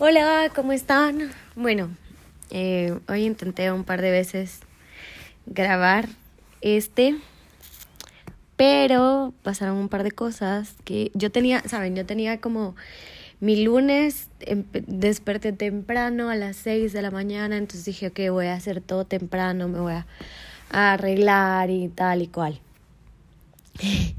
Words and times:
Hola, 0.00 0.52
¿cómo 0.54 0.70
están? 0.70 1.32
Bueno, 1.56 1.90
eh, 2.50 2.96
hoy 3.08 3.24
intenté 3.24 3.72
un 3.72 3.82
par 3.82 4.00
de 4.00 4.12
veces 4.12 4.60
grabar 5.44 6.08
este, 6.60 7.16
pero 8.54 9.34
pasaron 9.42 9.76
un 9.76 9.88
par 9.88 10.04
de 10.04 10.12
cosas 10.12 10.76
que 10.84 11.10
yo 11.14 11.32
tenía, 11.32 11.62
saben, 11.66 11.96
yo 11.96 12.06
tenía 12.06 12.40
como 12.40 12.76
mi 13.40 13.64
lunes 13.64 14.28
desperté 14.86 15.52
temprano 15.52 16.30
a 16.30 16.36
las 16.36 16.54
6 16.58 16.92
de 16.92 17.02
la 17.02 17.10
mañana, 17.10 17.56
entonces 17.56 17.84
dije, 17.86 18.06
ok, 18.06 18.20
voy 18.30 18.46
a 18.46 18.54
hacer 18.54 18.80
todo 18.80 19.04
temprano, 19.04 19.66
me 19.66 19.80
voy 19.80 19.94
a, 19.94 20.06
arreglar 20.70 21.70
y 21.70 21.88
tal 21.88 22.22
y 22.22 22.28
cual. 22.28 22.60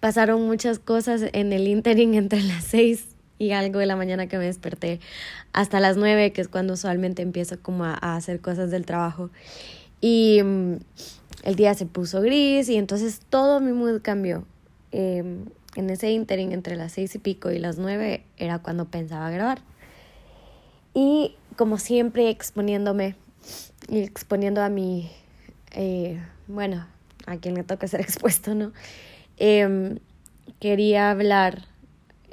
Pasaron 0.00 0.46
muchas 0.46 0.78
cosas 0.78 1.26
en 1.34 1.52
el 1.52 1.68
interim 1.68 2.14
entre 2.14 2.40
las 2.42 2.64
6 2.64 3.13
y 3.38 3.52
algo 3.52 3.78
de 3.78 3.86
la 3.86 3.96
mañana 3.96 4.26
que 4.26 4.38
me 4.38 4.44
desperté 4.44 5.00
hasta 5.52 5.80
las 5.80 5.96
9, 5.96 6.32
que 6.32 6.40
es 6.40 6.48
cuando 6.48 6.74
usualmente 6.74 7.22
empiezo 7.22 7.60
como 7.60 7.84
a, 7.84 7.94
hacer 7.94 8.40
cosas 8.40 8.70
del 8.70 8.86
trabajo. 8.86 9.30
Y 10.00 10.40
mm, 10.42 10.76
el 11.44 11.56
día 11.56 11.74
se 11.74 11.86
puso 11.86 12.20
gris 12.20 12.68
y 12.68 12.76
entonces 12.76 13.20
todo 13.28 13.60
mi 13.60 13.72
mood 13.72 14.00
cambió. 14.02 14.44
Em, 14.92 15.46
en 15.76 15.90
ese 15.90 16.12
interim 16.12 16.52
entre 16.52 16.76
las 16.76 16.92
seis 16.92 17.14
y 17.16 17.18
pico 17.18 17.50
y 17.50 17.58
las 17.58 17.78
nueve 17.78 18.24
era 18.36 18.60
cuando 18.60 18.84
pensaba 18.86 19.30
grabar. 19.30 19.60
Y 20.94 21.34
como 21.56 21.78
siempre 21.78 22.30
exponiéndome 22.30 23.16
y 23.88 23.98
exponiendo 23.98 24.62
a 24.62 24.68
mi, 24.68 25.10
eh, 25.72 26.20
bueno, 26.46 26.86
a 27.26 27.36
quien 27.36 27.54
le 27.54 27.64
toca 27.64 27.88
ser 27.88 28.00
expuesto, 28.02 28.54
¿no? 28.54 28.72
Em, 29.36 29.98
quería 30.60 31.10
hablar, 31.10 31.66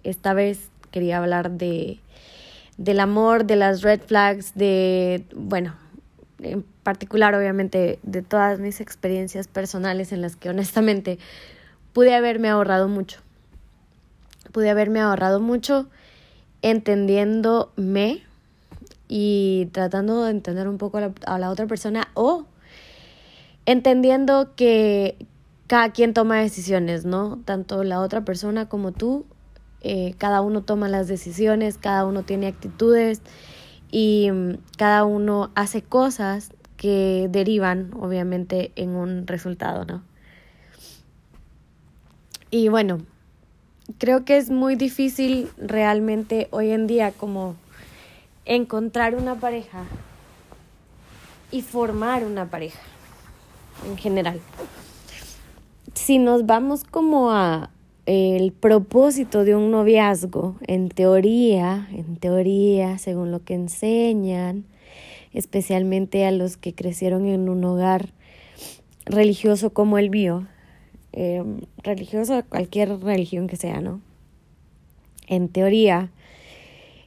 esta 0.04 0.34
vez 0.34 0.71
quería 0.92 1.18
hablar 1.18 1.52
de, 1.52 2.00
del 2.78 3.00
amor, 3.00 3.46
de 3.46 3.56
las 3.56 3.82
red 3.82 4.02
flags, 4.02 4.54
de, 4.56 5.24
bueno, 5.36 5.76
en 6.40 6.64
particular 6.84 7.36
obviamente 7.36 8.00
de 8.04 8.22
todas 8.22 8.60
mis 8.60 8.82
experiencias 8.82 9.48
personales 9.48 10.12
en 10.12 10.22
las 10.22 10.36
que 10.36 10.50
honestamente 10.50 11.20
pude 11.94 12.16
haberme 12.16 12.50
ahorrado 12.50 12.88
mucho 12.88 13.20
pude 14.52 14.70
haberme 14.70 15.00
ahorrado 15.00 15.40
mucho 15.40 15.88
entendiéndome 16.62 18.24
y 19.08 19.70
tratando 19.72 20.24
de 20.26 20.32
entender 20.32 20.68
un 20.68 20.78
poco 20.78 21.00
a 21.26 21.40
la, 21.40 21.50
otra 21.50 21.66
persona 21.68 22.10
o 22.14 22.46
entendiendo 23.66 24.52
que 24.56 25.18
cada 25.68 25.92
quien 25.92 26.14
toma 26.14 26.40
decisiones, 26.40 27.06
¿no? 27.06 27.40
Tanto 27.46 27.84
la 27.84 28.02
otra 28.02 28.22
persona 28.22 28.70
como 28.70 28.92
tú, 28.92 29.26
eh, 29.82 30.14
cada 30.18 30.42
uno 30.42 30.62
toma 30.62 30.88
las 30.88 31.08
decisiones, 31.08 31.78
cada 31.78 32.06
uno 32.06 32.24
tiene 32.24 32.48
actitudes 32.48 33.22
y 33.90 34.30
mm, 34.32 34.58
cada 34.78 35.06
uno 35.06 35.52
hace 35.56 35.82
cosas 35.82 36.52
que 36.78 37.28
derivan 37.32 37.92
obviamente 38.00 38.72
en 38.76 38.90
un 38.92 39.28
resultado, 39.28 39.86
¿no? 39.86 40.04
Y 42.52 42.68
bueno, 42.68 43.00
creo 43.98 44.24
que 44.26 44.38
es 44.38 44.50
muy 44.50 44.76
difícil 44.76 45.50
realmente 45.58 46.48
hoy 46.52 46.72
en 46.72 46.86
día 46.86 47.12
como 47.12 47.56
encontrar 48.46 49.16
una 49.16 49.36
pareja 49.36 49.84
y 51.50 51.62
formar 51.62 52.24
una 52.24 52.46
pareja 52.50 52.80
en 53.88 53.98
general. 53.98 54.40
Si 55.96 56.20
nos 56.20 56.46
vamos 56.46 56.84
como 56.84 57.32
a 57.32 57.71
el 58.06 58.52
propósito 58.52 59.44
de 59.44 59.56
un 59.56 59.72
noviazgo, 59.72 60.56
en 60.68 60.90
teoría, 60.90 61.88
en 61.92 62.18
teoría, 62.18 62.98
según 62.98 63.32
lo 63.32 63.44
que 63.44 63.54
enseñan, 63.54 64.66
especialmente 65.34 66.26
a 66.26 66.32
los 66.32 66.58
que 66.58 66.74
crecieron 66.74 67.26
en 67.26 67.48
un 67.48 67.64
hogar 67.64 68.10
religioso 69.06 69.72
como 69.72 69.98
el 69.98 70.10
mío, 70.10 70.48
eh, 71.14 71.44
religioso, 71.84 72.44
cualquier 72.50 73.00
religión 73.00 73.48
que 73.48 73.56
sea, 73.56 73.82
¿no? 73.82 74.02
En 75.28 75.48
teoría, 75.48 76.12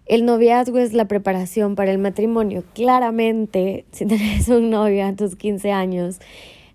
el 0.06 0.26
noviazgo 0.26 0.78
es 0.78 0.92
la 0.92 1.06
preparación 1.06 1.76
para 1.76 1.90
el 1.90 1.98
matrimonio. 1.98 2.64
Claramente, 2.74 3.84
si 3.92 4.06
tienes 4.06 4.48
un 4.48 4.70
novio 4.70 5.06
a 5.06 5.14
tus 5.14 5.36
15 5.36 5.72
años, 5.72 6.20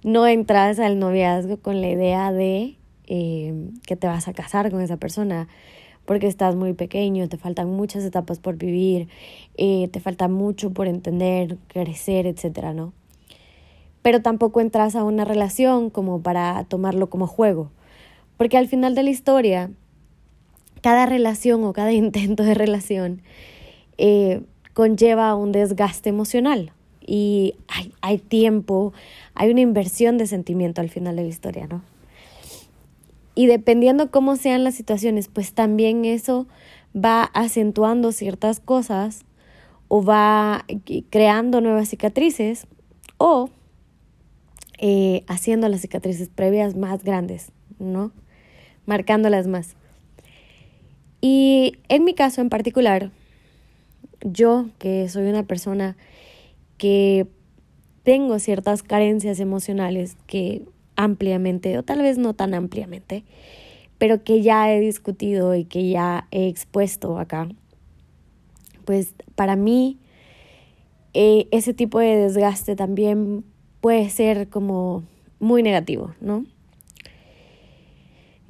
no 0.03 0.28
entras 0.28 0.79
al 0.79 1.00
noviazgo 1.00 1.58
con 1.58 1.81
la 1.81 1.90
idea 1.90 2.31
de 2.31 2.78
eh, 3.09 3.53
que 3.86 3.97
te 3.97 4.08
vas 4.08 4.28
a 4.30 4.34
casar 4.34 4.72
con 4.72 4.81
esa 4.81 4.97
persona 4.97 5.50
porque 6.06 6.28
estás 6.28 6.56
muy 6.56 6.74
pequeño, 6.74 7.28
te 7.28 7.38
faltan 7.38 7.70
muchas 7.70 8.03
etapas 8.03 8.40
por 8.40 8.56
vivir, 8.56 9.09
eh, 9.58 9.90
te 9.92 10.00
falta 10.00 10.28
mucho 10.28 10.72
por 10.72 10.88
entender, 10.88 11.58
crecer, 11.68 12.25
etcétera, 12.25 12.74
¿no? 12.74 12.94
pero 14.02 14.22
tampoco 14.22 14.62
entras 14.62 14.96
a 14.96 15.03
una 15.03 15.25
relación 15.25 15.90
como 15.90 16.22
para 16.22 16.64
tomarlo 16.66 17.09
como 17.09 17.28
juego. 17.28 17.70
Porque 18.38 18.58
al 18.58 18.68
final 18.68 18.96
de 18.96 19.03
la 19.03 19.09
historia, 19.09 19.72
cada 20.81 21.06
relación 21.06 21.64
o 21.64 21.74
cada 21.74 21.91
intento 21.94 22.44
de 22.44 22.53
relación 22.53 23.22
eh, 23.97 24.41
conlleva 24.74 25.36
un 25.36 25.52
desgaste 25.52 26.09
emocional 26.09 26.72
y 27.06 27.56
hay, 27.68 27.94
hay 28.02 28.18
tiempo, 28.18 28.94
hay 29.34 29.50
una 29.52 29.62
inversión 29.62 30.18
de 30.18 30.28
sentimiento 30.28 30.80
al 30.80 30.90
final 30.90 31.16
de 31.16 31.24
la 31.24 31.28
historia, 31.28 31.68
¿no? 31.68 31.81
Y 33.35 33.47
dependiendo 33.47 34.12
cómo 34.12 34.35
sean 34.35 34.63
las 34.63 34.75
situaciones, 34.75 35.28
pues 35.28 35.53
también 35.53 36.06
eso 36.06 36.47
va 36.95 37.23
acentuando 37.34 38.12
ciertas 38.12 38.59
cosas 38.59 39.25
o 39.88 40.03
va 40.03 40.66
creando 41.09 41.62
nuevas 41.62 41.90
cicatrices 41.90 42.67
o 43.17 43.50
eh, 44.78 45.23
haciendo 45.28 45.67
las 45.67 45.81
cicatrices 45.81 46.29
previas 46.29 46.75
más 46.75 47.03
grandes, 47.03 47.51
¿no? 47.79 48.12
Marcándolas 48.85 49.47
más. 49.47 49.75
Y 51.22 51.73
en 51.90 52.06
mi 52.06 52.13
caso 52.13 52.41
en 52.41 52.50
particular, 52.50 53.11
yo 54.22 54.67
que 54.79 55.09
soy 55.09 55.28
una 55.28 55.44
persona 55.44 55.97
que 56.78 57.28
tengo 58.03 58.40
ciertas 58.40 58.84
carencias 58.84 59.40
emocionales 59.40 60.16
que 60.28 60.63
ampliamente, 61.00 61.78
o 61.78 61.84
tal 61.84 62.02
vez 62.02 62.18
no 62.18 62.34
tan 62.34 62.54
ampliamente, 62.54 63.24
pero 63.98 64.22
que 64.24 64.42
ya 64.42 64.72
he 64.74 64.82
discutido 64.82 65.56
y 65.56 65.64
que 65.64 65.90
ya 65.90 66.28
he 66.32 66.50
expuesto 66.50 67.18
acá, 67.18 67.48
pues 68.84 69.14
para 69.36 69.56
mí 69.56 69.98
eh, 71.14 71.48
ese 71.52 71.74
tipo 71.74 72.00
de 72.00 72.18
desgaste 72.18 72.76
también 72.76 73.46
puede 73.80 74.09
ser 74.09 74.50
como 74.50 75.04
muy 75.40 75.64
negativo, 75.64 76.14
¿no? 76.20 76.44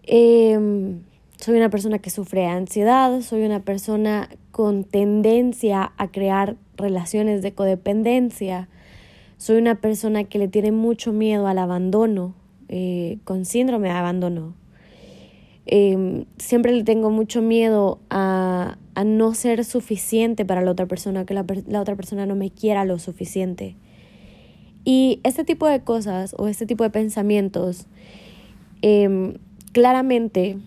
Em, 0.04 1.02
soy 1.38 1.56
una 1.56 1.70
persona 1.70 2.00
que 2.00 2.09
sufre 2.09 2.48
ansiedad, 2.48 3.22
soy 3.22 3.44
una 3.44 3.59
persona 3.59 4.28
con 4.52 4.86
tendencia 4.86 5.94
a 5.98 6.08
crear 6.08 6.56
relaciones 6.78 7.44
de 7.44 7.54
codependencia, 7.54 8.70
soy 9.38 9.58
una 9.58 9.76
persona 9.76 10.24
que 10.24 10.40
le 10.40 10.48
tiene 10.48 10.72
mucho 10.72 11.14
miedo 11.14 11.48
al 11.48 11.59
abandono, 11.59 12.34
eh, 12.69 13.18
con 13.25 13.46
síndrome 13.46 13.90
de 13.90 13.96
abandono. 13.96 14.56
Em, 15.66 16.25
siempre 16.38 16.72
le 16.72 16.84
tengo 16.84 17.12
mucho 17.12 17.41
miedo 17.41 18.00
a, 18.09 18.78
a, 18.96 19.03
no 19.03 19.34
ser 19.34 19.63
suficiente 19.66 20.46
para 20.46 20.62
la 20.62 20.72
otra 20.72 20.88
persona, 20.88 21.25
que 21.25 21.34
la, 21.34 21.46
la 21.68 21.81
otra 21.81 21.96
persona 21.96 22.25
no 22.25 22.35
me 22.35 22.50
quiera 22.50 22.85
lo 22.85 22.97
suficiente. 22.97 23.75
Y 24.85 25.19
este 25.24 25.44
tipo 25.44 25.68
de 25.68 25.81
cosas 25.81 26.34
o 26.38 26.47
este 26.47 26.66
tipo 26.66 26.84
de 26.84 26.90
pensamientos 26.90 27.85
em, 28.81 29.35
claramente 29.72 30.58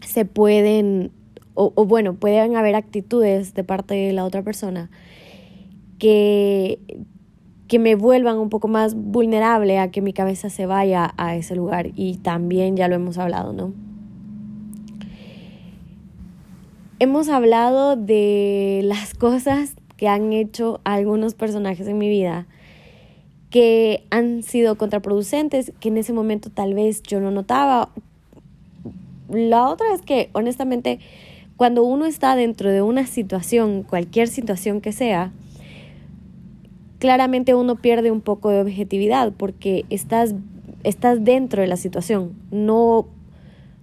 se 0.00 0.24
pueden, 0.24 1.10
o, 1.54 1.70
bueno, 1.84 2.14
pueden 2.14 2.56
haber 2.56 2.74
actitudes 2.74 3.54
de 3.54 3.64
parte 3.64 3.94
de 3.94 4.12
la 4.12 4.24
otra 4.24 4.42
persona 4.42 4.90
que, 5.98 6.78
que 7.68 7.78
me 7.78 7.94
vuelvan 7.94 8.38
un 8.38 8.48
poco 8.48 8.68
más 8.68 8.94
vulnerable 8.94 9.78
a 9.78 9.90
que 9.90 10.00
mi 10.00 10.12
cabeza 10.12 10.50
se 10.50 10.66
vaya 10.66 11.12
a 11.16 11.36
ese 11.36 11.56
lugar. 11.56 11.90
Y 11.96 12.18
también 12.18 12.76
ya 12.76 12.88
lo 12.88 12.94
hemos 12.94 13.18
hablado, 13.18 13.52
¿no? 13.52 13.72
Hemos 16.98 17.28
hablado 17.28 17.96
de 17.96 18.80
las 18.84 19.14
cosas 19.14 19.74
que 19.96 20.08
han 20.08 20.32
hecho 20.32 20.80
algunos 20.84 21.34
personajes 21.34 21.86
en 21.88 21.98
mi 21.98 22.08
vida 22.08 22.46
que 23.50 24.04
han 24.10 24.42
sido 24.42 24.76
contraproducentes, 24.76 25.72
que 25.80 25.88
en 25.88 25.96
ese 25.96 26.12
momento 26.12 26.50
tal 26.50 26.74
vez 26.74 27.02
yo 27.02 27.20
no 27.20 27.30
notaba. 27.30 27.90
La 29.30 29.68
otra 29.68 29.94
es 29.94 30.02
que, 30.02 30.30
honestamente, 30.32 30.98
cuando 31.56 31.84
uno 31.84 32.06
está 32.06 32.36
dentro 32.36 32.70
de 32.70 32.82
una 32.82 33.06
situación, 33.06 33.82
cualquier 33.82 34.28
situación 34.28 34.80
que 34.80 34.92
sea, 34.92 35.32
claramente 36.98 37.54
uno 37.54 37.76
pierde 37.76 38.10
un 38.10 38.20
poco 38.20 38.50
de 38.50 38.60
objetividad 38.60 39.32
porque 39.32 39.84
estás, 39.90 40.34
estás 40.82 41.24
dentro 41.24 41.62
de 41.62 41.68
la 41.68 41.76
situación, 41.76 42.34
no, 42.50 43.06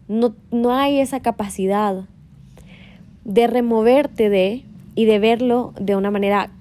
no, 0.08 0.36
no 0.52 0.74
hay 0.74 1.00
esa 1.00 1.22
capacidad 1.22 2.06
de 3.26 3.48
removerte 3.48 4.30
de 4.30 4.64
y 4.96 5.06
de 5.06 5.20
verlo 5.20 5.74
de 5.80 5.96
una 5.96 6.12
manera 6.12 6.52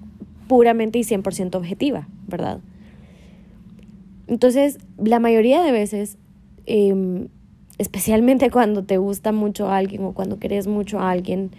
puramente 0.47 0.99
y 0.99 1.03
100% 1.03 1.55
objetiva, 1.55 2.07
¿verdad? 2.27 2.59
Entonces, 4.27 4.79
la 4.97 5.19
mayoría 5.19 5.61
de 5.61 5.71
veces, 5.71 6.17
em, 6.65 7.27
especialmente 7.77 8.49
cuando 8.51 8.83
te 8.83 8.97
gusta 8.97 9.31
mucho 9.31 9.67
a 9.67 9.77
alguien 9.77 10.03
o 10.03 10.13
cuando 10.13 10.39
querés 10.39 10.67
mucho 10.67 10.99
a 10.99 11.11
alguien, 11.11 11.51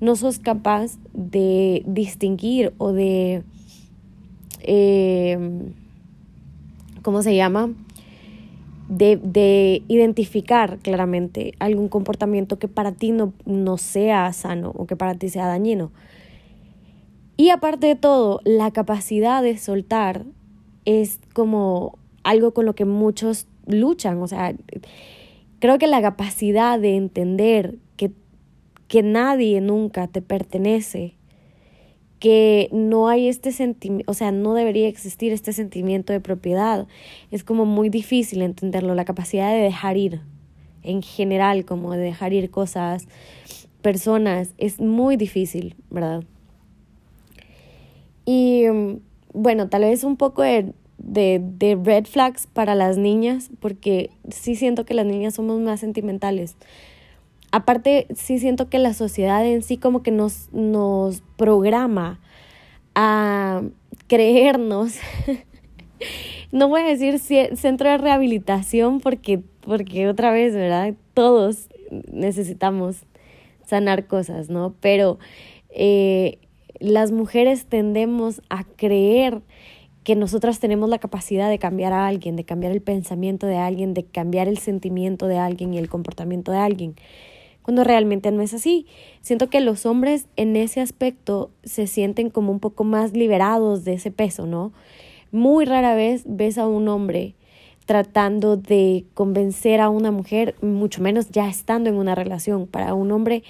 no 0.00 0.16
sos 0.16 0.38
capaz 0.38 0.98
de 1.12 1.82
distinguir 1.86 2.72
o 2.78 2.92
de, 2.92 3.42
em, 4.62 5.72
¿cómo 7.02 7.22
se 7.22 7.34
llama? 7.34 7.70
De, 8.88 9.16
de, 9.16 9.82
identificar 9.88 10.78
claramente 10.78 11.54
algún 11.58 11.88
comportamiento 11.88 12.58
que 12.58 12.68
para 12.68 12.92
ti 12.92 13.10
no, 13.10 13.32
no 13.46 13.78
sea 13.78 14.32
sano 14.32 14.72
o 14.76 14.86
que 14.86 14.96
para 14.96 15.14
ti 15.14 15.28
sea 15.28 15.46
dañino. 15.46 15.90
Y 17.36 17.50
aparte 17.50 17.86
de 17.86 17.96
todo, 17.96 18.40
la 18.44 18.70
capacidad 18.70 19.42
de 19.42 19.56
soltar 19.56 20.24
es 20.84 21.20
como 21.32 21.98
algo 22.22 22.52
con 22.52 22.66
lo 22.66 22.74
que 22.74 22.84
muchos 22.84 23.46
luchan. 23.66 24.20
O 24.22 24.28
sea, 24.28 24.54
creo 25.58 25.78
que 25.78 25.86
la 25.86 26.02
capacidad 26.02 26.78
de 26.78 26.96
entender 26.96 27.76
que, 27.96 28.12
que 28.88 29.02
nadie 29.02 29.60
nunca 29.60 30.08
te 30.08 30.22
pertenece, 30.22 31.14
que 32.22 32.68
no 32.70 33.08
hay 33.08 33.26
este 33.26 33.50
sentimiento, 33.50 34.08
o 34.08 34.14
sea, 34.14 34.30
no 34.30 34.54
debería 34.54 34.86
existir 34.86 35.32
este 35.32 35.52
sentimiento 35.52 36.12
de 36.12 36.20
propiedad, 36.20 36.86
es 37.32 37.42
como 37.42 37.64
muy 37.64 37.88
difícil 37.88 38.42
entenderlo. 38.42 38.94
La 38.94 39.04
capacidad 39.04 39.50
de 39.50 39.58
dejar 39.58 39.96
ir, 39.96 40.20
en 40.84 41.02
general, 41.02 41.64
como 41.64 41.90
de 41.94 41.98
dejar 41.98 42.32
ir 42.32 42.48
cosas, 42.52 43.08
personas, 43.80 44.54
es 44.56 44.78
muy 44.78 45.16
difícil, 45.16 45.74
¿verdad? 45.90 46.22
Y 48.24 48.66
mm, 48.68 49.00
bueno, 49.34 49.68
tal 49.68 49.82
vez 49.82 50.04
un 50.04 50.16
poco 50.16 50.42
de, 50.42 50.72
de, 50.98 51.76
red 51.82 52.04
flags 52.04 52.46
para 52.46 52.76
las 52.76 52.98
niñas, 52.98 53.50
porque 53.58 54.10
sí 54.30 54.54
siento 54.54 54.84
que 54.84 54.94
las 54.94 55.06
niñas 55.06 55.34
somos 55.34 55.60
más 55.60 55.80
sentimentales. 55.80 56.54
Aparte, 57.52 58.06
sí 58.14 58.38
siento 58.38 58.68
que 58.70 58.78
la 58.78 58.94
sociedad 58.94 59.46
en 59.46 59.62
sí 59.62 59.76
como 59.76 60.02
que 60.02 60.10
nos, 60.10 60.52
nos 60.52 61.22
programa 61.36 62.18
a 62.94 63.62
creernos, 64.08 64.96
no 66.52 66.68
voy 66.68 66.80
a 66.80 66.86
decir 66.86 67.18
centro 67.18 67.90
de 67.90 67.98
rehabilitación 67.98 69.00
porque, 69.00 69.42
porque 69.60 70.08
otra 70.08 70.32
vez, 70.32 70.54
¿verdad? 70.54 70.94
Todos 71.14 71.68
necesitamos 72.10 73.04
sanar 73.66 74.06
cosas, 74.06 74.48
¿no? 74.48 74.74
Pero 74.80 75.18
eh, 75.70 76.38
las 76.78 77.12
mujeres 77.12 77.66
tendemos 77.66 78.42
a 78.48 78.64
creer 78.64 79.42
que 80.04 80.16
nosotras 80.16 80.58
tenemos 80.58 80.88
la 80.88 80.98
capacidad 80.98 81.48
de 81.48 81.58
cambiar 81.58 81.92
a 81.92 82.06
alguien, 82.06 82.34
de 82.34 82.44
cambiar 82.44 82.72
el 82.72 82.82
pensamiento 82.82 83.46
de 83.46 83.56
alguien, 83.56 83.94
de 83.94 84.04
cambiar 84.04 84.48
el 84.48 84.58
sentimiento 84.58 85.26
de 85.28 85.38
alguien 85.38 85.72
y 85.74 85.78
el 85.78 85.88
comportamiento 85.88 86.50
de 86.50 86.58
alguien, 86.58 86.96
cuando 87.62 87.84
realmente 87.84 88.30
no 88.30 88.42
es 88.42 88.54
así. 88.54 88.86
Siento 89.20 89.48
que 89.48 89.60
los 89.60 89.86
hombres 89.86 90.26
en 90.36 90.56
ese 90.56 90.80
aspecto 90.80 91.50
se 91.64 91.86
sienten 91.86 92.30
como 92.30 92.52
un 92.52 92.60
poco 92.60 92.84
más 92.84 93.12
liberados 93.12 93.84
de 93.84 93.94
ese 93.94 94.10
peso, 94.10 94.46
¿no? 94.46 94.72
Muy 95.30 95.64
rara 95.64 95.94
vez 95.94 96.24
ves 96.26 96.58
a 96.58 96.66
un 96.66 96.88
hombre 96.88 97.34
tratando 97.86 98.56
de 98.56 99.04
convencer 99.14 99.80
a 99.80 99.88
una 99.88 100.10
mujer, 100.10 100.54
mucho 100.62 101.02
menos 101.02 101.30
ya 101.30 101.48
estando 101.48 101.90
en 101.90 101.96
una 101.96 102.14
relación. 102.14 102.66
Para 102.66 102.94
un 102.94 103.10
hombre, 103.12 103.42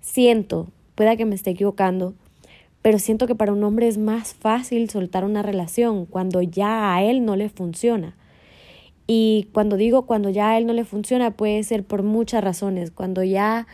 siento, 0.00 0.66
pueda 0.94 1.16
que 1.16 1.26
me 1.26 1.34
esté 1.34 1.50
equivocando, 1.50 2.14
pero 2.82 2.98
siento 2.98 3.26
que 3.26 3.34
para 3.34 3.52
un 3.52 3.64
hombre 3.64 3.88
es 3.88 3.98
más 3.98 4.34
fácil 4.34 4.88
soltar 4.90 5.24
una 5.24 5.42
relación 5.42 6.06
cuando 6.06 6.42
ya 6.42 6.94
a 6.94 7.02
él 7.02 7.24
no 7.24 7.36
le 7.36 7.48
funciona. 7.48 8.14
Y 9.06 9.48
cuando 9.52 9.76
digo 9.76 10.06
cuando 10.06 10.30
ya 10.30 10.50
a 10.50 10.58
él 10.58 10.66
no 10.66 10.72
le 10.72 10.84
funciona 10.84 11.30
puede 11.30 11.62
ser 11.62 11.84
por 11.84 12.02
muchas 12.02 12.42
razones. 12.42 12.90
Cuando 12.90 13.22
ya 13.22 13.66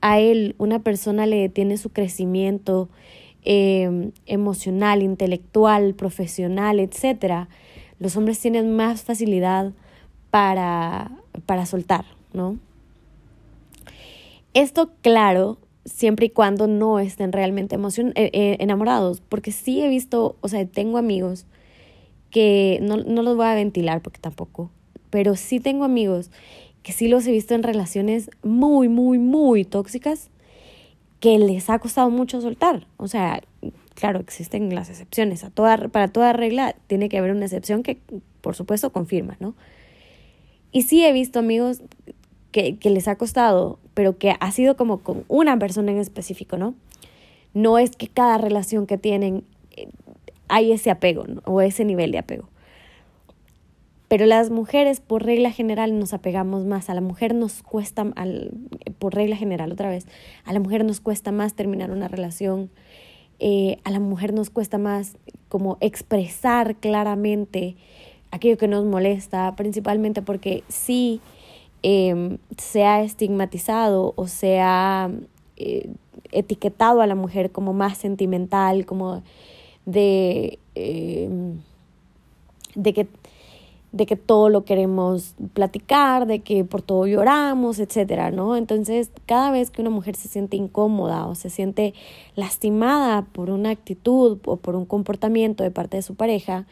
a 0.00 0.20
él 0.20 0.54
una 0.58 0.78
persona 0.80 1.26
le 1.26 1.36
detiene 1.36 1.76
su 1.76 1.90
crecimiento 1.90 2.88
em, 3.44 4.12
emocional, 4.26 5.02
intelectual, 5.02 5.94
profesional, 5.94 6.80
etc., 6.80 7.48
los 7.98 8.16
hombres 8.16 8.38
tienen 8.38 8.76
más 8.76 9.02
facilidad 9.02 9.72
para, 10.30 11.10
para 11.46 11.64
soltar, 11.64 12.04
¿no? 12.32 12.58
Esto, 14.52 14.90
claro, 15.02 15.58
siempre 15.84 16.26
y 16.26 16.30
cuando 16.30 16.66
no 16.66 16.98
estén 16.98 17.32
realmente 17.32 17.74
emocion 17.74 18.08
eh, 18.16 18.30
eh, 18.32 18.56
enamorados, 18.60 19.20
porque 19.20 19.52
sí 19.52 19.82
he 19.82 19.88
visto, 19.88 20.36
o 20.40 20.48
sea, 20.48 20.64
tengo 20.66 20.98
amigos 20.98 21.46
que 22.30 22.78
no, 22.82 22.96
no 22.98 23.22
los 23.22 23.36
voy 23.36 23.46
a 23.46 23.54
ventilar 23.54 24.02
porque 24.02 24.20
tampoco, 24.20 24.70
pero 25.16 25.34
sí 25.34 25.60
tengo 25.60 25.84
amigos 25.84 26.30
que 26.82 26.92
sí 26.92 27.08
los 27.08 27.26
he 27.26 27.32
visto 27.32 27.54
en 27.54 27.62
relaciones 27.62 28.28
muy, 28.42 28.86
muy, 28.86 29.16
muy 29.16 29.64
tóxicas 29.64 30.28
que 31.20 31.38
les 31.38 31.70
ha 31.70 31.78
costado 31.78 32.10
mucho 32.10 32.42
soltar. 32.42 32.86
O 32.98 33.08
sea, 33.08 33.40
claro, 33.94 34.20
existen 34.20 34.74
las 34.74 34.90
excepciones. 34.90 35.42
A 35.42 35.48
toda, 35.48 35.88
para 35.88 36.08
toda 36.08 36.34
regla 36.34 36.76
tiene 36.86 37.08
que 37.08 37.16
haber 37.16 37.30
una 37.30 37.46
excepción 37.46 37.82
que, 37.82 37.96
por 38.42 38.56
supuesto, 38.56 38.92
confirma, 38.92 39.38
¿no? 39.40 39.54
Y 40.70 40.82
sí 40.82 41.02
he 41.02 41.12
visto 41.14 41.38
amigos 41.38 41.80
que, 42.52 42.76
que 42.76 42.90
les 42.90 43.08
ha 43.08 43.16
costado 43.16 43.78
pero 43.94 44.18
que 44.18 44.34
ha 44.38 44.50
sido 44.50 44.76
como 44.76 44.98
con 44.98 45.24
una 45.28 45.58
persona 45.58 45.92
en 45.92 45.96
específico, 45.96 46.58
¿no? 46.58 46.74
No 47.54 47.78
es 47.78 47.96
que 47.96 48.08
cada 48.08 48.36
relación 48.36 48.86
que 48.86 48.98
tienen 48.98 49.44
eh, 49.78 49.88
hay 50.48 50.72
ese 50.72 50.90
apego 50.90 51.24
o 51.46 51.62
ese 51.62 51.86
nivel 51.86 52.12
de 52.12 52.18
apego. 52.18 52.50
Pero 54.08 54.26
las 54.26 54.50
mujeres, 54.50 55.00
por 55.00 55.24
regla 55.24 55.50
general, 55.50 55.98
nos 55.98 56.12
apegamos 56.12 56.64
más. 56.64 56.88
A 56.90 56.94
la 56.94 57.00
mujer 57.00 57.34
nos 57.34 57.62
cuesta, 57.62 58.06
al, 58.14 58.52
por 58.98 59.14
regla 59.14 59.36
general, 59.36 59.72
otra 59.72 59.88
vez, 59.88 60.06
a 60.44 60.52
la 60.52 60.60
mujer 60.60 60.84
nos 60.84 61.00
cuesta 61.00 61.32
más 61.32 61.54
terminar 61.54 61.90
una 61.90 62.08
relación. 62.08 62.70
Eh, 63.38 63.78
a 63.84 63.90
la 63.90 64.00
mujer 64.00 64.32
nos 64.32 64.48
cuesta 64.50 64.78
más 64.78 65.16
como 65.48 65.76
expresar 65.80 66.76
claramente 66.76 67.76
aquello 68.30 68.56
que 68.56 68.68
nos 68.68 68.84
molesta, 68.84 69.54
principalmente 69.56 70.22
porque 70.22 70.62
sí 70.68 71.20
eh, 71.82 72.38
se 72.56 72.84
ha 72.84 73.02
estigmatizado 73.02 74.12
o 74.16 74.26
se 74.26 74.60
ha 74.60 75.10
eh, 75.56 75.90
etiquetado 76.32 77.00
a 77.00 77.06
la 77.06 77.14
mujer 77.14 77.50
como 77.50 77.72
más 77.72 77.98
sentimental, 77.98 78.86
como 78.86 79.22
de, 79.84 80.58
em, 80.74 81.60
de, 82.74 82.92
que, 82.92 83.06
de 83.92 84.06
que 84.06 84.16
todo 84.16 84.48
lo 84.48 84.64
queremos 84.64 85.34
platicar, 85.54 86.26
de 86.26 86.40
que 86.40 86.64
por 86.64 86.82
todo 86.82 87.06
lloramos, 87.06 87.78
etcétera, 87.78 88.30
¿no? 88.30 88.56
Entonces, 88.56 89.10
cada 89.26 89.50
vez 89.50 89.70
que 89.70 89.80
una 89.80 89.90
mujer 89.90 90.16
se 90.16 90.28
siente 90.28 90.56
incómoda 90.56 91.26
o 91.26 91.34
se 91.34 91.50
siente 91.50 91.94
lastimada 92.34 93.22
por 93.22 93.50
una 93.50 93.70
actitud 93.70 94.38
o 94.44 94.56
por 94.56 94.76
un 94.76 94.84
comportamiento 94.84 95.64
de 95.64 95.70
parte 95.70 95.96
de 95.96 96.02
su 96.02 96.14
pareja, 96.14 96.66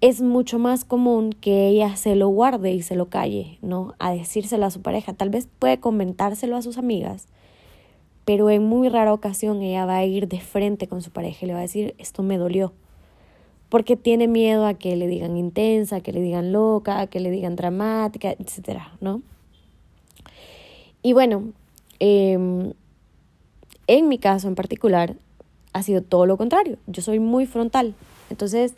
es 0.00 0.20
mucho 0.20 0.58
más 0.58 0.84
común 0.84 1.32
que 1.32 1.68
ella 1.68 1.94
se 1.94 2.16
lo 2.16 2.28
guarde 2.28 2.72
y 2.72 2.82
se 2.82 2.96
lo 2.96 3.06
calle, 3.06 3.58
¿no? 3.62 3.94
A 4.00 4.12
decírselo 4.12 4.66
a 4.66 4.70
su 4.70 4.82
pareja. 4.82 5.12
Tal 5.12 5.30
vez 5.30 5.48
puede 5.60 5.78
comentárselo 5.78 6.56
a 6.56 6.62
sus 6.62 6.76
amigas, 6.76 7.28
pero 8.24 8.50
en 8.50 8.64
muy 8.64 8.88
rara 8.88 9.12
ocasión 9.12 9.62
ella 9.62 9.86
va 9.86 9.98
a 9.98 10.04
ir 10.04 10.26
de 10.26 10.40
frente 10.40 10.88
con 10.88 11.02
su 11.02 11.12
pareja 11.12 11.44
y 11.44 11.46
le 11.46 11.52
va 11.52 11.60
a 11.60 11.62
decir, 11.62 11.94
esto 11.98 12.24
me 12.24 12.36
dolió. 12.36 12.72
Porque 13.72 13.96
tiene 13.96 14.28
miedo 14.28 14.66
a 14.66 14.74
que 14.74 14.96
le 14.96 15.06
digan 15.06 15.38
intensa, 15.38 16.02
que 16.02 16.12
le 16.12 16.20
digan 16.20 16.52
loca, 16.52 17.06
que 17.06 17.20
le 17.20 17.30
digan 17.30 17.56
dramática, 17.56 18.30
etcétera, 18.38 18.92
¿no? 19.00 19.22
Y 21.02 21.14
bueno, 21.14 21.52
em, 21.98 22.74
en 23.86 24.08
mi 24.08 24.18
caso 24.18 24.46
en 24.46 24.56
particular, 24.56 25.16
ha 25.72 25.82
sido 25.82 26.02
todo 26.02 26.26
lo 26.26 26.36
contrario. 26.36 26.76
Yo 26.86 27.00
soy 27.00 27.18
muy 27.18 27.46
frontal. 27.46 27.94
Entonces, 28.28 28.74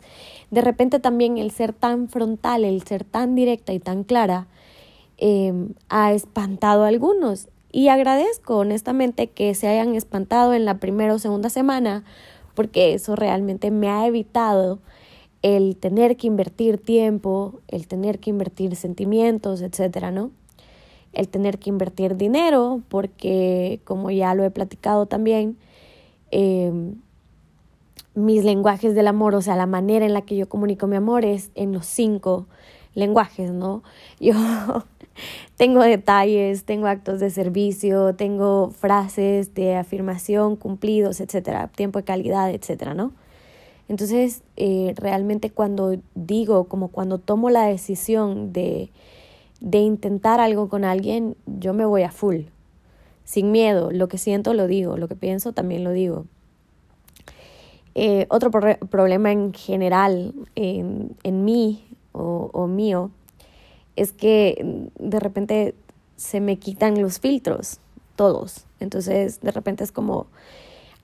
de 0.49 0.61
repente 0.61 1.01
también 1.01 1.37
el 1.39 1.51
ser 1.51 1.73
tan 1.73 2.07
frontal, 2.07 2.63
el 2.63 2.81
ser 2.83 3.03
tan 3.03 3.35
directa 3.35 3.73
y 3.73 3.79
tan 3.79 4.05
clara, 4.05 4.47
em, 5.17 5.73
ha 5.89 6.13
espantado 6.13 6.85
a 6.85 6.87
algunos. 6.87 7.49
Y 7.73 7.89
agradezco 7.89 8.59
honestamente 8.59 9.27
que 9.27 9.53
se 9.55 9.67
hayan 9.67 9.93
espantado 9.93 10.53
en 10.53 10.63
la 10.63 10.77
primera 10.77 11.13
o 11.13 11.19
segunda 11.19 11.49
semana, 11.49 12.05
porque 12.55 12.93
eso 12.93 13.15
realmente 13.15 13.69
me 13.71 13.89
ha 13.89 14.07
evitado 14.07 14.79
el 15.41 15.75
tener 15.77 16.17
que 16.17 16.27
invertir 16.27 16.79
tiempo, 16.79 17.59
el 17.67 17.87
tener 17.87 18.19
que 18.19 18.31
invertir 18.31 18.75
sentimientos, 18.75 19.61
etcétera, 19.61 20.09
¿no? 20.09 20.31
El 21.13 21.29
tener 21.29 21.59
que 21.59 21.69
invertir 21.69 22.17
dinero, 22.17 22.81
porque 22.89 23.79
como 23.83 24.09
ya 24.09 24.33
lo 24.33 24.43
he 24.43 24.49
platicado 24.49 25.05
también, 25.05 25.57
eh, 26.31 26.71
mis 28.15 28.43
lenguajes 28.43 28.95
del 28.95 29.07
amor, 29.07 29.35
o 29.35 29.41
sea, 29.41 29.55
la 29.55 29.67
manera 29.67 30.05
en 30.05 30.13
la 30.13 30.21
que 30.21 30.35
yo 30.35 30.49
comunico 30.49 30.87
mi 30.87 30.95
amor 30.95 31.25
es 31.25 31.51
en 31.53 31.73
los 31.73 31.85
cinco 31.85 32.47
lenguajes, 32.95 33.51
¿no? 33.51 33.83
Yo 34.19 34.33
tengo 35.57 35.81
detalles, 35.81 36.63
tengo 36.63 36.87
actos 36.87 37.19
de 37.19 37.29
servicio, 37.29 38.15
tengo 38.15 38.71
frases 38.71 39.53
de 39.53 39.75
afirmación 39.75 40.55
cumplidos, 40.55 41.19
etcétera, 41.21 41.67
tiempo 41.67 41.99
de 41.99 42.05
calidad, 42.05 42.51
etcétera, 42.51 42.93
¿no? 42.93 43.13
Entonces, 43.87 44.41
eh, 44.57 44.93
realmente 44.97 45.51
cuando 45.51 45.95
digo, 46.15 46.65
como 46.65 46.87
cuando 46.87 47.19
tomo 47.19 47.49
la 47.49 47.67
decisión 47.67 48.51
de, 48.51 48.89
de 49.61 49.77
intentar 49.77 50.39
algo 50.39 50.69
con 50.69 50.83
alguien, 50.83 51.35
yo 51.45 51.73
me 51.73 51.85
voy 51.85 52.01
a 52.01 52.11
full, 52.11 52.45
sin 53.25 53.51
miedo, 53.51 53.91
lo 53.91 54.07
que 54.07 54.17
siento 54.17 54.53
lo 54.53 54.67
digo, 54.67 54.97
lo 54.97 55.07
que 55.07 55.15
pienso 55.15 55.53
también 55.53 55.83
lo 55.83 55.91
digo. 55.91 56.25
Eh, 57.93 58.25
otro 58.29 58.51
problema 58.51 59.31
en 59.31 59.53
general 59.53 60.33
en, 60.55 61.15
en 61.23 61.45
mí 61.45 61.87
o, 62.11 62.49
o 62.51 62.67
mío 62.67 63.11
es 63.95 64.11
que 64.11 64.89
de 64.97 65.19
repente 65.19 65.75
se 66.17 66.39
me 66.39 66.57
quitan 66.57 67.01
los 67.01 67.19
filtros, 67.19 67.79
todos. 68.15 68.65
Entonces, 68.79 69.41
de 69.41 69.51
repente 69.51 69.83
es 69.83 69.91
como 69.91 70.27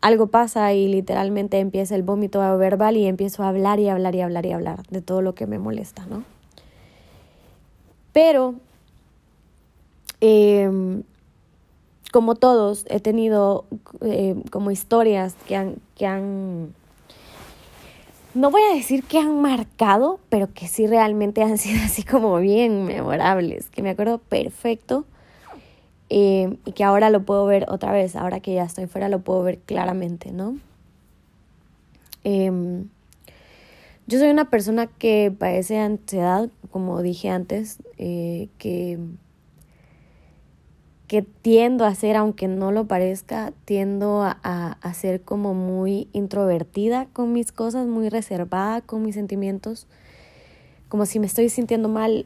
algo 0.01 0.27
pasa 0.27 0.73
y 0.73 0.87
literalmente 0.87 1.59
empieza 1.59 1.95
el 1.95 2.03
vómito 2.03 2.39
verbal 2.57 2.97
y 2.97 3.05
empiezo 3.05 3.43
a 3.43 3.49
hablar 3.49 3.79
y 3.79 3.87
hablar 3.87 4.15
y 4.15 4.21
hablar 4.21 4.45
y 4.45 4.51
hablar 4.51 4.83
de 4.89 5.01
todo 5.01 5.21
lo 5.21 5.35
que 5.35 5.45
me 5.45 5.59
molesta, 5.59 6.05
¿no? 6.07 6.23
Pero, 8.11 8.55
em, 10.19 11.03
como 12.11 12.35
todos, 12.35 12.85
he 12.89 12.99
tenido 12.99 13.65
eh, 14.01 14.35
como 14.49 14.71
historias 14.71 15.35
que 15.47 15.55
han, 15.55 15.75
que 15.95 16.07
han 16.07 16.73
no 18.33 18.51
voy 18.51 18.61
a 18.71 18.75
decir 18.75 19.03
que 19.03 19.19
han 19.19 19.41
marcado, 19.41 20.19
pero 20.29 20.53
que 20.53 20.67
sí 20.67 20.87
realmente 20.87 21.43
han 21.43 21.57
sido 21.57 21.81
así 21.85 22.03
como 22.03 22.37
bien 22.37 22.85
memorables, 22.85 23.69
que 23.69 23.81
me 23.81 23.91
acuerdo 23.91 24.19
perfecto 24.19 25.05
eh, 26.09 26.57
y 26.65 26.71
que 26.73 26.83
ahora 26.83 27.09
lo 27.09 27.23
puedo 27.23 27.45
ver 27.45 27.65
otra 27.69 27.91
vez, 27.91 28.15
ahora 28.15 28.39
que 28.39 28.53
ya 28.53 28.63
estoy 28.63 28.87
fuera 28.87 29.09
lo 29.09 29.19
puedo 29.21 29.43
ver 29.43 29.59
claramente, 29.59 30.31
¿no? 30.31 30.57
Em, 32.23 32.87
yo 34.07 34.19
soy 34.19 34.29
una 34.29 34.49
persona 34.49 34.87
que 34.87 35.33
padece 35.37 35.79
ansiedad, 35.79 36.49
como 36.69 37.01
dije 37.01 37.29
antes, 37.29 37.77
eh, 37.97 38.49
que 38.57 38.99
que 41.11 41.23
tiendo 41.23 41.83
a 41.83 41.93
ser, 41.93 42.15
aunque 42.15 42.47
no 42.47 42.71
lo 42.71 42.87
parezca, 42.87 43.51
tiendo 43.65 44.21
a, 44.21 44.31
a, 44.81 44.93
ser 44.93 45.19
como 45.23 45.53
muy 45.53 46.07
introvertida 46.13 47.05
con 47.11 47.33
mis 47.33 47.51
cosas, 47.51 47.85
muy 47.85 48.07
reservada 48.07 48.79
con 48.79 49.03
mis 49.03 49.15
sentimientos. 49.15 49.87
Como 50.87 51.05
si 51.05 51.19
me 51.19 51.25
estoy 51.25 51.49
sintiendo 51.49 51.89
mal, 51.89 52.25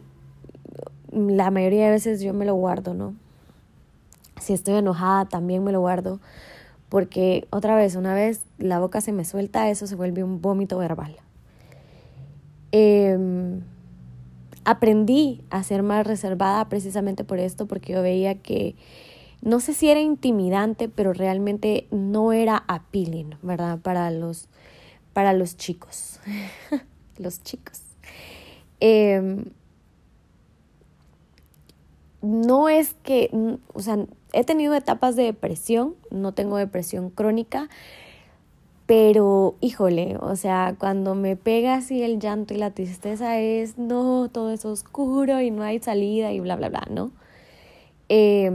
la 1.12 1.50
mayoría 1.50 1.86
de 1.86 1.94
veces 1.94 2.22
yo 2.22 2.36
me 2.36 2.46
lo 2.46 2.54
guardo, 2.54 2.94
¿no? 2.94 3.16
Si 4.40 4.54
estoy 4.54 4.76
enojada, 4.76 5.26
también 5.26 5.64
me 5.64 5.72
lo 5.72 5.80
guardo. 5.80 6.20
Porque 6.88 7.48
otra 7.50 7.76
vez, 7.76 7.96
una 7.96 8.14
vez 8.14 8.44
la 8.60 8.78
boca 8.78 9.02
se 9.02 9.14
me 9.14 9.26
suelta, 9.26 9.68
eso 9.72 9.88
se 9.88 9.96
vuelve 9.96 10.24
un 10.24 10.44
vómito 10.44 10.78
verbal. 10.78 11.16
Eh, 12.72 13.18
aprendí 14.66 15.44
a 15.50 15.64
ser 15.64 15.84
más 15.84 16.06
reservada 16.06 16.68
precisamente 16.68 17.24
por 17.24 17.40
esto, 17.40 17.68
porque 17.68 17.94
yo 17.94 18.02
veía 18.02 18.36
que 18.36 18.76
no 19.42 19.60
sé 19.60 19.74
si 19.74 19.90
era 19.90 20.00
intimidante, 20.00 20.90
pero 20.90 21.14
realmente 21.14 21.88
no 21.92 22.34
era 22.34 22.64
appealing, 22.68 23.36
¿verdad? 23.44 23.80
Para 23.80 24.10
los, 24.10 24.50
para 25.14 25.34
los 25.34 25.56
chicos. 25.56 26.20
los 27.18 27.44
chicos. 27.44 27.82
Em, 28.80 29.46
no 32.22 32.70
es 32.70 32.96
que, 33.04 33.30
o 33.74 33.80
sea, 33.82 34.00
he 34.34 34.44
tenido 34.44 34.74
etapas 34.74 35.16
de 35.16 35.24
depresión, 35.24 35.96
no 36.10 36.34
tengo 36.34 36.58
depresión 36.58 37.12
crónica, 37.12 37.70
pero, 38.86 39.56
híjole, 39.62 40.18
o 40.20 40.36
sea, 40.36 40.76
cuando 40.78 41.16
me 41.16 41.36
pega 41.36 41.76
así 41.76 42.04
el 42.04 42.20
llanto 42.20 42.54
y 42.54 42.58
la 42.58 42.72
tristeza 42.72 43.40
es, 43.40 43.78
no, 43.78 44.30
todo 44.32 44.52
es 44.52 44.64
oscuro 44.66 45.42
y 45.42 45.52
no 45.52 45.64
hay 45.64 45.80
salida 45.80 46.32
y 46.32 46.40
bla, 46.40 46.56
bla, 46.56 46.70
bla, 46.70 46.88
¿no? 46.92 47.12
Eh, 48.10 48.52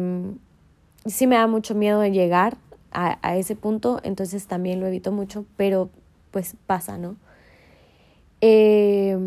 sí 1.07 1.27
me 1.27 1.37
da 1.37 1.47
mucho 1.47 1.75
miedo 1.75 2.01
de 2.01 2.13
llegar 2.13 2.57
a, 2.93 3.19
a, 3.23 3.37
ese 3.37 3.57
punto, 3.57 4.01
entonces 4.05 4.47
también 4.47 4.81
lo 4.81 4.87
evito 4.87 5.11
mucho, 5.13 5.45
pero 5.57 5.91
pues 6.31 6.55
pasa, 6.67 6.97
¿no? 6.97 7.17
Eh, 8.41 9.19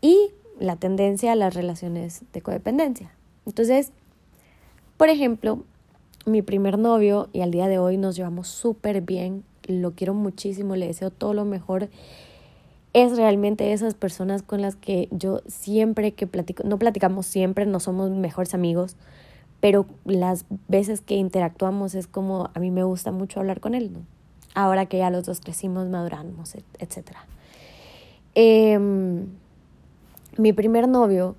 y 0.00 0.30
la 0.58 0.76
tendencia 0.76 1.32
a 1.32 1.36
las 1.36 1.54
relaciones 1.54 2.22
de 2.32 2.42
codependencia. 2.42 3.10
Entonces, 3.46 3.92
por 4.96 5.08
ejemplo, 5.08 5.64
mi 6.26 6.42
primer 6.42 6.78
novio 6.78 7.28
y 7.32 7.40
al 7.40 7.50
día 7.50 7.68
de 7.68 7.78
hoy 7.78 7.96
nos 7.96 8.16
llevamos 8.16 8.48
súper 8.48 9.00
bien, 9.00 9.44
lo 9.66 9.92
quiero 9.92 10.14
muchísimo, 10.14 10.76
le 10.76 10.86
deseo 10.86 11.10
todo 11.10 11.34
lo 11.34 11.44
mejor. 11.44 11.88
Es 12.92 13.16
realmente 13.16 13.72
esas 13.72 13.94
personas 13.94 14.42
con 14.42 14.60
las 14.60 14.76
que 14.76 15.08
yo 15.10 15.40
siempre 15.46 16.12
que 16.12 16.26
platico, 16.26 16.62
no 16.64 16.78
platicamos 16.78 17.26
siempre, 17.26 17.64
no 17.66 17.80
somos 17.80 18.10
mejores 18.10 18.54
amigos, 18.54 18.96
pero 19.60 19.86
las 20.04 20.44
veces 20.68 21.00
que 21.00 21.14
interactuamos 21.14 21.94
es 21.94 22.06
como 22.06 22.50
a 22.54 22.60
mí 22.60 22.70
me 22.70 22.84
gusta 22.84 23.12
mucho 23.12 23.40
hablar 23.40 23.60
con 23.60 23.74
él, 23.74 23.92
¿no? 23.92 24.00
Ahora 24.54 24.86
que 24.86 24.98
ya 24.98 25.08
los 25.08 25.24
dos 25.24 25.40
crecimos, 25.40 25.88
maduramos, 25.88 26.54
etc. 26.78 27.16
Eh, 28.34 28.72
em, 28.72 29.26
mi 30.36 30.52
primer 30.52 30.88
novio 30.88 31.36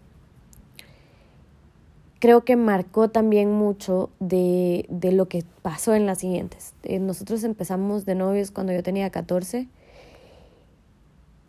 creo 2.23 2.45
que 2.45 2.55
marcó 2.55 3.09
también 3.09 3.51
mucho 3.51 4.09
de, 4.21 4.85
de 4.87 5.11
lo 5.11 5.27
que 5.27 5.43
pasó 5.61 5.93
en 5.93 6.05
las 6.05 6.19
siguientes. 6.19 6.73
Eh, 6.83 6.97
nosotros 6.99 7.43
empezamos 7.43 8.05
de 8.05 8.15
novios 8.15 8.49
cuando 8.49 8.71
yo 8.71 8.81
tenía 8.81 9.09
14. 9.09 9.67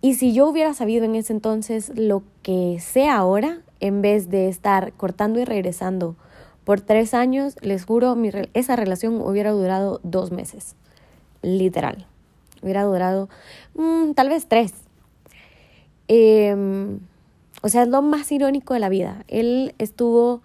Y 0.00 0.14
si 0.14 0.32
yo 0.32 0.48
hubiera 0.48 0.74
sabido 0.74 1.04
en 1.04 1.14
ese 1.14 1.32
entonces 1.32 1.92
lo 1.94 2.24
que 2.42 2.78
sé 2.80 3.08
ahora, 3.08 3.60
en 3.78 4.02
vez 4.02 4.30
de 4.30 4.48
estar 4.48 4.92
cortando 4.94 5.38
y 5.38 5.44
regresando 5.44 6.16
por 6.64 6.80
tres 6.80 7.14
años, 7.14 7.54
les 7.60 7.84
juro, 7.84 8.16
esa 8.52 8.74
relación 8.74 9.20
hubiera 9.20 9.52
durado 9.52 10.00
dos 10.02 10.32
meses. 10.32 10.74
Literal. 11.40 12.04
Hubiera 12.62 12.82
durado 12.82 13.28
mm, 13.76 14.14
tal 14.14 14.28
vez 14.28 14.48
tres. 14.48 14.74
Eh, 16.08 16.98
o 17.62 17.68
sea, 17.68 17.84
es 17.84 17.88
lo 17.88 18.02
más 18.02 18.32
irónico 18.32 18.74
de 18.74 18.80
la 18.80 18.88
vida. 18.88 19.24
Él 19.28 19.76
estuvo 19.78 20.42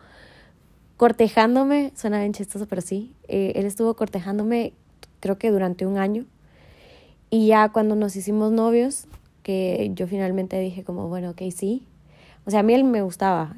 cortejándome, 0.99 1.93
suena 1.95 2.19
bien 2.19 2.33
chistoso, 2.33 2.65
pero 2.67 2.81
sí, 2.81 3.13
eh, 3.29 3.53
él 3.55 3.65
estuvo 3.65 3.93
cortejándome 3.93 4.73
creo 5.21 5.37
que 5.37 5.49
durante 5.49 5.85
un 5.85 5.97
año. 5.97 6.25
Y 7.29 7.47
ya 7.47 7.69
cuando 7.69 7.95
nos 7.95 8.17
hicimos 8.17 8.51
novios, 8.51 9.05
que 9.41 9.91
yo 9.93 10.07
finalmente 10.07 10.59
dije 10.59 10.83
como, 10.83 11.07
bueno, 11.07 11.29
ok, 11.29 11.43
sí. 11.55 11.83
O 12.45 12.51
sea, 12.51 12.59
a 12.59 12.63
mí 12.63 12.73
él 12.73 12.83
me 12.83 13.01
gustaba, 13.01 13.55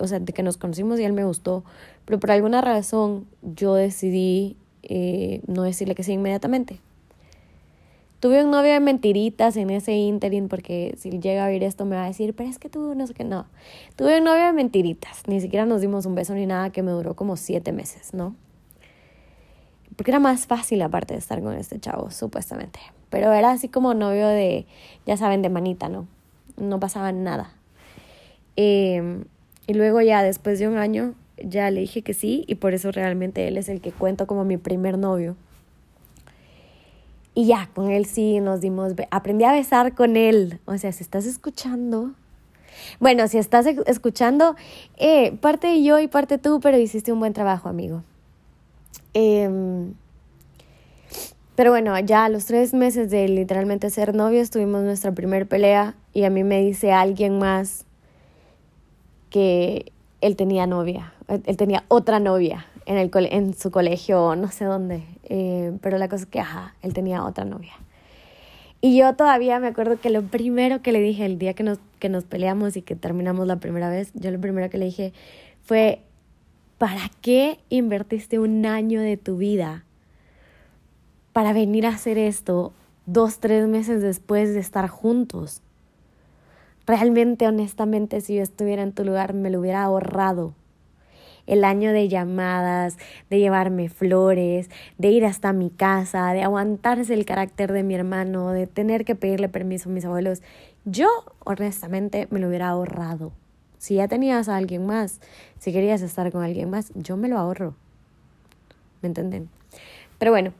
o 0.00 0.06
sea, 0.06 0.20
de 0.20 0.32
que 0.32 0.44
nos 0.44 0.56
conocimos 0.56 1.00
y 1.00 1.02
él 1.02 1.14
me 1.14 1.24
gustó, 1.24 1.64
pero 2.04 2.20
por 2.20 2.30
alguna 2.30 2.60
razón 2.60 3.26
yo 3.42 3.74
decidí 3.74 4.56
eh, 4.84 5.40
no 5.48 5.64
decirle 5.64 5.96
que 5.96 6.04
sí 6.04 6.12
inmediatamente. 6.12 6.78
Tuve 8.24 8.42
un 8.42 8.50
novio 8.50 8.72
de 8.72 8.80
mentiritas 8.80 9.54
en 9.58 9.68
ese 9.68 9.92
interim 9.92 10.48
porque 10.48 10.94
si 10.96 11.10
llega 11.10 11.44
a 11.44 11.48
oír 11.48 11.62
esto 11.62 11.84
me 11.84 11.94
va 11.94 12.04
a 12.04 12.06
decir, 12.06 12.32
pero 12.34 12.48
es 12.48 12.58
que 12.58 12.70
tú 12.70 12.94
no 12.94 13.06
sé 13.06 13.12
qué, 13.12 13.22
no. 13.22 13.44
Tuve 13.96 14.16
un 14.16 14.24
novio 14.24 14.46
de 14.46 14.54
mentiritas, 14.54 15.24
ni 15.26 15.42
siquiera 15.42 15.66
nos 15.66 15.82
dimos 15.82 16.06
un 16.06 16.14
beso 16.14 16.32
ni 16.32 16.46
nada 16.46 16.70
que 16.70 16.82
me 16.82 16.90
duró 16.90 17.16
como 17.16 17.36
siete 17.36 17.70
meses, 17.70 18.14
¿no? 18.14 18.34
Porque 19.94 20.10
era 20.10 20.20
más 20.20 20.46
fácil 20.46 20.80
aparte 20.80 21.12
de 21.12 21.20
estar 21.20 21.42
con 21.42 21.52
este 21.52 21.78
chavo, 21.78 22.10
supuestamente. 22.10 22.80
Pero 23.10 23.30
era 23.30 23.50
así 23.50 23.68
como 23.68 23.92
novio 23.92 24.26
de, 24.28 24.64
ya 25.04 25.18
saben, 25.18 25.42
de 25.42 25.50
manita, 25.50 25.90
¿no? 25.90 26.08
No 26.56 26.80
pasaba 26.80 27.12
nada. 27.12 27.52
Em, 28.56 29.26
y 29.66 29.74
luego 29.74 30.00
ya 30.00 30.22
después 30.22 30.58
de 30.58 30.66
un 30.66 30.78
año 30.78 31.12
ya 31.36 31.70
le 31.70 31.80
dije 31.80 32.00
que 32.00 32.14
sí 32.14 32.44
y 32.46 32.54
por 32.54 32.72
eso 32.72 32.90
realmente 32.90 33.48
él 33.48 33.58
es 33.58 33.68
el 33.68 33.82
que 33.82 33.92
cuento 33.92 34.26
como 34.26 34.46
mi 34.46 34.56
primer 34.56 34.96
novio. 34.96 35.36
Y 37.34 37.46
ya, 37.46 37.68
con 37.74 37.90
él 37.90 38.06
sí 38.06 38.40
nos 38.40 38.60
dimos, 38.60 38.92
aprendí 39.10 39.44
a 39.44 39.52
besar 39.52 39.94
con 39.94 40.16
él. 40.16 40.60
O 40.66 40.78
sea, 40.78 40.92
si 40.92 41.02
estás 41.02 41.26
escuchando, 41.26 42.12
bueno, 43.00 43.26
si 43.26 43.38
estás 43.38 43.66
escuchando, 43.66 44.54
eh, 44.96 45.32
parte 45.40 45.82
yo 45.82 45.98
y 45.98 46.06
parte 46.06 46.38
tú, 46.38 46.60
pero 46.60 46.78
hiciste 46.78 47.12
un 47.12 47.18
buen 47.18 47.32
trabajo, 47.32 47.68
amigo. 47.68 48.04
Em, 49.14 49.94
pero 51.56 51.70
bueno, 51.70 51.98
ya 52.00 52.24
a 52.24 52.28
los 52.28 52.46
tres 52.46 52.72
meses 52.72 53.10
de 53.10 53.28
literalmente 53.28 53.90
ser 53.90 54.14
novios 54.14 54.50
tuvimos 54.50 54.82
nuestra 54.82 55.12
primer 55.12 55.46
pelea 55.46 55.94
y 56.12 56.24
a 56.24 56.30
mí 56.30 56.44
me 56.44 56.60
dice 56.60 56.92
alguien 56.92 57.38
más 57.38 57.84
que 59.30 59.92
él 60.20 60.36
tenía 60.36 60.66
novia, 60.66 61.12
él 61.28 61.56
tenía 61.56 61.84
otra 61.88 62.18
novia 62.18 62.66
en, 62.86 62.98
el, 62.98 63.10
en 63.30 63.54
su 63.54 63.70
colegio, 63.70 64.36
no 64.36 64.50
sé 64.50 64.64
dónde. 64.64 65.04
Eh, 65.24 65.72
pero 65.80 65.98
la 65.98 66.08
cosa 66.08 66.24
es 66.24 66.26
que, 66.26 66.40
ajá, 66.40 66.74
él 66.82 66.94
tenía 66.94 67.24
otra 67.24 67.44
novia. 67.44 67.74
Y 68.80 68.98
yo 68.98 69.14
todavía 69.14 69.58
me 69.60 69.68
acuerdo 69.68 69.98
que 69.98 70.10
lo 70.10 70.22
primero 70.22 70.82
que 70.82 70.92
le 70.92 71.00
dije 71.00 71.24
el 71.24 71.38
día 71.38 71.54
que 71.54 71.62
nos, 71.62 71.78
que 71.98 72.10
nos 72.10 72.24
peleamos 72.24 72.76
y 72.76 72.82
que 72.82 72.94
terminamos 72.94 73.46
la 73.46 73.56
primera 73.56 73.88
vez, 73.88 74.12
yo 74.12 74.30
lo 74.30 74.38
primero 74.38 74.68
que 74.68 74.76
le 74.76 74.84
dije 74.84 75.14
fue, 75.62 76.02
¿para 76.76 77.10
qué 77.22 77.58
invertiste 77.70 78.38
un 78.38 78.66
año 78.66 79.00
de 79.00 79.16
tu 79.16 79.38
vida 79.38 79.84
para 81.32 81.54
venir 81.54 81.86
a 81.86 81.90
hacer 81.90 82.18
esto 82.18 82.74
dos, 83.06 83.38
tres 83.38 83.66
meses 83.66 84.02
después 84.02 84.52
de 84.52 84.60
estar 84.60 84.88
juntos? 84.88 85.62
Realmente, 86.86 87.48
honestamente, 87.48 88.20
si 88.20 88.34
yo 88.34 88.42
estuviera 88.42 88.82
en 88.82 88.92
tu 88.92 89.04
lugar, 89.04 89.32
me 89.32 89.48
lo 89.48 89.60
hubiera 89.60 89.82
ahorrado 89.82 90.52
el 91.46 91.64
año 91.64 91.92
de 91.92 92.08
llamadas, 92.08 92.96
de 93.30 93.38
llevarme 93.38 93.88
flores, 93.88 94.70
de 94.98 95.08
ir 95.08 95.24
hasta 95.24 95.52
mi 95.52 95.70
casa, 95.70 96.32
de 96.32 96.42
aguantarse 96.42 97.14
el 97.14 97.24
carácter 97.24 97.72
de 97.72 97.82
mi 97.82 97.94
hermano, 97.94 98.50
de 98.50 98.66
tener 98.66 99.04
que 99.04 99.14
pedirle 99.14 99.48
permiso 99.48 99.88
a 99.88 99.92
mis 99.92 100.04
abuelos. 100.04 100.42
Yo, 100.84 101.08
honestamente, 101.44 102.28
me 102.30 102.40
lo 102.40 102.48
hubiera 102.48 102.68
ahorrado. 102.68 103.32
Si 103.78 103.96
ya 103.96 104.08
tenías 104.08 104.48
a 104.48 104.56
alguien 104.56 104.86
más, 104.86 105.20
si 105.58 105.72
querías 105.72 106.00
estar 106.00 106.30
con 106.32 106.42
alguien 106.42 106.70
más, 106.70 106.92
yo 106.94 107.16
me 107.16 107.28
lo 107.28 107.38
ahorro. 107.38 107.74
¿Me 109.02 109.08
entienden? 109.08 109.50
Pero 110.18 110.30
bueno, 110.30 110.52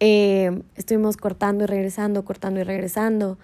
eh, 0.00 0.62
estuvimos 0.76 1.16
cortando 1.16 1.64
y 1.64 1.66
regresando, 1.66 2.24
cortando 2.24 2.60
y 2.60 2.64
regresando. 2.64 3.38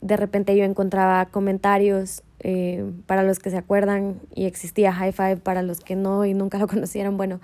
De 0.00 0.16
repente 0.16 0.56
yo 0.56 0.64
encontraba 0.64 1.26
comentarios 1.26 2.22
eh, 2.40 2.84
para 3.06 3.22
los 3.22 3.38
que 3.38 3.50
se 3.50 3.58
acuerdan 3.58 4.20
y 4.34 4.46
existía 4.46 4.92
High 4.92 5.12
Five 5.12 5.36
para 5.38 5.62
los 5.62 5.80
que 5.80 5.96
no 5.96 6.24
y 6.24 6.34
nunca 6.34 6.58
lo 6.58 6.66
conocieron, 6.68 7.16
bueno, 7.16 7.40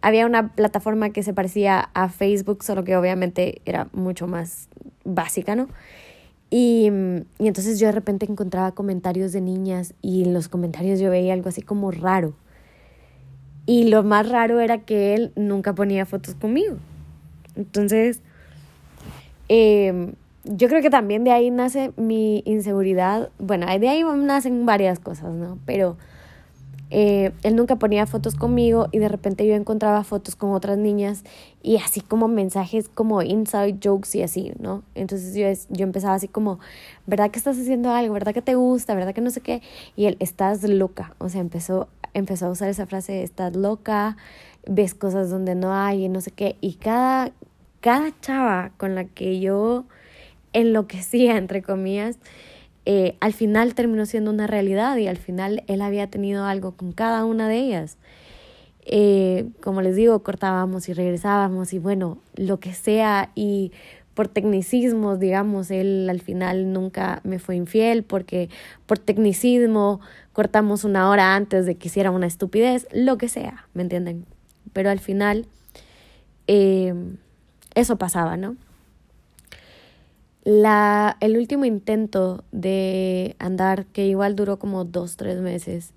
había 0.00 0.26
una 0.26 0.52
plataforma 0.52 1.10
que 1.10 1.22
se 1.22 1.34
parecía 1.34 1.90
a 1.94 2.08
Facebook, 2.08 2.64
solo 2.64 2.84
que 2.84 2.96
obviamente 2.96 3.60
era 3.66 3.88
mucho 3.92 4.26
más 4.26 4.68
básica, 5.04 5.56
¿no? 5.56 5.68
Y, 6.48 6.90
y 7.38 7.46
entonces 7.46 7.78
yo 7.78 7.86
de 7.86 7.92
repente 7.92 8.26
encontraba 8.26 8.72
comentarios 8.72 9.32
de 9.32 9.40
niñas 9.40 9.94
y 10.02 10.24
en 10.24 10.34
los 10.34 10.48
comentarios 10.48 10.98
yo 10.98 11.10
veía 11.10 11.32
algo 11.32 11.48
así 11.48 11.62
como 11.62 11.90
raro. 11.90 12.34
Y 13.66 13.84
lo 13.88 14.02
más 14.02 14.28
raro 14.28 14.58
era 14.58 14.78
que 14.78 15.14
él 15.14 15.32
nunca 15.36 15.74
ponía 15.74 16.06
fotos 16.06 16.34
conmigo. 16.34 16.76
Entonces, 17.54 18.20
eh, 19.48 20.12
yo 20.44 20.68
creo 20.68 20.82
que 20.82 20.90
también 20.90 21.24
de 21.24 21.32
ahí 21.32 21.50
nace 21.50 21.92
mi 21.96 22.42
inseguridad. 22.46 23.30
Bueno, 23.38 23.66
de 23.66 23.88
ahí 23.88 24.02
nacen 24.04 24.64
varias 24.66 24.98
cosas, 24.98 25.32
¿no? 25.32 25.58
Pero 25.66 25.96
eh, 26.92 27.30
él 27.44 27.54
nunca 27.54 27.76
ponía 27.76 28.04
fotos 28.06 28.34
conmigo 28.34 28.88
y 28.90 28.98
de 28.98 29.08
repente 29.08 29.46
yo 29.46 29.54
encontraba 29.54 30.02
fotos 30.02 30.34
con 30.34 30.52
otras 30.52 30.76
niñas 30.76 31.22
y 31.62 31.76
así 31.76 32.00
como 32.00 32.26
mensajes 32.26 32.88
como 32.88 33.22
inside 33.22 33.78
jokes 33.82 34.18
y 34.18 34.22
así, 34.22 34.52
¿no? 34.58 34.82
Entonces 34.96 35.34
yo, 35.34 35.46
yo 35.74 35.84
empezaba 35.84 36.14
así 36.14 36.26
como, 36.26 36.58
¿verdad 37.06 37.30
que 37.30 37.38
estás 37.38 37.58
haciendo 37.58 37.92
algo? 37.92 38.14
¿Verdad 38.14 38.34
que 38.34 38.42
te 38.42 38.56
gusta? 38.56 38.94
¿Verdad 38.94 39.14
que 39.14 39.20
no 39.20 39.30
sé 39.30 39.40
qué? 39.40 39.62
Y 39.94 40.06
él, 40.06 40.16
estás 40.18 40.64
loca. 40.64 41.14
O 41.18 41.28
sea, 41.28 41.40
empezó, 41.40 41.88
empezó 42.12 42.46
a 42.46 42.50
usar 42.50 42.68
esa 42.68 42.86
frase, 42.86 43.22
estás 43.22 43.54
loca, 43.54 44.16
ves 44.66 44.94
cosas 44.94 45.30
donde 45.30 45.54
no 45.54 45.72
hay 45.72 46.06
y 46.06 46.08
no 46.08 46.20
sé 46.20 46.32
qué. 46.32 46.56
Y 46.60 46.74
cada, 46.74 47.30
cada 47.80 48.10
chava 48.20 48.72
con 48.78 48.96
la 48.96 49.04
que 49.04 49.38
yo 49.38 49.84
enloquecía, 50.52 51.36
entre 51.36 51.62
comillas, 51.62 52.18
eh, 52.86 53.16
al 53.20 53.32
final 53.32 53.74
terminó 53.74 54.06
siendo 54.06 54.30
una 54.30 54.46
realidad 54.46 54.96
y 54.96 55.06
al 55.06 55.18
final 55.18 55.62
él 55.66 55.82
había 55.82 56.08
tenido 56.08 56.44
algo 56.44 56.72
con 56.72 56.92
cada 56.92 57.24
una 57.24 57.48
de 57.48 57.58
ellas. 57.58 57.98
Eh, 58.86 59.48
como 59.62 59.82
les 59.82 59.94
digo, 59.94 60.22
cortábamos 60.22 60.88
y 60.88 60.94
regresábamos 60.94 61.72
y 61.72 61.78
bueno, 61.78 62.18
lo 62.34 62.58
que 62.58 62.72
sea 62.72 63.30
y 63.34 63.72
por 64.14 64.28
tecnicismos, 64.28 65.20
digamos, 65.20 65.70
él 65.70 66.08
al 66.10 66.20
final 66.20 66.72
nunca 66.72 67.20
me 67.22 67.38
fue 67.38 67.56
infiel 67.56 68.02
porque 68.02 68.48
por 68.86 68.98
tecnicismo 68.98 70.00
cortamos 70.32 70.84
una 70.84 71.10
hora 71.10 71.36
antes 71.36 71.66
de 71.66 71.76
que 71.76 71.88
hiciera 71.88 72.10
una 72.10 72.26
estupidez, 72.26 72.88
lo 72.92 73.18
que 73.18 73.28
sea, 73.28 73.66
¿me 73.74 73.82
entienden? 73.82 74.26
Pero 74.72 74.90
al 74.90 74.98
final 74.98 75.46
eh, 76.46 76.94
eso 77.74 77.96
pasaba, 77.96 78.36
¿no? 78.36 78.56
La, 80.44 81.16
el 81.20 81.36
último 81.36 81.66
intento 81.66 82.44
de 82.50 83.36
andar, 83.38 83.86
que 83.86 84.06
igual 84.06 84.36
duró 84.36 84.58
como 84.58 84.84
dos, 84.84 85.16
tres 85.16 85.40
meses, 85.40 85.92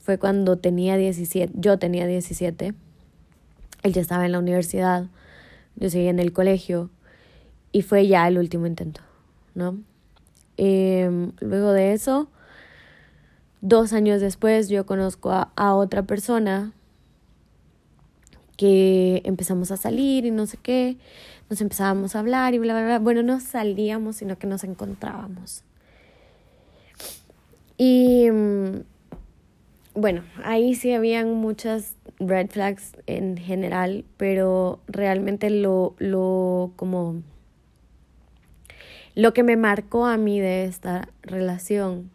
fue 0.00 0.18
cuando 0.18 0.56
tenía 0.56 0.96
17, 0.96 1.52
yo 1.56 1.78
tenía 1.78 2.06
17, 2.06 2.74
él 3.82 3.92
ya 3.92 4.00
estaba 4.00 4.26
en 4.26 4.32
la 4.32 4.40
universidad, 4.40 5.06
yo 5.76 5.90
seguía 5.90 6.10
en 6.10 6.18
el 6.18 6.32
colegio, 6.32 6.90
y 7.70 7.82
fue 7.82 8.08
ya 8.08 8.26
el 8.26 8.38
último 8.38 8.66
intento, 8.66 9.00
¿no? 9.54 9.78
Em, 10.56 11.32
luego 11.40 11.72
de 11.72 11.92
eso, 11.92 12.28
dos 13.60 13.92
años 13.92 14.20
después, 14.20 14.68
yo 14.68 14.86
conozco 14.86 15.30
a 15.30 15.74
otra 15.74 16.02
persona 16.02 16.72
que 18.58 19.22
empezamos 19.24 19.70
a 19.70 19.76
salir 19.76 20.26
y 20.26 20.32
no 20.32 20.44
sé 20.46 20.58
qué, 20.60 20.98
nos 21.50 21.60
empezábamos 21.60 22.14
a 22.14 22.20
hablar 22.20 22.54
y 22.54 22.58
bla, 22.58 22.74
bla, 22.74 22.84
bla. 22.84 22.98
Bueno, 22.98 23.22
no 23.22 23.40
salíamos, 23.40 24.16
sino 24.16 24.38
que 24.38 24.46
nos 24.46 24.64
encontrábamos. 24.64 25.64
Y 27.76 28.30
mm, 28.30 28.80
bueno, 29.94 30.22
ahí 30.44 30.74
sí 30.74 30.92
habían 30.92 31.34
muchas 31.34 31.94
red 32.18 32.50
flags 32.50 32.92
en 33.06 33.36
general, 33.36 34.04
pero 34.16 34.80
realmente 34.88 35.50
lo, 35.50 35.94
lo 35.98 36.72
como 36.76 37.22
lo 39.14 39.32
que 39.32 39.42
me 39.42 39.56
marcó 39.56 40.06
a 40.06 40.16
mí 40.16 40.38
de 40.38 40.64
esta 40.64 41.08
relación 41.22 42.10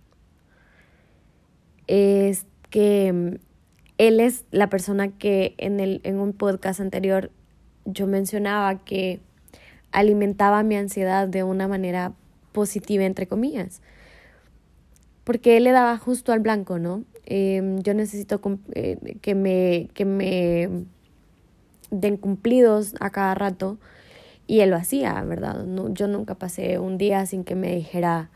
es 1.88 2.46
que 2.70 3.12
mm, 3.12 3.36
él 3.98 4.20
es 4.20 4.46
la 4.52 4.70
persona 4.70 5.10
que 5.10 5.54
en, 5.58 5.80
el, 5.80 6.02
en 6.04 6.20
un 6.20 6.34
podcast 6.34 6.80
anterior 6.80 7.32
yo 7.86 8.08
mencionaba 8.08 8.84
que 8.84 9.20
alimentaba 9.92 10.64
mi 10.64 10.76
ansiedad 10.76 11.28
de 11.28 11.44
una 11.44 11.68
manera 11.68 12.14
positiva, 12.52 13.04
entre 13.04 13.28
comillas. 13.28 13.82
Porque 15.24 15.58
él 15.58 15.64
le 15.66 15.72
daba 15.72 15.98
justo 15.98 16.32
al 16.32 16.40
blanco, 16.40 16.80
¿no? 16.80 17.04
Em, 17.26 17.80
yo 17.82 17.94
necesito 17.94 18.42
eh, 18.74 19.18
que, 19.22 19.36
me, 19.36 19.90
que 19.94 20.06
me 20.06 20.70
den 21.90 22.18
cumplidos 22.18 22.96
a 23.00 23.10
cada 23.12 23.34
rato 23.36 23.78
y 24.48 24.60
él 24.60 24.72
lo 24.72 24.76
hacía, 24.76 25.22
¿verdad? 25.24 25.64
No, 25.64 25.94
yo 25.94 26.08
nunca 26.08 26.36
pasé 26.36 26.80
un 26.80 26.98
día 26.98 27.26
sin 27.26 27.44
que 27.44 27.56
me 27.56 27.76
dijera, 27.76 28.30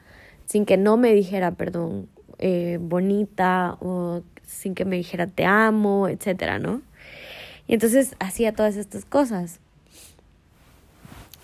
sin 0.46 0.66
que 0.66 0.78
no 0.78 0.96
me 0.96 1.14
dijera, 1.14 1.52
perdón, 1.52 2.08
eh, 2.40 2.78
bonita 2.82 3.78
o 3.82 4.22
sin 4.46 4.74
que 4.76 4.86
me 4.86 4.96
dijera 4.96 5.28
te 5.28 5.44
amo, 5.46 6.08
etcétera, 6.08 6.60
¿no? 6.60 6.82
Y 7.68 7.74
entonces 7.74 8.16
hacía 8.20 8.54
todas 8.54 8.78
estas 8.78 9.06
cosas. 9.06 9.60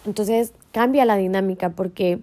Entonces 0.06 0.54
cambia 0.72 1.06
la 1.06 1.18
dinámica 1.18 1.70
porque 1.70 2.20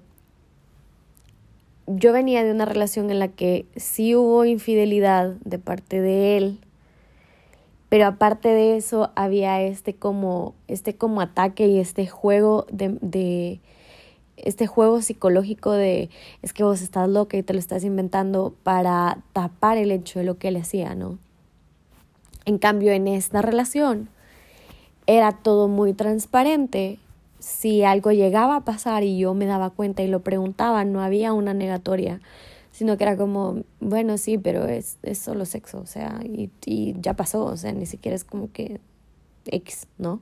yo 1.87 2.13
venía 2.13 2.45
de 2.45 2.53
una 2.53 2.65
relación 2.65 3.11
en 3.11 3.19
la 3.19 3.29
que 3.29 3.67
sí 3.77 4.15
hubo 4.15 4.45
infidelidad 4.45 5.35
de 5.45 5.59
parte 5.59 6.01
de 6.01 6.37
él, 6.37 6.59
pero 7.89 8.07
aparte 8.07 8.49
de 8.49 8.77
eso 8.77 9.11
había 9.17 9.61
este 9.63 9.95
como, 9.95 10.55
este 10.69 10.95
como 10.95 11.21
ataque 11.21 11.67
y 11.67 11.81
este 11.81 12.07
juego 12.07 12.67
de, 12.71 12.97
de 13.01 13.61
este 14.37 14.67
juego 14.67 15.03
psicológico 15.03 15.73
de 15.73 16.11
es 16.43 16.53
que 16.53 16.63
vos 16.63 16.83
estás 16.83 17.09
loca 17.09 17.37
y 17.37 17.43
te 17.43 17.53
lo 17.53 17.59
estás 17.59 17.83
inventando 17.83 18.55
para 18.63 19.19
tapar 19.33 19.77
el 19.77 19.91
hecho 19.91 20.21
de 20.21 20.25
lo 20.25 20.39
que 20.39 20.49
él 20.49 20.57
hacía, 20.57 20.95
¿no? 20.95 21.19
En 22.45 22.59
cambio, 22.59 22.93
en 22.93 23.09
esta 23.09 23.43
relación 23.43 24.09
era 25.07 25.33
todo 25.33 25.69
muy 25.69 25.93
transparente. 25.93 26.99
Si 27.39 27.83
algo 27.85 28.13
llegaba 28.13 28.57
a 28.57 28.65
pasar 28.65 29.03
y 29.03 29.19
yo 29.19 29.35
me 29.35 29.47
daba 29.47 29.71
cuenta 29.71 30.03
y 30.03 30.09
lo 30.09 30.21
preguntaba, 30.21 30.85
no 30.85 31.03
había 31.03 31.33
una 31.33 31.55
negatoria, 31.55 32.21
sino 32.71 32.97
que 32.97 33.05
era 33.05 33.17
como, 33.17 33.63
bueno, 33.81 34.19
sí, 34.19 34.39
pero 34.39 34.67
es, 34.67 34.99
es 35.03 35.19
solo 35.19 35.47
sexo, 35.47 35.81
o 35.81 35.87
sea, 35.87 36.21
y, 36.23 36.51
y 36.67 36.95
ya 37.01 37.15
pasó, 37.15 37.45
o 37.45 37.57
sea, 37.57 37.73
ni 37.73 37.87
siquiera 37.87 38.15
es 38.15 38.25
como 38.25 38.53
que 38.53 38.81
X, 39.47 39.87
¿no? 39.99 40.21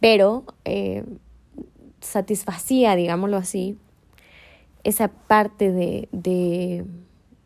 Pero 0.00 0.44
eh, 0.64 1.04
satisfacía, 2.00 2.96
digámoslo 2.96 3.36
así, 3.36 3.78
esa 4.84 5.08
parte 5.08 5.72
de, 5.72 6.08
de, 6.12 6.84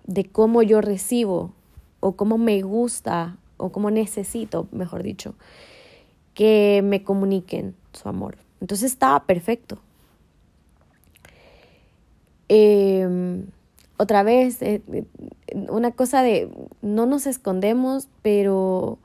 de 0.07 0.24
cómo 0.24 0.62
yo 0.62 0.81
recibo 0.81 1.53
o 2.00 2.16
cómo 2.16 2.38
me 2.38 2.62
gusta 2.62 3.36
o 3.56 3.70
cómo 3.70 3.90
necesito, 3.90 4.68
mejor 4.72 5.02
dicho, 5.02 5.34
que 6.34 6.80
me 6.82 7.02
comuniquen 7.04 7.74
su 7.92 8.08
amor. 8.08 8.38
Entonces 8.60 8.92
estaba 8.92 9.24
perfecto. 9.24 9.78
Em, 12.48 13.46
otra 13.96 14.22
vez, 14.22 14.60
eh, 14.62 14.82
una 15.68 15.92
cosa 15.92 16.22
de, 16.22 16.50
no 16.82 17.06
nos 17.06 17.26
escondemos, 17.26 18.08
pero 18.22 18.98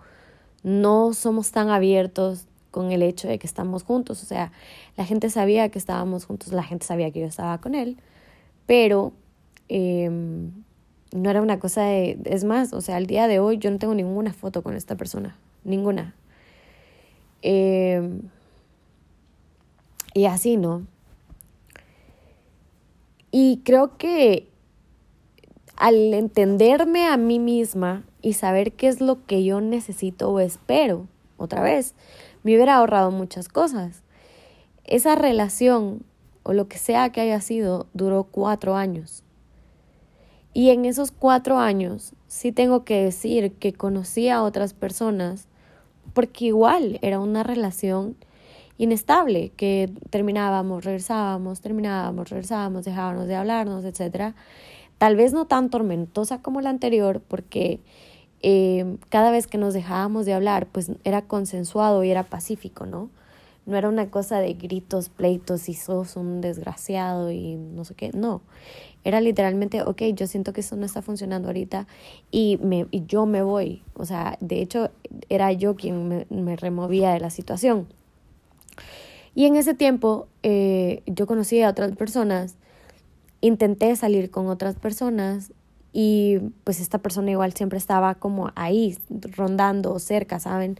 no 0.63 1.13
somos 1.13 1.51
tan 1.51 1.69
abiertos 1.69 2.47
con 2.71 2.91
el 2.91 3.03
hecho 3.03 3.27
de 3.27 3.38
que 3.38 3.47
estamos 3.47 3.84
juntos. 3.84 4.23
O 4.23 4.25
sea, 4.25 4.51
la 4.97 5.05
gente 5.05 5.29
sabía 5.29 5.69
que 5.69 5.79
estábamos 5.79 6.25
juntos, 6.25 6.51
la 6.51 6.63
gente 6.63 6.86
sabía 6.86 7.12
que 7.12 7.19
yo 7.19 7.27
estaba 7.27 7.60
con 7.60 7.75
él, 7.75 7.97
pero 8.65 9.13
em, 9.69 10.51
no 11.15 11.30
era 11.30 11.41
una 11.41 11.60
cosa 11.60 11.84
de... 11.84 12.19
Es 12.25 12.43
más, 12.43 12.73
o 12.73 12.82
sea, 12.82 12.97
al 12.97 13.08
día 13.08 13.28
de 13.28 13.39
hoy 13.39 13.58
yo 13.58 13.71
no 13.71 13.80
tengo 13.80 13.95
ninguna 13.95 14.34
foto 14.34 14.62
con 14.62 14.75
esta 14.75 14.95
persona, 14.95 15.38
ninguna. 15.63 16.13
Em, 17.41 18.21
y 20.13 20.25
así, 20.25 20.58
¿no? 20.58 20.86
Y 23.32 23.62
creo 23.63 23.97
que 23.97 24.47
al 25.78 26.13
entenderme 26.13 27.08
a 27.08 27.17
mí 27.17 27.39
misma 27.39 28.04
y 28.21 28.34
saber 28.34 28.73
qué 28.73 28.88
es 28.88 29.01
lo 29.01 29.25
que 29.25 29.43
yo 29.43 29.62
necesito 29.62 30.30
o 30.30 30.39
espero, 30.39 31.08
otra 31.38 31.62
vez, 31.62 31.95
me 32.43 32.56
hubiera 32.56 32.75
ahorrado 32.75 33.12
muchas 33.12 33.49
cosas. 33.49 34.04
Esa 34.84 35.15
relación 35.15 36.04
o 36.43 36.54
lo 36.54 36.67
que 36.67 36.78
sea 36.78 37.12
que 37.12 37.21
haya 37.21 37.41
sido 37.41 37.88
duró 37.93 38.23
cuatro 38.23 38.75
años. 38.75 39.24
Y 40.55 40.69
en 40.69 40.85
esos 40.85 41.11
cuatro 41.11 41.59
años 41.59 42.13
sí 42.27 42.53
tengo 42.53 42.85
que 42.85 43.03
decir 43.03 43.51
que 43.55 43.73
conocí 43.73 44.29
a 44.29 44.41
otras 44.41 44.73
personas 44.73 45.49
porque 46.13 46.45
igual 46.45 46.97
era 47.01 47.19
una 47.19 47.43
relación 47.43 48.15
inestable, 48.77 49.51
que 49.57 49.91
terminábamos, 50.11 50.85
regresábamos, 50.85 51.59
terminábamos, 51.59 52.29
regresábamos, 52.29 52.85
dejábamos 52.85 53.27
de 53.27 53.35
hablarnos, 53.35 53.83
etc. 53.83 54.33
Tal 54.97 55.17
vez 55.17 55.33
no 55.33 55.45
tan 55.45 55.69
tormentosa 55.69 56.41
como 56.41 56.61
la 56.61 56.69
anterior, 56.69 57.21
porque 57.27 57.81
eh, 58.41 58.95
cada 59.09 59.31
vez 59.31 59.47
que 59.47 59.57
nos 59.57 59.73
dejábamos 59.73 60.25
de 60.25 60.35
hablar, 60.35 60.67
pues 60.67 60.89
era 61.03 61.21
consensuado 61.23 62.01
y 62.05 62.11
era 62.11 62.23
pacífico, 62.23 62.85
¿no? 62.85 63.09
No 63.65 63.75
era 63.75 63.89
una 63.89 64.09
cosa 64.09 64.39
de 64.39 64.53
gritos, 64.53 65.09
pleitos 65.09 65.67
y 65.67 65.73
sos 65.73 66.15
un 66.15 66.39
desgraciado 66.39 67.29
y 67.29 67.55
no 67.55 67.83
sé 67.83 67.93
qué, 67.93 68.11
no. 68.13 68.41
Era 69.05 69.21
literalmente, 69.21 69.83
ok, 69.83 70.01
yo 70.15 70.27
siento 70.27 70.51
que 70.51 70.61
eso 70.61 70.75
no 70.75 70.85
está 70.85 71.01
funcionando 71.01 71.47
ahorita 71.47 71.87
y, 72.31 72.59
me, 72.61 72.87
y 72.91 73.05
yo 73.05 73.25
me 73.25 73.43
voy. 73.43 73.83
O 73.93 74.03
sea, 74.03 74.37
de 74.41 74.61
hecho, 74.61 74.89
era 75.29 75.53
yo 75.53 75.75
quien 75.75 76.07
me, 76.09 76.27
me 76.29 76.57
removía 76.57 77.11
de 77.11 77.19
la 77.21 77.29
situación. 77.29 77.87
Y 79.35 79.45
en 79.45 79.57
ese 79.57 79.73
tiempo 79.73 80.27
eh, 80.43 81.03
yo 81.05 81.27
conocí 81.27 81.61
a 81.61 81.69
otras 81.69 81.95
personas, 81.95 82.55
intenté 83.41 83.95
salir 83.95 84.31
con 84.31 84.47
otras 84.47 84.75
personas 84.75 85.51
y 85.93 86.39
pues 86.63 86.79
esta 86.79 86.97
persona 86.97 87.31
igual 87.31 87.53
siempre 87.53 87.77
estaba 87.77 88.15
como 88.15 88.51
ahí, 88.55 88.97
rondando 89.37 89.99
cerca, 89.99 90.39
¿saben? 90.39 90.79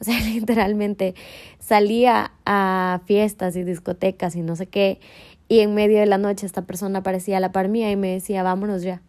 O 0.00 0.04
sea, 0.04 0.18
literalmente 0.34 1.14
salía 1.58 2.32
a 2.44 3.00
fiestas 3.06 3.56
y 3.56 3.64
discotecas 3.64 4.36
y 4.36 4.42
no 4.42 4.56
sé 4.56 4.66
qué, 4.66 5.00
y 5.48 5.60
en 5.60 5.74
medio 5.74 6.00
de 6.00 6.06
la 6.06 6.18
noche 6.18 6.46
esta 6.46 6.62
persona 6.62 7.00
aparecía 7.00 7.36
a 7.36 7.40
la 7.40 7.52
par 7.52 7.68
mía 7.68 7.90
y 7.90 7.96
me 7.96 8.12
decía, 8.12 8.42
vámonos 8.42 8.82
ya. 8.82 9.00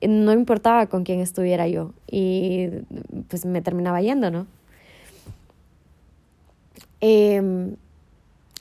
No 0.00 0.32
importaba 0.32 0.86
con 0.86 1.04
quién 1.04 1.20
estuviera 1.20 1.68
yo 1.68 1.92
y 2.06 2.68
pues 3.28 3.44
me 3.44 3.60
terminaba 3.60 4.00
yendo, 4.00 4.30
¿no? 4.30 4.46
Em, 7.02 7.76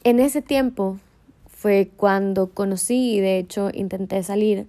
en 0.04 0.20
ese 0.20 0.42
tiempo 0.42 0.98
fue 1.48 1.92
cuando 1.96 2.50
conocí 2.50 3.16
y 3.16 3.20
de 3.22 3.38
hecho 3.38 3.70
intenté 3.74 4.22
salir 4.24 4.68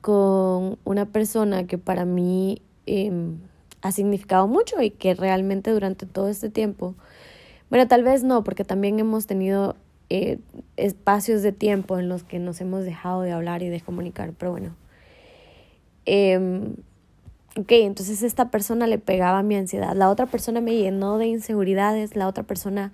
con 0.00 0.78
una 0.84 1.06
persona 1.06 1.66
que 1.66 1.76
para 1.76 2.04
mí 2.04 2.62
em, 2.86 3.38
ha 3.82 3.92
significado 3.92 4.46
mucho 4.48 4.80
y 4.80 4.90
que 4.90 5.14
realmente 5.14 5.70
durante 5.70 6.06
todo 6.06 6.28
este 6.28 6.50
tiempo, 6.50 6.94
bueno, 7.70 7.86
tal 7.88 8.04
vez 8.04 8.22
no, 8.22 8.42
porque 8.44 8.64
también 8.64 8.98
hemos 8.98 9.26
tenido 9.26 9.76
eh, 10.10 10.38
espacios 10.76 11.42
de 11.42 11.52
tiempo 11.52 11.98
en 11.98 12.08
los 12.08 12.22
que 12.24 12.38
nos 12.38 12.60
hemos 12.60 12.84
dejado 12.84 13.22
de 13.22 13.32
hablar 13.32 13.62
y 13.62 13.68
de 13.68 13.80
comunicar, 13.80 14.32
pero 14.38 14.52
bueno. 14.52 14.74
Eh, 16.06 16.74
ok, 17.56 17.72
entonces 17.72 18.22
esta 18.22 18.50
persona 18.50 18.86
le 18.86 18.98
pegaba 18.98 19.42
mi 19.42 19.56
ansiedad, 19.56 19.94
la 19.94 20.08
otra 20.10 20.26
persona 20.26 20.60
me 20.60 20.76
llenó 20.76 21.18
de 21.18 21.26
inseguridades, 21.26 22.14
la 22.14 22.28
otra 22.28 22.44
persona 22.44 22.92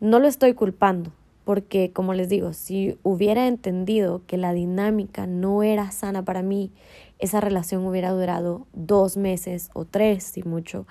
no 0.00 0.18
lo 0.18 0.28
estoy 0.28 0.52
culpando, 0.54 1.12
porque 1.44 1.92
como 1.92 2.12
les 2.12 2.28
digo, 2.28 2.52
si 2.52 2.98
hubiera 3.02 3.46
entendido 3.46 4.22
que 4.26 4.36
la 4.36 4.52
dinámica 4.52 5.26
no 5.26 5.62
era 5.62 5.90
sana 5.90 6.24
para 6.24 6.42
mí, 6.42 6.70
esa 7.18 7.40
relación 7.40 7.86
hubiera 7.86 8.10
durado 8.10 8.66
dos 8.74 9.16
meses 9.16 9.70
o 9.72 9.86
tres, 9.86 10.24
si 10.24 10.42
mucho, 10.42 10.86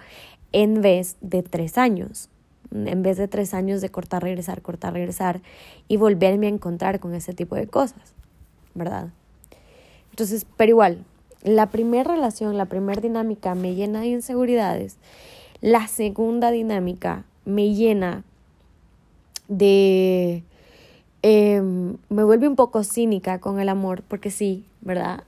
en 0.51 0.81
vez 0.81 1.17
de 1.21 1.43
tres 1.43 1.77
años. 1.77 2.29
En 2.73 3.03
vez 3.03 3.17
de 3.17 3.27
tres 3.27 3.53
años 3.53 3.81
de 3.81 3.89
cortar, 3.89 4.23
regresar, 4.23 4.61
cortar, 4.61 4.93
regresar 4.93 5.41
y 5.87 5.97
volverme 5.97 6.47
a 6.47 6.49
encontrar 6.49 6.99
con 6.99 7.13
ese 7.13 7.33
tipo 7.33 7.55
de 7.55 7.67
cosas, 7.67 8.13
¿verdad? 8.73 9.09
Entonces, 10.11 10.45
pero 10.57 10.69
igual, 10.69 11.03
la 11.43 11.67
primera 11.67 12.15
relación, 12.15 12.57
la 12.57 12.65
primera 12.65 13.01
dinámica 13.01 13.53
me 13.53 13.75
llena 13.75 14.01
de 14.01 14.07
inseguridades. 14.07 14.97
La 15.61 15.87
segunda 15.87 16.51
dinámica 16.51 17.25
me 17.45 17.73
llena 17.73 18.23
de... 19.47 20.43
Em, 21.21 21.97
me 22.09 22.23
vuelve 22.23 22.47
un 22.47 22.55
poco 22.55 22.83
cínica 22.83 23.39
con 23.39 23.59
el 23.59 23.69
amor, 23.69 24.03
porque 24.07 24.31
sí, 24.31 24.63
¿verdad? 24.81 25.23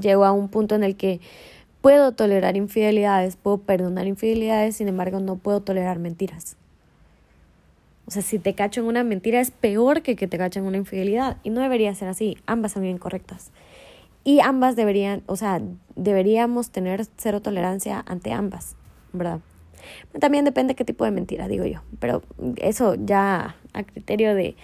llego 0.00 0.24
a 0.24 0.32
un 0.32 0.48
punto 0.48 0.74
en 0.74 0.84
el 0.84 0.96
que 0.96 1.20
puedo 1.84 2.12
tolerar 2.12 2.56
infidelidades, 2.56 3.36
puedo 3.36 3.58
perdonar 3.58 4.06
infidelidades, 4.06 4.76
sin 4.76 4.88
embargo 4.88 5.20
no 5.20 5.36
puedo 5.36 5.60
tolerar 5.60 5.98
mentiras. 5.98 6.56
O 8.06 8.10
sea, 8.10 8.22
si 8.22 8.38
te 8.38 8.54
cacho 8.54 8.80
en 8.80 8.86
una 8.86 9.04
mentira 9.04 9.38
es 9.38 9.50
peor 9.50 10.00
que 10.00 10.16
que 10.16 10.26
te 10.26 10.38
cacho 10.38 10.60
en 10.60 10.64
una 10.64 10.78
infidelidad 10.78 11.36
y 11.42 11.50
no 11.50 11.60
debería 11.60 11.94
ser 11.94 12.08
así, 12.08 12.38
ambas 12.46 12.72
son 12.72 12.86
incorrectas. 12.86 13.50
Y 14.24 14.40
ambas 14.40 14.76
deberían, 14.76 15.24
o 15.26 15.36
sea, 15.36 15.60
deberíamos 15.94 16.70
tener 16.70 17.04
cero 17.18 17.42
tolerancia 17.42 18.02
ante 18.06 18.32
ambas, 18.32 18.76
¿verdad? 19.12 19.40
También 20.18 20.46
depende 20.46 20.74
qué 20.74 20.86
tipo 20.86 21.04
de 21.04 21.10
mentira, 21.10 21.48
digo 21.48 21.66
yo. 21.66 21.82
Pero 21.98 22.22
eso 22.56 22.94
ya 22.94 23.56
a 23.74 23.82
criterio 23.82 24.34
de 24.34 24.56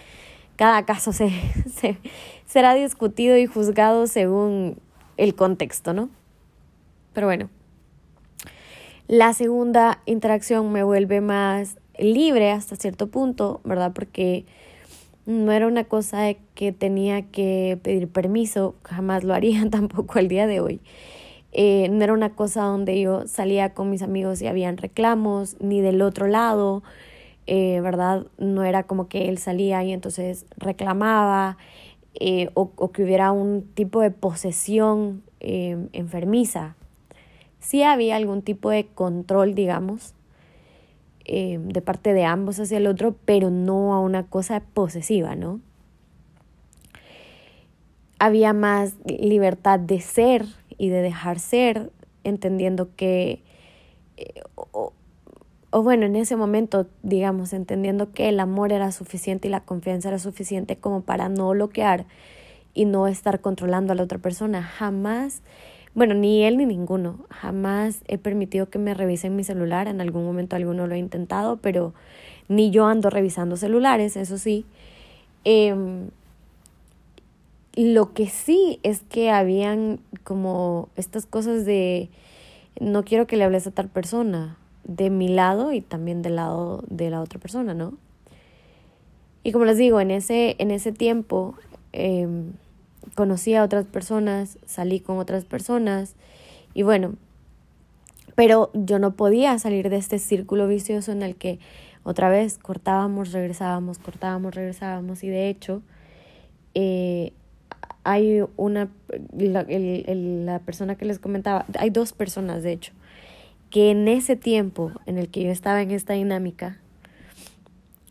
cada 0.55 0.85
caso 0.85 1.13
se, 1.13 1.29
se 1.71 1.99
será 2.47 2.73
discutido 2.73 3.37
y 3.37 3.45
juzgado 3.45 4.07
según 4.07 4.79
el 5.17 5.35
contexto, 5.35 5.93
¿no? 5.93 6.09
Pero 7.13 7.27
bueno. 7.27 7.49
La 9.07 9.33
segunda 9.33 10.01
interacción 10.05 10.71
me 10.71 10.83
vuelve 10.83 11.19
más 11.19 11.77
libre 11.97 12.51
hasta 12.51 12.75
cierto 12.75 13.07
punto, 13.07 13.59
¿verdad? 13.65 13.91
Porque 13.93 14.45
no 15.25 15.51
era 15.51 15.67
una 15.67 15.83
cosa 15.83 16.33
que 16.55 16.71
tenía 16.71 17.23
que 17.23 17.79
pedir 17.83 18.07
permiso, 18.07 18.75
jamás 18.83 19.23
lo 19.23 19.33
haría 19.33 19.67
tampoco 19.71 20.19
al 20.19 20.27
día 20.27 20.47
de 20.47 20.59
hoy. 20.59 20.81
Eh, 21.53 21.89
no 21.89 22.03
era 22.03 22.13
una 22.13 22.33
cosa 22.33 22.63
donde 22.63 22.99
yo 23.01 23.27
salía 23.27 23.73
con 23.73 23.89
mis 23.89 24.01
amigos 24.01 24.41
y 24.41 24.47
habían 24.47 24.77
reclamos, 24.77 25.57
ni 25.59 25.81
del 25.81 26.01
otro 26.01 26.27
lado, 26.27 26.81
eh, 27.45 27.81
¿verdad? 27.81 28.27
No 28.37 28.63
era 28.63 28.83
como 28.83 29.09
que 29.09 29.27
él 29.27 29.37
salía 29.37 29.83
y 29.83 29.91
entonces 29.91 30.45
reclamaba 30.55 31.57
eh, 32.13 32.49
o, 32.53 32.91
que 32.91 33.03
hubiera 33.03 33.31
un 33.31 33.63
tipo 33.73 34.01
de 34.01 34.11
posesión 34.11 35.23
enfermiza. 35.39 36.75
Sí 37.61 37.83
había 37.83 38.15
algún 38.15 38.41
tipo 38.41 38.71
de 38.71 38.87
control, 38.87 39.53
digamos, 39.53 40.15
eh, 41.25 41.59
de 41.61 41.81
parte 41.81 42.11
de 42.13 42.25
ambos 42.25 42.59
hacia 42.59 42.77
el 42.77 42.87
otro, 42.87 43.15
pero 43.23 43.51
no 43.51 43.93
a 43.93 43.99
una 43.99 44.25
cosa 44.25 44.61
posesiva, 44.73 45.35
¿no? 45.35 45.61
Había 48.17 48.53
más 48.53 48.95
libertad 49.05 49.79
de 49.79 50.01
ser 50.01 50.45
y 50.77 50.89
de 50.89 51.01
dejar 51.01 51.39
ser, 51.39 51.91
entendiendo 52.23 52.89
que, 52.95 53.43
eh, 54.17 54.41
o, 54.55 54.93
o 55.69 55.83
bueno, 55.83 56.07
en 56.07 56.15
ese 56.15 56.35
momento, 56.35 56.87
digamos, 57.03 57.53
entendiendo 57.53 58.11
que 58.11 58.27
el 58.27 58.39
amor 58.39 58.73
era 58.73 58.91
suficiente 58.91 59.47
y 59.47 59.51
la 59.51 59.61
confianza 59.61 60.09
era 60.09 60.19
suficiente 60.19 60.77
como 60.77 61.01
para 61.01 61.29
no 61.29 61.51
bloquear 61.51 62.07
y 62.73 62.85
no 62.85 63.07
estar 63.07 63.39
controlando 63.39 63.93
a 63.93 63.95
la 63.95 64.03
otra 64.03 64.17
persona. 64.17 64.63
Jamás 64.63 65.43
bueno, 65.93 66.13
ni 66.13 66.43
él 66.43 66.57
ni 66.57 66.65
ninguno. 66.65 67.19
Jamás 67.29 68.01
he 68.07 68.17
permitido 68.17 68.69
que 68.69 68.79
me 68.79 68.93
revisen 68.93 69.35
mi 69.35 69.43
celular. 69.43 69.87
En 69.87 70.01
algún 70.01 70.23
momento 70.23 70.55
alguno 70.55 70.87
lo 70.87 70.95
ha 70.95 70.97
intentado, 70.97 71.57
pero 71.57 71.93
ni 72.47 72.71
yo 72.71 72.85
ando 72.85 73.09
revisando 73.09 73.57
celulares, 73.57 74.15
eso 74.15 74.37
sí. 74.37 74.65
Eh, 75.43 75.75
lo 77.75 78.13
que 78.13 78.27
sí 78.27 78.79
es 78.83 79.01
que 79.01 79.31
habían 79.31 79.99
como 80.23 80.89
estas 80.97 81.25
cosas 81.25 81.65
de 81.65 82.09
no 82.79 83.03
quiero 83.03 83.27
que 83.27 83.37
le 83.37 83.43
hables 83.43 83.67
a 83.67 83.71
tal 83.71 83.87
persona, 83.87 84.57
de 84.83 85.09
mi 85.09 85.27
lado 85.27 85.71
y 85.73 85.81
también 85.81 86.21
del 86.21 86.35
lado 86.37 86.83
de 86.87 87.09
la 87.09 87.21
otra 87.21 87.39
persona, 87.39 87.73
¿no? 87.73 87.93
Y 89.43 89.51
como 89.51 89.65
les 89.65 89.77
digo, 89.77 89.99
en 90.01 90.11
ese, 90.11 90.55
en 90.59 90.71
ese 90.71 90.91
tiempo 90.91 91.55
eh, 91.93 92.27
conocí 93.15 93.55
a 93.55 93.63
otras 93.63 93.85
personas, 93.85 94.57
salí 94.65 94.99
con 94.99 95.17
otras 95.17 95.45
personas 95.45 96.15
y 96.73 96.83
bueno, 96.83 97.15
Pero 98.35 98.71
yo 98.73 98.99
no 98.99 99.15
podía 99.15 99.57
salir 99.59 99.89
de 99.89 99.97
este 99.97 100.19
círculo 100.19 100.67
vicioso 100.67 101.11
en 101.11 101.21
el 101.21 101.35
que 101.35 101.59
otra 102.03 102.29
vez 102.29 102.57
cortábamos, 102.57 103.31
regresábamos, 103.31 103.99
cortábamos, 103.99 104.55
regresábamos. 104.55 105.23
Y 105.23 105.29
de 105.29 105.49
hecho, 105.49 105.81
eh, 106.73 107.33
hay 108.03 108.43
una, 108.57 108.89
la, 109.37 109.65
la 109.67 110.59
persona 110.59 110.95
que 110.95 111.05
les 111.05 111.19
comentaba, 111.19 111.65
hay 111.77 111.89
dos 111.89 112.13
personas 112.13 112.63
de 112.63 112.71
hecho, 112.71 112.93
que 113.69 113.91
en 113.91 114.07
ese 114.07 114.35
tiempo 114.35 114.91
en 115.05 115.17
el 115.17 115.29
que 115.29 115.43
yo 115.43 115.51
estaba 115.51 115.81
en 115.81 115.91
esta 115.91 116.13
dinámica, 116.13 116.79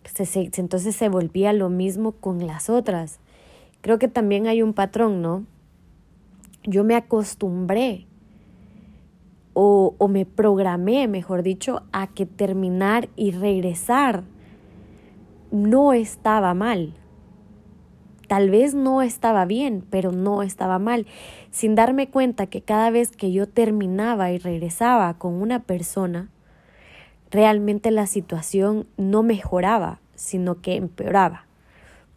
se, 0.05 0.27
se, 0.27 0.51
entonces 0.57 0.95
se 0.95 1.09
volvía 1.09 1.53
lo 1.53 1.71
mismo 1.71 2.13
con 2.13 2.47
las 2.47 2.71
otras. 2.71 3.19
Creo 3.81 3.99
que 3.99 4.09
también 4.09 4.47
hay 4.47 4.63
un 4.63 4.75
patrón, 4.75 5.23
¿no? 5.23 5.45
Yo 6.65 6.85
me 6.85 6.95
acostumbré 6.95 8.07
o, 9.55 9.95
o 9.99 10.09
me 10.09 10.27
programé, 10.27 11.09
mejor 11.09 11.43
dicho, 11.43 11.83
a 11.93 12.07
que 12.09 12.27
terminar 12.27 13.09
y 13.17 13.31
regresar 13.31 14.25
no 15.51 15.93
estaba 15.93 16.55
mal. 16.55 16.95
Tal 18.29 18.51
vez 18.51 18.75
no 18.75 19.03
estaba 19.03 19.45
bien, 19.45 19.85
pero 19.91 20.13
no 20.13 20.43
estaba 20.43 20.79
mal, 20.79 21.07
sin 21.51 21.75
darme 21.75 22.09
cuenta 22.09 22.47
que 22.47 22.63
cada 22.63 22.91
vez 22.91 23.11
que 23.11 23.33
yo 23.33 23.49
terminaba 23.49 24.31
y 24.31 24.39
regresaba 24.39 25.15
con 25.15 25.35
una 25.35 25.65
persona, 25.65 26.29
realmente 27.31 27.91
la 27.91 28.07
situación 28.07 28.87
no 28.97 29.25
mejoraba, 29.25 29.99
sino 30.15 30.61
que 30.61 30.77
empeoraba. 30.77 31.47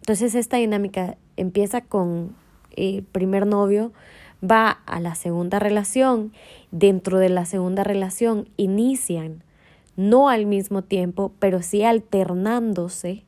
Entonces 0.01 0.35
esta 0.35 0.57
dinámica 0.57 1.17
empieza 1.37 1.81
con 1.81 2.35
el 2.75 3.03
primer 3.03 3.45
novio, 3.47 3.91
va 4.43 4.69
a 4.85 4.99
la 4.99 5.15
segunda 5.15 5.59
relación, 5.59 6.33
dentro 6.71 7.19
de 7.19 7.29
la 7.29 7.45
segunda 7.45 7.83
relación 7.83 8.49
inician, 8.57 9.43
no 9.95 10.29
al 10.29 10.45
mismo 10.45 10.81
tiempo, 10.81 11.31
pero 11.39 11.61
sí 11.61 11.83
alternándose, 11.83 13.23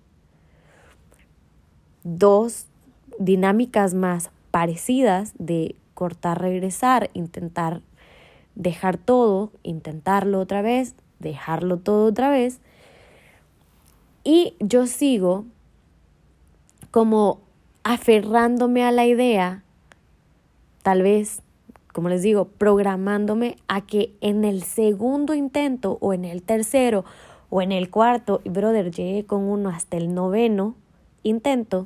dos 2.04 2.68
dinámicas 3.18 3.94
más 3.94 4.30
parecidas 4.52 5.34
de 5.38 5.76
cortar, 5.94 6.42
regresar, 6.42 7.10
intentar 7.14 7.82
dejar 8.56 8.98
todo, 8.98 9.52
intentarlo 9.64 10.40
otra 10.40 10.62
vez, 10.62 10.96
dejarlo 11.20 11.78
todo 11.78 12.08
otra 12.08 12.30
vez. 12.30 12.60
Y 14.24 14.56
yo 14.60 14.88
sigo 14.88 15.46
como 16.92 17.45
aferrándome 17.86 18.84
a 18.84 18.92
la 18.92 19.06
idea, 19.06 19.64
tal 20.82 21.04
vez, 21.04 21.44
como 21.94 22.10
les 22.10 22.24
digo, 22.24 22.46
programándome 22.46 23.58
a 23.68 23.86
que 23.86 24.12
en 24.22 24.44
el 24.44 24.64
segundo 24.64 25.36
intento 25.36 26.00
o 26.02 26.12
en 26.12 26.26
el 26.26 26.42
tercero 26.42 27.06
o 27.52 27.62
en 27.62 27.72
el 27.72 27.92
cuarto, 27.92 28.42
brother, 28.44 28.90
llegué 28.90 29.24
con 29.24 29.44
uno 29.44 29.70
hasta 29.70 29.98
el 29.98 30.16
noveno 30.16 30.74
intento, 31.22 31.86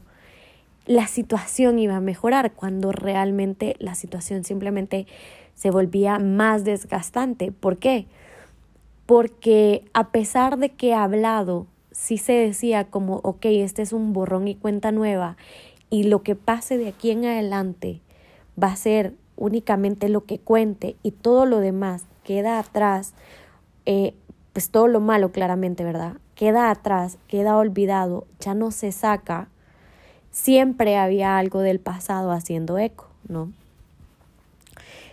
la 0.85 1.05
situación 1.05 1.79
iba 1.79 1.97
a 1.97 2.01
mejorar 2.01 2.53
cuando 2.53 2.93
realmente 2.93 3.75
la 3.79 3.93
situación 3.93 4.45
simplemente 4.45 5.05
se 5.53 5.69
volvía 5.69 6.17
más 6.17 6.63
desgastante. 6.63 7.51
¿Por 7.51 7.77
qué? 7.77 8.07
Porque 9.05 9.83
a 9.93 10.11
pesar 10.11 10.59
de 10.59 10.69
que 10.69 10.91
he 10.91 10.93
hablado, 10.93 11.67
sí 11.91 12.17
se 12.17 12.31
decía 12.31 12.85
como, 12.85 13.17
ok, 13.17 13.45
este 13.47 13.81
es 13.81 13.91
un 13.91 14.13
borrón 14.13 14.47
y 14.47 14.55
cuenta 14.55 14.93
nueva 14.93 15.35
y 15.89 16.03
lo 16.03 16.23
que 16.23 16.35
pase 16.35 16.77
de 16.77 16.89
aquí 16.89 17.11
en 17.11 17.25
adelante 17.25 18.01
va 18.61 18.67
a 18.67 18.75
ser 18.75 19.13
únicamente 19.35 20.09
lo 20.09 20.25
que 20.25 20.39
cuente 20.39 20.95
y 21.03 21.11
todo 21.11 21.45
lo 21.45 21.59
demás 21.59 22.03
queda 22.23 22.59
atrás, 22.59 23.13
eh, 23.85 24.13
pues 24.53 24.69
todo 24.69 24.87
lo 24.87 24.99
malo 24.99 25.31
claramente, 25.31 25.83
¿verdad? 25.83 26.17
Queda 26.35 26.69
atrás, 26.69 27.17
queda 27.27 27.57
olvidado, 27.57 28.27
ya 28.39 28.53
no 28.53 28.71
se 28.71 28.91
saca 28.91 29.49
siempre 30.31 30.97
había 30.97 31.37
algo 31.37 31.61
del 31.61 31.79
pasado 31.79 32.31
haciendo 32.31 32.77
eco, 32.77 33.07
¿no? 33.27 33.51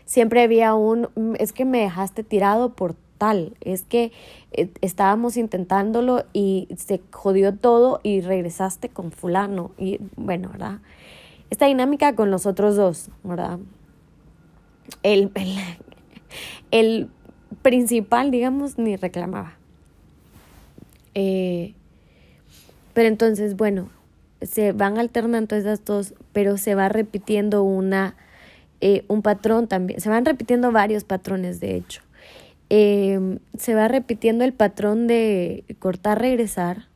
Siempre 0.04 0.42
había 0.42 0.74
un, 0.74 1.08
mm, 1.14 1.34
es 1.38 1.52
que 1.52 1.64
me 1.64 1.80
dejaste 1.80 2.22
tirado 2.22 2.74
por 2.74 2.94
tal, 3.18 3.56
es 3.60 3.82
que 3.82 4.12
eh, 4.52 4.70
estábamos 4.80 5.36
intentándolo 5.36 6.24
y 6.32 6.68
se 6.76 7.00
jodió 7.12 7.54
todo 7.54 8.00
y 8.02 8.20
regresaste 8.20 8.88
con 8.88 9.12
fulano 9.12 9.72
y 9.78 9.98
bueno, 10.16 10.50
¿verdad? 10.50 10.78
Esta 11.50 11.66
dinámica 11.66 12.14
con 12.14 12.30
los 12.30 12.46
otros 12.46 12.76
dos, 12.76 13.10
¿verdad? 13.22 13.58
El, 15.02 15.30
el, 15.34 15.56
el 16.70 17.10
principal, 17.62 18.30
digamos, 18.30 18.78
ni 18.78 18.96
reclamaba. 18.96 19.54
Eh, 21.14 21.74
pero 22.92 23.08
entonces, 23.08 23.56
bueno, 23.56 23.90
se 24.42 24.72
van 24.72 24.98
alternando 24.98 25.56
esas 25.56 25.84
dos, 25.84 26.14
pero 26.32 26.56
se 26.58 26.74
va 26.74 26.88
repitiendo 26.88 27.62
una, 27.62 28.16
eh, 28.80 29.04
un 29.08 29.22
patrón 29.22 29.66
también, 29.66 30.00
se 30.00 30.08
van 30.08 30.24
repitiendo 30.24 30.72
varios 30.72 31.04
patrones 31.04 31.60
de 31.60 31.76
hecho. 31.76 32.02
Em, 32.68 33.38
se 33.56 33.74
va 33.74 33.88
repitiendo 33.88 34.44
el 34.44 34.52
patrón 34.52 35.06
de 35.06 35.64
cortar, 35.78 36.20
regresar, 36.20 36.88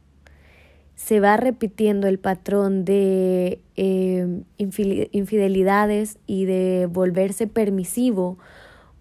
se 0.96 1.20
va 1.20 1.36
repitiendo 1.36 2.08
el 2.08 2.18
patrón 2.18 2.84
de 2.84 3.60
em, 3.76 4.44
infidelidades 4.58 6.18
y 6.26 6.44
de 6.44 6.88
volverse 6.90 7.46
permisivo 7.46 8.38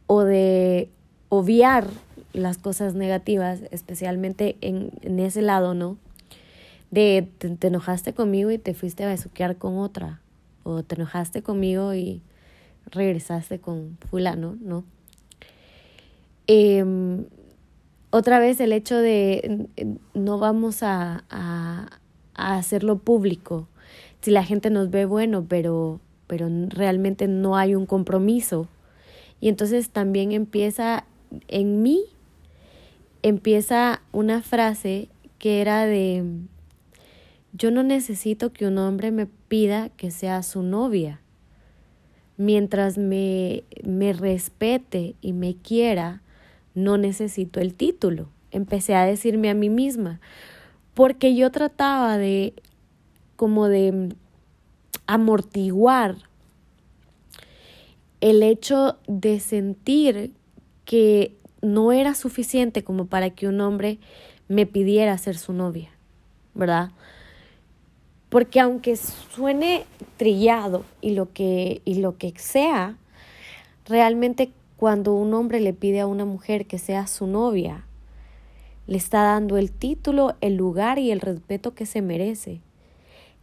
o 0.07 0.23
de 0.23 0.89
obviar 1.29 1.87
las 2.33 2.57
cosas 2.57 2.93
negativas, 2.93 3.61
especialmente 3.71 4.57
en, 4.61 4.91
en 5.01 5.19
ese 5.19 5.41
lado, 5.41 5.73
¿no? 5.73 5.97
de 6.91 7.29
te, 7.37 7.67
enojaste 7.67 8.13
conmigo 8.13 8.51
y 8.51 8.57
te 8.57 8.73
fuiste 8.73 9.03
a 9.03 9.07
besuquear 9.07 9.57
con 9.57 9.77
otra, 9.77 10.21
o 10.63 10.83
te 10.83 10.95
enojaste 10.95 11.41
conmigo 11.41 11.93
y 11.93 12.21
regresaste 12.87 13.59
con 13.59 13.97
fulano, 14.09 14.57
¿no? 14.59 14.83
Em, 16.51 17.25
otra 18.09 18.39
vez 18.39 18.59
el 18.59 18.73
hecho 18.73 18.97
de 18.97 19.67
no 20.15 20.39
vamos 20.39 20.81
a, 20.81 21.23
a, 21.29 21.99
a, 22.33 22.55
hacerlo 22.57 22.97
público. 22.97 23.67
Si 24.21 24.31
la 24.31 24.43
gente 24.43 24.71
nos 24.71 24.89
ve 24.89 25.05
bueno, 25.05 25.45
pero, 25.47 25.99
pero 26.25 26.49
realmente 26.69 27.27
no 27.27 27.55
hay 27.55 27.75
un 27.75 27.85
compromiso. 27.85 28.67
Y 29.39 29.47
entonces 29.47 29.91
también 29.91 30.31
empieza 30.31 31.05
en 31.49 31.83
mí, 31.83 32.03
empieza 33.21 34.01
una 34.11 34.41
frase 34.41 35.07
que 35.37 35.61
era 35.61 35.85
de 35.85 36.23
yo 37.53 37.69
no 37.69 37.83
necesito 37.83 38.51
que 38.51 38.65
un 38.65 38.79
hombre 38.79 39.11
me 39.11 39.27
pida 39.27 39.89
que 39.89 40.09
sea 40.09 40.41
su 40.41 40.63
novia. 40.63 41.21
Mientras 42.37 42.97
me, 42.97 43.65
me 43.83 44.13
respete 44.13 45.13
y 45.21 45.33
me 45.33 45.53
quiera, 45.55 46.23
no 46.75 46.97
necesito 46.97 47.59
el 47.59 47.73
título. 47.73 48.27
Empecé 48.51 48.95
a 48.95 49.05
decirme 49.05 49.49
a 49.49 49.53
mí 49.53 49.69
misma, 49.69 50.19
porque 50.93 51.35
yo 51.35 51.51
trataba 51.51 52.17
de 52.17 52.53
como 53.35 53.67
de 53.67 54.15
amortiguar 55.07 56.17
el 58.21 58.43
hecho 58.43 58.97
de 59.07 59.39
sentir 59.39 60.33
que 60.85 61.35
no 61.61 61.91
era 61.91 62.15
suficiente 62.15 62.83
como 62.83 63.05
para 63.05 63.29
que 63.29 63.47
un 63.47 63.61
hombre 63.61 63.99
me 64.47 64.65
pidiera 64.65 65.17
ser 65.17 65.37
su 65.37 65.53
novia, 65.53 65.89
¿verdad? 66.53 66.91
Porque 68.29 68.59
aunque 68.59 68.95
suene 68.95 69.85
trillado 70.17 70.85
y 71.01 71.11
lo 71.11 71.31
que, 71.31 71.81
y 71.85 71.95
lo 71.95 72.17
que 72.17 72.33
sea, 72.37 72.97
realmente 73.85 74.51
cuando 74.79 75.13
un 75.13 75.33
hombre 75.33 75.59
le 75.59 75.73
pide 75.73 75.99
a 75.99 76.07
una 76.07 76.23
mujer 76.23 76.65
que 76.65 76.77
sea 76.77 77.05
su 77.05 77.27
novia, 77.27 77.83
le 78.87 78.95
está 78.95 79.23
dando 79.23 79.57
el 79.57 79.73
título, 79.73 80.35
el 80.39 80.55
lugar 80.55 80.99
y 80.99 81.11
el 81.11 81.19
respeto 81.19 81.75
que 81.75 81.85
se 81.85 82.01
merece. 82.01 82.61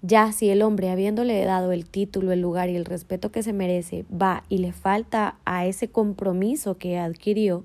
Ya 0.01 0.33
si 0.33 0.49
el 0.49 0.63
hombre, 0.63 0.89
habiéndole 0.89 1.45
dado 1.45 1.73
el 1.73 1.85
título, 1.85 2.33
el 2.33 2.41
lugar 2.41 2.71
y 2.71 2.77
el 2.77 2.87
respeto 2.87 3.33
que 3.33 3.43
se 3.43 3.53
merece, 3.53 4.07
va 4.11 4.45
y 4.49 4.59
le 4.59 4.73
falta 4.73 5.37
a 5.45 5.67
ese 5.67 5.89
compromiso 5.89 6.79
que 6.79 6.99
adquirió, 6.99 7.65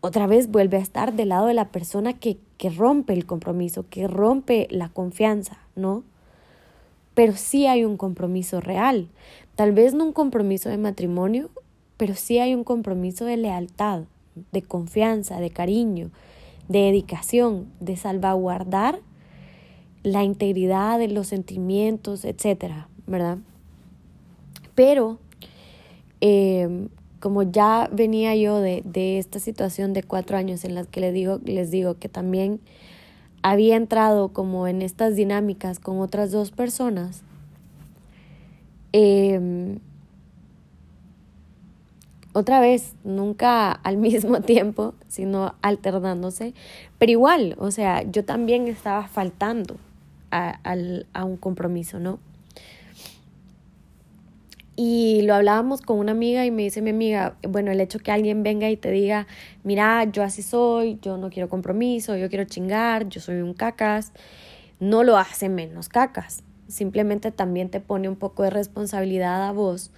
otra 0.00 0.26
vez 0.26 0.50
vuelve 0.50 0.78
a 0.78 0.80
estar 0.80 1.12
del 1.12 1.28
lado 1.28 1.46
de 1.46 1.54
la 1.54 1.68
persona 1.68 2.12
que, 2.12 2.38
que 2.58 2.70
rompe 2.70 3.12
el 3.12 3.24
compromiso, 3.24 3.86
que 3.88 4.08
rompe 4.08 4.66
la 4.68 4.88
confianza, 4.88 5.58
¿no? 5.76 6.02
Pero 7.14 7.34
sí 7.34 7.68
hay 7.68 7.84
un 7.84 7.96
compromiso 7.96 8.60
real. 8.60 9.06
Tal 9.54 9.72
vez 9.72 9.94
no 9.94 10.04
un 10.04 10.12
compromiso 10.12 10.68
de 10.68 10.78
matrimonio, 10.78 11.50
pero 11.96 12.14
sí 12.14 12.38
hay 12.38 12.54
un 12.54 12.64
compromiso 12.64 13.24
de 13.24 13.36
lealtad, 13.36 14.04
de 14.50 14.62
confianza, 14.62 15.40
de 15.40 15.50
cariño, 15.50 16.10
de 16.68 16.80
dedicación, 16.80 17.70
de 17.80 17.96
salvaguardar 17.96 19.00
la 20.02 20.24
integridad 20.24 20.98
de 20.98 21.08
los 21.08 21.28
sentimientos, 21.28 22.24
etcétera, 22.24 22.88
¿verdad? 23.06 23.38
Pero 24.74 25.18
eh, 26.20 26.88
como 27.20 27.42
ya 27.44 27.88
venía 27.92 28.34
yo 28.34 28.58
de, 28.58 28.82
de 28.84 29.18
esta 29.18 29.38
situación 29.38 29.92
de 29.92 30.02
cuatro 30.02 30.36
años 30.36 30.64
en 30.64 30.74
las 30.74 30.88
que 30.88 31.00
les 31.00 31.14
digo, 31.14 31.40
les 31.44 31.70
digo 31.70 31.98
que 31.98 32.08
también 32.08 32.60
había 33.42 33.76
entrado 33.76 34.32
como 34.32 34.66
en 34.66 34.82
estas 34.82 35.14
dinámicas 35.14 35.78
con 35.78 36.00
otras 36.00 36.30
dos 36.32 36.50
personas, 36.50 37.22
eh, 38.92 39.78
otra 42.32 42.60
vez, 42.60 42.94
nunca 43.04 43.72
al 43.72 43.96
mismo 43.98 44.40
tiempo, 44.40 44.94
sino 45.08 45.54
alternándose, 45.62 46.54
pero 46.98 47.12
igual, 47.12 47.56
o 47.58 47.70
sea, 47.70 48.02
yo 48.02 48.24
también 48.24 48.68
estaba 48.68 49.06
faltando 49.06 49.76
a, 50.30 50.58
a 51.12 51.24
un 51.24 51.36
compromiso, 51.36 51.98
¿no? 51.98 52.18
Y 54.74 55.20
lo 55.22 55.34
hablábamos 55.34 55.82
con 55.82 55.98
una 55.98 56.12
amiga 56.12 56.46
y 56.46 56.50
me 56.50 56.62
dice 56.62 56.80
mi 56.80 56.90
amiga, 56.90 57.36
bueno, 57.46 57.70
el 57.70 57.80
hecho 57.80 57.98
que 57.98 58.10
alguien 58.10 58.42
venga 58.42 58.70
y 58.70 58.78
te 58.78 58.90
diga, 58.90 59.26
mira, 59.64 60.04
yo 60.04 60.22
así 60.22 60.40
soy, 60.42 60.98
yo 61.02 61.18
no 61.18 61.28
quiero 61.28 61.50
compromiso, 61.50 62.16
yo 62.16 62.30
quiero 62.30 62.44
chingar, 62.44 63.06
yo 63.08 63.20
soy 63.20 63.42
un 63.42 63.52
cacas, 63.52 64.12
no 64.80 65.04
lo 65.04 65.18
hace 65.18 65.50
menos 65.50 65.90
cacas. 65.90 66.42
Simplemente 66.72 67.32
también 67.32 67.68
te 67.68 67.80
pone 67.80 68.08
un 68.08 68.16
poco 68.16 68.44
de 68.44 68.48
responsabilidad 68.48 69.46
a 69.46 69.52
vos 69.52 69.90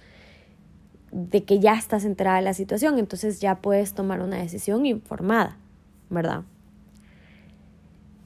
de 1.13 1.45
que 1.45 1.61
ya 1.61 1.73
estás 1.73 2.03
enterada 2.03 2.35
de 2.35 2.43
la 2.43 2.53
situación, 2.53 2.99
entonces 2.99 3.39
ya 3.39 3.61
puedes 3.61 3.93
tomar 3.93 4.19
una 4.19 4.39
decisión 4.39 4.85
informada, 4.85 5.55
¿verdad? 6.09 6.41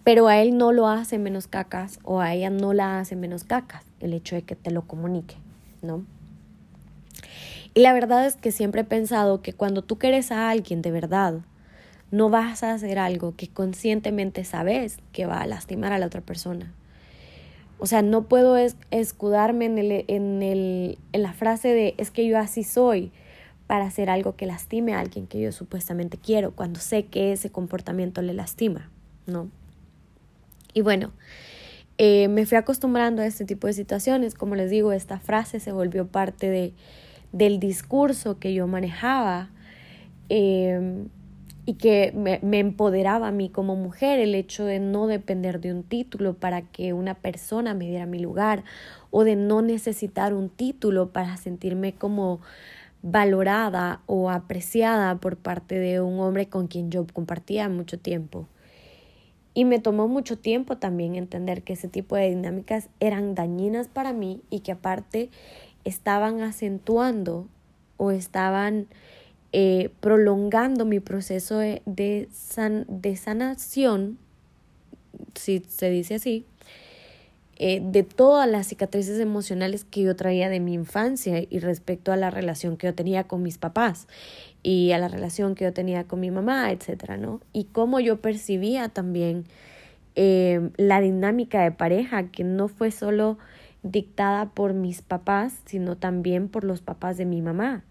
Pero 0.04 0.28
a 0.28 0.42
él 0.42 0.58
no 0.58 0.72
lo 0.72 0.88
hace 0.88 1.20
menos 1.20 1.46
cacas 1.46 2.00
o 2.02 2.22
a 2.22 2.34
ella 2.34 2.50
no 2.50 2.74
la 2.74 3.00
hace 3.00 3.16
menos 3.16 3.44
cacas 3.44 3.86
el 4.00 4.14
hecho 4.14 4.34
de 4.34 4.42
que 4.42 4.56
te 4.56 4.72
lo 4.72 4.82
comunique, 4.82 5.36
¿no? 5.84 6.04
Y 7.76 7.82
la 7.82 7.94
verdad 7.94 8.26
es 8.26 8.36
que 8.36 8.52
siempre 8.52 8.82
he 8.82 8.86
pensado 8.86 9.44
que 9.44 9.54
cuando 9.54 9.84
tú 9.84 10.00
quieres 10.00 10.32
a 10.32 10.50
alguien 10.50 10.82
de 10.82 10.90
verdad, 10.90 11.42
no 12.10 12.32
vas 12.32 12.64
a 12.64 12.74
hacer 12.74 12.98
algo 12.98 13.36
que 13.36 13.48
conscientemente 13.48 14.44
sabes 14.44 14.98
que 15.14 15.28
va 15.28 15.40
a 15.40 15.46
lastimar 15.46 15.94
a 15.94 16.00
la 16.00 16.08
otra 16.08 16.22
persona. 16.22 16.74
O 17.80 17.86
sea, 17.86 18.02
no 18.02 18.24
puedo 18.28 18.58
escudarme 18.92 19.66
en, 19.66 19.78
el, 19.78 20.06
en, 20.08 20.44
el, 20.44 21.00
en 21.14 21.24
la 21.24 21.34
frase 21.34 21.70
de 21.70 21.96
es 21.98 22.12
que 22.12 22.28
yo 22.28 22.38
así 22.38 22.64
soy 22.64 23.12
para 23.68 23.86
hacer 23.86 24.10
algo 24.10 24.36
que 24.36 24.46
lastime 24.46 24.94
a 24.94 25.00
alguien 25.00 25.28
que 25.28 25.40
yo 25.40 25.52
supuestamente 25.52 26.18
quiero, 26.18 26.52
cuando 26.52 26.80
sé 26.80 27.06
que 27.06 27.32
ese 27.32 27.52
comportamiento 27.52 28.22
le 28.22 28.34
lastima, 28.34 28.90
¿no? 29.28 29.50
Y 30.74 30.82
bueno, 30.82 31.12
eh, 31.98 32.28
me 32.30 32.46
fui 32.46 32.58
acostumbrando 32.58 33.22
a 33.22 33.26
este 33.26 33.46
tipo 33.46 33.68
de 33.68 33.74
situaciones. 33.74 34.34
Como 34.34 34.56
les 34.56 34.70
digo, 34.70 34.92
esta 34.92 35.20
frase 35.20 35.60
se 35.60 35.72
volvió 35.72 36.08
parte 36.08 36.50
de, 36.50 36.74
del 37.32 37.60
discurso 37.60 38.40
que 38.40 38.54
yo 38.54 38.68
manejaba. 38.68 39.50
Eh, 40.30 41.06
y 41.66 41.76
que 41.76 42.12
me, 42.16 42.40
me, 42.42 42.60
empoderaba 42.60 43.28
a 43.28 43.32
mí 43.32 43.50
como 43.50 43.76
mujer 43.76 44.20
el 44.20 44.34
hecho 44.34 44.66
de 44.66 44.80
no 44.80 45.08
depender 45.08 45.60
de 45.60 45.72
un 45.72 45.84
título 45.84 46.34
para 46.34 46.64
que 46.64 46.94
una 46.94 47.14
persona 47.14 47.74
me 47.74 47.88
diera 47.88 48.06
mi 48.06 48.20
lugar 48.20 48.64
o 49.12 49.24
de 49.24 49.36
no 49.36 49.62
necesitar 49.62 50.34
un 50.34 50.50
título 50.50 51.12
para 51.12 51.38
sentirme 51.38 51.94
como 51.94 52.42
valorada 53.02 54.02
o 54.08 54.30
apreciada 54.30 55.16
por 55.16 55.38
parte 55.38 55.80
de 55.80 56.02
un 56.02 56.20
hombre 56.20 56.48
con 56.48 56.68
quien 56.68 56.92
yo 56.92 57.06
compartía 57.08 57.70
mucho 57.70 58.00
tiempo. 58.00 58.48
Y 59.54 59.66
me 59.66 59.80
tomó 59.80 60.08
mucho 60.08 60.38
tiempo 60.38 60.78
también 60.78 61.16
entender 61.16 61.64
que 61.64 61.74
ese 61.74 61.88
tipo 61.88 62.16
de 62.16 62.30
dinámicas 62.30 62.90
eran 63.00 63.36
dañinas 63.36 63.88
para 63.88 64.14
mí 64.14 64.42
y 64.50 64.60
que 64.62 64.72
aparte 64.72 65.30
estaban 65.86 66.42
acentuando 66.42 67.48
o 67.98 68.12
estaban 68.12 68.88
eh, 69.52 69.90
prolongando 70.00 70.86
mi 70.86 71.00
proceso 71.00 71.58
de, 71.58 71.82
de, 71.86 72.30
de, 72.88 73.16
sanación, 73.16 74.18
si 75.36 75.64
se 75.68 75.90
dice 75.90 76.16
así, 76.16 76.46
eh, 77.58 77.82
de 77.84 78.04
todas 78.04 78.50
las 78.50 78.68
cicatrices 78.68 79.20
emocionales 79.20 79.84
que 79.84 80.04
yo 80.04 80.16
traía 80.16 80.50
de 80.50 80.60
mi 80.60 80.74
infancia 80.74 81.44
y 81.50 81.60
respecto 81.60 82.12
a 82.12 82.16
la 82.16 82.30
relación 82.30 82.78
que 82.78 82.88
yo 82.88 82.96
tenía 82.96 83.26
con 83.26 83.44
mis 83.44 83.58
papás 83.58 84.08
y 84.64 84.92
a 84.92 84.98
la 84.98 85.08
relación 85.08 85.56
que 85.56 85.66
yo 85.66 85.74
tenía 85.74 86.06
con 86.06 86.20
mi 86.20 86.32
mamá, 86.32 86.72
etcétera, 86.72 87.18
¿no? 87.18 87.42
Y 87.52 87.66
cómo 87.66 88.00
yo 88.00 88.22
percibía 88.22 88.88
también 88.90 89.46
eh, 90.16 90.70
la 90.78 91.02
dinámica 91.02 91.64
de 91.64 91.72
pareja, 91.72 92.28
que 92.28 92.44
no 92.44 92.68
fue 92.68 92.92
solo 92.92 93.38
dictada 93.84 94.50
por 94.50 94.74
mis 94.74 95.02
papás, 95.02 95.60
sino 95.66 95.98
también 95.98 96.50
por 96.50 96.64
los 96.64 96.82
papás 96.82 97.18
de 97.18 97.26
mi 97.26 97.42
mamá. 97.42 97.84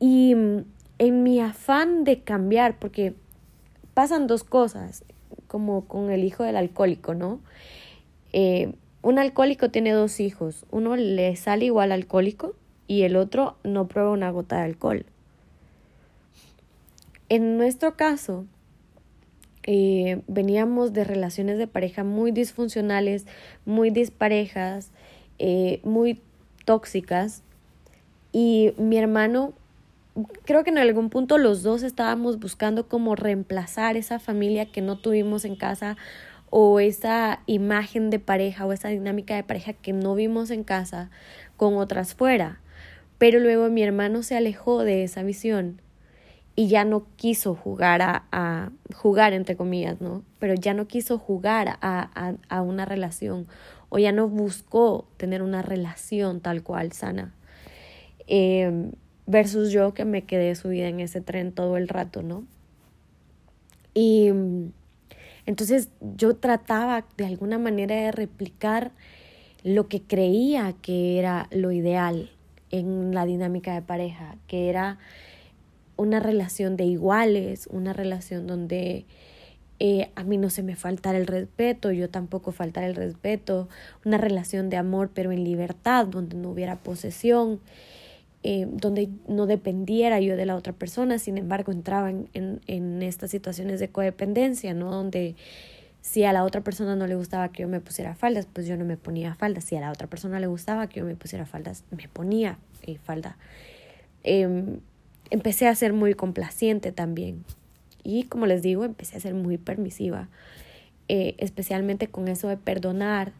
Y 0.00 0.34
mm, 0.34 0.64
en 0.98 1.22
mi 1.22 1.40
afán 1.40 2.02
de 2.04 2.22
cambiar, 2.22 2.78
porque 2.78 3.14
pasan 3.94 4.26
dos 4.26 4.42
cosas, 4.42 5.04
como 5.46 5.86
con 5.86 6.10
el 6.10 6.24
hijo 6.24 6.42
del 6.42 6.56
alcohólico, 6.56 7.14
¿no? 7.14 7.40
Eh, 8.32 8.74
un 9.02 9.18
alcohólico 9.18 9.70
tiene 9.70 9.92
dos 9.92 10.20
hijos, 10.20 10.66
uno 10.70 10.96
le 10.96 11.34
sale 11.36 11.66
igual 11.66 11.92
alcohólico 11.92 12.54
y 12.86 13.02
el 13.02 13.16
otro 13.16 13.56
no 13.64 13.88
prueba 13.88 14.10
una 14.10 14.30
gota 14.30 14.58
de 14.58 14.64
alcohol. 14.64 15.06
En 17.28 17.56
nuestro 17.56 17.96
caso, 17.96 18.44
eh, 19.62 20.22
veníamos 20.26 20.92
de 20.92 21.04
relaciones 21.04 21.58
de 21.58 21.66
pareja 21.66 22.04
muy 22.04 22.32
disfuncionales, 22.32 23.26
muy 23.64 23.90
disparejas, 23.90 24.90
eh, 25.38 25.80
muy 25.84 26.20
tóxicas 26.64 27.42
y 28.32 28.72
mi 28.78 28.98
hermano 28.98 29.52
creo 30.44 30.64
que 30.64 30.70
en 30.70 30.78
algún 30.78 31.10
punto 31.10 31.38
los 31.38 31.62
dos 31.62 31.82
estábamos 31.82 32.38
buscando 32.38 32.88
como 32.88 33.16
reemplazar 33.16 33.96
esa 33.96 34.18
familia 34.18 34.66
que 34.66 34.80
no 34.80 34.98
tuvimos 34.98 35.44
en 35.44 35.56
casa 35.56 35.96
o 36.50 36.80
esa 36.80 37.40
imagen 37.46 38.10
de 38.10 38.18
pareja 38.18 38.66
o 38.66 38.72
esa 38.72 38.88
dinámica 38.88 39.36
de 39.36 39.44
pareja 39.44 39.72
que 39.72 39.92
no 39.92 40.14
vimos 40.14 40.50
en 40.50 40.64
casa 40.64 41.10
con 41.56 41.76
otras 41.76 42.14
fuera. 42.14 42.60
Pero 43.18 43.38
luego 43.38 43.68
mi 43.68 43.82
hermano 43.82 44.22
se 44.22 44.36
alejó 44.36 44.82
de 44.82 45.04
esa 45.04 45.22
visión 45.22 45.80
y 46.56 46.68
ya 46.68 46.84
no 46.84 47.06
quiso 47.16 47.54
jugar 47.54 48.02
a, 48.02 48.24
a 48.32 48.70
jugar 48.94 49.32
entre 49.32 49.56
comillas, 49.56 50.00
¿no? 50.00 50.24
Pero 50.38 50.54
ya 50.54 50.74
no 50.74 50.88
quiso 50.88 51.18
jugar 51.18 51.68
a, 51.68 52.10
a, 52.14 52.34
a 52.48 52.62
una 52.62 52.84
relación 52.84 53.46
o 53.88 53.98
ya 53.98 54.10
no 54.10 54.28
buscó 54.28 55.08
tener 55.16 55.42
una 55.42 55.62
relación 55.62 56.40
tal 56.40 56.62
cual 56.62 56.92
sana. 56.92 57.34
Eh, 58.26 58.90
versus 59.30 59.70
yo 59.70 59.94
que 59.94 60.04
me 60.04 60.22
quedé 60.22 60.54
subida 60.56 60.88
en 60.88 61.00
ese 61.00 61.20
tren 61.20 61.52
todo 61.52 61.76
el 61.76 61.88
rato, 61.88 62.22
¿no? 62.22 62.44
Y 63.94 64.30
entonces 65.46 65.88
yo 66.16 66.34
trataba 66.36 67.04
de 67.16 67.26
alguna 67.26 67.58
manera 67.58 67.94
de 67.94 68.12
replicar 68.12 68.92
lo 69.62 69.88
que 69.88 70.02
creía 70.02 70.74
que 70.82 71.18
era 71.18 71.48
lo 71.50 71.70
ideal 71.70 72.30
en 72.70 73.14
la 73.14 73.24
dinámica 73.24 73.74
de 73.74 73.82
pareja, 73.82 74.36
que 74.46 74.68
era 74.68 74.98
una 75.96 76.18
relación 76.18 76.76
de 76.76 76.84
iguales, 76.84 77.68
una 77.70 77.92
relación 77.92 78.46
donde 78.46 79.04
eh, 79.78 80.10
a 80.14 80.24
mí 80.24 80.38
no 80.38 80.50
se 80.50 80.62
me 80.62 80.76
faltara 80.76 81.18
el 81.18 81.26
respeto, 81.26 81.92
yo 81.92 82.08
tampoco 82.08 82.52
faltara 82.52 82.86
el 82.86 82.96
respeto, 82.96 83.68
una 84.04 84.18
relación 84.18 84.70
de 84.70 84.76
amor 84.76 85.10
pero 85.14 85.30
en 85.30 85.44
libertad, 85.44 86.06
donde 86.06 86.36
no 86.36 86.50
hubiera 86.50 86.76
posesión, 86.76 87.60
eh, 88.42 88.66
donde 88.70 89.10
no 89.28 89.44
dependiera 89.44 90.18
yo 90.18 90.34
de 90.34 90.46
la 90.46 90.56
otra 90.56 90.72
persona, 90.72 91.18
sin 91.18 91.36
embargo 91.36 91.72
entraba 91.72 92.08
en, 92.08 92.28
en, 92.32 93.02
estas 93.02 93.30
situaciones 93.30 93.80
de 93.80 93.90
codependencia, 93.90 94.72
¿no? 94.72 94.90
Donde 94.90 95.36
si 96.00 96.24
a 96.24 96.32
la 96.32 96.44
otra 96.44 96.62
persona 96.62 96.96
no 96.96 97.06
le 97.06 97.16
gustaba 97.16 97.50
que 97.50 97.62
yo 97.62 97.68
me 97.68 97.80
pusiera 97.80 98.14
faldas, 98.14 98.46
pues 98.50 98.66
yo 98.66 98.78
no 98.78 98.86
me 98.86 98.96
ponía 98.96 99.34
faldas. 99.34 99.64
Si 99.64 99.76
a 99.76 99.80
la 99.80 99.90
otra 99.90 100.06
persona 100.06 100.40
le 100.40 100.46
gustaba 100.46 100.86
que 100.86 101.00
yo 101.00 101.06
me 101.06 101.16
pusiera 101.16 101.44
faldas, 101.44 101.84
me 101.90 102.08
ponía 102.08 102.58
eh, 102.82 102.96
falda. 102.96 103.36
Em, 104.24 104.80
empecé 105.28 105.68
a 105.68 105.74
ser 105.74 105.92
muy 105.92 106.14
complaciente 106.14 106.92
también. 106.92 107.44
Y 108.02 108.22
como 108.24 108.46
les 108.46 108.62
digo, 108.62 108.86
empecé 108.86 109.18
a 109.18 109.20
ser 109.20 109.34
muy 109.34 109.58
permisiva, 109.58 110.30
eh, 111.08 111.34
especialmente 111.36 112.08
con 112.08 112.28
eso 112.28 112.48
de 112.48 112.56
perdonar, 112.56 113.34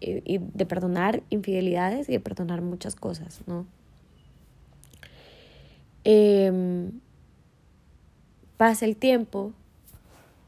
y 0.00 0.38
de 0.38 0.64
perdonar 0.64 1.24
infidelidades 1.28 2.08
y 2.08 2.12
de 2.12 2.20
perdonar 2.20 2.62
muchas 2.62 2.94
cosas, 2.94 3.40
¿no? 3.48 3.66
Eh, 6.10 6.90
pasa 8.56 8.86
el 8.86 8.96
tiempo, 8.96 9.52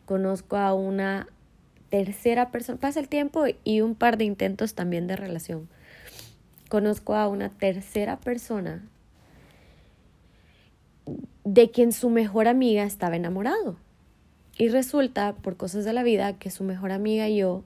conozco 0.07 0.57
a 0.57 0.73
una 0.73 1.29
tercera 1.91 2.51
persona, 2.51 2.79
pasa 2.81 2.99
el 2.99 3.09
tiempo 3.09 3.45
y 3.63 3.83
un 3.83 3.95
par 3.95 4.17
de 4.17 4.25
intentos 4.25 4.73
también 4.73 5.07
de 5.07 5.17
relación. 5.17 5.69
Conozco 6.71 7.15
a 7.15 7.29
una 7.29 7.51
tercera 7.51 8.19
persona 8.21 8.83
de 11.45 11.71
quien 11.71 11.93
su 11.93 12.09
mejor 12.09 12.49
amiga 12.49 12.85
estaba 12.85 13.17
enamorado. 13.17 13.77
Y 14.57 14.69
resulta, 14.69 15.35
por 15.35 15.59
cosas 15.59 15.85
de 15.85 15.93
la 15.93 16.03
vida, 16.03 16.39
que 16.39 16.51
su 16.51 16.65
mejor 16.65 16.91
amiga 16.91 17.29
y 17.29 17.37
yo 17.37 17.65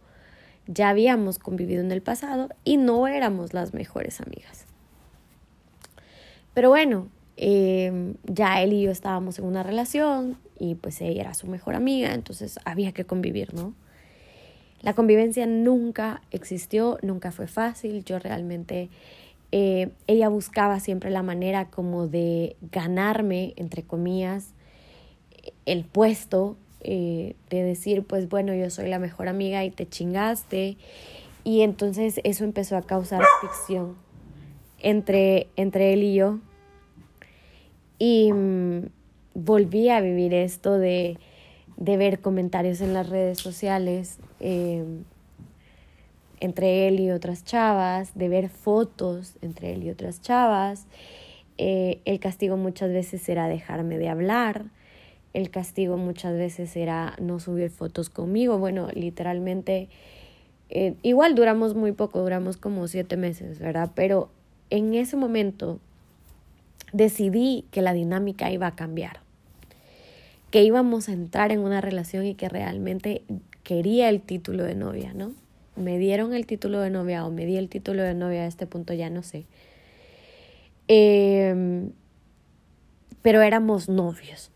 ya 0.67 0.89
habíamos 0.89 1.39
convivido 1.39 1.81
en 1.81 1.93
el 1.93 2.03
pasado 2.03 2.49
y 2.65 2.77
no 2.77 3.07
éramos 3.07 3.55
las 3.55 3.73
mejores 3.73 4.21
amigas. 4.21 4.67
Pero 6.55 6.71
bueno, 6.71 7.09
em, 7.37 8.15
ya 8.25 8.63
él 8.63 8.73
y 8.73 8.83
yo 8.83 8.91
estábamos 8.91 9.39
en 9.39 9.45
una 9.45 9.63
relación 9.63 10.37
y 10.59 10.75
pues 10.77 11.01
ella 11.01 11.23
era 11.23 11.35
su 11.35 11.47
mejor 11.47 11.75
amiga, 11.75 12.15
entonces 12.15 12.59
había 12.65 12.93
que 12.93 13.05
convivir, 13.05 13.55
¿no? 13.55 13.75
La 14.83 14.93
convivencia 14.93 15.47
nunca 15.47 16.21
existió, 16.31 16.99
nunca 17.03 17.33
fue 17.33 17.47
fácil, 17.47 18.05
yo 18.05 18.19
realmente, 18.19 18.91
eh, 19.51 19.91
ella 20.07 20.29
buscaba 20.29 20.79
siempre 20.79 21.11
la 21.11 21.23
manera 21.23 21.71
como 21.71 22.07
de 22.07 22.57
ganarme, 22.71 23.55
entre 23.57 23.83
comillas, 23.83 24.49
el 25.65 25.85
puesto, 25.85 26.57
eh, 26.87 27.35
de 27.49 27.63
decir, 27.63 28.05
pues 28.05 28.29
bueno, 28.29 28.55
yo 28.55 28.69
soy 28.69 28.89
la 28.89 28.99
mejor 28.99 29.29
amiga 29.29 29.65
y 29.65 29.71
te 29.71 29.89
chingaste. 29.89 30.77
Y 31.43 31.63
entonces 31.63 32.21
eso 32.25 32.45
empezó 32.45 32.77
a 32.77 32.83
causar 32.83 33.23
ficción 33.41 33.97
entre, 34.81 35.49
entre 35.57 35.95
él 35.95 36.03
y 36.03 36.15
yo. 36.15 36.41
Y 37.99 38.33
mm, 38.33 38.87
volví 39.35 39.89
a 39.89 40.01
vivir 40.01 40.35
esto 40.35 40.79
de, 40.79 41.19
de, 41.77 41.97
ver 41.97 42.21
comentarios 42.21 42.81
en 42.81 42.95
las 42.95 43.09
redes 43.09 43.39
sociales 43.39 44.19
em, 44.41 45.05
entre 46.41 46.89
él 46.89 47.01
y 47.01 47.11
otras 47.11 47.45
chavas, 47.45 48.15
de 48.15 48.29
ver 48.29 48.49
fotos 48.49 49.37
entre 49.41 49.73
él 49.73 49.85
y 49.85 49.91
otras 49.91 50.21
chavas. 50.21 50.87
Eh, 51.57 52.01
el 52.05 52.19
castigo 52.21 52.57
muchas 52.57 52.93
veces 52.93 53.29
era 53.29 53.49
dejarme 53.49 53.99
de 53.99 54.09
hablar. 54.09 54.67
El 55.33 55.51
castigo 55.51 55.97
muchas 55.97 56.35
veces 56.35 56.77
era 56.77 57.17
no 57.21 57.41
subir 57.41 57.71
fotos 57.71 58.11
conmigo. 58.11 58.59
Bueno, 58.59 58.89
literalmente, 58.95 59.89
eh, 60.71 60.95
igual 61.03 61.35
duramos 61.35 61.75
muy 61.75 61.93
poco, 61.93 62.21
duramos 62.21 62.57
como 62.57 62.87
siete 62.89 63.17
meses, 63.17 63.59
¿verdad? 63.59 63.91
Pero 63.95 64.31
en 64.71 64.95
ese 64.95 65.17
momento 65.17 65.81
decidí 66.95 67.65
que 67.73 67.83
la 67.83 67.93
dinámica 67.93 68.51
iba 68.53 68.69
a 68.69 68.77
cambiar, 68.77 69.21
que 70.51 70.63
íbamos 70.63 71.09
a 71.09 71.13
entrar 71.13 71.51
en 71.51 71.59
una 71.59 71.81
relación 71.81 72.25
y 72.25 72.35
que 72.35 72.49
realmente 72.49 73.23
quería 73.65 74.09
el 74.09 74.23
título 74.23 74.63
de 74.63 74.77
novia, 74.77 75.13
¿no? 75.13 75.33
Me 75.75 75.99
dieron 75.99 76.33
el 76.35 76.47
título 76.47 76.81
de 76.81 76.91
novia 76.91 77.27
o 77.27 77.33
me 77.33 77.47
di 77.47 77.57
el 77.57 77.69
título 77.69 78.05
de 78.05 78.15
novia 78.15 78.43
a 78.43 78.47
este 78.47 78.69
punto, 78.69 78.95
ya 78.95 79.11
no 79.11 79.25
sé. 79.25 79.45
Em, 80.87 81.91
pero 83.23 83.43
éramos 83.43 83.89
novios. 83.89 84.53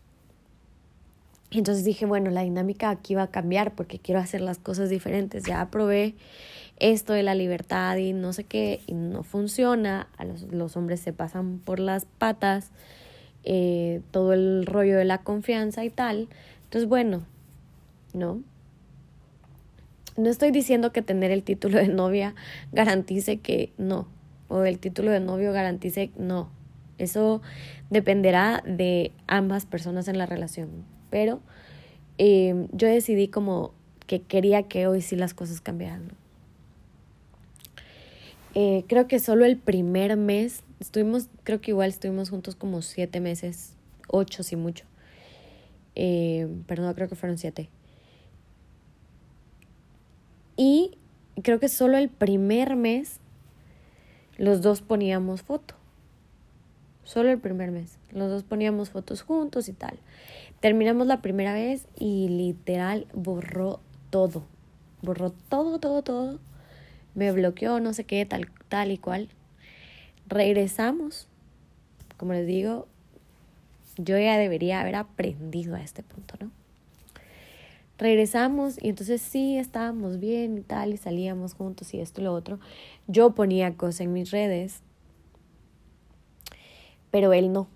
Entonces 1.51 1.83
dije, 1.83 2.05
bueno, 2.05 2.29
la 2.29 2.43
dinámica 2.43 2.89
aquí 2.89 3.15
va 3.15 3.23
a 3.23 3.31
cambiar 3.31 3.75
porque 3.75 3.99
quiero 3.99 4.21
hacer 4.21 4.39
las 4.39 4.59
cosas 4.59 4.89
diferentes. 4.89 5.43
Ya 5.43 5.69
probé 5.69 6.15
esto 6.79 7.13
de 7.13 7.23
la 7.23 7.35
libertad 7.35 7.97
y 7.97 8.13
no 8.13 8.33
sé 8.33 8.43
qué, 8.43 8.81
y 8.87 8.93
no 8.93 9.23
funciona. 9.23 10.07
A 10.17 10.25
los, 10.25 10.43
los 10.43 10.77
hombres 10.77 10.99
se 10.99 11.13
pasan 11.13 11.59
por 11.59 11.79
las 11.79 12.05
patas 12.05 12.71
eh, 13.43 14.01
todo 14.11 14.33
el 14.33 14.65
rollo 14.65 14.97
de 14.97 15.05
la 15.05 15.19
confianza 15.19 15.83
y 15.83 15.89
tal. 15.89 16.29
Entonces, 16.65 16.87
bueno, 16.87 17.23
¿no? 18.13 18.41
No 20.17 20.29
estoy 20.29 20.51
diciendo 20.51 20.91
que 20.91 21.01
tener 21.01 21.31
el 21.31 21.43
título 21.43 21.77
de 21.77 21.87
novia 21.87 22.35
garantice 22.71 23.37
que 23.37 23.71
no, 23.77 24.07
o 24.49 24.63
el 24.63 24.79
título 24.79 25.11
de 25.11 25.19
novio 25.19 25.53
garantice 25.53 26.11
no. 26.17 26.49
Eso 26.97 27.41
dependerá 27.89 28.61
de 28.65 29.13
ambas 29.27 29.65
personas 29.65 30.09
en 30.09 30.17
la 30.17 30.25
relación 30.25 30.83
pero 31.09 31.41
eh, 32.17 32.67
yo 32.71 32.87
decidí 32.87 33.27
como 33.27 33.73
que 34.07 34.21
quería 34.21 34.63
que 34.63 34.87
hoy 34.87 35.01
sí 35.01 35.15
las 35.15 35.33
cosas 35.33 35.61
cambiaran. 35.61 36.11
Eh, 38.55 38.83
creo 38.87 39.07
que 39.07 39.19
solo 39.19 39.45
el 39.45 39.57
primer 39.57 40.17
mes, 40.17 40.63
estuvimos, 40.79 41.29
creo 41.43 41.61
que 41.61 41.71
igual 41.71 41.89
estuvimos 41.89 42.29
juntos 42.29 42.55
como 42.55 42.81
siete 42.81 43.19
meses, 43.19 43.73
ocho 44.07 44.43
si 44.43 44.55
mucho. 44.55 44.85
Eh, 45.95 46.47
perdón, 46.65 46.93
creo 46.93 47.09
que 47.09 47.15
fueron 47.15 47.37
siete. 47.37 47.69
Y 50.55 50.97
creo 51.41 51.59
que 51.59 51.69
solo 51.69 51.97
el 51.97 52.09
primer 52.09 52.75
mes 52.75 53.19
los 54.37 54.61
dos 54.61 54.81
poníamos 54.81 55.41
foto. 55.41 55.75
Solo 57.03 57.29
el 57.29 57.39
primer 57.39 57.71
mes. 57.71 57.97
Los 58.11 58.29
dos 58.29 58.43
poníamos 58.43 58.89
fotos 58.89 59.21
juntos 59.21 59.67
y 59.67 59.73
tal. 59.73 59.99
Terminamos 60.59 61.07
la 61.07 61.21
primera 61.21 61.53
vez 61.53 61.87
y 61.97 62.29
literal 62.29 63.07
borró 63.13 63.79
todo. 64.09 64.43
Borró 65.01 65.31
todo, 65.31 65.79
todo, 65.79 66.03
todo. 66.03 66.39
Me 67.15 67.31
bloqueó, 67.31 67.79
no 67.79 67.93
sé 67.93 68.03
qué, 68.03 68.25
tal, 68.25 68.49
tal 68.67 68.91
y 68.91 68.97
cual. 68.97 69.29
Regresamos. 70.27 71.27
Como 72.17 72.33
les 72.33 72.45
digo, 72.45 72.87
yo 73.97 74.17
ya 74.17 74.37
debería 74.37 74.81
haber 74.81 74.95
aprendido 74.95 75.75
a 75.75 75.81
este 75.81 76.03
punto, 76.03 76.35
¿no? 76.39 76.51
Regresamos 77.99 78.81
y 78.81 78.87
entonces 78.87 79.21
sí 79.21 79.57
estábamos 79.57 80.21
bien 80.21 80.57
y 80.57 80.61
tal 80.61 80.93
y 80.93 80.97
salíamos 80.97 81.53
juntos 81.53 81.93
y 81.93 81.99
esto 81.99 82.21
y 82.21 82.23
lo 82.23 82.33
otro. 82.33 82.59
Yo 83.07 83.31
ponía 83.31 83.75
cosas 83.75 84.01
en 84.01 84.13
mis 84.13 84.31
redes, 84.31 84.81
pero 87.11 87.33
él 87.33 87.51
no. 87.51 87.67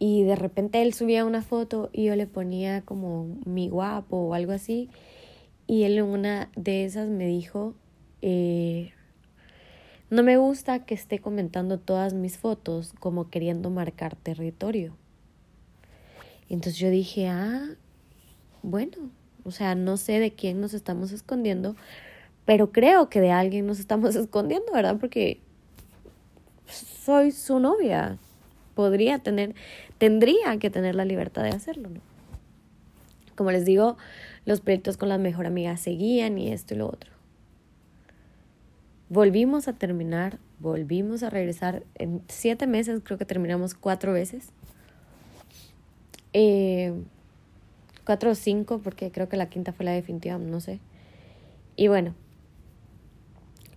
Y 0.00 0.24
de 0.24 0.34
repente 0.34 0.82
él 0.82 0.94
subía 0.94 1.24
una 1.24 1.42
foto 1.42 1.90
y 1.92 2.06
yo 2.06 2.16
le 2.16 2.26
ponía 2.26 2.82
como 2.82 3.36
mi 3.44 3.68
guapo 3.68 4.16
o 4.16 4.34
algo 4.34 4.50
así. 4.50 4.90
Y 5.68 5.84
él 5.84 5.98
en 5.98 6.04
una 6.04 6.50
de 6.56 6.84
esas 6.84 7.08
me 7.08 7.26
dijo, 7.26 7.74
eh, 8.22 8.92
no 10.10 10.22
me 10.22 10.36
gusta 10.38 10.84
que 10.84 10.94
esté 10.94 11.18
comentando 11.18 11.78
todas 11.78 12.14
mis 12.14 12.38
fotos 12.38 12.94
como 12.98 13.28
queriendo 13.28 13.70
marcar 13.70 14.16
territorio. 14.16 14.96
Entonces 16.48 16.78
yo 16.78 16.88
dije, 16.88 17.28
ah, 17.28 17.76
bueno, 18.62 19.10
o 19.44 19.50
sea, 19.50 19.74
no 19.74 19.96
sé 19.96 20.18
de 20.18 20.32
quién 20.32 20.60
nos 20.60 20.72
estamos 20.72 21.12
escondiendo, 21.12 21.76
pero 22.46 22.72
creo 22.72 23.10
que 23.10 23.20
de 23.20 23.30
alguien 23.30 23.66
nos 23.66 23.78
estamos 23.78 24.14
escondiendo, 24.16 24.72
¿verdad? 24.72 24.96
Porque 24.98 25.40
soy 26.66 27.30
su 27.30 27.60
novia. 27.60 28.18
Podría 28.74 29.18
tener, 29.18 29.54
tendría 29.98 30.56
que 30.58 30.70
tener 30.70 30.94
la 30.94 31.04
libertad 31.04 31.42
de 31.42 31.50
hacerlo, 31.50 31.90
¿no? 31.90 32.00
Como 33.36 33.50
les 33.50 33.64
digo, 33.64 33.96
los 34.46 34.60
proyectos 34.60 34.96
con 34.96 35.08
la 35.08 35.18
mejor 35.18 35.46
amiga 35.46 35.76
seguían 35.76 36.38
y 36.38 36.52
esto 36.52 36.74
y 36.74 36.78
lo 36.78 36.86
otro. 36.86 37.17
Volvimos 39.10 39.68
a 39.68 39.72
terminar, 39.72 40.38
volvimos 40.58 41.22
a 41.22 41.30
regresar. 41.30 41.82
En 41.94 42.22
siete 42.28 42.66
meses 42.66 43.00
creo 43.02 43.18
que 43.18 43.24
terminamos 43.24 43.74
cuatro 43.74 44.12
veces. 44.12 44.50
Eh, 46.34 46.92
cuatro 48.04 48.30
o 48.30 48.34
cinco, 48.34 48.80
porque 48.82 49.10
creo 49.10 49.28
que 49.28 49.36
la 49.36 49.48
quinta 49.48 49.72
fue 49.72 49.84
la 49.84 49.92
definitiva, 49.92 50.36
no 50.38 50.60
sé. 50.60 50.80
Y 51.76 51.88
bueno, 51.88 52.14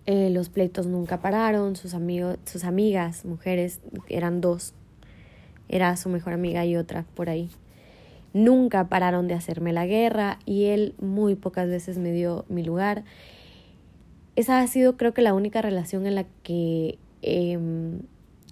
eh, 0.04 0.30
los 0.30 0.48
pleitos 0.48 0.86
nunca 0.86 1.20
pararon, 1.20 1.76
sus 1.76 1.94
amigos, 1.94 2.38
sus 2.44 2.64
amigas, 2.64 3.24
mujeres, 3.24 3.80
eran 4.08 4.40
dos, 4.40 4.74
era 5.68 5.96
su 5.96 6.08
mejor 6.08 6.32
amiga 6.32 6.66
y 6.66 6.76
otra 6.76 7.04
por 7.14 7.30
ahí. 7.30 7.48
Nunca 8.34 8.88
pararon 8.88 9.28
de 9.28 9.34
hacerme 9.34 9.72
la 9.72 9.86
guerra 9.86 10.38
y 10.44 10.64
él 10.64 10.94
muy 11.00 11.36
pocas 11.36 11.68
veces 11.68 11.98
me 11.98 12.10
dio 12.10 12.44
mi 12.48 12.64
lugar. 12.64 13.04
Esa 14.36 14.60
ha 14.60 14.66
sido 14.66 14.96
creo 14.96 15.12
que 15.12 15.22
la 15.22 15.34
única 15.34 15.60
relación 15.62 16.06
en 16.06 16.14
la 16.14 16.24
que 16.42 16.98
em, 17.20 18.00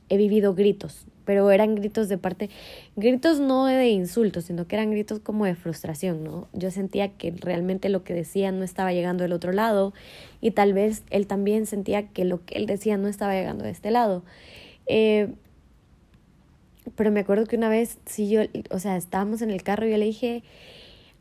he 0.09 0.17
vivido 0.17 0.55
gritos, 0.55 1.07
pero 1.25 1.51
eran 1.51 1.75
gritos 1.75 2.09
de 2.09 2.19
parte, 2.19 2.51
gritos 2.97 3.41
no 3.41 3.67
de 3.67 3.89
insultos, 3.89 4.45
sino 4.45 4.67
que 4.67 4.77
eran 4.77 4.91
gritos 4.91 5.21
como 5.21 5.47
de 5.47 5.55
frustración, 5.55 6.25
¿no? 6.25 6.49
Yo 6.53 6.71
sentía 6.71 7.09
que 7.17 7.31
realmente 7.31 7.89
lo 7.89 8.05
que 8.05 8.13
decía 8.13 8.53
no 8.53 8.65
estaba 8.65 8.93
llegando 8.93 9.23
del 9.23 9.33
otro 9.33 9.53
lado 9.53 9.95
y 10.41 10.51
tal 10.51 10.73
vez 10.73 11.03
él 11.11 11.27
también 11.27 11.67
sentía 11.67 12.09
que 12.09 12.25
lo 12.25 12.45
que 12.45 12.57
él 12.57 12.67
decía 12.67 12.97
no 12.99 13.09
estaba 13.09 13.33
llegando 13.35 13.65
de 13.65 13.71
este 13.71 13.91
lado. 13.91 14.23
Eh, 14.87 15.33
pero 16.97 17.11
me 17.11 17.21
acuerdo 17.21 17.47
que 17.47 17.57
una 17.57 17.69
vez, 17.69 17.99
sí, 18.07 18.29
yo, 18.29 18.43
o 18.71 18.79
sea, 18.79 18.97
estábamos 18.97 19.43
en 19.43 19.51
el 19.51 19.63
carro 19.63 19.87
y 19.87 19.93
yo 19.93 19.97
le 19.97 20.07
dije, 20.07 20.43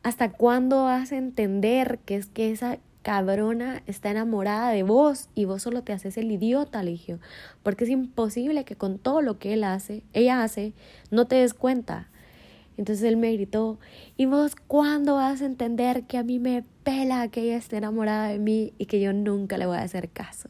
¿hasta 0.03 0.31
cuándo 0.31 0.83
vas 0.83 1.11
a 1.11 1.17
entender 1.17 1.99
que 2.05 2.15
es 2.15 2.25
que 2.25 2.51
esa 2.51 2.79
cabrona 3.01 3.81
está 3.85 4.11
enamorada 4.11 4.69
de 4.71 4.83
vos 4.83 5.29
y 5.35 5.45
vos 5.45 5.61
solo 5.61 5.83
te 5.83 5.93
haces 5.93 6.17
el 6.17 6.31
idiota, 6.31 6.83
le 6.83 6.91
dije, 6.91 7.17
porque 7.63 7.85
es 7.85 7.89
imposible 7.89 8.65
que 8.65 8.75
con 8.75 8.97
todo 8.97 9.21
lo 9.21 9.39
que 9.39 9.53
él 9.53 9.63
hace, 9.63 10.03
ella 10.13 10.43
hace, 10.43 10.73
no 11.11 11.25
te 11.25 11.37
des 11.37 11.53
cuenta. 11.53 12.09
Entonces 12.77 13.03
él 13.03 13.17
me 13.17 13.33
gritó, 13.33 13.77
¿y 14.15 14.25
vos 14.25 14.55
cuándo 14.55 15.15
vas 15.15 15.41
a 15.41 15.45
entender 15.45 16.03
que 16.03 16.17
a 16.17 16.23
mí 16.23 16.39
me 16.39 16.63
pela 16.83 17.27
que 17.27 17.41
ella 17.41 17.57
esté 17.57 17.77
enamorada 17.77 18.29
de 18.29 18.39
mí 18.39 18.73
y 18.77 18.85
que 18.85 19.01
yo 19.01 19.11
nunca 19.11 19.57
le 19.57 19.65
voy 19.65 19.77
a 19.77 19.81
hacer 19.81 20.09
caso? 20.09 20.49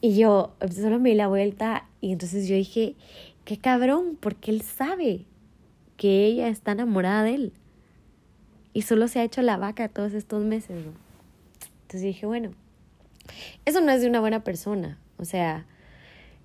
Y 0.00 0.16
yo 0.16 0.54
solo 0.74 0.98
me 0.98 1.10
di 1.10 1.16
la 1.16 1.28
vuelta 1.28 1.86
y 2.00 2.12
entonces 2.12 2.48
yo 2.48 2.54
dije, 2.56 2.96
qué 3.44 3.58
cabrón, 3.58 4.16
porque 4.18 4.50
él 4.50 4.62
sabe 4.62 5.26
que 5.98 6.24
ella 6.24 6.48
está 6.48 6.72
enamorada 6.72 7.24
de 7.24 7.34
él. 7.34 7.52
Y 8.72 8.82
solo 8.82 9.08
se 9.08 9.20
ha 9.20 9.24
hecho 9.24 9.42
la 9.42 9.56
vaca 9.56 9.88
todos 9.88 10.12
estos 10.12 10.44
meses, 10.44 10.84
¿no? 10.84 10.92
Entonces 11.82 12.02
dije, 12.02 12.26
bueno, 12.26 12.52
eso 13.64 13.80
no 13.80 13.90
es 13.90 14.00
de 14.00 14.08
una 14.08 14.20
buena 14.20 14.44
persona. 14.44 14.98
O 15.18 15.24
sea, 15.24 15.66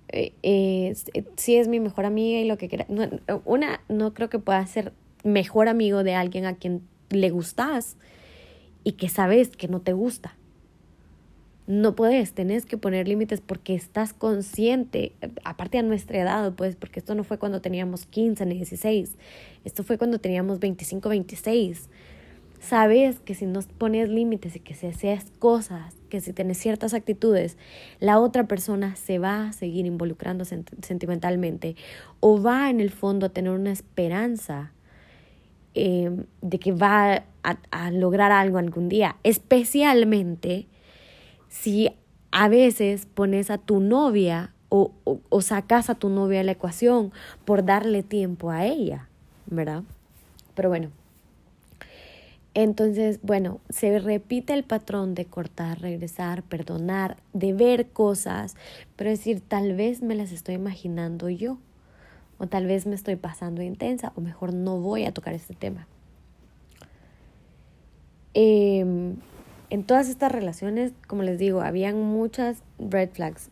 eh, 0.08 0.32
eh, 0.42 0.94
sí 1.36 1.56
es 1.56 1.68
mi 1.68 1.80
mejor 1.80 2.04
amiga 2.04 2.40
y 2.40 2.46
lo 2.46 2.58
que 2.58 2.68
quiera. 2.68 2.86
una, 3.44 3.80
no 3.88 4.14
creo 4.14 4.28
que 4.28 4.38
pueda 4.38 4.66
ser 4.66 4.92
mejor 5.24 5.68
amigo 5.68 6.02
de 6.02 6.14
alguien 6.14 6.46
a 6.46 6.56
quien 6.56 6.82
le 7.10 7.30
gustas 7.30 7.96
y 8.84 8.92
que 8.92 9.08
sabes 9.08 9.48
que 9.48 9.68
no 9.68 9.80
te 9.80 9.92
gusta. 9.92 10.36
No 11.66 11.96
puedes, 11.96 12.32
tenés 12.32 12.64
que 12.64 12.78
poner 12.78 13.08
límites 13.08 13.40
porque 13.40 13.74
estás 13.74 14.12
consciente, 14.12 15.14
aparte 15.42 15.78
a 15.78 15.82
nuestra 15.82 16.20
edad, 16.20 16.54
pues, 16.54 16.76
porque 16.76 17.00
esto 17.00 17.16
no 17.16 17.24
fue 17.24 17.38
cuando 17.38 17.60
teníamos 17.60 18.06
15 18.06 18.46
ni 18.46 18.54
16, 18.54 19.16
esto 19.64 19.82
fue 19.82 19.98
cuando 19.98 20.20
teníamos 20.20 20.60
25, 20.60 21.08
26. 21.08 21.88
Sabes 22.60 23.20
que 23.20 23.34
si 23.34 23.46
no 23.46 23.60
pones 23.78 24.08
límites 24.08 24.56
y 24.56 24.60
que 24.60 24.74
si 24.74 24.86
haces 24.86 25.30
cosas, 25.38 25.94
que 26.08 26.20
si 26.20 26.32
tienes 26.32 26.58
ciertas 26.58 26.94
actitudes, 26.94 27.56
la 28.00 28.18
otra 28.18 28.46
persona 28.46 28.96
se 28.96 29.18
va 29.18 29.48
a 29.48 29.52
seguir 29.52 29.86
involucrando 29.86 30.44
sentimentalmente 30.44 31.76
o 32.20 32.40
va 32.40 32.70
en 32.70 32.80
el 32.80 32.90
fondo 32.90 33.26
a 33.26 33.28
tener 33.28 33.52
una 33.52 33.72
esperanza 33.72 34.72
eh, 35.74 36.10
de 36.40 36.58
que 36.58 36.72
va 36.72 37.24
a, 37.42 37.90
lograr 37.90 38.32
algo 38.32 38.58
algún 38.58 38.88
día, 38.88 39.16
especialmente 39.22 40.66
si 41.48 41.90
a 42.32 42.48
veces 42.48 43.06
pones 43.06 43.50
a 43.50 43.58
tu 43.58 43.80
novia 43.80 44.54
o, 44.70 44.92
o, 45.04 45.40
sacas 45.42 45.90
a 45.90 45.94
tu 45.94 46.08
novia 46.08 46.38
de 46.38 46.44
la 46.44 46.52
ecuación 46.52 47.12
por 47.44 47.64
darle 47.64 48.02
tiempo 48.02 48.50
a 48.50 48.66
ella, 48.66 49.08
¿verdad? 49.46 49.82
Pero 50.54 50.70
bueno, 50.70 50.90
entonces, 52.58 53.20
bueno, 53.22 53.60
se 53.68 53.98
repite 53.98 54.54
el 54.54 54.64
patrón 54.64 55.14
de 55.14 55.26
cortar, 55.26 55.78
regresar, 55.82 56.42
perdonar, 56.42 57.18
de 57.34 57.52
ver 57.52 57.88
cosas, 57.88 58.56
pero 58.96 59.10
decir, 59.10 59.42
tal 59.46 59.76
vez 59.76 60.00
me 60.00 60.14
las 60.14 60.32
estoy 60.32 60.54
imaginando 60.54 61.28
yo 61.28 61.58
o 62.38 62.46
tal 62.46 62.64
vez 62.64 62.86
me 62.86 62.94
estoy 62.94 63.16
pasando 63.16 63.60
intensa, 63.60 64.12
o 64.16 64.22
mejor 64.22 64.54
no 64.54 64.78
voy 64.80 65.04
a 65.04 65.12
tocar 65.12 65.34
este 65.34 65.54
tema. 65.54 65.86
Em, 68.32 69.16
en 69.68 69.84
todas 69.84 70.08
estas 70.08 70.32
relaciones, 70.32 70.94
como 71.06 71.24
les 71.24 71.38
digo, 71.38 71.60
habían 71.60 72.00
muchas 72.00 72.62
red 72.78 73.10
flags. 73.10 73.50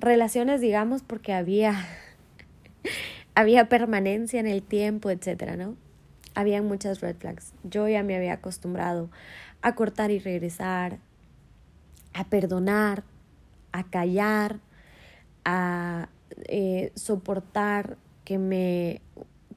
Relaciones, 0.00 0.62
digamos, 0.62 1.02
porque 1.02 1.34
había, 1.34 1.86
había 3.34 3.68
permanencia 3.68 4.40
en 4.40 4.46
el 4.46 4.62
tiempo, 4.62 5.10
etcétera, 5.10 5.58
¿no? 5.58 5.76
Habían 6.38 6.66
muchas 6.66 7.00
red 7.00 7.16
flags. 7.16 7.52
Yo 7.64 7.88
ya 7.88 8.04
me 8.04 8.14
había 8.14 8.34
acostumbrado 8.34 9.10
a 9.60 9.74
cortar 9.74 10.12
y 10.12 10.20
regresar, 10.20 11.00
a 12.14 12.28
perdonar, 12.28 13.02
a 13.72 13.82
callar, 13.90 14.60
a 15.44 16.08
eh, 16.44 16.92
soportar 16.94 17.96
que 18.24 18.38
me, 18.38 19.00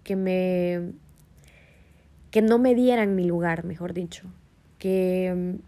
que 0.04 0.16
me, 0.16 0.94
que 2.32 2.42
no 2.42 2.58
me 2.58 2.74
dieran 2.74 3.14
mi 3.14 3.26
lugar, 3.26 3.64
mejor 3.64 3.94
dicho, 3.94 4.24
que, 4.80 5.60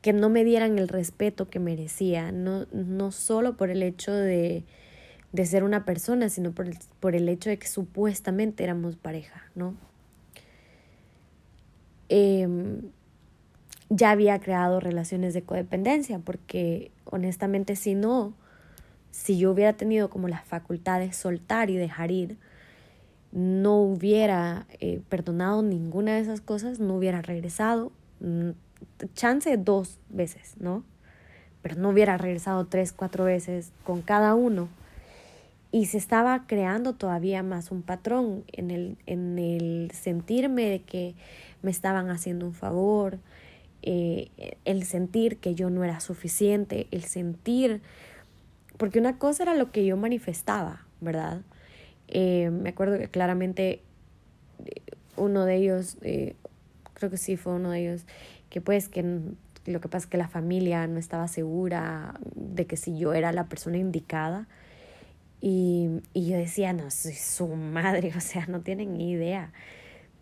que 0.00 0.12
no 0.12 0.28
me 0.28 0.44
dieran 0.44 0.78
el 0.78 0.86
respeto 0.86 1.50
que 1.50 1.58
merecía, 1.58 2.30
no, 2.30 2.66
no 2.70 3.10
solo 3.10 3.56
por 3.56 3.70
el 3.70 3.82
hecho 3.82 4.12
de, 4.12 4.64
de 5.36 5.46
ser 5.46 5.62
una 5.64 5.84
persona, 5.84 6.28
sino 6.30 6.52
por 6.52 6.66
el, 6.66 6.78
por 6.98 7.14
el 7.14 7.28
hecho 7.28 7.50
de 7.50 7.58
que 7.58 7.68
supuestamente 7.68 8.64
éramos 8.64 8.96
pareja, 8.96 9.42
¿no? 9.54 9.74
Em, 12.08 12.80
ya 13.90 14.10
había 14.10 14.40
creado 14.40 14.80
relaciones 14.80 15.34
de 15.34 15.42
codependencia, 15.42 16.18
porque 16.18 16.90
honestamente 17.04 17.76
si 17.76 17.94
no, 17.94 18.32
si 19.10 19.38
yo 19.38 19.52
hubiera 19.52 19.74
tenido 19.74 20.08
como 20.08 20.26
la 20.26 20.40
facultad 20.40 21.00
de 21.00 21.12
soltar 21.12 21.68
y 21.68 21.76
dejar 21.76 22.10
ir, 22.10 22.38
no 23.32 23.76
hubiera 23.82 24.66
eh, 24.80 25.02
perdonado 25.10 25.62
ninguna 25.62 26.14
de 26.14 26.20
esas 26.20 26.40
cosas, 26.40 26.80
no 26.80 26.96
hubiera 26.96 27.20
regresado, 27.20 27.92
mm, 28.20 28.50
chance 29.14 29.54
dos 29.58 29.98
veces, 30.08 30.54
¿no? 30.58 30.82
Pero 31.60 31.76
no 31.76 31.90
hubiera 31.90 32.16
regresado 32.16 32.64
tres, 32.64 32.92
cuatro 32.92 33.24
veces 33.24 33.72
con 33.84 34.00
cada 34.00 34.34
uno. 34.34 34.68
Y 35.76 35.84
se 35.84 35.98
estaba 35.98 36.46
creando 36.46 36.94
todavía 36.94 37.42
más 37.42 37.70
un 37.70 37.82
patrón 37.82 38.44
en 38.50 38.70
el, 38.70 38.96
en 39.04 39.38
el 39.38 39.90
sentirme 39.92 40.70
de 40.70 40.80
que 40.80 41.14
me 41.60 41.70
estaban 41.70 42.08
haciendo 42.08 42.46
un 42.46 42.54
favor, 42.54 43.18
eh, 43.82 44.30
el 44.64 44.84
sentir 44.84 45.36
que 45.36 45.54
yo 45.54 45.68
no 45.68 45.84
era 45.84 46.00
suficiente, 46.00 46.86
el 46.92 47.04
sentir 47.04 47.82
porque 48.78 48.98
una 48.98 49.18
cosa 49.18 49.42
era 49.42 49.54
lo 49.54 49.70
que 49.70 49.84
yo 49.84 49.98
manifestaba, 49.98 50.86
¿verdad? 51.02 51.42
Eh, 52.08 52.48
me 52.50 52.70
acuerdo 52.70 52.96
que 52.96 53.08
claramente 53.08 53.82
eh, 54.64 54.80
uno 55.18 55.44
de 55.44 55.56
ellos, 55.56 55.98
eh, 56.00 56.36
creo 56.94 57.10
que 57.10 57.18
sí 57.18 57.36
fue 57.36 57.52
uno 57.52 57.72
de 57.72 57.82
ellos, 57.82 58.06
que 58.48 58.62
pues 58.62 58.88
que 58.88 59.02
lo 59.66 59.80
que 59.82 59.88
pasa 59.88 60.04
es 60.04 60.06
que 60.06 60.16
la 60.16 60.28
familia 60.28 60.86
no 60.86 60.98
estaba 60.98 61.28
segura 61.28 62.18
de 62.34 62.64
que 62.64 62.78
si 62.78 62.96
yo 62.96 63.12
era 63.12 63.30
la 63.32 63.44
persona 63.44 63.76
indicada. 63.76 64.48
Y, 65.40 65.88
y 66.12 66.28
yo 66.28 66.36
decía, 66.36 66.72
no, 66.72 66.90
soy 66.90 67.14
su 67.14 67.46
madre, 67.48 68.12
o 68.16 68.20
sea, 68.20 68.46
no 68.46 68.60
tienen 68.60 68.96
ni 68.98 69.10
idea. 69.10 69.52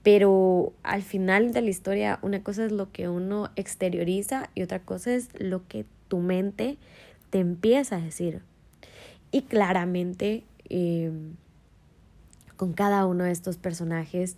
Pero 0.03 0.75
al 0.83 1.03
final 1.03 1.53
de 1.53 1.63
la 1.63 1.71
historia, 1.71 2.19
una 2.23 2.43
cosa 2.43 2.67
es 2.67 2.73
lo 2.73 2.93
que 2.93 3.09
uno 3.09 3.51
exterioriza 3.57 4.51
y 4.55 4.63
otra 4.63 4.81
cosa 4.81 5.15
es 5.15 5.29
lo 5.41 5.67
que 5.67 5.87
tu 6.09 6.19
mente 6.19 6.77
te 7.31 7.39
empieza 7.39 7.97
a 7.97 8.01
decir. 8.01 8.43
Y 9.31 9.43
claramente 9.43 10.45
eh, 10.69 11.11
con 12.57 12.75
cada 12.75 13.07
uno 13.07 13.25
de 13.25 13.31
estos 13.31 13.57
personajes 13.57 14.37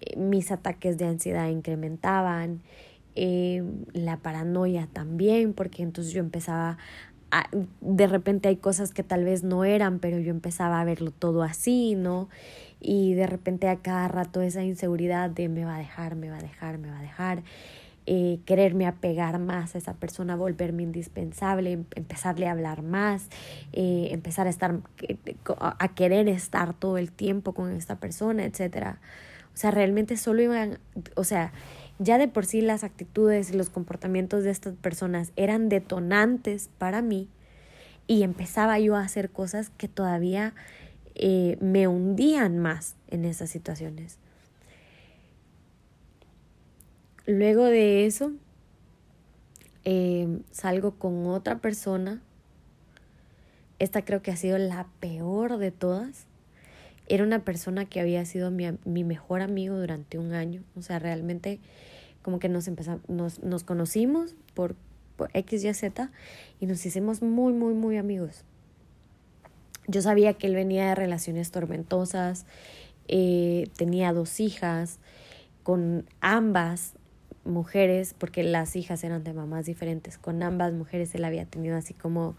eh, 0.00 0.16
mis 0.16 0.50
ataques 0.52 0.98
de 0.98 1.06
ansiedad 1.06 1.48
incrementaban, 1.48 2.60
eh, 3.14 3.64
la 3.92 4.18
paranoia 4.18 4.88
también, 4.92 5.52
porque 5.52 5.82
entonces 5.82 6.12
yo 6.12 6.20
empezaba 6.20 6.78
de 7.80 8.06
repente 8.06 8.48
hay 8.48 8.56
cosas 8.56 8.92
que 8.92 9.02
tal 9.02 9.24
vez 9.24 9.42
no 9.42 9.64
eran, 9.64 9.98
pero 9.98 10.18
yo 10.18 10.30
empezaba 10.30 10.80
a 10.80 10.84
verlo 10.84 11.10
todo 11.10 11.42
así, 11.42 11.94
¿no? 11.94 12.28
Y 12.80 13.14
de 13.14 13.26
repente 13.26 13.68
a 13.68 13.76
cada 13.76 14.08
rato 14.08 14.40
esa 14.40 14.62
inseguridad 14.62 15.30
de 15.30 15.48
me 15.48 15.64
va 15.64 15.76
a 15.76 15.78
dejar, 15.78 16.16
me 16.16 16.30
va 16.30 16.38
a 16.38 16.42
dejar, 16.42 16.78
me 16.78 16.90
va 16.90 16.98
a 16.98 17.02
dejar. 17.02 17.42
Eh, 18.06 18.38
quererme 18.46 18.86
apegar 18.86 19.38
más 19.38 19.74
a 19.74 19.78
esa 19.78 19.92
persona, 19.92 20.34
volverme 20.34 20.82
indispensable, 20.82 21.72
em, 21.72 21.84
empezarle 21.94 22.46
a 22.48 22.52
hablar 22.52 22.82
más, 22.82 23.28
eh, 23.74 24.08
empezar 24.12 24.46
a 24.46 24.50
estar, 24.50 24.80
a 25.58 25.88
querer 25.94 26.26
estar 26.28 26.72
todo 26.72 26.96
el 26.96 27.12
tiempo 27.12 27.52
con 27.52 27.70
esta 27.72 27.96
persona, 27.96 28.46
etcétera. 28.46 28.98
O 29.52 29.56
sea, 29.58 29.72
realmente 29.72 30.16
solo 30.16 30.40
iban, 30.40 30.78
o 31.16 31.24
sea, 31.24 31.52
ya 31.98 32.18
de 32.18 32.28
por 32.28 32.46
sí 32.46 32.60
las 32.60 32.84
actitudes 32.84 33.50
y 33.50 33.56
los 33.56 33.70
comportamientos 33.70 34.44
de 34.44 34.50
estas 34.50 34.74
personas 34.76 35.32
eran 35.36 35.68
detonantes 35.68 36.70
para 36.78 37.02
mí 37.02 37.28
y 38.06 38.22
empezaba 38.22 38.78
yo 38.78 38.96
a 38.96 39.02
hacer 39.02 39.30
cosas 39.30 39.70
que 39.76 39.88
todavía 39.88 40.54
eh, 41.14 41.58
me 41.60 41.88
hundían 41.88 42.58
más 42.58 42.96
en 43.08 43.24
esas 43.24 43.50
situaciones. 43.50 44.18
Luego 47.26 47.64
de 47.64 48.06
eso, 48.06 48.32
em, 49.84 50.42
salgo 50.50 50.92
con 50.92 51.26
otra 51.26 51.58
persona. 51.58 52.22
Esta 53.78 54.02
creo 54.02 54.22
que 54.22 54.30
ha 54.30 54.36
sido 54.36 54.56
la 54.56 54.86
peor 55.00 55.58
de 55.58 55.70
todas. 55.70 56.26
Era 57.08 57.24
una 57.24 57.40
persona 57.40 57.86
que 57.86 58.00
había 58.00 58.24
sido 58.24 58.50
mi, 58.50 58.66
mi 58.84 59.04
mejor 59.04 59.40
amigo 59.40 59.78
durante 59.78 60.18
un 60.18 60.32
año. 60.32 60.62
O 60.76 60.82
sea, 60.82 60.98
realmente 60.98 61.58
como 62.22 62.38
que 62.38 62.48
nos, 62.48 62.68
empezamos, 62.68 63.08
nos, 63.08 63.42
nos 63.42 63.64
conocimos 63.64 64.34
por, 64.54 64.76
por 65.16 65.30
X, 65.32 65.64
Y, 65.64 65.72
Z 65.72 66.10
y 66.60 66.66
nos 66.66 66.84
hicimos 66.84 67.22
muy, 67.22 67.52
muy, 67.52 67.74
muy 67.74 67.96
amigos. 67.96 68.44
Yo 69.86 70.02
sabía 70.02 70.34
que 70.34 70.46
él 70.46 70.54
venía 70.54 70.88
de 70.88 70.94
relaciones 70.94 71.50
tormentosas, 71.50 72.44
eh, 73.08 73.68
tenía 73.76 74.12
dos 74.12 74.38
hijas, 74.40 74.98
con 75.62 76.06
ambas 76.20 76.94
mujeres, 77.44 78.14
porque 78.16 78.42
las 78.42 78.76
hijas 78.76 79.02
eran 79.04 79.24
de 79.24 79.32
mamás 79.32 79.66
diferentes, 79.66 80.18
con 80.18 80.42
ambas 80.42 80.72
mujeres 80.74 81.14
él 81.14 81.24
había 81.24 81.46
tenido 81.46 81.76
así 81.76 81.94
como 81.94 82.36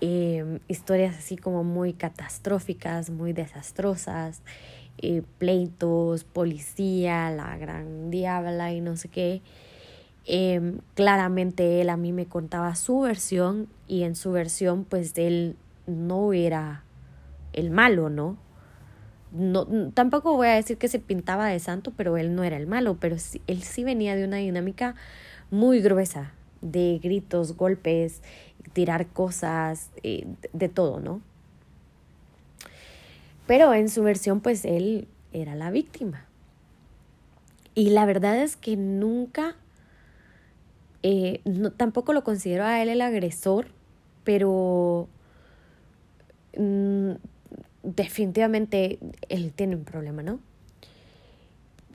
em, 0.00 0.60
historias 0.68 1.16
así 1.16 1.36
como 1.36 1.64
muy 1.64 1.92
catastróficas, 1.92 3.10
muy 3.10 3.32
desastrosas, 3.32 4.42
eh, 4.98 5.22
pleitos, 5.38 6.24
policía, 6.24 7.30
la 7.30 7.56
gran 7.58 8.10
diabla 8.10 8.72
y 8.72 8.80
no 8.80 8.96
sé 8.96 9.08
qué. 9.08 9.42
Em, 10.26 10.78
claramente 10.94 11.80
él 11.80 11.90
a 11.90 11.96
mí 11.96 12.12
me 12.12 12.26
contaba 12.26 12.74
su 12.74 13.00
versión 13.00 13.68
y 13.86 14.02
en 14.02 14.16
su 14.16 14.32
versión 14.32 14.84
pues 14.84 15.16
él 15.16 15.56
no 15.86 16.32
era 16.32 16.84
el 17.52 17.70
malo, 17.70 18.10
¿no? 18.10 18.36
no, 19.32 19.66
tampoco 19.92 20.34
voy 20.36 20.48
a 20.48 20.54
decir 20.54 20.78
que 20.78 20.88
se 20.88 20.98
pintaba 20.98 21.48
de 21.48 21.58
santo, 21.58 21.92
pero 21.96 22.16
él 22.16 22.34
no 22.34 22.44
era 22.44 22.56
el 22.56 22.66
malo, 22.66 22.96
pero 22.98 23.16
él 23.46 23.62
sí 23.62 23.84
venía 23.84 24.16
de 24.16 24.24
una 24.24 24.36
dinámica 24.36 24.94
muy 25.50 25.80
gruesa, 25.80 26.32
de 26.70 26.98
gritos, 27.02 27.56
golpes, 27.56 28.22
tirar 28.72 29.06
cosas, 29.08 29.90
eh, 30.02 30.26
de 30.52 30.68
todo, 30.68 31.00
¿no? 31.00 31.20
Pero 33.46 33.74
en 33.74 33.88
su 33.88 34.02
versión, 34.02 34.40
pues 34.40 34.64
él 34.64 35.06
era 35.32 35.54
la 35.54 35.70
víctima. 35.70 36.26
Y 37.74 37.90
la 37.90 38.06
verdad 38.06 38.38
es 38.38 38.56
que 38.56 38.76
nunca, 38.76 39.54
eh, 41.02 41.40
no, 41.44 41.70
tampoco 41.72 42.12
lo 42.12 42.24
considero 42.24 42.64
a 42.64 42.82
él 42.82 42.88
el 42.88 43.02
agresor, 43.02 43.68
pero 44.24 45.08
mm, 46.56 47.12
definitivamente 47.82 48.98
él 49.28 49.52
tiene 49.54 49.76
un 49.76 49.84
problema, 49.84 50.22
¿no? 50.22 50.40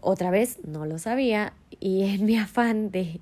Otra 0.02 0.32
vez 0.32 0.60
no 0.66 0.86
lo 0.86 0.98
sabía 0.98 1.54
y 1.80 2.04
en 2.04 2.26
mi 2.26 2.38
afán 2.38 2.92
de 2.92 3.20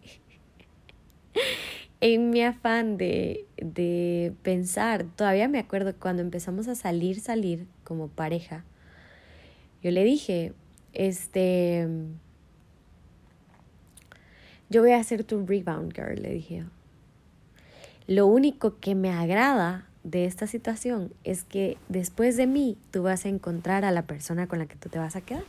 en 2.01 2.29
mi 2.29 2.41
afán 2.41 2.97
de, 2.97 3.45
de 3.57 4.33
pensar, 4.41 5.05
todavía 5.15 5.47
me 5.47 5.59
acuerdo 5.59 5.93
cuando 5.95 6.21
empezamos 6.21 6.67
a 6.67 6.75
salir, 6.75 7.19
salir 7.19 7.67
como 7.83 8.07
pareja, 8.07 8.63
yo 9.81 9.91
le 9.91 10.03
dije, 10.03 10.53
este, 10.93 11.87
yo 14.69 14.81
voy 14.81 14.91
a 14.91 15.03
ser 15.03 15.23
tu 15.23 15.45
rebound 15.45 15.93
girl, 15.93 16.21
le 16.21 16.33
dije. 16.33 16.65
Lo 18.07 18.27
único 18.27 18.79
que 18.79 18.95
me 18.95 19.11
agrada 19.11 19.87
de 20.03 20.25
esta 20.25 20.47
situación 20.47 21.13
es 21.23 21.43
que 21.43 21.77
después 21.87 22.37
de 22.37 22.47
mí 22.47 22.77
tú 22.91 23.03
vas 23.03 23.25
a 23.25 23.29
encontrar 23.29 23.85
a 23.85 23.91
la 23.91 24.03
persona 24.03 24.47
con 24.47 24.59
la 24.59 24.65
que 24.65 24.75
tú 24.75 24.89
te 24.89 24.99
vas 24.99 25.15
a 25.15 25.21
quedar. 25.21 25.43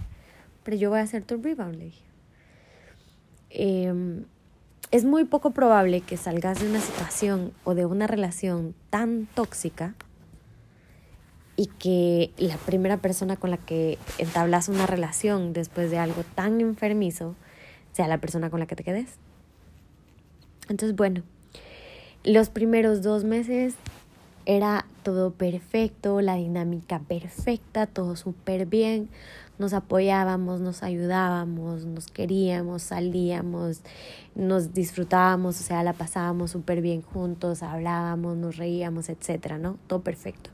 Pero 0.62 0.76
yo 0.76 0.90
voy 0.90 1.00
a 1.00 1.06
ser 1.06 1.24
tu 1.24 1.36
rebound, 1.38 1.76
le 1.76 1.84
dije. 1.86 2.02
Em, 3.50 4.24
es 4.90 5.04
muy 5.04 5.24
poco 5.24 5.52
probable 5.52 6.00
que 6.00 6.16
salgas 6.16 6.60
de 6.60 6.68
una 6.68 6.80
situación 6.80 7.52
o 7.64 7.74
de 7.74 7.86
una 7.86 8.06
relación 8.06 8.74
tan 8.90 9.26
tóxica 9.26 9.94
y 11.56 11.66
que 11.66 12.32
la 12.38 12.56
primera 12.56 12.96
persona 12.96 13.36
con 13.36 13.50
la 13.50 13.58
que 13.58 13.98
entablas 14.18 14.68
una 14.68 14.86
relación 14.86 15.52
después 15.52 15.90
de 15.90 15.98
algo 15.98 16.24
tan 16.34 16.60
enfermizo 16.60 17.36
sea 17.92 18.08
la 18.08 18.18
persona 18.18 18.50
con 18.50 18.60
la 18.60 18.66
que 18.66 18.76
te 18.76 18.84
quedes. 18.84 19.10
Entonces, 20.68 20.96
bueno, 20.96 21.22
los 22.24 22.48
primeros 22.48 23.02
dos 23.02 23.24
meses 23.24 23.74
era 24.46 24.86
todo 25.02 25.32
perfecto, 25.32 26.20
la 26.20 26.36
dinámica 26.36 27.00
perfecta, 27.00 27.86
todo 27.86 28.16
súper 28.16 28.66
bien, 28.66 29.08
nos 29.60 29.74
apoyábamos, 29.74 30.60
nos 30.60 30.82
ayudábamos, 30.82 31.84
nos 31.84 32.06
queríamos, 32.06 32.82
salíamos, 32.82 33.82
nos 34.34 34.72
disfrutábamos, 34.72 35.60
o 35.60 35.62
sea, 35.62 35.82
la 35.82 35.92
pasábamos 35.92 36.50
súper 36.50 36.80
bien 36.80 37.02
juntos, 37.02 37.62
hablábamos, 37.62 38.38
nos 38.38 38.56
reíamos, 38.56 39.10
etcétera, 39.10 39.58
¿no? 39.58 39.76
Todo 39.86 40.00
perfecto. 40.00 40.48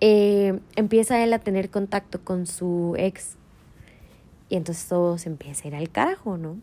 Eh, 0.00 0.58
empieza 0.74 1.22
él 1.22 1.34
a 1.34 1.38
tener 1.38 1.68
contacto 1.68 2.22
con 2.24 2.46
su 2.46 2.94
ex 2.96 3.36
y 4.48 4.56
entonces 4.56 4.88
todo 4.88 5.18
se 5.18 5.28
empieza 5.28 5.64
a 5.64 5.68
ir 5.68 5.74
al 5.76 5.90
carajo, 5.90 6.38
¿no? 6.38 6.56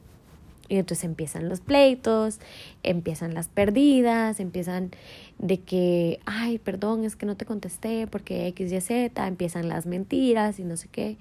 Y 0.74 0.78
entonces 0.78 1.03
empiezan 1.03 1.49
los 1.49 1.61
pleitos, 1.61 2.39
empiezan 2.82 3.36
las 3.36 3.47
perdidas, 3.47 4.39
empiezan 4.39 4.89
de 5.38 5.59
que, 5.59 6.19
ay, 6.26 6.57
perdón, 6.57 7.03
es 7.03 7.15
que 7.15 7.28
no 7.28 7.38
te 7.38 7.45
contesté 7.45 8.07
porque 8.07 8.47
X, 8.47 8.71
Y, 8.71 8.82
Z, 8.82 9.28
empiezan 9.28 9.69
las 9.69 9.86
mentiras 9.86 10.57
y 10.57 10.63
no 10.63 10.76
sé 10.76 10.88
qué. 10.91 11.17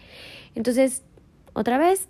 Entonces, 0.54 1.02
otra 1.52 1.76
vez, 1.76 2.08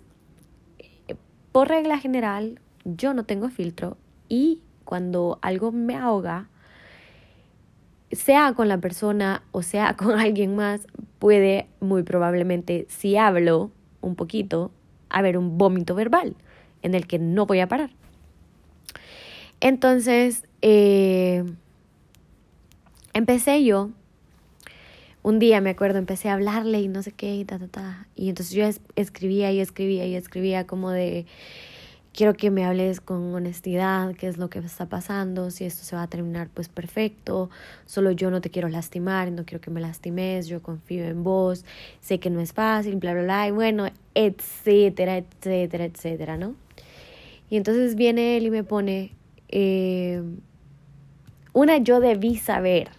por 1.51 1.67
regla 1.67 1.97
general, 1.97 2.61
yo 2.85 3.13
no 3.13 3.25
tengo 3.25 3.49
filtro 3.49 3.97
y 4.29 4.61
cuando 4.85 5.37
algo 5.41 5.73
me 5.73 5.97
ahoga, 5.97 6.47
sea 8.13 8.53
con 8.53 8.69
la 8.69 8.77
persona 8.77 9.43
o 9.51 9.63
sea 9.63 9.95
con 9.97 10.17
alguien 10.17 10.55
más, 10.55 10.87
puede 11.19 11.67
muy 11.81 12.03
probablemente, 12.03 12.85
si 12.87 13.17
hablo 13.17 13.69
un 13.99 14.15
poquito, 14.15 14.71
haber 15.09 15.37
un 15.37 15.57
vómito 15.57 15.93
verbal 15.93 16.37
en 16.83 16.93
el 16.93 17.07
que 17.07 17.17
no 17.19 17.45
voy 17.45 17.59
a 17.59 17.67
parar. 17.67 17.89
Entonces, 19.59 20.43
eh, 20.61 21.43
empecé 23.13 23.63
yo, 23.63 23.89
un 25.23 25.39
día 25.39 25.61
me 25.61 25.69
acuerdo, 25.69 25.99
empecé 25.99 26.29
a 26.29 26.33
hablarle 26.33 26.81
y 26.81 26.89
no 26.89 27.01
sé 27.01 27.11
qué, 27.13 27.35
y 27.35 27.45
ta, 27.45 27.57
ta, 27.57 27.67
ta. 27.67 28.07
Y 28.15 28.29
entonces 28.29 28.53
yo 28.53 28.65
escribía 28.95 29.51
y 29.51 29.61
escribía 29.61 30.05
y 30.05 30.15
escribía 30.15 30.67
como 30.67 30.91
de, 30.91 31.25
quiero 32.13 32.33
que 32.35 32.51
me 32.51 32.65
hables 32.65 33.01
con 33.01 33.33
honestidad, 33.33 34.13
qué 34.15 34.27
es 34.27 34.37
lo 34.37 34.49
que 34.49 34.59
está 34.59 34.85
pasando, 34.85 35.49
si 35.49 35.65
esto 35.65 35.83
se 35.83 35.95
va 35.95 36.03
a 36.03 36.07
terminar, 36.07 36.49
pues 36.53 36.69
perfecto, 36.69 37.49
solo 37.85 38.11
yo 38.11 38.29
no 38.29 38.41
te 38.41 38.49
quiero 38.49 38.69
lastimar, 38.69 39.31
no 39.31 39.45
quiero 39.45 39.61
que 39.61 39.71
me 39.71 39.81
lastimes, 39.81 40.47
yo 40.47 40.61
confío 40.61 41.05
en 41.05 41.23
vos, 41.23 41.65
sé 42.01 42.19
que 42.19 42.29
no 42.29 42.39
es 42.39 42.53
fácil, 42.53 42.97
bla, 42.97 43.13
bla, 43.13 43.23
bla, 43.23 43.47
y 43.47 43.51
bueno, 43.51 43.87
etcétera, 44.13 45.17
etcétera, 45.17 45.85
etcétera, 45.85 46.37
¿no? 46.37 46.55
Y 47.53 47.57
entonces 47.57 47.93
viene 47.93 48.35
él 48.35 48.47
y 48.47 48.49
me 48.49 48.63
pone, 48.63 49.13
eh, 49.47 50.23
una 51.53 51.77
yo 51.77 51.99
debí 51.99 52.35
saber 52.35 52.89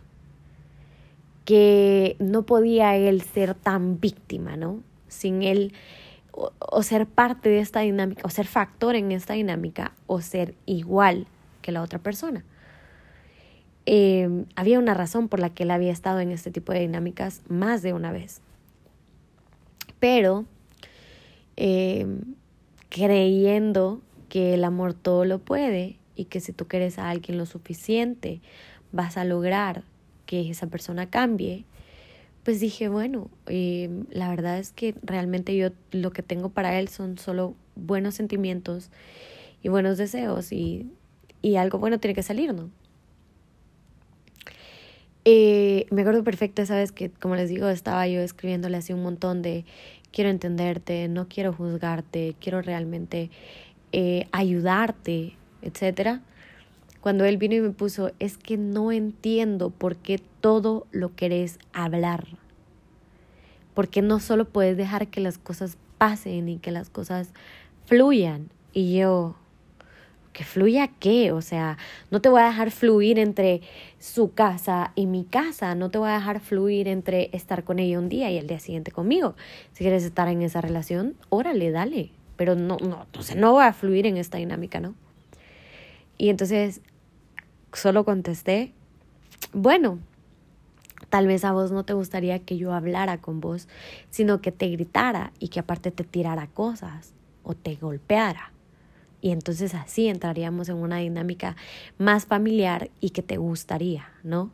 que 1.45 2.15
no 2.21 2.47
podía 2.47 2.95
él 2.95 3.23
ser 3.23 3.57
tan 3.57 3.99
víctima, 3.99 4.57
¿no? 4.57 4.81
Sin 5.09 5.43
él, 5.43 5.73
o, 6.31 6.85
ser 6.85 7.07
parte 7.07 7.49
de 7.49 7.59
esta 7.59 7.81
dinámica, 7.81 8.23
o 8.25 8.31
ser 8.31 8.47
factor 8.47 8.95
en 8.95 9.11
esta 9.11 9.33
dinámica, 9.35 9.91
o 10.07 10.21
ser 10.21 10.55
igual 10.67 11.27
que 11.61 11.73
la 11.73 11.83
otra 11.83 11.99
persona. 11.99 12.45
Eh, 13.87 14.45
había 14.55 14.79
una 14.79 14.95
razón 14.95 15.27
por 15.27 15.41
la 15.41 15.51
que 15.51 15.65
él 15.65 15.73
había 15.73 15.91
estado 15.91 16.21
en 16.21 16.31
este 16.31 16.53
tipo 16.53 16.73
de 16.73 16.79
dinámicas 16.79 17.43
más 17.49 17.83
de 17.83 17.93
una 17.93 18.13
vez. 18.13 18.41
Pero 19.99 20.45
eh, 21.57 22.07
creyendo 22.89 24.01
que 24.35 24.53
el 24.53 24.65
amor 24.65 24.95
todo 24.95 25.25
lo 25.25 25.39
puede 25.39 25.97
y 26.17 26.25
que 26.25 26.41
si 26.41 26.53
tú 26.53 26.67
quieres 26.67 26.99
a 26.99 27.09
alguien 27.09 27.39
lo 27.39 27.47
suficiente, 27.47 28.41
vas 28.91 29.17
a 29.17 29.25
lograr 29.25 29.85
que 30.27 30.51
esa 30.51 30.67
persona 30.67 31.09
cambie, 31.09 31.65
pues 32.43 32.59
dije, 32.59 32.89
bueno, 32.89 33.31
eh, 33.47 33.89
la 34.11 34.29
verdad 34.29 34.59
es 34.59 34.73
que 34.73 34.97
realmente 35.05 35.57
yo 35.57 35.69
lo 35.93 36.11
que 36.11 36.25
tengo 36.25 36.49
para 36.49 36.81
él 36.81 36.89
son 36.89 37.17
solo 37.17 37.55
buenos 37.77 38.17
sentimientos 38.17 38.91
y 39.63 39.69
buenos 39.69 39.99
deseos 39.99 40.51
y, 40.51 40.91
y 41.41 41.55
algo 41.55 41.79
bueno 41.79 42.01
tiene 42.01 42.17
que 42.17 42.25
salir, 42.25 42.53
¿no? 42.55 42.71
Eh, 45.25 45.87
me 45.93 46.03
acuerdo 46.03 46.25
perfecto 46.25 46.61
esa 46.61 46.75
vez 46.75 46.91
que, 46.91 47.09
como 47.09 47.37
les 47.37 47.51
digo, 47.51 47.69
estaba 47.69 48.09
yo 48.09 48.21
escribiéndole 48.21 48.79
así 48.79 48.93
un 48.93 49.05
montón 49.05 49.43
de 49.43 49.65
quiero 50.15 50.31
entenderte, 50.31 51.09
no 51.09 51.29
quiero 51.29 51.53
juzgarte, 51.53 52.37
quiero 52.41 52.63
realmente 52.63 53.31
eh, 53.97 54.27
ayudarte, 54.33 55.37
etcétera. 55.63 56.21
Cuando 57.01 57.25
él 57.25 57.37
vino 57.37 57.55
y 57.55 57.61
me 57.61 57.71
puso, 57.71 58.11
es 58.19 58.37
que 58.37 58.57
no 58.57 58.91
entiendo 58.91 59.71
por 59.71 59.95
qué 59.95 60.21
todo 60.41 60.89
lo 60.91 61.15
querés 61.15 61.61
hablar. 61.73 62.27
Porque 63.73 64.03
no 64.03 64.19
solo 64.19 64.47
puedes 64.47 64.77
dejar 64.77 65.07
que 65.07 65.21
las 65.21 65.39
cosas 65.39 65.79
pasen 65.97 66.49
y 66.49 66.59
que 66.59 66.73
las 66.73 66.91
cosas 66.91 67.29
fluyan. 67.87 68.51
Y 68.73 68.97
yo, 68.97 69.37
¿que 70.33 70.43
fluya 70.43 70.89
qué? 70.99 71.31
O 71.31 71.41
sea, 71.41 71.79
no 72.11 72.21
te 72.21 72.29
voy 72.29 72.41
a 72.41 72.47
dejar 72.47 72.73
fluir 72.73 73.21
entre 73.21 73.61
su 74.01 74.33
casa 74.33 74.91
y 74.97 75.07
mi 75.07 75.23
casa. 75.23 75.77
No 75.77 75.93
te 75.93 75.99
voy 75.99 76.09
a 76.11 76.15
dejar 76.15 76.41
fluir 76.41 76.89
entre 76.89 77.31
estar 77.33 77.63
con 77.63 77.79
ella 77.79 78.01
un 78.01 78.09
día 78.09 78.29
y 78.33 78.39
el 78.39 78.49
día 78.49 78.59
siguiente 78.59 78.91
conmigo. 78.91 79.37
Si 79.73 79.85
quieres 79.85 80.03
estar 80.03 80.27
en 80.27 80.43
esa 80.43 80.61
relación, 80.61 81.15
órale, 81.29 81.71
dale 81.71 82.24
pero 82.37 82.55
no, 82.55 82.77
no, 82.79 83.03
entonces 83.05 83.37
no 83.37 83.55
va 83.55 83.69
a 83.69 83.73
fluir 83.73 84.07
en 84.07 84.17
esta 84.17 84.39
dinámica, 84.39 84.81
¿no? 84.81 84.95
Y 86.19 86.29
entonces 86.29 86.81
solo 87.73 88.05
contesté, 88.05 88.73
bueno, 89.53 89.99
tal 91.11 91.27
vez 91.27 91.45
a 91.45 91.53
vos 91.53 91.73
no 91.73 91.85
te 91.85 91.93
gustaría 91.93 92.39
que 92.39 92.57
yo 92.57 92.73
hablara 92.73 93.19
con 93.19 93.41
vos, 93.41 93.69
sino 94.11 94.41
que 94.41 94.53
te 94.53 94.69
gritara 94.69 95.33
y 95.39 95.49
que 95.49 95.61
aparte 95.61 95.91
te 95.91 96.05
tirara 96.05 96.47
cosas 96.47 97.13
o 97.43 97.55
te 97.55 97.77
golpeara. 97.77 98.53
Y 99.21 99.31
entonces 99.31 99.75
así 99.75 100.09
entraríamos 100.09 100.69
en 100.69 100.77
una 100.77 100.99
dinámica 100.99 101.57
más 101.99 102.27
familiar 102.27 102.91
y 103.01 103.11
que 103.11 103.23
te 103.23 103.39
gustaría, 103.39 104.09
¿no? 104.23 104.51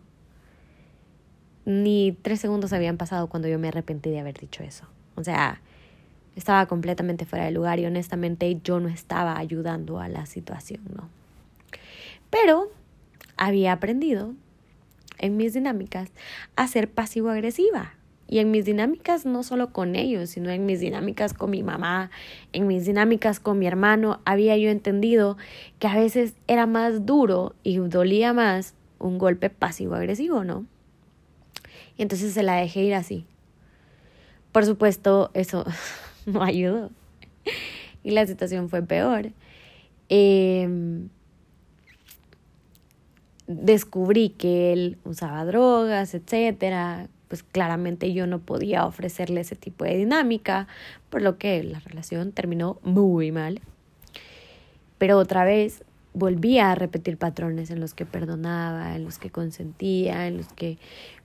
Ni 1.64 2.16
tres 2.22 2.41
segundos 2.41 2.72
habían 2.72 2.97
pasado 2.97 3.26
cuando 3.28 3.49
yo 3.49 3.59
me 3.59 3.68
arrepentí 3.68 4.11
de 4.11 4.20
haber 4.20 4.39
dicho 4.39 4.62
eso. 4.62 4.87
O 5.16 5.24
sea, 5.24 5.61
estaba 6.37 6.66
completamente 6.66 7.26
fuera 7.26 7.45
de 7.45 7.51
lugar 7.51 7.78
y 7.81 7.87
honestamente 7.87 8.59
yo 8.62 8.81
no 8.81 8.89
estaba 8.89 9.39
ayudando 9.39 10.01
a 10.01 10.09
la 10.09 10.26
situación, 10.26 10.83
¿no? 10.95 11.09
Pero 12.31 12.70
había 13.37 13.72
aprendido 13.72 14.35
en 15.18 15.37
mis 15.37 15.55
dinámicas 15.55 16.11
a 16.57 16.66
ser 16.66 16.91
pasivo-agresiva 16.91 17.95
Y 18.28 18.39
en 18.39 18.53
mis 18.53 18.64
dinámicas, 18.64 19.26
no 19.26 19.43
solo 19.43 19.72
con 19.72 19.97
ellos, 19.97 20.31
sino 20.31 20.51
en 20.51 20.64
mis 20.64 20.78
dinámicas 20.78 21.35
con 21.35 21.51
mi 21.51 21.64
mamá, 21.64 22.12
en 22.53 22.68
mis 22.68 22.85
dinámicas 22.85 23.41
con 23.41 23.59
mi 23.59 23.66
hermano, 23.66 24.20
había 24.24 24.57
yo 24.57 24.70
entendido 24.70 25.37
que 25.81 25.89
a 25.89 25.97
veces 25.97 26.35
era 26.47 26.66
más 26.66 27.05
duro 27.05 27.57
y 27.64 27.78
dolía 27.78 28.33
más 28.33 28.74
un 29.01 29.18
golpe 29.18 29.51
pasivo-agresivo, 29.51 30.45
¿no? 30.45 30.64
Y 31.97 32.03
entonces 32.03 32.33
se 32.33 32.45
la 32.45 32.55
dejé 32.55 32.85
ir 32.85 32.95
así. 32.95 33.26
Por 34.53 34.64
supuesto, 34.64 35.31
eso 35.35 35.64
no 36.33 36.43
ayudó. 36.43 36.91
Y 38.03 38.11
la 38.12 38.26
situación 38.26 38.68
fue 38.68 38.83
peor. 38.83 39.33
Em, 40.09 41.09
descubrí 43.47 44.31
que 44.31 44.72
él 44.72 44.99
usaba 45.05 45.45
drogas, 45.45 46.14
etcétera, 46.14 47.09
pues 47.28 47.43
claramente 47.43 48.12
yo 48.12 48.26
no 48.26 48.41
podía 48.41 48.87
ofrecerle 48.87 49.41
ese 49.43 49.55
tipo 49.55 49.85
de 49.85 49.97
dinámica, 49.97 50.66
por 51.11 51.22
lo 51.22 51.39
que 51.39 51.62
la 51.62 51.78
relación 51.81 52.33
terminó 52.33 52.78
muy 52.83 53.31
mal. 53.33 53.61
Pero 54.99 55.18
otra 55.18 55.45
vez 55.45 55.85
volvía 56.12 56.72
a 56.72 56.74
repetir 56.74 57.16
patrones 57.16 57.70
en 57.70 57.81
los 57.81 57.95
que 57.95 58.05
perdonaba, 58.05 58.97
en 58.97 59.05
los 59.05 59.18
que 59.18 59.31
consentía, 59.31 60.26
en 60.26 60.39
los 60.39 60.49
que 60.49 60.78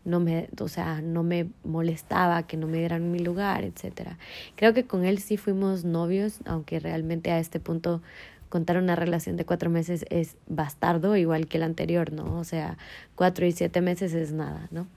no 0.05 0.19
me, 0.19 0.47
o 0.59 0.67
sea, 0.67 1.01
no 1.01 1.23
me 1.23 1.47
molestaba 1.63 2.43
que 2.43 2.57
no 2.57 2.67
me 2.67 2.77
dieran 2.77 3.11
mi 3.11 3.19
lugar, 3.19 3.63
etcétera. 3.63 4.17
Creo 4.55 4.73
que 4.73 4.85
con 4.85 5.03
él 5.03 5.19
sí 5.19 5.35
fuimos 5.35 5.83
novios, 5.83 6.39
aunque 6.45 6.79
realmente 6.79 7.31
a 7.31 7.39
este 7.39 7.59
punto 7.59 8.01
contar 8.49 8.77
una 8.77 8.95
relación 8.95 9.35
de 9.35 9.45
cuatro 9.45 9.69
meses 9.69 10.05
es 10.09 10.37
bastardo, 10.47 11.17
igual 11.17 11.47
que 11.47 11.57
el 11.57 11.63
anterior, 11.63 12.13
¿no? 12.13 12.37
O 12.37 12.43
sea, 12.43 12.77
cuatro 13.15 13.45
y 13.45 13.51
siete 13.51 13.81
meses 13.81 14.13
es 14.13 14.31
nada, 14.31 14.67
¿no? 14.71 14.87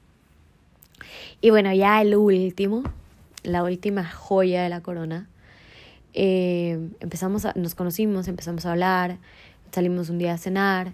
Y 1.40 1.50
bueno, 1.50 1.72
ya 1.72 2.00
el 2.02 2.14
último, 2.14 2.84
la 3.42 3.64
última 3.64 4.04
joya 4.04 4.62
de 4.62 4.68
la 4.68 4.82
corona, 4.82 5.26
eh, 6.14 6.78
empezamos 7.00 7.46
a, 7.46 7.52
nos 7.54 7.74
conocimos, 7.74 8.28
empezamos 8.28 8.66
a 8.66 8.72
hablar, 8.72 9.16
salimos 9.72 10.10
un 10.10 10.18
día 10.18 10.34
a 10.34 10.38
cenar, 10.38 10.92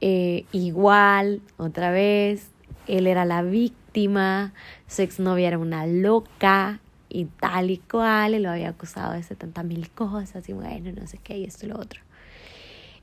eh, 0.00 0.44
igual, 0.52 1.40
otra 1.58 1.90
vez, 1.90 2.48
él 2.86 3.06
era 3.06 3.24
la 3.24 3.42
víctima, 3.42 4.52
su 4.86 5.02
exnovia 5.02 5.48
era 5.48 5.58
una 5.58 5.86
loca, 5.86 6.80
y 7.12 7.26
tal 7.26 7.70
y 7.70 7.76
cual, 7.76 8.34
y 8.34 8.38
lo 8.38 8.50
había 8.50 8.70
acusado 8.70 9.12
de 9.12 9.22
70 9.22 9.62
mil 9.64 9.90
cosas, 9.90 10.48
y 10.48 10.52
bueno, 10.52 10.92
no 10.98 11.06
sé 11.06 11.18
qué, 11.22 11.36
y 11.36 11.44
esto 11.44 11.66
y 11.66 11.68
lo 11.68 11.78
otro. 11.78 12.00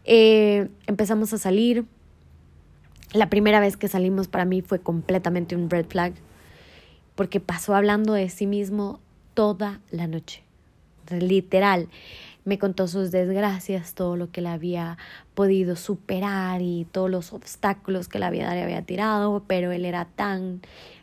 Eh, 0.03 0.69
empezamos 0.87 1.31
a 1.33 1.37
salir. 1.37 1.85
La 3.13 3.29
primera 3.29 3.59
vez 3.59 3.77
que 3.77 3.87
salimos 3.87 4.27
para 4.27 4.45
mí 4.45 4.61
fue 4.61 4.79
completamente 4.79 5.55
un 5.55 5.69
red 5.69 5.85
flag, 5.85 6.13
porque 7.15 7.39
pasó 7.39 7.75
hablando 7.75 8.13
de 8.13 8.29
sí 8.29 8.47
mismo 8.47 8.99
toda 9.35 9.79
la 9.91 10.07
noche. 10.07 10.43
Literal, 11.11 11.87
me 12.49 12.57
contó 12.57 12.87
sus 12.87 13.11
desgracias, 13.11 13.93
todo 13.93 14.15
lo 14.15 14.31
que 14.31 14.41
le 14.41 14.49
había 14.49 14.97
podido 15.35 15.75
superar 15.75 16.63
y 16.63 16.87
todos 16.91 17.07
los 17.07 17.31
obstáculos 17.31 18.07
que 18.07 18.17
la 18.17 18.31
vida 18.31 18.55
le 18.55 18.63
había 18.63 18.81
tirado, 18.81 19.43
pero 19.45 19.71
él 19.71 19.85
era 19.85 20.05
tan 20.05 20.61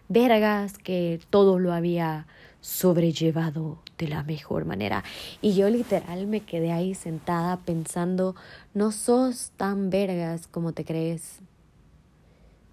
vergas 0.09 0.77
que 0.77 1.21
todo 1.31 1.61
lo 1.61 1.73
había 1.73 2.27
sobrellevado 2.61 3.79
de 3.97 4.09
la 4.09 4.25
mejor 4.25 4.65
manera. 4.65 5.05
Y 5.41 5.55
yo 5.55 5.71
literal 5.71 6.27
me 6.27 6.41
quedé 6.41 6.73
ahí 6.73 6.97
sentada 6.97 7.59
pensando, 7.59 8.35
no 8.75 8.91
sos 8.91 9.53
tan 9.57 9.89
vergas 9.89 10.49
como 10.49 10.73
te 10.73 10.85
crees. 10.85 11.39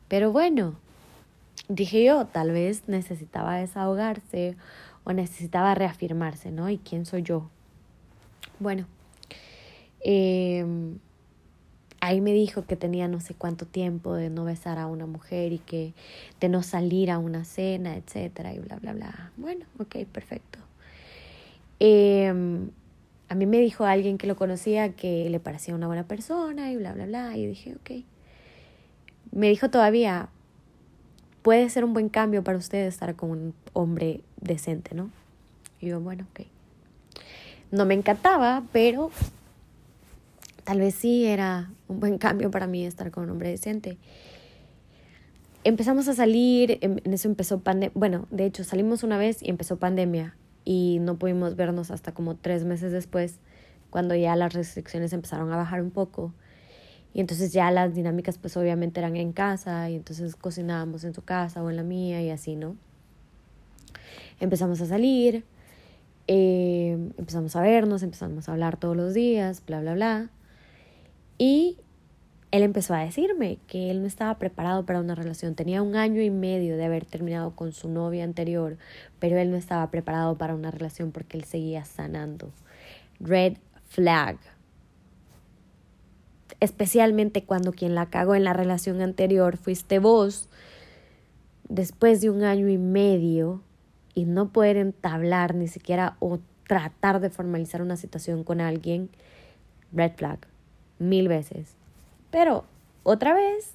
Pero 0.07 0.32
bueno, 0.32 0.74
dije 1.69 2.03
yo, 2.03 2.26
tal 2.26 2.49
vez 2.49 2.88
necesitaba 2.88 3.57
desahogarse 3.57 4.57
o 5.03 5.13
necesitaba 5.13 5.76
reafirmarse, 5.76 6.49
¿no? 6.49 6.71
¿Y 6.71 6.80
quién 6.80 7.05
soy 7.05 7.21
yo? 7.21 7.51
Bueno, 8.60 8.86
eh, 10.04 10.66
ahí 12.04 12.20
me 12.20 12.34
dijo 12.34 12.66
que 12.66 12.76
tenía 12.76 13.08
no 13.08 13.22
sé 13.22 13.34
cuánto 13.34 13.66
tiempo 13.66 14.14
de 14.14 14.30
no 14.30 14.43
besar 14.43 14.78
a 14.78 14.88
una 14.88 15.06
mujer 15.06 15.54
y 15.54 15.60
que 15.60 15.93
de 16.41 16.49
no 16.49 16.62
salir 16.62 17.10
a 17.10 17.18
una 17.18 17.45
cena, 17.45 17.95
etcétera, 17.95 18.54
y 18.54 18.60
bla, 18.60 18.76
bla, 18.76 18.91
bla. 18.91 19.32
Bueno, 19.38 19.66
ok, 19.80 20.06
perfecto. 20.12 20.60
Em, 21.80 22.72
a 23.30 23.36
mí 23.36 23.45
me 23.45 23.60
dijo 23.60 23.86
alguien 23.86 24.18
que 24.18 24.28
lo 24.28 24.36
conocía 24.36 24.89
que 24.89 25.30
le 25.30 25.39
parecía 25.39 25.76
una 25.76 25.88
buena 25.88 26.04
persona 26.04 26.72
y 26.72 26.76
bla, 26.76 26.93
bla, 26.93 27.06
bla. 27.06 27.38
Y 27.38 27.47
dije, 27.47 27.76
ok. 27.76 28.04
Me 29.32 29.47
dijo 29.47 29.70
todavía, 29.70 30.28
puede 31.41 31.70
ser 31.70 31.86
un 31.86 31.93
buen 31.93 32.10
cambio 32.10 32.43
para 32.43 32.58
usted 32.58 32.86
estar 32.86 33.16
con 33.16 33.32
un 33.32 33.54
hombre 33.72 34.22
decente, 34.41 34.93
¿no? 34.93 35.10
Y 35.80 35.88
yo, 35.88 36.01
bueno, 36.01 36.26
ok. 36.32 36.53
No 37.74 37.86
me 37.86 37.95
encantaba, 37.95 38.61
pero 38.71 39.09
tal 40.63 40.78
vez 40.78 40.93
sí 40.93 41.26
era 41.26 41.71
un 41.88 41.99
buen 41.99 42.19
cambio 42.19 42.51
para 42.51 42.67
mí 42.67 42.86
estar 42.86 43.09
con 43.09 43.24
un 43.24 43.32
hombre 43.32 43.49
decente. 43.49 43.97
Empezamos 45.63 46.07
a 46.07 46.13
salir, 46.13 46.78
en 46.82 47.01
eso 47.11 47.28
empezó 47.28 47.61
pandemia, 47.61 47.91
bueno, 47.95 48.28
de 48.30 48.45
hecho 48.45 48.63
salimos 48.63 49.01
una 49.01 49.17
vez 49.17 49.41
y 49.41 49.49
empezó 49.49 49.78
pandemia 49.78 50.36
y 50.63 50.99
no 51.01 51.15
pudimos 51.15 51.55
vernos 51.55 51.89
hasta 51.89 52.13
como 52.13 52.36
tres 52.36 52.63
meses 52.63 52.91
después, 52.91 53.39
cuando 53.89 54.13
ya 54.13 54.36
las 54.36 54.53
restricciones 54.53 55.11
empezaron 55.11 55.51
a 55.51 55.57
bajar 55.57 55.82
un 55.82 55.89
poco. 55.89 56.32
Y 57.11 57.21
entonces 57.21 57.53
ya 57.53 57.71
las 57.71 57.95
dinámicas 57.95 58.38
pues 58.38 58.55
obviamente 58.55 58.99
eran 58.99 59.15
en 59.15 59.34
casa 59.34 59.89
y 59.89 59.95
entonces 59.95 60.36
cocinábamos 60.36 61.05
en 61.05 61.15
su 61.15 61.24
casa 61.24 61.63
o 61.63 61.71
en 61.71 61.78
la 61.78 61.84
mía 61.84 62.21
y 62.21 62.30
así, 62.30 62.55
¿no? 62.55 62.76
Empezamos 64.39 64.80
a 64.80 64.86
salir, 64.86 65.43
eh, 66.28 66.97
empezamos 67.17 67.55
a 67.55 67.61
vernos, 67.61 68.03
empezamos 68.03 68.47
a 68.47 68.53
hablar 68.53 68.78
todos 68.78 68.95
los 68.95 69.13
días, 69.13 69.63
bla, 69.65 69.82
bla, 69.82 69.93
bla. 69.93 70.30
Y 71.38 71.78
él 72.51 72.61
empezó 72.61 72.93
a 72.93 72.99
decirme 72.99 73.57
que 73.67 73.89
él 73.89 74.01
no 74.01 74.07
estaba 74.07 74.38
preparado 74.38 74.86
para 74.86 74.99
una 74.99 75.15
relación. 75.15 75.55
Tenía 75.55 75.82
un 75.82 75.95
año 75.95 76.21
y 76.21 76.30
medio 76.30 76.78
de 76.78 76.86
haber 76.86 77.03
terminado 77.03 77.55
con 77.55 77.74
su 77.74 77.89
novia 77.89 78.24
anterior, 78.24 78.78
pero 79.19 79.38
él 79.38 79.49
no 79.49 79.57
estaba 79.57 79.89
preparado 79.89 80.38
para 80.38 80.53
una 80.53 80.71
relación 80.71 81.11
porque 81.11 81.36
él 81.38 81.45
seguía 81.45 81.84
sanando. 81.84 82.51
Red 83.19 83.57
flag. 83.88 84.38
Especialmente 86.59 87.43
cuando 87.43 87.74
quien 87.74 87.95
la 87.95 88.05
cagó 88.05 88.36
en 88.36 88.43
la 88.43 88.53
relación 88.53 89.01
anterior 89.01 89.57
fuiste 89.57 89.99
vos, 89.99 90.47
después 91.67 92.21
de 92.21 92.30
un 92.30 92.43
año 92.43 92.69
y 92.69 92.78
medio 92.78 93.63
y 94.14 94.26
no 94.26 94.49
poder 94.49 94.78
entablar 94.78 95.55
ni 95.55 95.68
siquiera 95.68 96.16
o 96.20 96.39
tratar 96.68 97.20
de 97.20 97.30
formalizar 97.30 97.82
una 97.82 97.97
situación 97.97 98.43
con 98.43 98.61
alguien, 98.61 99.09
red 99.91 100.14
flag 100.16 100.39
mil 100.99 101.28
veces. 101.28 101.76
Pero 102.32 102.66
otra 103.03 103.34
vez, 103.34 103.74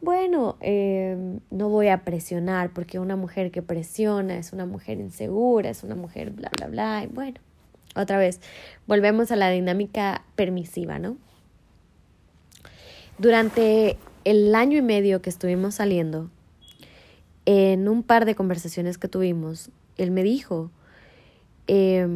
bueno, 0.00 0.56
em, 0.60 1.40
no 1.50 1.68
voy 1.68 1.88
a 1.88 2.04
presionar 2.04 2.70
porque 2.70 2.98
una 2.98 3.16
mujer 3.16 3.50
que 3.50 3.62
presiona 3.62 4.36
es 4.36 4.52
una 4.52 4.66
mujer 4.66 4.98
insegura, 5.00 5.70
es 5.70 5.82
una 5.82 5.94
mujer 5.94 6.30
bla, 6.30 6.50
bla, 6.56 6.66
bla. 6.68 7.04
Y 7.04 7.06
bueno, 7.06 7.40
otra 7.96 8.18
vez, 8.18 8.40
volvemos 8.86 9.30
a 9.30 9.36
la 9.36 9.50
dinámica 9.50 10.22
permisiva, 10.36 10.98
¿no? 10.98 11.16
Durante 13.18 13.96
el 14.24 14.54
año 14.54 14.76
y 14.76 14.82
medio 14.82 15.22
que 15.22 15.30
estuvimos 15.30 15.76
saliendo, 15.76 16.30
en 17.46 17.88
un 17.88 18.02
par 18.02 18.24
de 18.24 18.34
conversaciones 18.34 18.98
que 18.98 19.08
tuvimos, 19.08 19.70
él 19.96 20.10
me 20.10 20.22
dijo, 20.22 20.70
eh, 21.66 22.06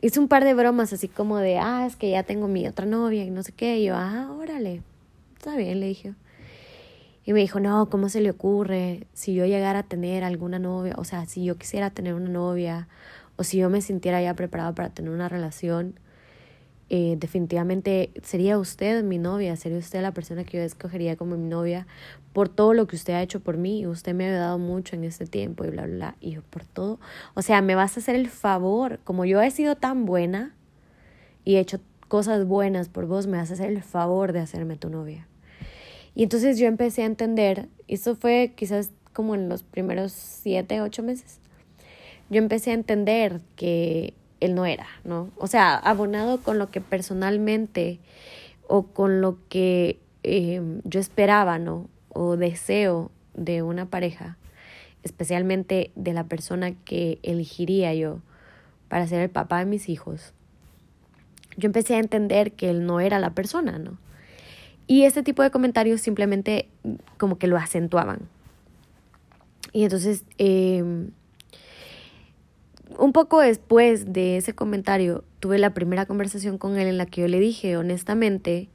hice 0.00 0.20
un 0.20 0.28
par 0.28 0.44
de 0.44 0.54
bromas 0.54 0.92
así 0.92 1.08
como 1.08 1.38
de, 1.38 1.58
ah, 1.58 1.86
es 1.86 1.96
que 1.96 2.10
ya 2.10 2.22
tengo 2.22 2.48
mi 2.48 2.66
otra 2.66 2.86
novia 2.86 3.24
y 3.24 3.30
no 3.30 3.42
sé 3.42 3.52
qué. 3.52 3.78
Y 3.78 3.86
yo, 3.86 3.94
ah, 3.96 4.30
órale, 4.38 4.82
está 5.36 5.56
bien, 5.56 5.80
le 5.80 5.88
dije. 5.88 6.14
Y 7.24 7.32
me 7.32 7.40
dijo, 7.40 7.60
no, 7.60 7.90
¿cómo 7.90 8.08
se 8.08 8.20
le 8.20 8.30
ocurre? 8.30 9.06
Si 9.12 9.34
yo 9.34 9.44
llegara 9.44 9.80
a 9.80 9.82
tener 9.82 10.24
alguna 10.24 10.58
novia, 10.58 10.94
o 10.96 11.04
sea, 11.04 11.26
si 11.26 11.44
yo 11.44 11.58
quisiera 11.58 11.90
tener 11.90 12.14
una 12.14 12.30
novia, 12.30 12.88
o 13.36 13.44
si 13.44 13.58
yo 13.58 13.68
me 13.68 13.82
sintiera 13.82 14.22
ya 14.22 14.34
preparado 14.34 14.74
para 14.74 14.88
tener 14.90 15.10
una 15.10 15.28
relación, 15.28 16.00
eh, 16.90 17.16
definitivamente 17.18 18.10
sería 18.22 18.58
usted 18.58 19.04
mi 19.04 19.18
novia, 19.18 19.56
sería 19.56 19.76
usted 19.76 20.00
la 20.00 20.12
persona 20.12 20.44
que 20.44 20.56
yo 20.56 20.62
escogería 20.62 21.16
como 21.16 21.36
mi 21.36 21.46
novia 21.46 21.86
por 22.38 22.48
todo 22.48 22.72
lo 22.72 22.86
que 22.86 22.94
usted 22.94 23.14
ha 23.14 23.22
hecho 23.22 23.40
por 23.40 23.56
mí, 23.56 23.84
usted 23.88 24.14
me 24.14 24.28
ha 24.28 24.38
dado 24.38 24.58
mucho 24.58 24.94
en 24.94 25.02
este 25.02 25.26
tiempo 25.26 25.64
y 25.64 25.70
bla, 25.70 25.86
bla, 25.86 25.96
bla, 25.96 26.16
y 26.20 26.30
yo 26.30 26.42
por 26.42 26.64
todo, 26.64 27.00
o 27.34 27.42
sea, 27.42 27.62
me 27.62 27.74
vas 27.74 27.96
a 27.96 28.00
hacer 28.00 28.14
el 28.14 28.28
favor, 28.28 29.00
como 29.02 29.24
yo 29.24 29.42
he 29.42 29.50
sido 29.50 29.74
tan 29.74 30.06
buena 30.06 30.54
y 31.44 31.56
he 31.56 31.58
hecho 31.58 31.80
cosas 32.06 32.46
buenas 32.46 32.88
por 32.90 33.06
vos, 33.06 33.26
me 33.26 33.38
vas 33.38 33.50
a 33.50 33.54
hacer 33.54 33.70
el 33.70 33.82
favor 33.82 34.32
de 34.32 34.38
hacerme 34.38 34.76
tu 34.76 34.88
novia. 34.88 35.26
Y 36.14 36.22
entonces 36.22 36.60
yo 36.60 36.68
empecé 36.68 37.02
a 37.02 37.06
entender, 37.06 37.66
eso 37.88 38.14
fue 38.14 38.52
quizás 38.54 38.92
como 39.12 39.34
en 39.34 39.48
los 39.48 39.64
primeros 39.64 40.12
siete, 40.12 40.80
ocho 40.80 41.02
meses, 41.02 41.40
yo 42.30 42.38
empecé 42.38 42.70
a 42.70 42.74
entender 42.74 43.40
que 43.56 44.14
él 44.38 44.54
no 44.54 44.64
era, 44.64 44.86
¿no? 45.02 45.32
O 45.38 45.48
sea, 45.48 45.76
abonado 45.76 46.40
con 46.40 46.60
lo 46.60 46.70
que 46.70 46.80
personalmente 46.80 47.98
o 48.68 48.84
con 48.84 49.20
lo 49.20 49.38
que 49.48 49.98
em, 50.22 50.82
yo 50.84 51.00
esperaba, 51.00 51.58
¿no? 51.58 51.88
O 52.10 52.36
deseo 52.36 53.10
de 53.34 53.62
una 53.62 53.86
pareja, 53.86 54.36
especialmente 55.02 55.92
de 55.94 56.12
la 56.12 56.24
persona 56.24 56.72
que 56.84 57.18
elegiría 57.22 57.94
yo 57.94 58.20
para 58.88 59.06
ser 59.06 59.20
el 59.20 59.30
papá 59.30 59.58
de 59.58 59.66
mis 59.66 59.88
hijos, 59.88 60.32
yo 61.56 61.66
empecé 61.66 61.96
a 61.96 61.98
entender 61.98 62.52
que 62.52 62.70
él 62.70 62.86
no 62.86 63.00
era 63.00 63.18
la 63.18 63.30
persona, 63.30 63.78
¿no? 63.78 63.98
Y 64.86 65.04
ese 65.04 65.22
tipo 65.22 65.42
de 65.42 65.50
comentarios 65.50 66.00
simplemente 66.00 66.68
como 67.18 67.38
que 67.38 67.46
lo 67.46 67.58
acentuaban. 67.58 68.20
Y 69.72 69.84
entonces, 69.84 70.24
em, 70.38 71.10
un 72.98 73.12
poco 73.12 73.40
después 73.40 74.12
de 74.12 74.38
ese 74.38 74.54
comentario, 74.54 75.24
tuve 75.40 75.58
la 75.58 75.74
primera 75.74 76.06
conversación 76.06 76.56
con 76.58 76.78
él 76.78 76.88
en 76.88 76.96
la 76.96 77.06
que 77.06 77.20
yo 77.20 77.28
le 77.28 77.38
dije, 77.38 77.76
honestamente, 77.76 78.68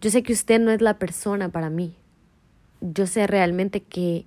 yo 0.00 0.10
sé 0.10 0.22
que 0.22 0.32
usted 0.32 0.60
no 0.60 0.70
es 0.70 0.80
la 0.80 0.98
persona 0.98 1.50
para 1.50 1.68
mí. 1.68 1.94
Yo 2.92 3.06
sé 3.06 3.26
realmente 3.26 3.82
que 3.82 4.26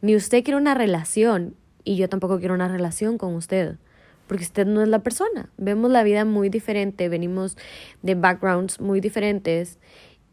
ni 0.00 0.16
usted 0.16 0.42
quiere 0.42 0.56
una 0.56 0.74
relación 0.74 1.54
y 1.84 1.96
yo 1.96 2.08
tampoco 2.08 2.38
quiero 2.38 2.54
una 2.54 2.68
relación 2.68 3.18
con 3.18 3.34
usted 3.34 3.76
porque 4.28 4.44
usted 4.44 4.66
no 4.66 4.82
es 4.82 4.88
la 4.88 5.00
persona. 5.00 5.50
Vemos 5.56 5.90
la 5.90 6.04
vida 6.04 6.24
muy 6.24 6.50
diferente, 6.50 7.08
venimos 7.08 7.56
de 8.02 8.14
backgrounds 8.14 8.78
muy 8.78 9.00
diferentes 9.00 9.78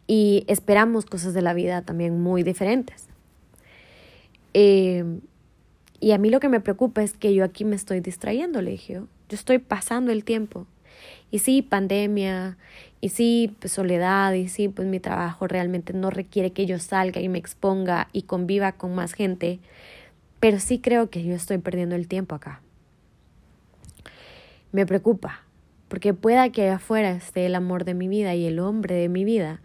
y 0.06 0.44
esperamos 0.48 1.06
cosas 1.06 1.34
de 1.34 1.42
la 1.42 1.54
vida 1.54 1.82
también 1.82 2.22
muy 2.22 2.44
diferentes. 2.44 3.08
Eh, 4.54 5.04
y 6.00 6.12
a 6.12 6.18
mí 6.18 6.30
lo 6.30 6.40
que 6.40 6.50
me 6.50 6.60
preocupa 6.60 7.02
es 7.02 7.14
que 7.14 7.34
yo 7.34 7.44
aquí 7.44 7.66
me 7.66 7.76
estoy 7.76 8.02
distrayendo, 8.02 8.62
le. 8.62 8.78
Yo 8.78 9.08
estoy 9.30 9.58
pasando 9.58 10.12
el 10.12 10.24
tiempo. 10.24 10.68
Y 11.32 11.40
sí, 11.40 11.62
pandemia, 11.62 12.58
y 13.06 13.10
sí, 13.10 13.56
pues, 13.60 13.72
soledad, 13.72 14.34
y 14.34 14.48
sí, 14.48 14.68
pues 14.68 14.88
mi 14.88 15.00
trabajo 15.00 15.46
realmente 15.46 15.94
no 15.94 16.10
requiere 16.10 16.54
que 16.54 16.66
yo 16.66 16.80
salga 16.80 17.22
y 17.22 17.30
me 17.30 17.38
exponga 17.38 18.08
y 18.14 18.24
conviva 18.24 18.72
con 18.72 18.96
más 18.96 19.14
gente, 19.14 19.60
pero 20.40 20.60
sí 20.60 20.80
creo 20.80 21.12
que 21.12 21.24
yo 21.24 21.36
estoy 21.36 21.60
perdiendo 21.60 21.96
el 21.96 22.08
tiempo 22.08 22.34
acá 22.34 22.62
me 24.72 24.88
preocupa, 24.88 25.44
porque 25.88 26.16
pueda 26.16 26.50
que 26.50 26.64
allá 26.64 26.78
afuera 26.78 27.12
esté 27.12 27.46
el 27.46 27.54
amor 27.54 27.86
de 27.86 27.94
mi 27.94 28.08
vida 28.08 28.34
y 28.34 28.48
el 28.48 28.58
hombre 28.58 28.96
de 28.96 29.08
mi 29.08 29.24
vida, 29.24 29.62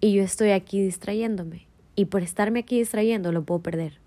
y 0.00 0.14
yo 0.14 0.22
estoy 0.22 0.52
aquí 0.52 0.80
distrayéndome, 0.80 1.66
y 1.94 2.06
por 2.06 2.22
estarme 2.22 2.60
aquí 2.60 2.78
distrayendo 2.78 3.32
lo 3.32 3.42
puedo 3.42 3.60
perder. 3.60 4.00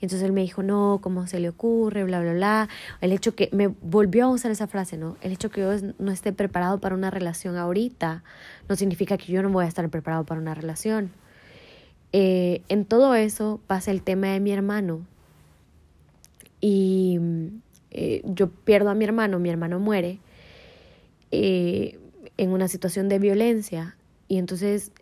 Y 0.00 0.04
entonces 0.04 0.22
él 0.22 0.32
me 0.32 0.42
dijo, 0.42 0.62
no, 0.62 0.98
¿cómo 1.02 1.26
se 1.26 1.40
le 1.40 1.48
ocurre? 1.48 2.04
Bla, 2.04 2.20
bla, 2.20 2.34
bla. 2.34 2.68
El 3.00 3.12
hecho 3.12 3.34
que 3.34 3.48
me 3.52 3.68
volvió 3.68 4.26
a 4.26 4.28
usar 4.28 4.50
esa 4.50 4.66
frase, 4.66 4.96
¿no? 4.96 5.16
El 5.22 5.32
hecho 5.32 5.50
que 5.50 5.62
yo 5.62 5.72
no 5.98 6.12
esté 6.12 6.32
preparado 6.32 6.80
para 6.80 6.94
una 6.94 7.10
relación 7.10 7.56
ahorita 7.56 8.22
no 8.68 8.76
significa 8.76 9.16
que 9.16 9.32
yo 9.32 9.42
no 9.42 9.50
voy 9.50 9.64
a 9.64 9.68
estar 9.68 9.88
preparado 9.88 10.24
para 10.24 10.40
una 10.40 10.54
relación. 10.54 11.10
Eh, 12.12 12.62
en 12.68 12.84
todo 12.84 13.14
eso 13.14 13.60
pasa 13.66 13.90
el 13.90 14.02
tema 14.02 14.28
de 14.28 14.40
mi 14.40 14.52
hermano. 14.52 15.06
Y 16.60 17.18
eh, 17.90 18.22
yo 18.24 18.50
pierdo 18.50 18.90
a 18.90 18.94
mi 18.94 19.04
hermano, 19.04 19.38
mi 19.38 19.48
hermano 19.48 19.78
muere 19.78 20.18
eh, 21.30 21.98
en 22.36 22.50
una 22.50 22.68
situación 22.68 23.08
de 23.08 23.18
violencia 23.18 23.96
y 24.28 24.38
entonces 24.38 24.92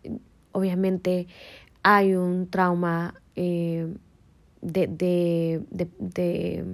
obviamente 0.52 1.26
hay 1.82 2.14
un 2.14 2.48
trauma 2.48 3.20
eh, 3.36 3.92
de, 4.64 4.86
de, 4.88 5.62
de, 5.98 6.64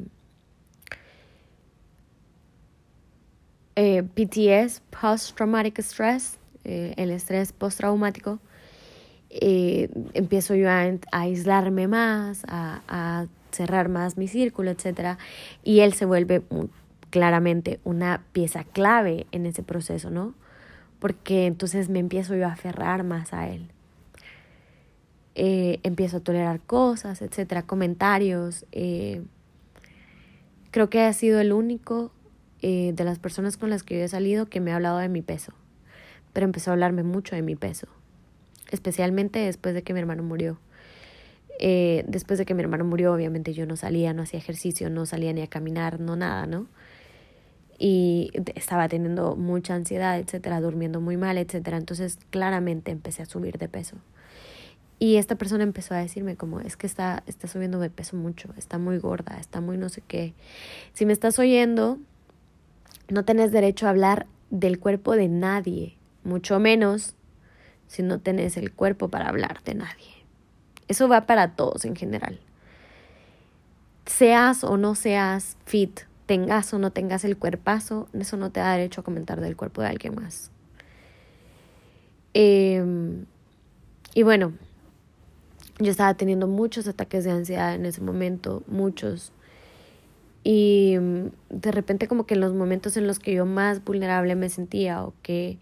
PTS, 4.14 4.82
Post 4.90 5.36
Traumatic 5.36 5.78
Stress, 5.80 6.38
el 6.64 7.10
estrés 7.10 7.52
postraumático. 7.52 8.38
empiezo 9.30 10.54
yo 10.54 10.70
a, 10.70 10.90
aislarme 11.12 11.88
más, 11.88 12.44
a, 12.46 12.82
a 12.88 13.26
cerrar 13.50 13.88
más 13.88 14.16
mi 14.16 14.28
círculo, 14.28 14.70
etc. 14.70 15.18
Y 15.62 15.80
él 15.80 15.94
se 15.94 16.04
vuelve 16.04 16.42
claramente 17.10 17.80
una 17.84 18.22
pieza 18.32 18.64
clave 18.64 19.26
en 19.32 19.46
ese 19.46 19.62
proceso, 19.62 20.10
¿no? 20.10 20.34
Porque 20.98 21.46
entonces 21.46 21.88
me 21.88 21.98
empiezo 21.98 22.34
yo 22.36 22.46
a 22.46 22.52
aferrar 22.52 23.04
más 23.04 23.32
a 23.32 23.48
él. 23.48 23.70
Eh, 25.42 25.80
empiezo 25.84 26.18
a 26.18 26.20
tolerar 26.20 26.60
cosas, 26.60 27.22
etcétera, 27.22 27.62
comentarios. 27.62 28.66
Eh, 28.72 29.22
creo 30.70 30.90
que 30.90 31.00
ha 31.00 31.10
sido 31.14 31.40
el 31.40 31.54
único 31.54 32.12
eh, 32.60 32.92
de 32.94 33.04
las 33.04 33.18
personas 33.18 33.56
con 33.56 33.70
las 33.70 33.82
que 33.82 33.96
yo 33.96 34.04
he 34.04 34.08
salido 34.08 34.50
que 34.50 34.60
me 34.60 34.70
ha 34.70 34.76
hablado 34.76 34.98
de 34.98 35.08
mi 35.08 35.22
peso. 35.22 35.54
Pero 36.34 36.44
empezó 36.44 36.68
a 36.70 36.74
hablarme 36.74 37.04
mucho 37.04 37.36
de 37.36 37.40
mi 37.40 37.56
peso. 37.56 37.86
Especialmente 38.70 39.38
después 39.38 39.72
de 39.72 39.82
que 39.82 39.94
mi 39.94 40.00
hermano 40.00 40.22
murió. 40.22 40.58
Después 41.58 42.38
de 42.38 42.44
que 42.44 42.52
mi 42.52 42.60
hermano 42.60 42.84
murió, 42.84 43.14
obviamente 43.14 43.54
yo 43.54 43.64
no 43.64 43.76
salía, 43.76 44.12
no 44.12 44.24
hacía 44.24 44.40
ejercicio, 44.40 44.90
no 44.90 45.06
salía 45.06 45.32
ni 45.32 45.40
a 45.40 45.46
caminar, 45.46 46.00
no 46.00 46.16
nada, 46.16 46.44
¿no? 46.44 46.66
Y 47.78 48.30
estaba 48.56 48.88
teniendo 48.88 49.36
mucha 49.36 49.74
ansiedad, 49.74 50.18
etcétera, 50.18 50.60
durmiendo 50.60 51.00
muy 51.00 51.16
mal, 51.16 51.38
etcétera. 51.38 51.78
Entonces, 51.78 52.18
claramente 52.28 52.90
empecé 52.90 53.22
a 53.22 53.26
subir 53.26 53.56
de 53.56 53.68
peso. 53.68 53.96
Y 55.02 55.16
esta 55.16 55.34
persona 55.36 55.64
empezó 55.64 55.94
a 55.94 55.96
decirme 55.96 56.36
como, 56.36 56.60
es 56.60 56.76
que 56.76 56.86
está, 56.86 57.22
está 57.26 57.48
subiendo 57.48 57.80
de 57.80 57.88
peso 57.88 58.18
mucho, 58.18 58.50
está 58.58 58.76
muy 58.76 58.98
gorda, 58.98 59.38
está 59.40 59.62
muy 59.62 59.78
no 59.78 59.88
sé 59.88 60.02
qué. 60.06 60.34
Si 60.92 61.06
me 61.06 61.14
estás 61.14 61.38
oyendo, 61.38 61.98
no 63.08 63.24
tenés 63.24 63.50
derecho 63.50 63.86
a 63.86 63.90
hablar 63.90 64.26
del 64.50 64.78
cuerpo 64.78 65.16
de 65.16 65.28
nadie, 65.28 65.96
mucho 66.22 66.60
menos 66.60 67.14
si 67.86 68.02
no 68.02 68.20
tenés 68.20 68.58
el 68.58 68.72
cuerpo 68.72 69.08
para 69.08 69.30
hablar 69.30 69.62
de 69.64 69.74
nadie. 69.74 70.12
Eso 70.86 71.08
va 71.08 71.22
para 71.22 71.54
todos 71.56 71.86
en 71.86 71.96
general. 71.96 72.38
Seas 74.04 74.64
o 74.64 74.76
no 74.76 74.94
seas 74.94 75.56
fit, 75.64 76.00
tengas 76.26 76.74
o 76.74 76.78
no 76.78 76.90
tengas 76.90 77.24
el 77.24 77.38
cuerpazo, 77.38 78.06
eso 78.12 78.36
no 78.36 78.52
te 78.52 78.60
da 78.60 78.72
derecho 78.74 79.00
a 79.00 79.04
comentar 79.04 79.40
del 79.40 79.56
cuerpo 79.56 79.80
de 79.80 79.88
alguien 79.88 80.14
más. 80.14 80.50
Em, 82.34 83.24
y 84.14 84.24
bueno, 84.24 84.52
yo 85.80 85.90
estaba 85.90 86.14
teniendo 86.14 86.46
muchos 86.46 86.86
ataques 86.86 87.24
de 87.24 87.30
ansiedad 87.30 87.74
en 87.74 87.86
ese 87.86 88.00
momento, 88.00 88.62
muchos. 88.66 89.32
Y 90.44 90.96
mm, 90.98 91.26
de 91.50 91.72
repente 91.72 92.08
como 92.08 92.26
que 92.26 92.34
en 92.34 92.40
los 92.40 92.54
momentos 92.54 92.96
en 92.96 93.06
los 93.06 93.18
que 93.18 93.34
yo 93.34 93.46
más 93.46 93.84
vulnerable 93.84 94.34
me 94.36 94.48
sentía 94.48 95.02
o 95.02 95.14
que 95.22 95.58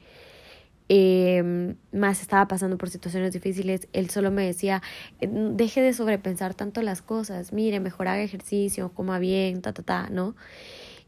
eh, 0.89 1.75
más 1.93 2.23
estaba 2.23 2.49
pasando 2.49 2.79
por 2.79 2.89
situaciones 2.89 3.33
difíciles, 3.33 3.89
él 3.93 4.09
solo 4.11 4.31
me 4.31 4.47
decía, 4.47 4.83
eh, 5.21 5.29
deje 5.31 5.83
de 5.83 5.93
sobrepensar 5.93 6.55
tanto 6.55 6.81
las 6.83 7.03
cosas, 7.03 7.53
mire, 7.53 7.79
mejor 7.81 8.09
haga 8.09 8.23
ejercicio, 8.23 8.91
coma 8.95 9.19
bien, 9.19 9.61
ta, 9.61 9.73
ta, 9.73 9.83
ta, 9.83 10.09
¿no? 10.11 10.35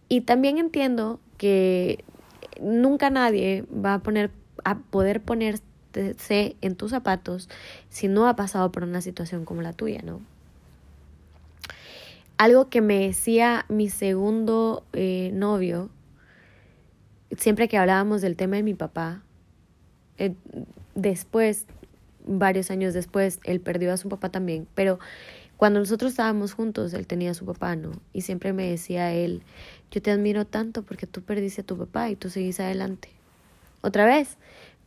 Y 0.08 0.22
también 0.22 0.58
entiendo 0.58 1.20
que 1.38 2.04
nunca 2.60 3.10
nadie 3.10 3.64
va 3.72 3.94
a 3.94 3.98
poner, 4.00 4.30
a 4.64 4.78
poder 4.78 5.22
en 5.94 6.74
tus 6.76 6.90
zapatos 6.90 7.48
si 7.88 8.08
no 8.08 8.28
ha 8.28 8.36
pasado 8.36 8.70
por 8.72 8.84
una 8.84 9.00
situación 9.00 9.44
como 9.44 9.62
la 9.62 9.72
tuya, 9.72 10.02
¿no? 10.02 10.20
Algo 12.36 12.70
que 12.70 12.80
me 12.80 13.00
decía 13.00 13.66
mi 13.68 13.90
segundo 13.90 14.84
eh, 14.94 15.30
novio, 15.34 15.90
siempre 17.36 17.68
que 17.68 17.76
hablábamos 17.76 18.22
del 18.22 18.36
tema 18.36 18.56
de 18.56 18.62
mi 18.62 18.74
papá, 18.74 19.22
eh, 20.16 20.34
después, 20.94 21.66
varios 22.26 22.70
años 22.70 22.94
después, 22.94 23.40
él 23.44 23.60
perdió 23.60 23.92
a 23.92 23.96
su 23.96 24.08
papá 24.08 24.30
también, 24.30 24.66
pero 24.74 24.98
cuando 25.60 25.80
nosotros 25.80 26.12
estábamos 26.12 26.54
juntos, 26.54 26.94
él 26.94 27.06
tenía 27.06 27.32
a 27.32 27.34
su 27.34 27.44
papá, 27.44 27.76
¿no? 27.76 27.92
Y 28.14 28.22
siempre 28.22 28.54
me 28.54 28.70
decía 28.70 29.12
él, 29.12 29.42
yo 29.90 30.00
te 30.00 30.10
admiro 30.10 30.46
tanto 30.46 30.82
porque 30.82 31.06
tú 31.06 31.20
perdiste 31.20 31.60
a 31.60 31.66
tu 31.66 31.76
papá 31.76 32.08
y 32.08 32.16
tú 32.16 32.30
seguís 32.30 32.60
adelante. 32.60 33.10
Otra 33.82 34.06
vez, 34.06 34.38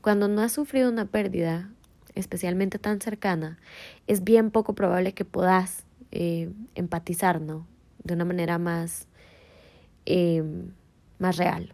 cuando 0.04 0.28
no 0.28 0.42
has 0.42 0.52
sufrido 0.52 0.90
una 0.90 1.06
pérdida, 1.06 1.70
especialmente 2.14 2.78
tan 2.78 3.00
cercana, 3.00 3.58
es 4.06 4.26
bien 4.26 4.52
poco 4.52 4.76
probable 4.76 5.14
que 5.14 5.24
puedas 5.24 5.86
eh, 6.12 6.52
empatizar, 6.76 7.40
¿no? 7.40 7.66
De 8.04 8.14
una 8.14 8.26
manera 8.26 8.58
más, 8.58 9.08
eh, 10.06 10.44
más 11.20 11.38
real. 11.38 11.74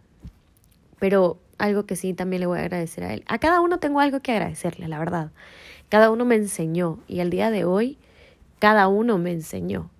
Pero 1.00 1.40
algo 1.58 1.86
que 1.86 1.96
sí 1.96 2.14
también 2.14 2.38
le 2.38 2.46
voy 2.46 2.58
a 2.58 2.62
agradecer 2.62 3.02
a 3.02 3.12
él. 3.12 3.24
A 3.26 3.38
cada 3.38 3.60
uno 3.60 3.80
tengo 3.80 3.98
algo 3.98 4.20
que 4.20 4.30
agradecerle, 4.30 4.86
la 4.86 5.00
verdad. 5.00 5.32
Cada 5.88 6.08
uno 6.08 6.24
me 6.24 6.36
enseñó 6.36 7.00
y 7.08 7.18
al 7.18 7.30
día 7.30 7.50
de 7.50 7.64
hoy, 7.64 7.98
cada 8.60 8.86
uno 8.86 9.18
me 9.18 9.32
enseñó. 9.32 9.90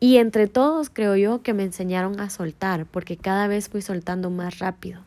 Y 0.00 0.18
entre 0.18 0.48
todos 0.48 0.90
creo 0.90 1.16
yo 1.16 1.42
que 1.42 1.54
me 1.54 1.62
enseñaron 1.62 2.20
a 2.20 2.28
soltar, 2.28 2.84
porque 2.84 3.16
cada 3.16 3.48
vez 3.48 3.70
fui 3.70 3.80
soltando 3.80 4.28
más 4.28 4.58
rápido. 4.58 5.00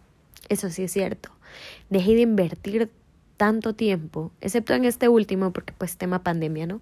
Eso 0.50 0.72
sí 0.72 0.82
es 0.82 0.92
cierto. 0.92 1.37
Dejé 1.90 2.16
de 2.16 2.22
invertir 2.22 2.92
tanto 3.38 3.74
tiempo, 3.74 4.32
excepto 4.42 4.74
en 4.74 4.86
este 4.86 5.08
último, 5.08 5.52
porque 5.52 5.74
pues 5.78 5.98
tema 5.98 6.24
pandemia, 6.24 6.68
¿no? 6.68 6.82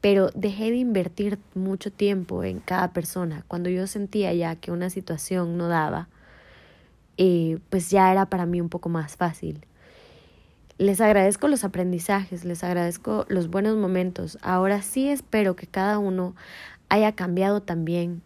Pero 0.00 0.30
dejé 0.34 0.70
de 0.70 0.76
invertir 0.76 1.38
mucho 1.54 1.90
tiempo 1.90 2.44
en 2.44 2.60
cada 2.60 2.92
persona. 2.92 3.44
Cuando 3.48 3.70
yo 3.70 3.86
sentía 3.86 4.32
ya 4.34 4.56
que 4.56 4.70
una 4.70 4.90
situación 4.90 5.56
no 5.56 5.68
daba, 5.68 6.08
eh, 7.16 7.58
pues 7.70 7.90
ya 7.90 8.10
era 8.10 8.26
para 8.26 8.46
mí 8.46 8.60
un 8.60 8.68
poco 8.68 8.88
más 8.88 9.16
fácil. 9.16 9.64
Les 10.78 11.00
agradezco 11.00 11.48
los 11.48 11.64
aprendizajes, 11.64 12.44
les 12.44 12.64
agradezco 12.64 13.26
los 13.28 13.48
buenos 13.48 13.76
momentos. 13.76 14.38
Ahora 14.42 14.82
sí 14.82 15.08
espero 15.08 15.54
que 15.54 15.66
cada 15.66 15.98
uno 15.98 16.34
haya 16.88 17.12
cambiado 17.12 17.62
también 17.62 18.22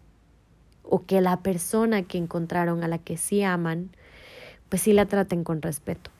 o 0.83 1.05
que 1.05 1.21
la 1.21 1.41
persona 1.41 2.03
que 2.03 2.17
encontraron 2.17 2.83
a 2.83 2.87
la 2.87 2.97
que 2.97 3.17
sí 3.17 3.43
aman, 3.43 3.91
pues 4.69 4.81
sí 4.81 4.93
la 4.93 5.05
traten 5.05 5.43
con 5.43 5.61
respeto. 5.61 6.11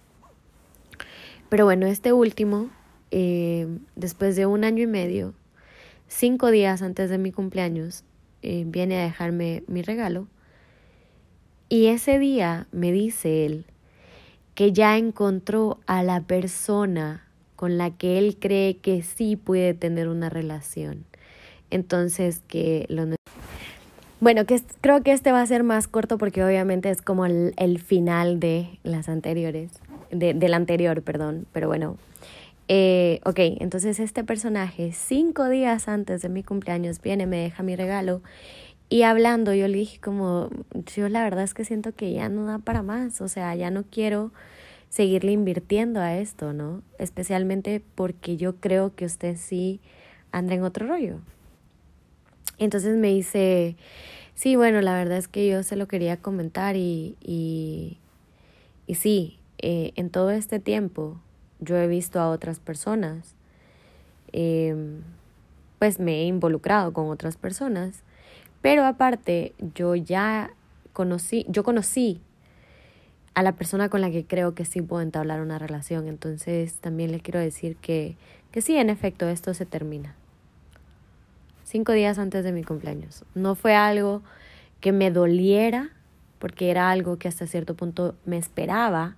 Pero 1.50 1.66
bueno, 1.66 1.86
este 1.86 2.14
último, 2.14 2.70
eh, 3.12 3.68
después 3.96 4.36
de 4.36 4.46
un 4.46 4.64
año 4.64 4.84
y 4.84 4.88
medio, 4.88 5.34
cinco 6.08 6.52
días 6.52 6.82
antes 6.82 7.10
de 7.10 7.18
mi 7.18 7.32
cumpleaños, 7.32 8.04
eh, 8.42 8.64
viene 8.68 9.00
a 9.00 9.04
dejarme 9.04 9.64
mi 9.68 9.82
regalo. 9.82 10.28
Y 11.70 11.88
ese 11.88 12.20
día 12.20 12.68
me 12.72 12.92
dice 12.92 13.46
él 13.46 13.66
que 14.56 14.74
ya 14.74 14.98
encontró 14.98 15.80
a 15.86 16.02
la 16.02 16.22
persona 16.22 17.28
con 17.56 17.78
la 17.78 17.92
que 17.92 18.18
él 18.18 18.38
cree 18.40 18.78
que 18.78 19.04
sí 19.04 19.36
puede 19.36 19.74
tener 19.74 20.08
una 20.08 20.30
relación. 20.30 21.06
Entonces, 21.70 22.42
que 22.48 22.86
lo... 22.90 23.17
Bueno, 24.20 24.46
que 24.46 24.60
creo 24.82 25.04
que 25.04 25.12
este 25.12 25.32
va 25.32 25.42
a 25.42 25.46
ser 25.46 25.64
más 25.64 25.88
corto 25.88 26.18
porque 26.18 26.44
obviamente 26.44 26.90
es 26.90 27.04
como 27.04 27.28
el, 27.28 27.80
final 27.80 28.40
de 28.40 28.80
las 28.82 29.10
anteriores, 29.10 29.72
de, 30.10 30.34
del 30.34 30.56
anterior, 30.56 31.04
perdón, 31.04 31.46
pero 31.54 31.68
bueno. 31.68 31.98
Eh, 32.68 33.22
ok, 33.24 33.40
entonces 33.60 34.00
este 34.00 34.24
personaje, 34.24 34.92
cinco 34.92 35.48
días 35.48 35.88
antes 35.88 36.22
de 36.24 36.30
mi 36.30 36.44
cumpleaños, 36.44 37.00
viene, 37.00 37.28
me 37.28 37.38
deja 37.38 37.64
mi 37.64 37.76
regalo 37.76 38.22
y 38.90 39.04
hablando 39.04 39.54
yo 39.54 39.68
le 39.68 39.78
dije 39.78 40.00
como, 40.00 40.50
yo 40.96 41.08
la 41.10 41.24
verdad 41.24 41.44
es 41.44 41.54
que 41.54 41.64
siento 41.64 41.94
que 41.94 42.12
ya 42.12 42.28
no 42.28 42.46
da 42.46 42.58
para 42.58 42.82
más, 42.82 43.22
o 43.22 43.28
sea, 43.28 43.54
ya 43.56 43.70
no 43.70 43.84
quiero 43.84 44.32
seguirle 44.90 45.32
invirtiendo 45.32 46.00
a 46.02 46.18
esto, 46.18 46.54
¿no? 46.54 46.82
Especialmente 46.98 47.84
porque 47.96 48.36
yo 48.36 48.56
creo 48.56 48.96
que 48.96 49.06
usted 49.06 49.38
sí 49.38 49.80
anda 50.32 50.56
en 50.56 50.64
otro 50.64 50.88
rollo. 50.88 51.20
Entonces 52.58 52.98
me 52.98 53.10
dice, 53.10 53.76
sí, 54.34 54.56
bueno, 54.56 54.82
la 54.82 54.94
verdad 54.94 55.18
es 55.18 55.28
que 55.28 55.48
yo 55.48 55.64
se 55.64 55.76
lo 55.76 55.88
quería 55.88 56.18
comentar 56.18 56.76
y, 56.76 57.16
y, 57.22 57.98
y 58.88 58.96
sí, 58.96 59.40
eh, 59.60 59.92
en 59.96 60.10
todo 60.10 60.32
este 60.32 60.60
tiempo 60.60 61.20
yo 61.60 61.78
he 61.78 61.88
visto 61.88 62.20
a 62.20 62.30
otras 62.30 62.60
personas, 62.60 63.36
em, 64.32 65.02
pues 65.80 66.00
me 66.00 66.22
he 66.22 66.26
involucrado 66.26 66.94
con 66.94 67.10
otras 67.10 67.38
personas, 67.38 68.04
pero 68.62 68.86
aparte 68.86 69.54
yo 69.76 69.96
ya 69.96 70.52
conocí, 70.94 71.46
yo 71.50 71.64
conocí 71.64 72.22
a 73.36 73.44
la 73.44 73.52
persona 73.54 73.90
con 73.90 74.02
la 74.02 74.10
que 74.10 74.26
creo 74.26 74.56
que 74.56 74.66
sí 74.66 74.82
puedo 74.82 75.02
entablar 75.04 75.42
una 75.42 75.60
relación, 75.60 76.08
entonces 76.08 76.76
también 76.76 77.12
le 77.12 77.20
quiero 77.20 77.40
decir 77.40 77.76
que, 77.78 78.18
que 78.52 78.62
sí, 78.62 78.78
en 78.78 78.90
efecto, 78.90 79.28
esto 79.28 79.54
se 79.54 79.66
termina 79.68 80.16
cinco 81.68 81.92
días 81.92 82.18
antes 82.18 82.46
de 82.46 82.54
mi 82.54 82.64
cumpleaños. 82.64 83.26
No 83.36 83.54
fue 83.56 83.76
algo 83.76 84.22
que 84.80 84.94
me 84.94 85.12
doliera, 85.12 85.90
porque 86.40 86.72
era 86.72 86.90
algo 86.90 87.18
que 87.18 87.28
hasta 87.28 87.46
cierto 87.46 87.76
punto 87.76 88.16
me 88.26 88.38
esperaba, 88.38 89.16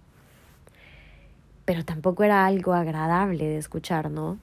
pero 1.66 1.86
tampoco 1.86 2.24
era 2.24 2.48
algo 2.48 2.74
agradable 2.74 3.46
de 3.46 3.58
escuchar, 3.58 4.10
¿no? 4.10 4.40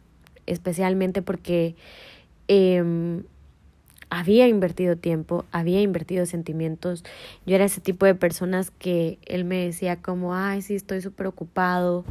Especialmente 0.46 1.20
porque 1.20 1.74
em, 2.46 3.24
había 4.09 4.46
invertido 4.46 4.94
tiempo, 4.94 5.44
había 5.50 5.80
invertido 5.80 6.26
sentimientos. 6.26 7.02
Yo 7.44 7.57
era 7.57 7.64
ese 7.64 7.80
tipo 7.80 8.07
de 8.07 8.14
personas 8.14 8.70
que 8.70 9.18
él 9.26 9.44
me 9.44 9.64
decía 9.64 9.96
como, 9.96 10.32
ay, 10.36 10.62
sí, 10.62 10.76
estoy 10.76 11.00
súper 11.00 11.26
ocupado, 11.26 12.04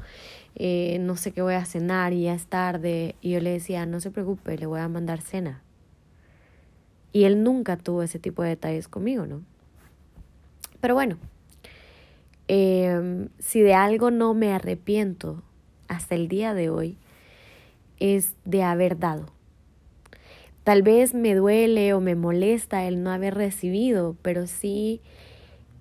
eh, 0.55 0.97
no 0.99 1.15
sé 1.15 1.31
qué 1.31 1.41
voy 1.41 1.53
a 1.53 1.63
cenar 1.63 2.11
y 2.11 2.23
ya 2.23 2.33
es 2.33 2.47
tarde. 2.47 3.15
Y 3.21 3.31
yo 3.31 3.39
le 3.39 3.51
decía, 3.51 3.85
no 3.85 4.01
se 4.01 4.11
preocupe, 4.11 4.57
le 4.57 4.65
voy 4.65 4.81
a 4.81 4.89
mandar 4.89 5.21
cena. 5.21 5.61
Y 7.15 7.23
él 7.23 7.43
nunca 7.43 7.77
tuvo 7.77 8.03
ese 8.03 8.19
tipo 8.19 8.43
de 8.43 8.49
detalles 8.49 8.89
conmigo, 8.89 9.25
¿no? 9.25 9.41
Pero 10.81 10.95
bueno, 10.95 11.15
em, 12.49 13.29
si 13.39 13.61
de 13.61 13.73
algo 13.73 14.11
no 14.11 14.33
me 14.33 14.51
arrepiento 14.51 15.41
hasta 15.87 16.15
el 16.15 16.27
día 16.27 16.53
de 16.53 16.69
hoy, 16.69 16.97
es 18.01 18.33
de 18.43 18.63
haber 18.63 18.99
dado. 18.99 19.27
Tal 20.65 20.83
vez 20.83 21.13
me 21.13 21.35
duele 21.35 21.93
o 21.93 22.01
me 22.01 22.15
molesta 22.15 22.83
el 22.83 23.01
no 23.01 23.11
haber 23.11 23.35
recibido, 23.35 24.17
pero 24.21 24.45
sí 24.45 24.99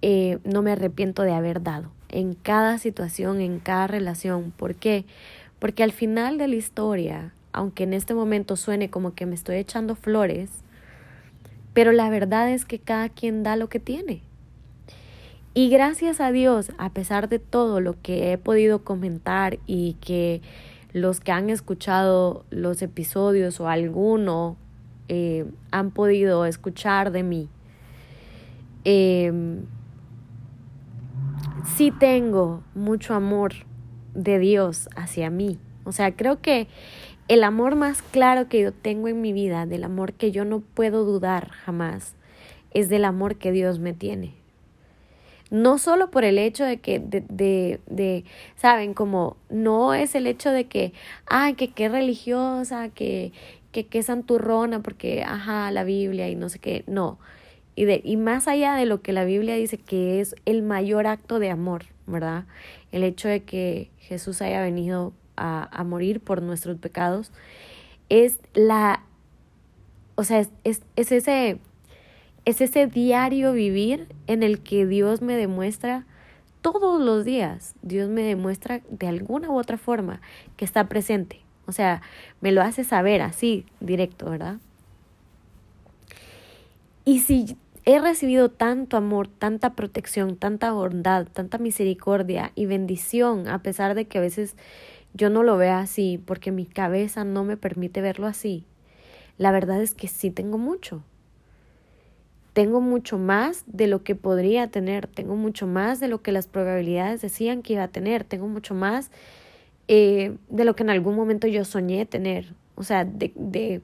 eh, 0.03 0.39
no 0.45 0.63
me 0.63 0.71
arrepiento 0.71 1.25
de 1.25 1.33
haber 1.33 1.65
dado 1.65 1.91
en 2.11 2.35
cada 2.35 2.79
situación, 2.79 3.41
en 3.41 3.59
cada 3.59 3.89
relación. 3.89 4.53
¿Por 4.53 4.77
qué? 4.77 5.05
Porque 5.59 5.83
al 5.83 5.91
final 5.91 6.39
de 6.39 6.47
la 6.47 6.55
historia, 6.55 7.35
aunque 7.51 7.83
en 7.83 7.93
este 7.93 8.15
momento 8.15 8.55
suene 8.55 8.89
como 8.89 9.15
que 9.15 9.27
me 9.27 9.35
estoy 9.35 9.57
echando 9.57 9.97
flores, 9.97 10.63
pero 11.75 11.93
la 11.93 12.09
verdad 12.09 12.51
es 12.51 12.65
que 12.65 12.79
cada 12.79 13.09
quien 13.09 13.43
da 13.43 13.57
lo 13.57 13.69
que 13.69 13.81
tiene. 13.81 14.23
Y 15.53 15.69
gracias 15.69 16.21
a 16.21 16.33
Dios, 16.33 16.73
a 16.79 16.91
pesar 16.91 17.29
de 17.29 17.39
todo 17.39 17.81
lo 17.81 18.01
que 18.01 18.33
he 18.33 18.39
podido 18.39 18.83
comentar 18.83 19.59
y 19.67 19.95
que 20.01 20.41
los 20.93 21.21
que 21.21 21.33
han 21.33 21.51
escuchado 21.51 22.45
los 22.51 22.83
episodios 22.83 23.61
o 23.61 23.69
alguno 23.69 24.57
eh, 25.09 25.45
han 25.71 25.91
podido 25.91 26.47
escuchar 26.47 27.13
de 27.13 27.23
mí, 27.23 27.49
eh, 28.85 29.33
sí 31.77 31.93
tengo 31.93 32.63
mucho 32.75 33.15
amor 33.15 33.53
de 34.15 34.39
Dios 34.39 34.89
hacia 34.97 35.31
mí. 35.31 35.59
O 35.85 35.93
sea, 35.93 36.17
creo 36.17 36.41
que 36.41 36.69
el 37.29 37.43
amor 37.43 37.75
más 37.75 38.03
claro 38.03 38.49
que 38.49 38.61
yo 38.61 38.73
tengo 38.73 39.09
en 39.09 39.21
mi 39.21 39.33
vida, 39.33 39.67
del 39.67 39.85
amor 39.85 40.13
que 40.13 40.31
yo 40.31 40.45
no 40.45 40.61
puedo 40.61 41.05
dudar 41.05 41.49
jamás, 41.51 42.15
es 42.73 42.89
del 42.89 43.05
amor 43.05 43.37
que 43.37 43.53
Dios 43.53 43.79
me 43.79 43.95
tiene. 43.95 44.35
No 45.51 45.79
solo 45.79 46.11
por 46.11 46.25
el 46.25 46.39
hecho 46.39 46.65
de 46.65 46.79
que, 46.79 46.99
de, 46.99 47.81
de, 47.87 48.25
saben, 48.57 48.93
como 48.93 49.37
no 49.49 49.95
es 49.95 50.15
el 50.15 50.27
hecho 50.27 50.51
de 50.51 50.65
que, 50.65 50.93
ay, 51.27 51.55
que 51.55 51.69
qué 51.69 51.89
religiosa, 51.89 52.89
que, 52.89 53.33
que 53.71 53.87
qué 53.87 54.03
santurrona, 54.03 54.83
porque, 54.83 55.23
ajá, 55.23 55.71
la 55.71 55.85
Biblia 55.85 56.29
y 56.29 56.35
no 56.35 56.49
sé 56.49 56.59
qué, 56.59 56.85
no. 56.87 57.19
Y, 57.77 57.85
de, 57.85 58.01
y 58.05 58.17
más 58.17 58.49
allá 58.49 58.75
de 58.75 58.87
lo 58.87 59.01
que 59.01 59.13
la 59.13 59.25
Biblia 59.25 59.55
dice 59.55 59.79
que 59.79 60.21
es 60.21 60.35
el 60.45 60.63
mayor 60.63 61.07
acto 61.07 61.39
de 61.39 61.51
amor, 61.51 61.87
¿verdad? 62.07 62.45
El 62.93 63.03
hecho 63.03 63.29
de 63.29 63.43
que 63.45 63.91
Jesús 63.99 64.43
haya 64.43 64.61
venido 64.61 65.13
a, 65.37 65.85
morir 65.85 66.21
por 66.21 66.43
nuestros 66.43 66.79
pecados, 66.79 67.33
es 68.09 68.39
la, 68.55 69.03
o 70.15 70.25
sea, 70.25 70.41
es, 70.41 70.51
es, 70.65 70.83
es, 70.97 71.13
ese, 71.13 71.59
es 72.45 72.61
ese 72.61 72.87
diario 72.87 73.53
vivir 73.53 74.09
en 74.27 74.43
el 74.43 74.61
que 74.61 74.87
Dios 74.87 75.23
me 75.23 75.37
demuestra 75.37 76.07
todos 76.61 77.01
los 77.01 77.25
días, 77.25 77.75
Dios 77.83 78.09
me 78.09 78.23
demuestra 78.23 78.81
de 78.89 79.07
alguna 79.07 79.51
u 79.51 79.59
otra 79.59 79.77
forma 79.77 80.21
que 80.57 80.65
está 80.65 80.89
presente. 80.89 81.41
O 81.67 81.73
sea, 81.73 82.03
me 82.41 82.53
lo 82.53 82.63
hace 82.63 82.85
saber 82.85 83.23
así, 83.23 83.67
directo, 83.81 84.31
¿verdad? 84.31 84.57
Y 87.05 87.21
si 87.21 87.59
he 87.85 87.99
recibido 87.99 88.51
tanto 88.51 88.97
amor, 88.97 89.29
tanta 89.29 89.75
protección, 89.75 90.37
tanta 90.37 90.73
bondad, 90.73 91.27
tanta 91.27 91.59
misericordia 91.59 92.53
y 92.55 92.65
bendición, 92.67 93.47
a 93.49 93.63
pesar 93.63 93.95
de 93.95 94.07
que 94.07 94.19
a 94.19 94.23
veces 94.23 94.57
yo 95.15 95.31
no 95.31 95.45
lo 95.45 95.57
veo 95.57 95.75
así 95.75 96.21
porque 96.25 96.51
mi 96.51 96.67
cabeza 96.67 97.25
no 97.25 97.45
me 97.45 97.57
permite 97.57 98.01
verlo 98.01 98.27
así. 98.27 98.65
La 99.39 99.53
verdad 99.53 99.81
es 99.81 99.95
que 99.95 100.09
sí 100.09 100.31
tengo 100.31 100.59
mucho. 100.59 101.03
Tengo 102.53 102.81
mucho 102.81 103.19
más 103.19 103.65
de 103.67 103.87
lo 103.87 104.05
que 104.05 104.15
podría 104.15 104.69
tener, 104.69 105.07
tengo 105.07 105.35
mucho 105.35 105.67
más 105.67 105.99
de 105.99 106.09
lo 106.09 106.23
que 106.23 106.33
las 106.33 106.47
probabilidades 106.47 107.21
decían 107.21 107.63
que 107.63 107.75
iba 107.75 107.85
a 107.85 107.89
tener, 107.89 108.23
tengo 108.23 108.47
mucho 108.47 108.75
más 108.75 109.11
eh, 109.89 110.37
de 110.49 110.65
lo 110.65 110.77
que 110.77 110.83
en 110.83 110.91
algún 110.91 111.17
momento 111.17 111.47
yo 111.47 111.65
soñé 111.65 112.07
tener. 112.07 112.55
O 112.75 112.83
sea, 112.83 113.05
de, 113.05 113.33
de... 113.37 113.83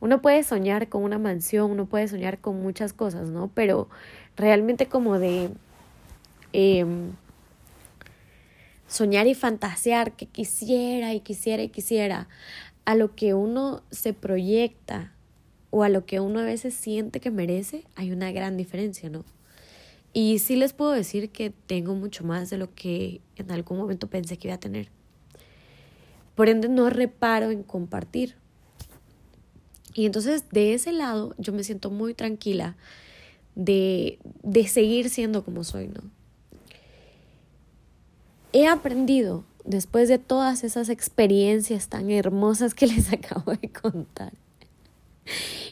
Uno 0.00 0.20
puede 0.22 0.42
soñar 0.42 0.88
con 0.88 1.04
una 1.04 1.18
mansión, 1.18 1.70
uno 1.70 1.86
puede 1.86 2.08
soñar 2.08 2.38
con 2.38 2.60
muchas 2.60 2.92
cosas, 2.92 3.30
¿no? 3.30 3.50
Pero 3.54 3.88
realmente 4.36 4.86
como 4.86 5.18
de... 5.18 5.50
Eh, 6.52 6.84
soñar 8.92 9.26
y 9.26 9.34
fantasear 9.34 10.12
que 10.16 10.26
quisiera 10.26 11.14
y 11.14 11.20
quisiera 11.20 11.62
y 11.62 11.70
quisiera, 11.70 12.28
a 12.84 12.94
lo 12.94 13.14
que 13.14 13.34
uno 13.34 13.82
se 13.90 14.12
proyecta 14.12 15.12
o 15.70 15.82
a 15.82 15.88
lo 15.88 16.04
que 16.04 16.20
uno 16.20 16.40
a 16.40 16.44
veces 16.44 16.74
siente 16.74 17.18
que 17.20 17.30
merece, 17.30 17.84
hay 17.96 18.12
una 18.12 18.30
gran 18.32 18.56
diferencia, 18.56 19.08
¿no? 19.08 19.24
Y 20.12 20.40
sí 20.40 20.56
les 20.56 20.74
puedo 20.74 20.90
decir 20.90 21.30
que 21.30 21.50
tengo 21.50 21.94
mucho 21.94 22.22
más 22.22 22.50
de 22.50 22.58
lo 22.58 22.74
que 22.74 23.22
en 23.36 23.50
algún 23.50 23.78
momento 23.78 24.08
pensé 24.08 24.36
que 24.36 24.48
iba 24.48 24.56
a 24.56 24.60
tener. 24.60 24.90
Por 26.34 26.50
ende, 26.50 26.68
no 26.68 26.90
reparo 26.90 27.50
en 27.50 27.62
compartir. 27.62 28.34
Y 29.94 30.04
entonces, 30.04 30.44
de 30.50 30.74
ese 30.74 30.92
lado, 30.92 31.34
yo 31.38 31.54
me 31.54 31.64
siento 31.64 31.90
muy 31.90 32.12
tranquila 32.12 32.76
de, 33.54 34.18
de 34.42 34.66
seguir 34.66 35.08
siendo 35.08 35.44
como 35.44 35.64
soy, 35.64 35.88
¿no? 35.88 36.02
He 38.52 38.66
aprendido 38.66 39.44
después 39.64 40.08
de 40.08 40.18
todas 40.18 40.64
esas 40.64 40.88
experiencias 40.88 41.88
tan 41.88 42.10
hermosas 42.10 42.74
que 42.74 42.86
les 42.88 43.12
acabo 43.12 43.52
de 43.52 43.70
contar. 43.70 44.32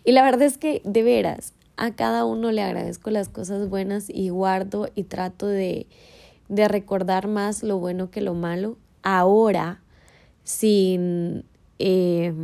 y 0.04 0.12
la 0.12 0.22
verdad 0.22 0.42
es 0.42 0.58
que, 0.58 0.82
de 0.84 1.02
veras, 1.02 1.52
a 1.76 1.94
cada 1.94 2.24
uno 2.24 2.52
le 2.52 2.62
agradezco 2.62 3.10
las 3.10 3.28
cosas 3.28 3.68
buenas 3.68 4.10
y 4.10 4.28
guardo 4.28 4.88
y 4.94 5.04
trato 5.04 5.46
de, 5.46 5.86
de 6.48 6.68
recordar 6.68 7.26
más 7.26 7.62
lo 7.62 7.78
bueno 7.78 8.10
que 8.10 8.20
lo 8.20 8.34
malo. 8.34 8.76
Ahora, 9.02 9.80
sin 10.44 11.44
eh, 11.78 12.34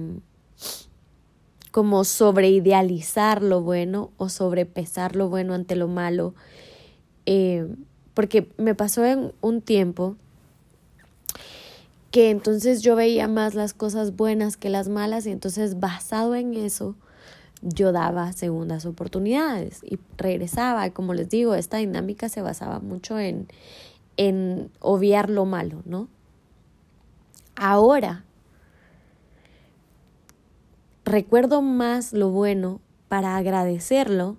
como 1.70 2.04
sobreidealizar 2.04 3.42
lo 3.42 3.60
bueno 3.60 4.10
o 4.16 4.30
sobrepesar 4.30 5.14
lo 5.14 5.28
bueno 5.28 5.52
ante 5.52 5.76
lo 5.76 5.88
malo. 5.88 6.34
Eh, 7.26 7.66
porque 8.14 8.48
me 8.56 8.74
pasó 8.74 9.04
en 9.04 9.32
un 9.42 9.60
tiempo 9.60 10.16
que 12.16 12.30
entonces 12.30 12.80
yo 12.80 12.96
veía 12.96 13.28
más 13.28 13.54
las 13.54 13.74
cosas 13.74 14.16
buenas 14.16 14.56
que 14.56 14.70
las 14.70 14.88
malas 14.88 15.26
y 15.26 15.30
entonces 15.32 15.80
basado 15.80 16.34
en 16.34 16.54
eso 16.54 16.96
yo 17.60 17.92
daba 17.92 18.32
segundas 18.32 18.86
oportunidades 18.86 19.80
y 19.84 19.98
regresaba. 20.16 20.88
Como 20.92 21.12
les 21.12 21.28
digo, 21.28 21.54
esta 21.54 21.76
dinámica 21.76 22.30
se 22.30 22.40
basaba 22.40 22.78
mucho 22.78 23.18
en, 23.18 23.48
en 24.16 24.70
obviar 24.80 25.28
lo 25.28 25.44
malo, 25.44 25.82
¿no? 25.84 26.08
Ahora 27.54 28.24
recuerdo 31.04 31.60
más 31.60 32.14
lo 32.14 32.30
bueno 32.30 32.80
para 33.08 33.36
agradecerlo, 33.36 34.38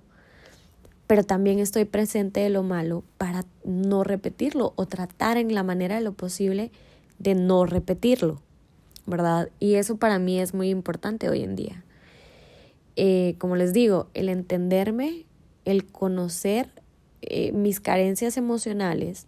pero 1.05 1.23
también 1.23 1.59
estoy 1.59 1.85
presente 1.85 2.39
de 2.39 2.49
lo 2.49 2.63
malo 2.63 3.03
para 3.19 3.45
no 3.63 4.03
repetirlo 4.03 4.73
o 4.77 4.87
tratar 4.87 5.37
en 5.37 5.53
la 5.53 5.61
manera 5.61 5.93
de 5.93 6.01
lo 6.01 6.13
posible 6.13 6.71
de 7.19 7.35
no 7.35 7.65
repetirlo, 7.65 8.41
¿verdad? 9.05 9.49
Y 9.59 9.75
eso 9.75 9.97
para 9.97 10.19
mí 10.19 10.39
es 10.39 10.53
muy 10.53 10.69
importante 10.69 11.29
hoy 11.29 11.43
en 11.43 11.55
día. 11.55 11.83
Eh, 12.95 13.35
como 13.37 13.55
les 13.55 13.73
digo, 13.73 14.07
el 14.13 14.29
entenderme, 14.29 15.25
el 15.65 15.85
conocer 15.85 16.69
eh, 17.21 17.51
mis 17.51 17.79
carencias 17.79 18.37
emocionales 18.37 19.27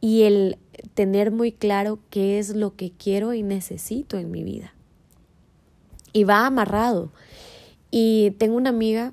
y 0.00 0.22
el 0.22 0.58
tener 0.94 1.30
muy 1.30 1.52
claro 1.52 1.98
qué 2.10 2.38
es 2.38 2.56
lo 2.56 2.74
que 2.74 2.90
quiero 2.90 3.34
y 3.34 3.42
necesito 3.42 4.18
en 4.18 4.30
mi 4.30 4.42
vida 4.42 4.72
y 6.12 6.24
va 6.24 6.46
amarrado. 6.46 7.10
Y 7.90 8.32
tengo 8.32 8.56
una 8.56 8.70
amiga 8.70 9.12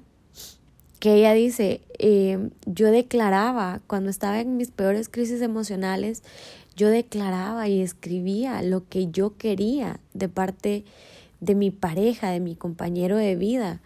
que 0.99 1.15
ella 1.15 1.33
dice, 1.33 1.81
eh, 1.97 2.49
yo 2.65 2.91
declaraba, 2.91 3.81
cuando 3.87 4.09
estaba 4.09 4.41
en 4.41 4.57
mis 4.57 4.71
peores 4.71 5.07
crisis 5.09 5.41
emocionales, 5.41 6.23
yo 6.79 6.89
declaraba 6.89 7.67
y 7.67 7.81
escribía 7.81 8.61
lo 8.61 8.87
que 8.87 9.11
yo 9.11 9.35
quería 9.35 9.99
de 10.13 10.29
parte 10.29 10.85
de 11.41 11.53
mi 11.53 11.71
pareja, 11.71 12.29
de 12.29 12.39
mi 12.39 12.55
compañero 12.55 13.17
de 13.17 13.35
vida. 13.35 13.81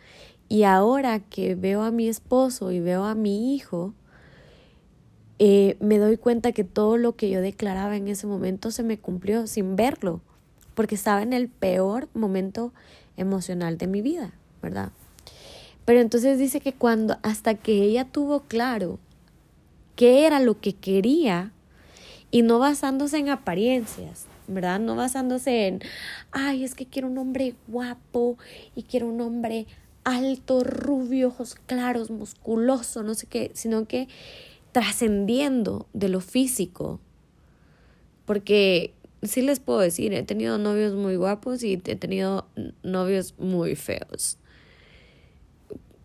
Y 0.47 0.61
ahora 0.61 1.19
que 1.19 1.55
veo 1.55 1.81
a 1.81 1.89
mi 1.89 2.07
esposo 2.07 2.71
y 2.71 2.79
veo 2.79 3.05
a 3.05 3.15
mi 3.15 3.55
hijo, 3.55 3.95
eh, 5.39 5.75
me 5.79 5.97
doy 5.97 6.17
cuenta 6.17 6.51
que 6.51 6.63
todo 6.63 6.97
lo 6.97 7.15
que 7.15 7.31
yo 7.31 7.41
declaraba 7.41 7.97
en 7.97 8.07
ese 8.09 8.27
momento 8.27 8.69
se 8.69 8.83
me 8.83 8.99
cumplió 8.99 9.47
sin 9.47 9.75
verlo, 9.75 10.21
porque 10.75 10.93
estaba 10.93 11.23
en 11.23 11.33
el 11.33 11.49
peor 11.49 12.09
momento 12.13 12.73
emocional 13.17 13.79
de 13.79 13.87
mi 13.87 14.03
vida, 14.03 14.35
¿verdad? 14.61 14.91
Pero 15.83 15.99
entonces 15.99 16.37
dice 16.37 16.59
que 16.59 16.73
cuando, 16.73 17.17
hasta 17.23 17.55
que 17.55 17.81
ella 17.81 18.05
tuvo 18.05 18.41
claro 18.41 18.99
qué 19.95 20.27
era 20.27 20.39
lo 20.39 20.59
que 20.59 20.73
quería, 20.73 21.52
y 22.33 22.41
no 22.41 22.57
basándose 22.57 23.19
en 23.19 23.29
apariencias, 23.29 24.25
¿verdad? 24.47 24.79
No 24.79 24.95
basándose 24.95 25.67
en, 25.67 25.81
ay, 26.31 26.63
es 26.63 26.73
que 26.73 26.87
quiero 26.87 27.07
un 27.07 27.19
hombre 27.19 27.53
guapo 27.67 28.39
y 28.75 28.81
quiero 28.81 29.05
un 29.05 29.21
hombre 29.21 29.67
alto, 30.03 30.63
rubio, 30.63 31.27
ojos 31.27 31.53
claros, 31.67 32.09
musculoso, 32.09 33.03
no 33.03 33.13
sé 33.13 33.27
qué, 33.27 33.51
sino 33.53 33.87
que 33.87 34.07
trascendiendo 34.71 35.85
de 35.93 36.09
lo 36.09 36.21
físico. 36.21 36.99
Porque 38.25 38.95
sí 39.21 39.43
les 39.43 39.59
puedo 39.59 39.81
decir, 39.81 40.11
he 40.15 40.23
tenido 40.23 40.57
novios 40.57 40.95
muy 40.95 41.15
guapos 41.17 41.61
y 41.61 41.73
he 41.73 41.95
tenido 41.95 42.47
novios 42.81 43.35
muy 43.37 43.75
feos. 43.75 44.39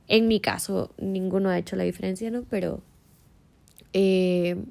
En 0.08 0.28
mi 0.28 0.40
caso, 0.40 0.92
ninguno 0.98 1.48
ha 1.48 1.56
hecho 1.56 1.74
la 1.74 1.84
diferencia, 1.84 2.30
¿no? 2.30 2.42
Pero 2.50 2.82
eh, 3.94 4.62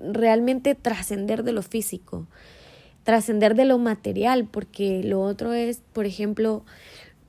realmente 0.00 0.74
trascender 0.74 1.42
de 1.42 1.52
lo 1.52 1.62
físico, 1.62 2.26
trascender 3.04 3.54
de 3.54 3.64
lo 3.64 3.78
material, 3.78 4.46
porque 4.46 5.02
lo 5.02 5.20
otro 5.20 5.52
es, 5.52 5.80
por 5.92 6.06
ejemplo, 6.06 6.64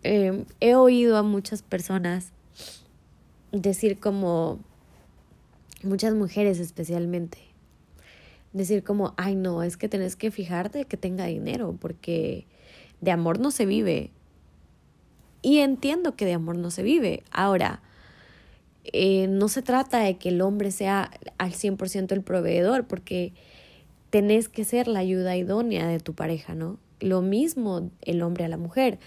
eh, 0.04 0.46
he 0.60 0.76
oído 0.76 1.18
a 1.18 1.24
muchas 1.24 1.62
personas 1.62 2.32
decir 3.52 4.00
como, 4.00 4.60
muchas 5.84 6.14
mujeres 6.14 6.60
especialmente, 6.60 7.38
decir 8.54 8.84
como, 8.84 9.14
ay 9.18 9.36
no, 9.36 9.64
es 9.64 9.78
que 9.78 9.90
tenés 9.90 10.16
que 10.16 10.32
fijarte 10.32 10.86
que 10.86 10.98
tenga 10.98 11.26
dinero, 11.26 11.76
porque 11.80 12.46
de 13.02 13.12
amor 13.12 13.40
no 13.40 13.52
se 13.52 13.66
vive. 13.66 14.12
Y 15.42 15.60
entiendo 15.60 16.16
que 16.16 16.26
de 16.26 16.34
amor 16.34 16.58
no 16.58 16.72
se 16.72 16.84
vive. 16.84 17.24
Ahora, 17.32 17.82
eh, 18.94 19.28
no 19.28 19.48
se 19.48 19.62
trata 19.62 20.00
de 20.00 20.18
que 20.18 20.30
el 20.30 20.42
hombre 20.42 20.72
sea 20.72 21.12
al 21.38 21.52
100% 21.52 22.12
el 22.12 22.22
proveedor, 22.22 22.86
porque 22.88 23.34
tenés 24.10 24.50
que 24.50 24.64
ser 24.64 24.88
la 24.88 25.00
ayuda 25.00 25.38
idónea 25.38 25.88
de 25.88 26.00
tu 26.00 26.14
pareja, 26.14 26.56
¿no? 26.56 26.78
Lo 27.00 27.22
mismo 27.22 27.90
el 28.02 28.22
hombre 28.22 28.46
a 28.46 28.48
la 28.48 28.58
mujer. 28.58 29.00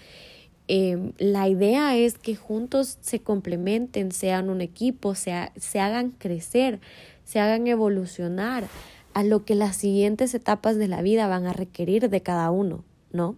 Eh, 0.67 1.11
la 1.17 1.49
idea 1.49 1.97
es 1.97 2.17
que 2.17 2.35
juntos 2.35 2.97
se 3.01 3.19
complementen, 3.19 4.11
sean 4.11 4.49
un 4.49 4.61
equipo, 4.61 5.15
se, 5.15 5.51
se 5.57 5.79
hagan 5.79 6.11
crecer, 6.11 6.79
se 7.25 7.39
hagan 7.39 7.67
evolucionar 7.67 8.65
a 9.13 9.23
lo 9.23 9.43
que 9.43 9.55
las 9.55 9.75
siguientes 9.75 10.33
etapas 10.33 10.77
de 10.77 10.87
la 10.87 11.01
vida 11.01 11.27
van 11.27 11.45
a 11.45 11.53
requerir 11.53 12.09
de 12.09 12.21
cada 12.21 12.51
uno, 12.51 12.83
¿no? 13.11 13.35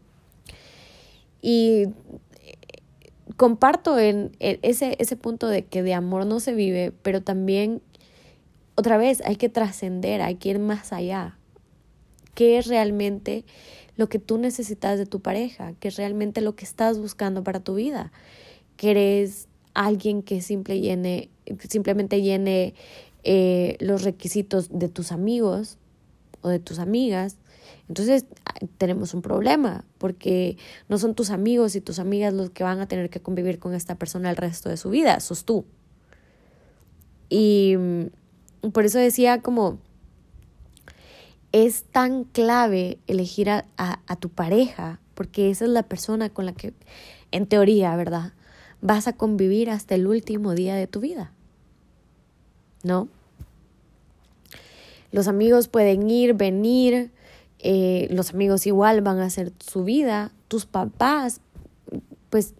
Y 1.41 1.87
comparto 3.43 3.99
en 3.99 4.31
ese, 4.39 4.95
ese 4.99 5.17
punto 5.17 5.49
de 5.49 5.65
que 5.65 5.83
de 5.83 5.93
amor 5.93 6.25
no 6.25 6.39
se 6.39 6.53
vive, 6.53 6.93
pero 7.01 7.21
también, 7.21 7.81
otra 8.75 8.95
vez, 8.95 9.21
hay 9.25 9.35
que 9.35 9.49
trascender, 9.49 10.21
hay 10.21 10.35
que 10.35 10.47
ir 10.47 10.59
más 10.59 10.93
allá. 10.93 11.37
¿Qué 12.35 12.57
es 12.57 12.67
realmente 12.67 13.43
lo 13.97 14.07
que 14.07 14.17
tú 14.17 14.37
necesitas 14.37 14.97
de 14.97 15.05
tu 15.05 15.19
pareja? 15.19 15.73
¿Qué 15.81 15.89
es 15.89 15.97
realmente 15.97 16.39
lo 16.39 16.55
que 16.55 16.63
estás 16.63 16.97
buscando 16.99 17.43
para 17.43 17.59
tu 17.59 17.75
vida? 17.75 18.13
¿Quieres 18.77 19.49
alguien 19.73 20.23
que 20.23 20.39
simple 20.39 20.79
llene, 20.79 21.29
simplemente 21.67 22.21
llene 22.21 22.75
eh, 23.25 23.75
los 23.81 24.03
requisitos 24.03 24.69
de 24.71 24.87
tus 24.87 25.11
amigos 25.11 25.79
o 26.39 26.47
de 26.47 26.59
tus 26.59 26.79
amigas, 26.79 27.35
entonces 27.89 28.25
tenemos 28.77 29.13
un 29.13 29.21
problema 29.21 29.85
porque 29.97 30.57
no 30.89 30.97
son 30.97 31.15
tus 31.15 31.29
amigos 31.29 31.75
y 31.75 31.81
tus 31.81 31.99
amigas 31.99 32.33
los 32.33 32.49
que 32.49 32.63
van 32.63 32.79
a 32.79 32.87
tener 32.87 33.09
que 33.09 33.21
convivir 33.21 33.59
con 33.59 33.73
esta 33.73 33.95
persona 33.95 34.29
el 34.29 34.37
resto 34.37 34.69
de 34.69 34.77
su 34.77 34.89
vida, 34.89 35.19
sos 35.19 35.45
tú. 35.45 35.65
Y 37.29 37.75
mm, 37.77 38.69
por 38.71 38.85
eso 38.85 38.99
decía 38.99 39.41
como 39.41 39.79
es 41.51 41.83
tan 41.83 42.23
clave 42.23 42.99
elegir 43.07 43.49
a, 43.49 43.65
a 43.77 44.15
tu 44.15 44.29
pareja 44.29 44.99
porque 45.13 45.51
esa 45.51 45.65
es 45.65 45.71
la 45.71 45.83
persona 45.83 46.29
con 46.29 46.45
la 46.45 46.53
que, 46.53 46.73
en 47.31 47.45
teoría, 47.45 47.95
¿verdad? 47.95 48.33
Vas 48.81 49.07
a 49.07 49.13
convivir 49.13 49.69
hasta 49.69 49.95
el 49.95 50.07
último 50.07 50.55
día 50.55 50.75
de 50.75 50.87
tu 50.87 50.99
vida. 50.99 51.31
¿no? 52.83 53.07
Los 55.11 55.27
amigos 55.27 55.67
pueden 55.67 56.09
ir, 56.09 56.33
venir, 56.33 57.11
eh, 57.65 58.07
los 58.11 58.31
amigos 58.33 58.67
igual 58.67 59.01
van 59.01 59.19
a 59.19 59.25
hacer 59.25 59.53
su 59.59 59.85
vida, 59.85 60.33
tus 60.49 60.65
papás, 60.65 61.39
pues 62.29 62.53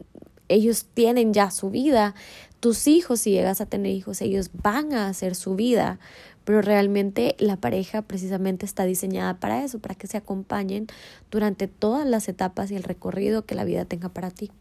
ellos 0.47 0.85
tienen 0.93 1.33
ya 1.33 1.51
su 1.51 1.69
vida, 1.69 2.15
tus 2.61 2.87
hijos, 2.87 3.19
si 3.19 3.31
llegas 3.31 3.59
a 3.59 3.65
tener 3.65 3.91
hijos, 3.91 4.21
ellos 4.21 4.49
van 4.53 4.93
a 4.93 5.09
hacer 5.09 5.35
su 5.35 5.55
vida, 5.55 5.99
pero 6.45 6.61
realmente 6.61 7.35
la 7.37 7.57
pareja 7.57 8.01
precisamente 8.01 8.65
está 8.65 8.85
diseñada 8.85 9.41
para 9.41 9.65
eso, 9.65 9.79
para 9.79 9.95
que 9.95 10.07
se 10.07 10.15
acompañen 10.15 10.87
durante 11.29 11.67
todas 11.67 12.07
las 12.07 12.29
etapas 12.29 12.71
y 12.71 12.77
el 12.77 12.83
recorrido 12.83 13.45
que 13.45 13.55
la 13.55 13.65
vida 13.65 13.83
tenga 13.83 14.07
para 14.07 14.31
ti, 14.31 14.51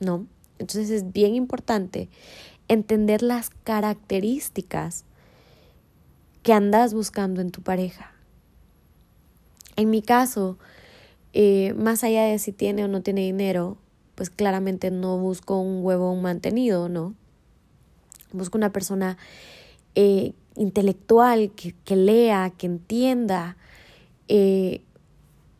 ¿no? 0.00 0.26
Entonces 0.58 0.88
es 0.88 1.12
bien 1.12 1.34
importante 1.34 2.08
entender 2.68 3.22
las 3.22 3.50
características 3.50 5.04
que 6.42 6.54
andas 6.54 6.94
buscando 6.94 7.42
en 7.42 7.50
tu 7.50 7.60
pareja. 7.60 8.13
En 9.76 9.90
mi 9.90 10.02
caso, 10.02 10.58
eh, 11.32 11.74
más 11.74 12.04
allá 12.04 12.24
de 12.24 12.38
si 12.38 12.52
tiene 12.52 12.84
o 12.84 12.88
no 12.88 13.02
tiene 13.02 13.22
dinero, 13.22 13.76
pues 14.14 14.30
claramente 14.30 14.90
no 14.90 15.18
busco 15.18 15.58
un 15.58 15.84
huevo 15.84 16.14
mantenido, 16.14 16.88
¿no? 16.88 17.14
Busco 18.32 18.56
una 18.56 18.70
persona 18.70 19.18
eh, 19.94 20.32
intelectual, 20.56 21.50
que, 21.52 21.96
lea, 21.96 22.52
que 22.56 22.66
entienda, 22.66 23.56
eh, 24.28 24.82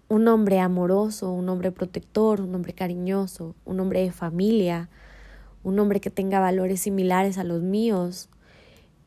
un 0.09 0.29
hombre 0.29 0.61
amoroso, 0.61 1.33
un 1.33 1.49
hombre 1.49 1.73
protector, 1.73 2.41
un 2.41 2.55
hombre 2.55 2.73
cariñoso, 2.73 3.55
un 3.65 3.81
hombre 3.81 4.03
de 4.03 4.13
familia, 4.13 4.89
un 5.65 5.79
hombre 5.79 6.01
que 6.01 6.11
tenga 6.11 6.39
valores 6.39 6.81
similares 6.81 7.39
a 7.39 7.45
los 7.45 7.63
míos, 7.63 8.29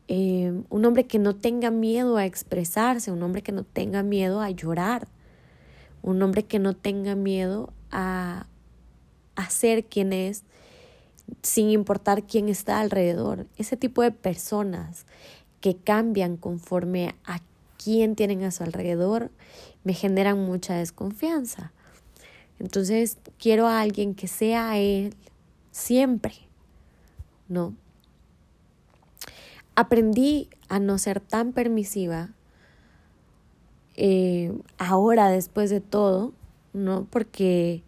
eh, 0.08 0.62
un 0.70 0.84
hombre 0.84 1.06
que 1.06 1.18
no 1.18 1.36
tenga 1.36 1.70
miedo 1.70 2.16
a 2.16 2.24
expresarse, 2.24 3.12
un 3.12 3.22
hombre 3.22 3.42
que 3.42 3.52
no 3.52 3.62
tenga 3.62 4.02
miedo 4.02 4.40
a 4.40 4.50
llorar, 4.50 5.06
un 6.02 6.22
hombre 6.22 6.44
que 6.44 6.58
no 6.58 6.74
tenga 6.74 7.14
miedo 7.14 7.72
a, 7.90 8.46
a 9.36 9.50
ser 9.50 9.84
quien 9.84 10.12
es 10.12 10.44
sin 11.42 11.68
importar 11.68 12.24
quién 12.24 12.48
está 12.48 12.80
alrededor. 12.80 13.46
Ese 13.58 13.76
tipo 13.76 14.02
de 14.02 14.10
personas 14.10 15.04
que 15.60 15.76
cambian 15.76 16.36
conforme 16.36 17.14
a 17.24 17.40
quién 17.82 18.16
tienen 18.16 18.44
a 18.44 18.50
su 18.50 18.64
alrededor 18.64 19.30
me 19.84 19.92
generan 19.92 20.38
mucha 20.38 20.74
desconfianza. 20.74 21.72
Entonces 22.58 23.18
quiero 23.38 23.66
a 23.66 23.80
alguien 23.80 24.14
que 24.14 24.26
sea 24.26 24.78
él 24.78 25.14
siempre, 25.70 26.34
¿no? 27.48 27.74
Aprendí 29.78 30.50
a 30.68 30.80
no 30.80 30.98
ser 30.98 31.20
tan 31.20 31.52
permisiva 31.52 32.30
eh, 33.94 34.52
ahora 34.76 35.30
después 35.30 35.70
de 35.70 35.80
todo, 35.80 36.32
¿no? 36.72 37.06
Porque 37.08 37.84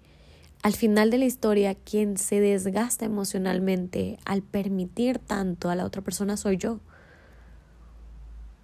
al 0.62 0.72
final 0.74 1.10
de 1.10 1.18
la 1.18 1.24
historia, 1.24 1.74
quien 1.74 2.16
se 2.16 2.40
desgasta 2.40 3.06
emocionalmente 3.06 4.20
al 4.24 4.42
permitir 4.42 5.18
tanto 5.18 5.68
a 5.68 5.74
la 5.74 5.84
otra 5.84 6.00
persona 6.00 6.36
soy 6.36 6.58
yo. 6.58 6.78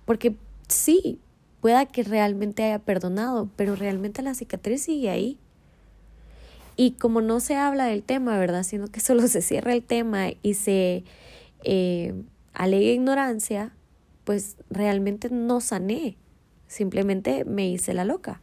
Porque 0.05 0.37
sí, 0.69 1.19
pueda 1.61 1.85
que 1.87 2.05
realmente 2.05 2.63
haya 2.63 2.79
perdonado, 2.79 3.51
pero 3.57 3.75
realmente 3.75 4.23
la 4.23 4.35
cicatriz 4.35 4.85
sigue 4.85 5.11
ahí. 5.11 5.37
Y 6.77 6.93
como 6.93 7.23
no 7.23 7.41
se 7.41 7.57
habla 7.57 7.87
del 7.87 8.05
tema, 8.05 8.39
¿verdad? 8.39 8.63
Sino 8.63 8.87
que 8.87 9.01
solo 9.01 9.27
se 9.27 9.43
cierra 9.43 9.73
el 9.73 9.83
tema 9.83 10.29
y 10.45 10.55
se 10.55 11.03
eh, 11.65 12.15
alega 12.57 12.91
ignorancia, 12.91 13.73
pues 14.25 14.57
realmente 14.71 15.31
no 15.31 15.61
sané. 15.61 16.17
Simplemente 16.67 17.45
me 17.45 17.69
hice 17.69 17.95
la 17.95 18.05
loca. 18.05 18.41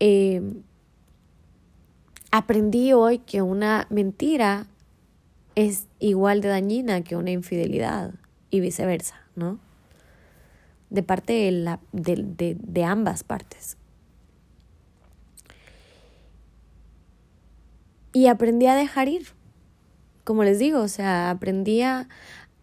Eh, 0.00 0.42
aprendí 2.32 2.92
hoy 2.92 3.18
que 3.18 3.42
una 3.42 3.86
mentira 3.90 4.66
es 5.54 5.86
igual 6.00 6.40
de 6.40 6.48
dañina 6.48 7.02
que 7.02 7.14
una 7.14 7.30
infidelidad 7.30 8.14
y 8.50 8.60
viceversa, 8.60 9.20
¿no? 9.36 9.60
De 10.90 11.02
parte 11.02 11.32
de, 11.32 11.52
la, 11.52 11.80
de, 11.92 12.56
de, 12.58 12.84
ambas 12.84 13.22
partes. 13.22 13.76
Y 18.12 18.26
aprendí 18.26 18.66
a 18.66 18.74
dejar 18.74 19.08
ir, 19.08 19.28
como 20.24 20.44
les 20.44 20.58
digo, 20.58 20.80
o 20.80 20.88
sea, 20.88 21.30
aprendí 21.30 21.82
a, 21.82 22.08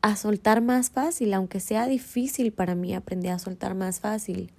a 0.02 0.16
soltar 0.16 0.62
más 0.62 0.90
fácil, 0.90 1.34
aunque 1.34 1.60
sea 1.60 1.88
difícil 1.88 2.52
para 2.52 2.76
mí, 2.76 2.94
aprendí 2.94 3.28
a 3.28 3.40
soltar 3.40 3.76
más 3.76 4.00
fácil. 4.00 4.52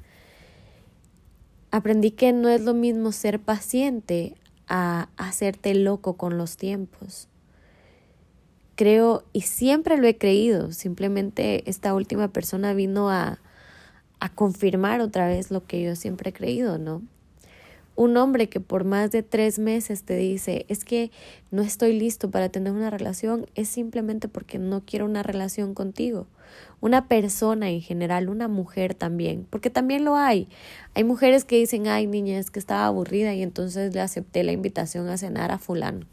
Aprendí 1.70 2.12
que 2.12 2.32
no 2.32 2.48
es 2.48 2.60
lo 2.60 2.74
mismo 2.74 3.12
ser 3.12 3.40
paciente 3.40 4.34
a 4.68 5.08
hacerte 5.16 5.74
loco 5.74 6.16
con 6.16 6.38
los 6.38 6.56
tiempos. 6.56 7.28
Creo, 8.76 9.24
y 9.32 9.42
siempre 9.42 9.96
lo 9.96 10.06
he 10.06 10.16
creído, 10.16 10.72
simplemente 10.72 11.68
esta 11.68 11.94
última 11.94 12.28
persona 12.28 12.72
vino 12.72 13.10
a, 13.10 13.40
a 14.20 14.28
confirmar 14.28 15.00
otra 15.00 15.26
vez 15.26 15.50
lo 15.50 15.66
que 15.66 15.82
yo 15.82 15.96
siempre 15.96 16.30
he 16.30 16.32
creído, 16.32 16.78
¿no? 16.78 17.02
Un 17.94 18.16
hombre 18.16 18.48
que 18.48 18.58
por 18.58 18.84
más 18.84 19.10
de 19.10 19.22
tres 19.22 19.58
meses 19.58 20.04
te 20.04 20.16
dice, 20.16 20.64
es 20.68 20.84
que 20.84 21.10
no 21.50 21.60
estoy 21.60 21.98
listo 21.98 22.30
para 22.30 22.48
tener 22.48 22.72
una 22.72 22.88
relación, 22.88 23.46
es 23.54 23.68
simplemente 23.68 24.28
porque 24.28 24.58
no 24.58 24.82
quiero 24.84 25.04
una 25.04 25.22
relación 25.22 25.74
contigo. 25.74 26.26
Una 26.80 27.06
persona 27.06 27.70
en 27.70 27.82
general, 27.82 28.28
una 28.30 28.48
mujer 28.48 28.94
también, 28.94 29.46
porque 29.50 29.68
también 29.68 30.04
lo 30.04 30.16
hay. 30.16 30.48
Hay 30.94 31.04
mujeres 31.04 31.44
que 31.44 31.56
dicen, 31.58 31.86
ay 31.86 32.06
niña, 32.06 32.38
es 32.38 32.50
que 32.50 32.58
estaba 32.58 32.86
aburrida 32.86 33.34
y 33.34 33.42
entonces 33.42 33.94
le 33.94 34.00
acepté 34.00 34.42
la 34.42 34.52
invitación 34.52 35.08
a 35.08 35.18
cenar 35.18 35.52
a 35.52 35.58
fulano. 35.58 36.06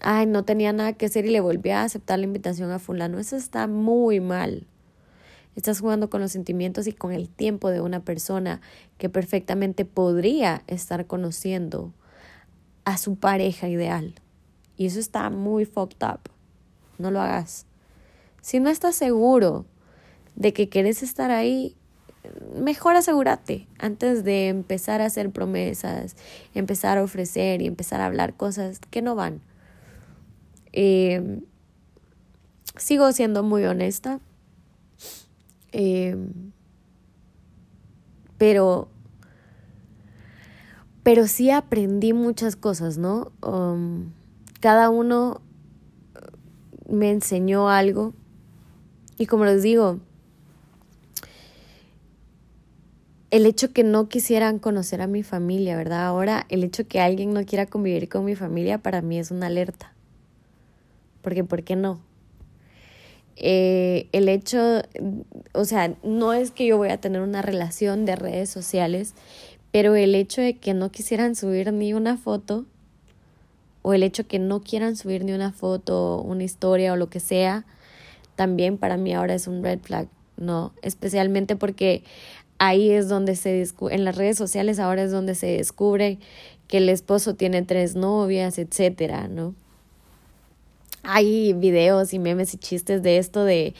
Ay, 0.00 0.26
no 0.26 0.44
tenía 0.44 0.72
nada 0.72 0.92
que 0.94 1.06
hacer 1.06 1.26
y 1.26 1.30
le 1.30 1.40
volví 1.40 1.70
a 1.70 1.82
aceptar 1.82 2.18
la 2.18 2.24
invitación 2.24 2.70
a 2.70 2.78
fulano. 2.78 3.18
Eso 3.18 3.36
está 3.36 3.66
muy 3.66 4.20
mal. 4.20 4.66
Estás 5.56 5.80
jugando 5.80 6.10
con 6.10 6.20
los 6.20 6.32
sentimientos 6.32 6.86
y 6.86 6.92
con 6.92 7.12
el 7.12 7.28
tiempo 7.30 7.70
de 7.70 7.80
una 7.80 8.00
persona 8.00 8.60
que 8.98 9.08
perfectamente 9.08 9.86
podría 9.86 10.62
estar 10.66 11.06
conociendo 11.06 11.92
a 12.84 12.98
su 12.98 13.16
pareja 13.16 13.68
ideal. 13.68 14.14
Y 14.76 14.86
eso 14.86 15.00
está 15.00 15.30
muy 15.30 15.64
fucked 15.64 16.06
up. 16.06 16.20
No 16.98 17.10
lo 17.10 17.20
hagas. 17.20 17.66
Si 18.42 18.60
no 18.60 18.68
estás 18.68 18.94
seguro 18.94 19.64
de 20.34 20.52
que 20.52 20.68
quieres 20.68 21.02
estar 21.02 21.30
ahí, 21.30 21.74
mejor 22.54 22.96
asegúrate 22.96 23.66
antes 23.78 24.24
de 24.24 24.48
empezar 24.48 25.00
a 25.00 25.06
hacer 25.06 25.30
promesas, 25.30 26.16
empezar 26.54 26.98
a 26.98 27.02
ofrecer 27.02 27.62
y 27.62 27.66
empezar 27.66 28.02
a 28.02 28.06
hablar 28.06 28.34
cosas 28.34 28.78
que 28.90 29.00
no 29.00 29.14
van. 29.14 29.40
Eh, 30.72 31.40
sigo 32.76 33.10
siendo 33.12 33.42
muy 33.42 33.64
honesta. 33.64 34.20
Em, 35.78 36.52
pero, 38.38 38.88
pero 41.02 41.26
sí 41.26 41.50
aprendí 41.50 42.14
muchas 42.14 42.56
cosas, 42.56 42.96
¿no? 42.96 43.30
Um, 43.42 44.06
cada 44.60 44.88
uno 44.88 45.42
me 46.88 47.10
enseñó 47.10 47.68
algo. 47.68 48.14
Y 49.18 49.26
como 49.26 49.44
les 49.44 49.62
digo, 49.62 50.00
el 53.30 53.44
hecho 53.44 53.74
que 53.74 53.84
no 53.84 54.08
quisieran 54.08 54.58
conocer 54.58 55.02
a 55.02 55.06
mi 55.06 55.22
familia, 55.22 55.76
¿verdad? 55.76 56.06
Ahora 56.06 56.46
el 56.48 56.64
hecho 56.64 56.88
que 56.88 57.00
alguien 57.00 57.34
no 57.34 57.44
quiera 57.44 57.66
convivir 57.66 58.08
con 58.08 58.24
mi 58.24 58.34
familia 58.34 58.78
para 58.78 59.02
mí 59.02 59.18
es 59.18 59.30
una 59.30 59.48
alerta. 59.48 59.92
Porque, 61.20 61.44
¿por 61.44 61.64
qué 61.64 61.76
no? 61.76 62.05
Eh, 63.36 64.08
el 64.12 64.28
hecho, 64.28 64.82
o 65.52 65.64
sea, 65.64 65.94
no 66.02 66.32
es 66.32 66.50
que 66.50 66.66
yo 66.66 66.78
voy 66.78 66.88
a 66.88 67.00
tener 67.00 67.20
una 67.20 67.42
relación 67.42 68.04
de 68.06 68.16
redes 68.16 68.48
sociales, 68.48 69.14
pero 69.72 69.94
el 69.94 70.14
hecho 70.14 70.40
de 70.40 70.56
que 70.56 70.72
no 70.72 70.90
quisieran 70.90 71.34
subir 71.34 71.72
ni 71.72 71.92
una 71.92 72.16
foto, 72.16 72.64
o 73.82 73.92
el 73.92 74.02
hecho 74.02 74.22
de 74.24 74.28
que 74.28 74.38
no 74.38 74.62
quieran 74.62 74.96
subir 74.96 75.24
ni 75.24 75.32
una 75.32 75.52
foto, 75.52 76.20
una 76.22 76.44
historia 76.44 76.92
o 76.92 76.96
lo 76.96 77.08
que 77.08 77.20
sea, 77.20 77.66
también 78.34 78.78
para 78.78 78.96
mí 78.96 79.14
ahora 79.14 79.34
es 79.34 79.46
un 79.46 79.62
red 79.62 79.80
flag, 79.80 80.08
¿no? 80.36 80.72
Especialmente 80.82 81.56
porque 81.56 82.02
ahí 82.58 82.90
es 82.90 83.08
donde 83.08 83.36
se 83.36 83.50
descubre, 83.50 83.94
en 83.94 84.04
las 84.04 84.16
redes 84.16 84.38
sociales 84.38 84.78
ahora 84.78 85.02
es 85.02 85.10
donde 85.10 85.34
se 85.34 85.46
descubre 85.46 86.18
que 86.68 86.78
el 86.78 86.88
esposo 86.88 87.34
tiene 87.34 87.62
tres 87.62 87.94
novias, 87.96 88.58
etcétera, 88.58 89.28
¿no? 89.28 89.54
Hay 91.06 91.52
videos 91.52 92.12
y 92.12 92.18
memes 92.18 92.54
y 92.54 92.58
chistes 92.58 93.02
de 93.02 93.18
esto 93.18 93.44
de 93.44 93.74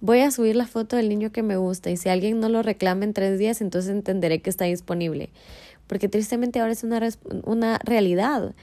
voy 0.00 0.20
a 0.20 0.30
subir 0.30 0.56
la 0.56 0.66
foto 0.66 0.96
del 0.96 1.08
niño 1.08 1.30
que 1.30 1.42
me 1.42 1.56
gusta 1.56 1.90
y 1.90 1.96
si 1.96 2.08
alguien 2.08 2.40
no 2.40 2.48
lo 2.48 2.62
reclama 2.62 3.04
en 3.04 3.14
tres 3.14 3.38
días, 3.38 3.60
entonces 3.60 3.90
entenderé 3.90 4.42
que 4.42 4.50
está 4.50 4.64
disponible. 4.64 5.30
Porque 5.86 6.08
tristemente 6.08 6.60
ahora 6.60 6.72
es 6.72 6.84
una, 6.84 7.00
una 7.44 7.78
realidad. 7.84 8.54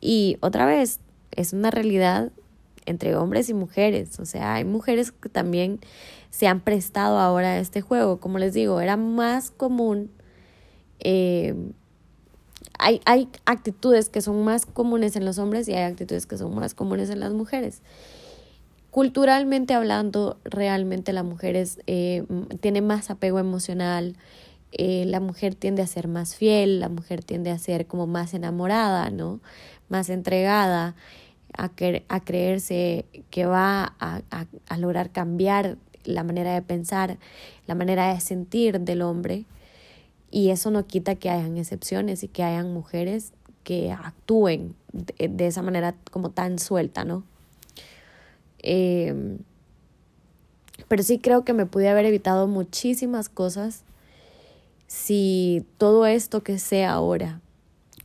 Y 0.00 0.38
otra 0.40 0.66
vez, 0.66 0.98
es 1.30 1.52
una 1.52 1.70
realidad 1.70 2.32
entre 2.86 3.14
hombres 3.14 3.48
y 3.48 3.54
mujeres. 3.54 4.18
O 4.18 4.24
sea, 4.24 4.54
hay 4.54 4.64
mujeres 4.64 5.12
que 5.12 5.28
también 5.28 5.78
se 6.30 6.46
han 6.46 6.60
prestado 6.60 7.18
ahora 7.18 7.52
a 7.52 7.58
este 7.58 7.82
juego. 7.82 8.18
Como 8.18 8.38
les 8.38 8.54
digo, 8.54 8.80
era 8.80 8.96
más 8.96 9.50
común 9.50 10.10
eh, 11.00 11.54
hay, 12.80 13.00
hay 13.04 13.28
actitudes 13.44 14.08
que 14.08 14.20
son 14.20 14.44
más 14.44 14.66
comunes 14.66 15.16
en 15.16 15.24
los 15.24 15.38
hombres 15.38 15.68
y 15.68 15.72
hay 15.74 15.84
actitudes 15.84 16.26
que 16.26 16.36
son 16.36 16.54
más 16.54 16.74
comunes 16.74 17.10
en 17.10 17.20
las 17.20 17.32
mujeres. 17.32 17.82
Culturalmente 18.90 19.74
hablando, 19.74 20.38
realmente 20.44 21.12
la 21.12 21.22
mujer 21.22 21.54
es, 21.54 21.80
eh, 21.86 22.24
tiene 22.60 22.82
más 22.82 23.10
apego 23.10 23.38
emocional, 23.38 24.16
eh, 24.72 25.04
la 25.06 25.20
mujer 25.20 25.54
tiende 25.54 25.82
a 25.82 25.86
ser 25.86 26.08
más 26.08 26.34
fiel, 26.34 26.80
la 26.80 26.88
mujer 26.88 27.22
tiende 27.22 27.50
a 27.50 27.58
ser 27.58 27.86
como 27.86 28.06
más 28.06 28.34
enamorada, 28.34 29.10
¿no? 29.10 29.40
Más 29.88 30.08
entregada, 30.10 30.96
a, 31.56 31.70
a 32.08 32.20
creerse 32.20 33.04
que 33.30 33.46
va 33.46 33.94
a, 34.00 34.22
a 34.68 34.78
lograr 34.78 35.10
cambiar 35.10 35.76
la 36.04 36.24
manera 36.24 36.54
de 36.54 36.62
pensar, 36.62 37.18
la 37.66 37.74
manera 37.74 38.12
de 38.12 38.20
sentir 38.20 38.80
del 38.80 39.02
hombre. 39.02 39.44
Y 40.30 40.50
eso 40.50 40.70
no 40.70 40.86
quita 40.86 41.16
que 41.16 41.30
hayan 41.30 41.56
excepciones 41.56 42.22
y 42.22 42.28
que 42.28 42.42
hayan 42.42 42.72
mujeres 42.72 43.32
que 43.64 43.92
actúen 43.92 44.74
de, 44.92 45.46
esa 45.46 45.62
manera 45.62 45.94
como 46.10 46.30
tan 46.30 46.58
suelta, 46.58 47.04
¿no? 47.04 47.24
Em, 48.58 49.38
pero 50.88 51.02
sí 51.02 51.18
creo 51.18 51.44
que 51.44 51.52
me 51.52 51.66
pude 51.66 51.88
haber 51.88 52.04
evitado 52.06 52.46
muchísimas 52.46 53.28
cosas 53.28 53.82
si 54.86 55.64
todo 55.78 56.06
esto 56.06 56.42
que 56.42 56.58
sé 56.58 56.84
ahora, 56.84 57.40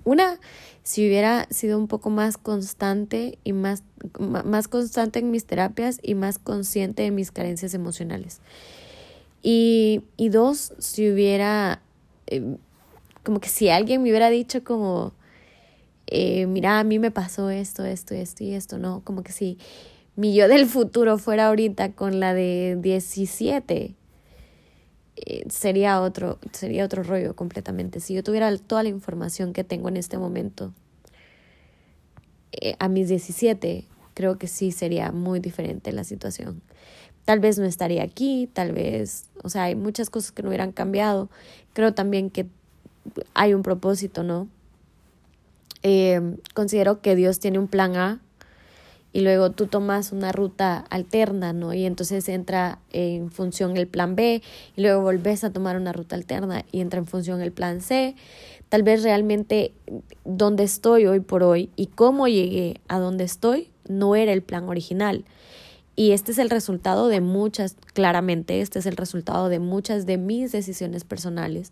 una, 0.03 0.39
si 0.83 1.07
hubiera 1.07 1.47
sido 1.49 1.79
un 1.79 1.87
poco 1.87 2.11
más 2.11 2.37
constante 2.37 3.39
y 3.43 3.53
más, 3.53 3.81
más 4.19 4.67
constante 4.67 5.17
en 5.17 5.31
mis 5.31 5.45
terapias 5.45 5.97
y 6.03 6.13
más 6.13 6.37
consciente 6.37 7.01
de 7.01 7.09
mis 7.09 7.31
carencias 7.31 7.73
emocionales. 7.73 8.39
Y, 9.41 10.03
y 10.15 10.29
dos, 10.29 10.73
si 10.77 11.09
hubiera, 11.09 11.81
eh, 12.27 12.57
como 13.23 13.39
que 13.39 13.49
si 13.49 13.69
alguien 13.69 14.03
me 14.03 14.09
hubiera 14.09 14.29
dicho 14.29 14.63
como, 14.63 15.13
eh, 16.07 16.45
mira, 16.45 16.79
a 16.79 16.83
mí 16.83 16.99
me 16.99 17.11
pasó 17.11 17.49
esto, 17.49 17.85
esto, 17.85 18.13
esto 18.13 18.43
y 18.43 18.53
esto, 18.53 18.77
¿no? 18.77 19.01
Como 19.03 19.23
que 19.23 19.31
si 19.31 19.57
mi 20.15 20.35
yo 20.35 20.47
del 20.47 20.67
futuro 20.67 21.17
fuera 21.17 21.47
ahorita 21.47 21.93
con 21.93 22.19
la 22.19 22.33
de 22.33 22.77
17, 22.81 23.95
eh, 25.17 25.43
sería 25.49 26.01
otro, 26.01 26.39
sería 26.51 26.85
otro 26.85 27.03
rollo 27.03 27.35
completamente. 27.35 27.99
Si 27.99 28.13
yo 28.13 28.23
tuviera 28.23 28.55
toda 28.57 28.83
la 28.83 28.89
información 28.89 29.53
que 29.53 29.63
tengo 29.63 29.89
en 29.89 29.97
este 29.97 30.17
momento, 30.17 30.73
a 32.79 32.87
mis 32.87 33.09
17, 33.09 33.85
creo 34.13 34.37
que 34.37 34.47
sí 34.47 34.71
sería 34.71 35.11
muy 35.11 35.39
diferente 35.39 35.91
la 35.91 36.05
situación. 36.05 36.61
Tal 37.25 37.39
vez 37.39 37.57
no 37.57 37.65
estaría 37.65 38.03
aquí, 38.03 38.47
tal 38.53 38.71
vez, 38.71 39.25
o 39.43 39.49
sea, 39.49 39.63
hay 39.63 39.75
muchas 39.75 40.09
cosas 40.09 40.31
que 40.31 40.43
no 40.43 40.49
hubieran 40.49 40.71
cambiado. 40.71 41.29
Creo 41.73 41.93
también 41.93 42.29
que 42.29 42.47
hay 43.33 43.53
un 43.53 43.63
propósito, 43.63 44.23
¿no? 44.23 44.47
Eh, 45.83 46.21
considero 46.53 47.01
que 47.01 47.15
Dios 47.15 47.39
tiene 47.39 47.59
un 47.59 47.67
plan 47.67 47.95
A 47.95 48.19
y 49.15 49.21
luego 49.21 49.51
tú 49.51 49.67
tomas 49.67 50.11
una 50.11 50.31
ruta 50.31 50.83
alterna, 50.89 51.53
¿no? 51.53 51.73
Y 51.73 51.85
entonces 51.85 52.27
entra 52.27 52.79
en 52.91 53.31
función 53.31 53.77
el 53.77 53.87
plan 53.87 54.15
B 54.15 54.41
y 54.75 54.81
luego 54.81 55.03
volvés 55.03 55.43
a 55.43 55.53
tomar 55.53 55.77
una 55.77 55.93
ruta 55.93 56.17
alterna 56.17 56.65
y 56.71 56.81
entra 56.81 56.99
en 56.99 57.07
función 57.07 57.39
el 57.39 57.51
plan 57.51 57.79
C. 57.79 58.15
Tal 58.67 58.83
vez 58.83 59.03
realmente 59.03 59.73
donde 60.25 60.63
estoy 60.63 61.05
hoy 61.05 61.21
por 61.21 61.43
hoy 61.43 61.69
y 61.75 61.87
cómo 61.87 62.27
llegué 62.27 62.81
a 62.87 62.99
donde 62.99 63.23
estoy 63.23 63.71
no 63.87 64.15
era 64.15 64.33
el 64.33 64.41
plan 64.41 64.67
original. 64.67 65.23
Y 65.95 66.11
este 66.11 66.33
es 66.33 66.37
el 66.37 66.49
resultado 66.49 67.07
de 67.07 67.21
muchas, 67.21 67.77
claramente, 67.93 68.61
este 68.61 68.79
es 68.79 68.85
el 68.85 68.97
resultado 68.97 69.49
de 69.49 69.59
muchas 69.59 70.05
de 70.05 70.17
mis 70.17 70.51
decisiones 70.51 71.03
personales 71.05 71.71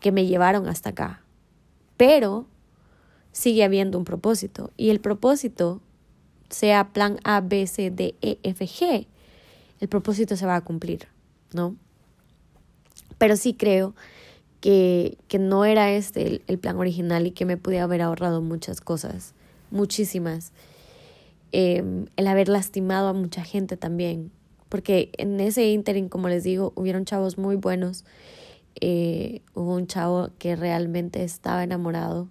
que 0.00 0.12
me 0.12 0.26
llevaron 0.26 0.68
hasta 0.68 0.90
acá. 0.90 1.22
Pero 1.96 2.46
sigue 3.32 3.64
habiendo 3.64 3.98
un 3.98 4.04
propósito 4.04 4.70
y 4.76 4.90
el 4.90 5.00
propósito 5.00 5.80
sea 6.50 6.92
plan 6.92 7.18
A, 7.24 7.40
B, 7.40 7.66
C, 7.66 7.90
D, 7.90 8.14
E, 8.22 8.38
F, 8.42 8.66
G, 8.66 9.06
el 9.80 9.88
propósito 9.88 10.36
se 10.36 10.46
va 10.46 10.56
a 10.56 10.60
cumplir, 10.60 11.08
¿no? 11.52 11.76
Pero 13.18 13.36
sí 13.36 13.54
creo 13.54 13.94
que, 14.60 15.18
que 15.28 15.38
no 15.38 15.64
era 15.64 15.90
este 15.90 16.42
el, 16.46 16.58
plan 16.58 16.76
original 16.76 17.26
y 17.26 17.32
que 17.32 17.44
me 17.44 17.56
pude 17.56 17.80
haber 17.80 18.02
ahorrado 18.02 18.40
muchas 18.40 18.80
cosas, 18.80 19.34
muchísimas. 19.70 20.52
Em, 21.56 22.06
el 22.16 22.26
haber 22.26 22.48
lastimado 22.48 23.06
a 23.06 23.12
mucha 23.12 23.44
gente 23.44 23.76
también, 23.76 24.32
porque 24.68 25.12
en 25.18 25.38
ese 25.38 25.70
interim, 25.70 26.08
como 26.08 26.28
les 26.28 26.42
digo, 26.42 26.72
hubieron 26.74 27.04
chavos 27.04 27.38
muy 27.38 27.54
buenos. 27.54 28.04
Eh, 28.80 29.40
hubo 29.54 29.76
un 29.76 29.86
chavo 29.86 30.30
que 30.40 30.56
realmente 30.56 31.22
estaba 31.22 31.62
enamorado, 31.62 32.28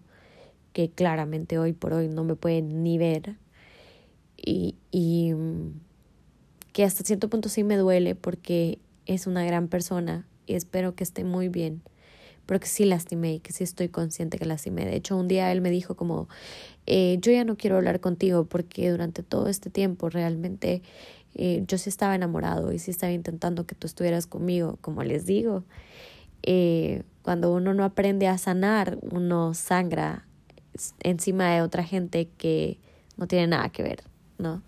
que 0.73 0.89
claramente 0.89 1.57
hoy 1.57 1.71
por 1.71 1.93
hoy 1.93 2.09
no 2.09 2.25
me 2.25 2.35
puede 2.35 2.61
ni 2.63 2.97
ver 2.97 3.37
y, 4.35 4.75
y 4.91 5.33
mm, 5.33 5.71
que 6.73 6.83
hasta 6.83 7.05
cierto 7.05 7.29
punto 7.29 7.47
sí 7.47 7.63
me 7.63 7.77
duele 7.77 8.15
porque 8.15 8.77
es 9.05 9.25
una 9.25 9.45
gran 9.45 9.69
persona 9.69 10.27
y 10.47 10.55
espero 10.55 10.95
que 10.95 11.05
esté 11.05 11.23
muy 11.23 11.47
bien, 11.47 11.81
pero 12.45 12.59
que 12.59 12.67
sí 12.67 12.85
lastimé 12.85 13.35
y 13.35 13.39
que 13.39 13.53
sí 13.53 13.63
estoy 13.63 13.89
consciente 13.89 14.37
que 14.37 14.45
lastimé. 14.45 14.85
De 14.85 14.95
hecho, 14.95 15.17
un 15.17 15.27
día 15.27 15.51
él 15.51 15.61
me 15.61 15.71
dijo 15.71 15.95
como, 15.95 16.27
eh, 16.85 17.17
yo 17.21 17.31
ya 17.31 17.45
no 17.45 17.57
quiero 17.57 17.77
hablar 17.77 17.99
contigo 17.99 18.45
porque 18.45 18.89
durante 18.91 19.23
todo 19.23 19.47
este 19.47 19.69
tiempo 19.69 20.09
realmente 20.09 20.81
eh, 21.35 21.63
yo 21.67 21.77
sí 21.77 21.89
estaba 21.89 22.15
enamorado 22.15 22.71
y 22.73 22.79
sí 22.79 22.91
estaba 22.91 23.11
intentando 23.11 23.65
que 23.65 23.75
tú 23.75 23.87
estuvieras 23.87 24.27
conmigo, 24.27 24.77
como 24.81 25.03
les 25.03 25.25
digo. 25.25 25.63
Eh, 26.43 27.03
cuando 27.21 27.53
uno 27.53 27.73
no 27.73 27.83
aprende 27.83 28.27
a 28.27 28.37
sanar, 28.37 28.97
uno 29.01 29.53
sangra 29.53 30.27
encima 31.01 31.53
de 31.53 31.61
otra 31.61 31.83
gente 31.83 32.27
que 32.37 32.79
no 33.17 33.27
tiene 33.27 33.47
nada 33.47 33.69
que 33.69 33.83
ver. 33.83 34.03
¿no? 34.37 34.61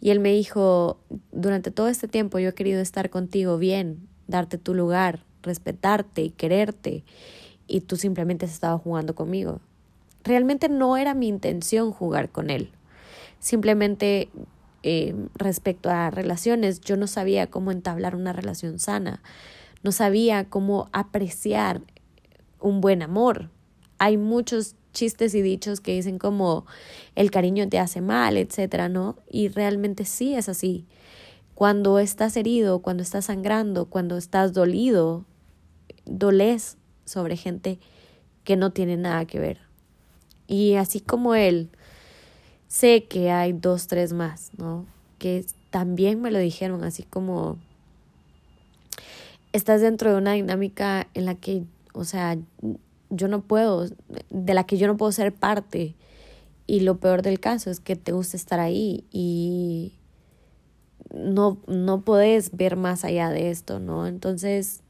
Y 0.00 0.10
él 0.10 0.20
me 0.20 0.32
dijo, 0.32 0.98
durante 1.30 1.70
todo 1.70 1.88
este 1.88 2.08
tiempo 2.08 2.38
yo 2.38 2.48
he 2.48 2.54
querido 2.54 2.80
estar 2.80 3.10
contigo 3.10 3.58
bien, 3.58 4.08
darte 4.26 4.58
tu 4.58 4.74
lugar, 4.74 5.24
respetarte 5.42 6.22
y 6.22 6.30
quererte, 6.30 7.04
y 7.66 7.82
tú 7.82 7.96
simplemente 7.96 8.46
has 8.46 8.52
estado 8.52 8.78
jugando 8.78 9.14
conmigo. 9.14 9.60
Realmente 10.24 10.68
no 10.68 10.96
era 10.96 11.14
mi 11.14 11.28
intención 11.28 11.92
jugar 11.92 12.30
con 12.30 12.50
él. 12.50 12.72
Simplemente 13.38 14.28
eh, 14.82 15.14
respecto 15.34 15.90
a 15.90 16.10
relaciones, 16.10 16.80
yo 16.80 16.96
no 16.96 17.06
sabía 17.06 17.46
cómo 17.48 17.70
entablar 17.70 18.16
una 18.16 18.32
relación 18.32 18.78
sana, 18.78 19.22
no 19.82 19.92
sabía 19.92 20.48
cómo 20.48 20.88
apreciar 20.92 21.82
un 22.60 22.80
buen 22.80 23.02
amor. 23.02 23.50
Hay 23.98 24.16
muchos 24.16 24.76
chistes 24.92 25.34
y 25.34 25.42
dichos 25.42 25.80
que 25.80 25.94
dicen 25.94 26.18
como 26.18 26.66
el 27.14 27.30
cariño 27.30 27.68
te 27.68 27.78
hace 27.78 28.00
mal, 28.00 28.36
etcétera, 28.36 28.88
¿no? 28.88 29.16
Y 29.30 29.48
realmente 29.48 30.04
sí 30.04 30.34
es 30.34 30.48
así. 30.48 30.86
Cuando 31.54 31.98
estás 31.98 32.36
herido, 32.36 32.80
cuando 32.80 33.02
estás 33.02 33.26
sangrando, 33.26 33.86
cuando 33.86 34.16
estás 34.16 34.52
dolido, 34.52 35.26
dolés 36.10 36.76
sobre 37.06 37.36
gente 37.36 37.78
que 38.44 38.56
no 38.56 38.72
tiene 38.72 38.96
nada 38.96 39.24
que 39.24 39.38
ver. 39.38 39.60
Y 40.46 40.74
así 40.74 41.00
como 41.00 41.34
él, 41.34 41.70
sé 42.68 43.04
que 43.04 43.30
hay 43.30 43.52
dos, 43.52 43.86
tres 43.86 44.12
más, 44.12 44.50
¿no? 44.58 44.84
Que 45.18 45.46
también 45.70 46.20
me 46.20 46.30
lo 46.30 46.38
dijeron, 46.38 46.84
así 46.84 47.04
como 47.04 47.58
estás 49.52 49.80
dentro 49.80 50.10
de 50.12 50.18
una 50.18 50.32
dinámica 50.32 51.08
en 51.14 51.24
la 51.24 51.34
que, 51.34 51.64
o 51.92 52.04
sea, 52.04 52.36
yo 53.10 53.28
no 53.28 53.42
puedo, 53.42 53.86
de 54.30 54.54
la 54.54 54.64
que 54.64 54.76
yo 54.76 54.86
no 54.86 54.96
puedo 54.96 55.12
ser 55.12 55.32
parte. 55.32 55.94
Y 56.66 56.80
lo 56.80 56.98
peor 56.98 57.22
del 57.22 57.40
caso 57.40 57.70
es 57.70 57.80
que 57.80 57.96
te 57.96 58.12
gusta 58.12 58.36
estar 58.36 58.60
ahí 58.60 59.04
y 59.10 59.94
no, 61.12 61.58
no 61.66 62.02
podés 62.02 62.56
ver 62.56 62.76
más 62.76 63.04
allá 63.04 63.30
de 63.30 63.50
esto, 63.50 63.80
¿no? 63.80 64.06
Entonces, 64.06 64.82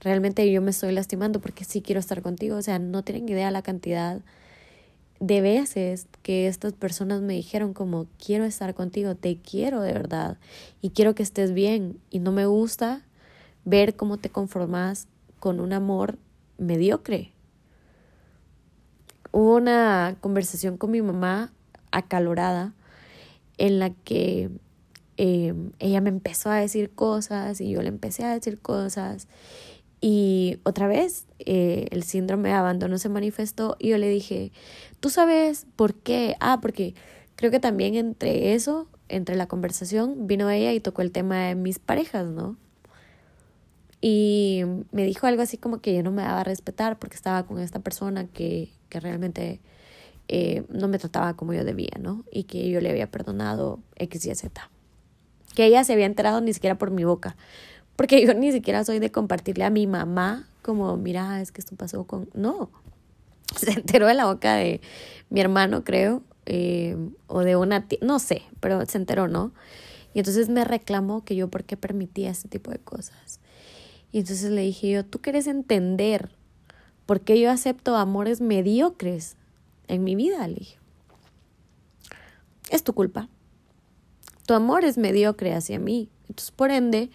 realmente 0.00 0.50
yo 0.50 0.62
me 0.62 0.70
estoy 0.70 0.92
lastimando 0.92 1.40
porque 1.40 1.64
sí 1.64 1.82
quiero 1.82 2.00
estar 2.00 2.22
contigo. 2.22 2.56
O 2.56 2.62
sea, 2.62 2.78
no 2.78 3.02
tienen 3.02 3.28
idea 3.28 3.50
la 3.50 3.62
cantidad 3.62 4.20
de 5.20 5.40
veces 5.40 6.06
que 6.22 6.46
estas 6.46 6.72
personas 6.72 7.22
me 7.22 7.34
dijeron 7.34 7.74
como 7.74 8.06
quiero 8.24 8.44
estar 8.44 8.74
contigo, 8.74 9.16
te 9.16 9.36
quiero 9.38 9.80
de 9.80 9.92
verdad 9.92 10.38
y 10.80 10.90
quiero 10.90 11.14
que 11.14 11.24
estés 11.24 11.52
bien 11.52 11.98
y 12.10 12.20
no 12.20 12.30
me 12.30 12.46
gusta 12.46 13.04
ver 13.64 13.96
cómo 13.96 14.18
te 14.18 14.30
conformas 14.30 15.08
con 15.40 15.58
un 15.58 15.72
amor 15.72 16.18
mediocre 16.56 17.32
hubo 19.32 19.56
una 19.56 20.16
conversación 20.20 20.76
con 20.76 20.90
mi 20.90 21.02
mamá 21.02 21.52
acalorada 21.90 22.74
en 23.56 23.78
la 23.78 23.90
que 23.90 24.50
eh, 25.16 25.54
ella 25.78 26.00
me 26.00 26.10
empezó 26.10 26.50
a 26.50 26.56
decir 26.56 26.90
cosas 26.90 27.60
y 27.60 27.70
yo 27.70 27.82
le 27.82 27.88
empecé 27.88 28.24
a 28.24 28.34
decir 28.34 28.60
cosas 28.60 29.26
y 30.00 30.58
otra 30.64 30.86
vez 30.86 31.26
eh, 31.40 31.88
el 31.90 32.04
síndrome 32.04 32.50
de 32.50 32.54
abandono 32.54 32.98
se 32.98 33.08
manifestó 33.08 33.76
y 33.78 33.88
yo 33.88 33.98
le 33.98 34.08
dije, 34.08 34.52
¿tú 35.00 35.10
sabes 35.10 35.66
por 35.76 35.94
qué? 35.94 36.36
Ah, 36.40 36.58
porque 36.60 36.94
creo 37.36 37.50
que 37.50 37.60
también 37.60 37.94
entre 37.94 38.54
eso, 38.54 38.88
entre 39.08 39.36
la 39.36 39.46
conversación, 39.46 40.26
vino 40.26 40.48
ella 40.50 40.72
y 40.72 40.80
tocó 40.80 41.02
el 41.02 41.12
tema 41.12 41.46
de 41.46 41.54
mis 41.54 41.78
parejas, 41.78 42.28
¿no? 42.28 42.56
Y 44.00 44.62
me 44.92 45.04
dijo 45.04 45.26
algo 45.26 45.42
así 45.42 45.58
como 45.58 45.80
que 45.80 45.94
yo 45.94 46.02
no 46.04 46.12
me 46.12 46.22
daba 46.22 46.40
a 46.40 46.44
respetar 46.44 46.98
porque 46.98 47.16
estaba 47.16 47.44
con 47.46 47.58
esta 47.58 47.80
persona 47.80 48.28
que, 48.28 48.70
que 48.88 49.00
realmente 49.00 49.60
eh, 50.28 50.64
no 50.68 50.88
me 50.88 50.98
trataba 50.98 51.34
como 51.34 51.54
yo 51.54 51.64
debía, 51.64 51.96
¿no? 51.98 52.24
Y 52.30 52.44
que 52.44 52.70
yo 52.70 52.80
le 52.80 52.90
había 52.90 53.10
perdonado 53.10 53.80
X, 53.96 54.26
Y, 54.26 54.34
Z. 54.34 54.70
Que 55.54 55.64
ella 55.64 55.82
se 55.82 55.94
había 55.94 56.06
enterado 56.06 56.40
ni 56.40 56.52
siquiera 56.52 56.78
por 56.78 56.92
mi 56.92 57.02
boca. 57.02 57.36
Porque 57.98 58.24
yo 58.24 58.32
ni 58.32 58.52
siquiera 58.52 58.84
soy 58.84 59.00
de 59.00 59.10
compartirle 59.10 59.64
a 59.64 59.70
mi 59.70 59.88
mamá 59.88 60.48
como, 60.62 60.96
mira, 60.96 61.40
es 61.40 61.50
que 61.50 61.60
esto 61.60 61.74
pasó 61.74 62.04
con... 62.04 62.30
No. 62.32 62.70
Se 63.56 63.72
enteró 63.72 64.06
de 64.06 64.14
la 64.14 64.26
boca 64.26 64.54
de 64.54 64.80
mi 65.30 65.40
hermano, 65.40 65.82
creo, 65.82 66.22
eh, 66.46 66.96
o 67.26 67.40
de 67.40 67.56
una 67.56 67.88
tía, 67.88 67.98
no 68.00 68.20
sé, 68.20 68.42
pero 68.60 68.86
se 68.86 68.98
enteró, 68.98 69.26
¿no? 69.26 69.50
Y 70.14 70.20
entonces 70.20 70.48
me 70.48 70.64
reclamó 70.64 71.24
que 71.24 71.34
yo 71.34 71.48
por 71.48 71.64
qué 71.64 71.76
permitía 71.76 72.30
ese 72.30 72.46
tipo 72.46 72.70
de 72.70 72.78
cosas. 72.78 73.40
Y 74.12 74.20
entonces 74.20 74.52
le 74.52 74.62
dije 74.62 74.90
yo, 74.90 75.04
tú 75.04 75.20
quieres 75.20 75.48
entender 75.48 76.30
por 77.04 77.22
qué 77.22 77.40
yo 77.40 77.50
acepto 77.50 77.96
amores 77.96 78.40
mediocres 78.40 79.34
en 79.88 80.04
mi 80.04 80.14
vida, 80.14 80.46
le 80.46 80.54
dije. 80.54 80.78
Es 82.70 82.84
tu 82.84 82.92
culpa. 82.92 83.28
Tu 84.46 84.54
amor 84.54 84.84
es 84.84 84.98
mediocre 84.98 85.52
hacia 85.52 85.80
mí. 85.80 86.08
Entonces, 86.28 86.52
por 86.52 86.70
ende, 86.70 87.10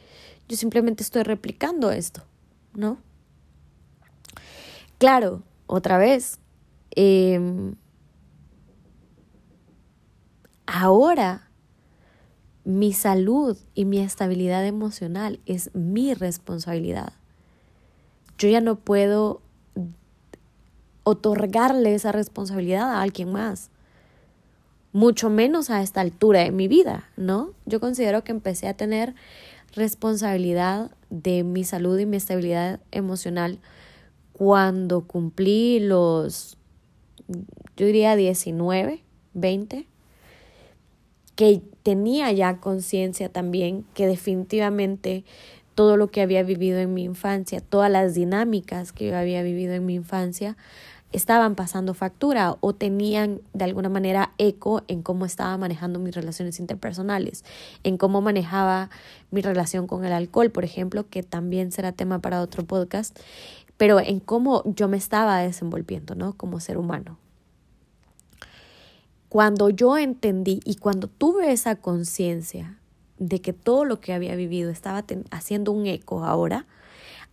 yo 0.48 0.58
simplemente 0.58 1.04
estoy 1.04 1.24
replicando 1.24 1.92
esto, 1.92 2.24
¿no? 2.74 2.98
claro, 5.04 5.44
otra 5.68 5.98
vez, 5.98 6.40
em, 6.92 7.76
ahora 10.66 11.50
mi 12.64 12.94
salud 12.94 13.58
y 13.76 13.84
mi 13.84 14.00
estabilidad 14.00 14.66
emocional 14.66 15.42
es 15.46 15.76
mi 15.76 16.14
responsabilidad. 16.14 17.12
Yo 18.38 18.48
ya 18.48 18.62
no 18.62 18.78
puedo 18.78 19.42
otorgarle 21.04 21.96
esa 21.96 22.14
responsabilidad 22.14 22.90
a 22.90 23.02
alguien 23.02 23.30
más, 23.30 23.72
mucho 24.94 25.30
menos 25.30 25.70
a 25.70 25.82
esta 25.82 26.00
altura 26.00 26.46
de 26.46 26.52
mi 26.52 26.70
vida, 26.70 27.10
¿no? 27.18 27.52
Yo 27.66 27.82
considero 27.82 28.24
que 28.24 28.32
empecé 28.32 28.70
a 28.70 28.74
tener 28.74 29.16
responsabilidad 29.74 30.92
de 31.10 31.44
mi 31.44 31.64
salud 31.64 32.00
y 32.00 32.06
mi 32.06 32.18
estabilidad 32.18 32.80
emocional 32.92 33.60
cuando 34.34 35.02
cumplí 35.02 35.80
los, 35.80 36.58
yo 37.78 37.86
diría 37.86 38.16
19, 38.16 39.02
20, 39.34 39.88
que 41.36 41.62
tenía 41.84 42.32
ya 42.32 42.60
conciencia 42.60 43.30
también 43.30 43.86
que 43.94 44.08
definitivamente 44.08 45.24
todo 45.76 45.98
lo 45.98 46.10
que 46.10 46.22
había 46.22 46.44
vivido 46.44 46.80
en 46.80 46.94
mi 46.94 47.04
infancia, 47.04 47.60
todas 47.60 47.90
las 47.90 48.14
dinámicas 48.14 48.92
que 48.92 49.08
yo 49.08 49.18
había 49.18 49.42
vivido 49.42 49.74
en 49.74 49.86
mi 49.86 49.96
infancia, 49.96 50.56
estaban 51.14 51.56
pasando 51.56 51.94
factura 51.94 52.58
o 52.60 52.74
tenían 52.74 53.40
de 53.54 53.64
alguna 53.64 53.88
manera 53.88 54.34
eco 54.38 54.82
en 54.88 55.02
cómo 55.02 55.26
estaba 55.26 55.56
manejando 55.58 56.00
mis 56.00 56.14
relaciones 56.14 56.60
interpersonales, 56.60 57.46
en 57.84 57.98
cómo 57.98 58.20
manejaba 58.20 58.90
mi 59.32 59.42
relación 59.42 59.88
con 59.88 60.04
el 60.04 60.12
alcohol, 60.12 60.52
por 60.52 60.66
ejemplo, 60.66 61.08
que 61.08 61.24
también 61.24 61.72
será 61.72 61.92
tema 61.92 62.20
para 62.20 62.42
otro 62.42 62.66
podcast, 62.66 63.18
pero 63.78 64.00
en 64.00 64.20
cómo 64.20 64.64
yo 64.66 64.88
me 64.88 64.98
estaba 64.98 65.40
desenvolviendo, 65.40 66.16
¿no? 66.16 66.34
Como 66.34 66.60
ser 66.60 66.78
humano. 66.78 67.18
Cuando 69.30 69.70
yo 69.70 69.98
entendí 69.98 70.60
y 70.66 70.76
cuando 70.76 71.08
tuve 71.08 71.52
esa 71.52 71.76
conciencia 71.76 72.78
de 73.18 73.42
que 73.42 73.54
todo 73.54 73.86
lo 73.86 74.00
que 74.00 74.14
había 74.14 74.36
vivido 74.36 74.70
estaba 74.70 75.04
haciendo 75.32 75.72
un 75.72 75.88
eco 75.88 76.24
ahora, 76.24 76.68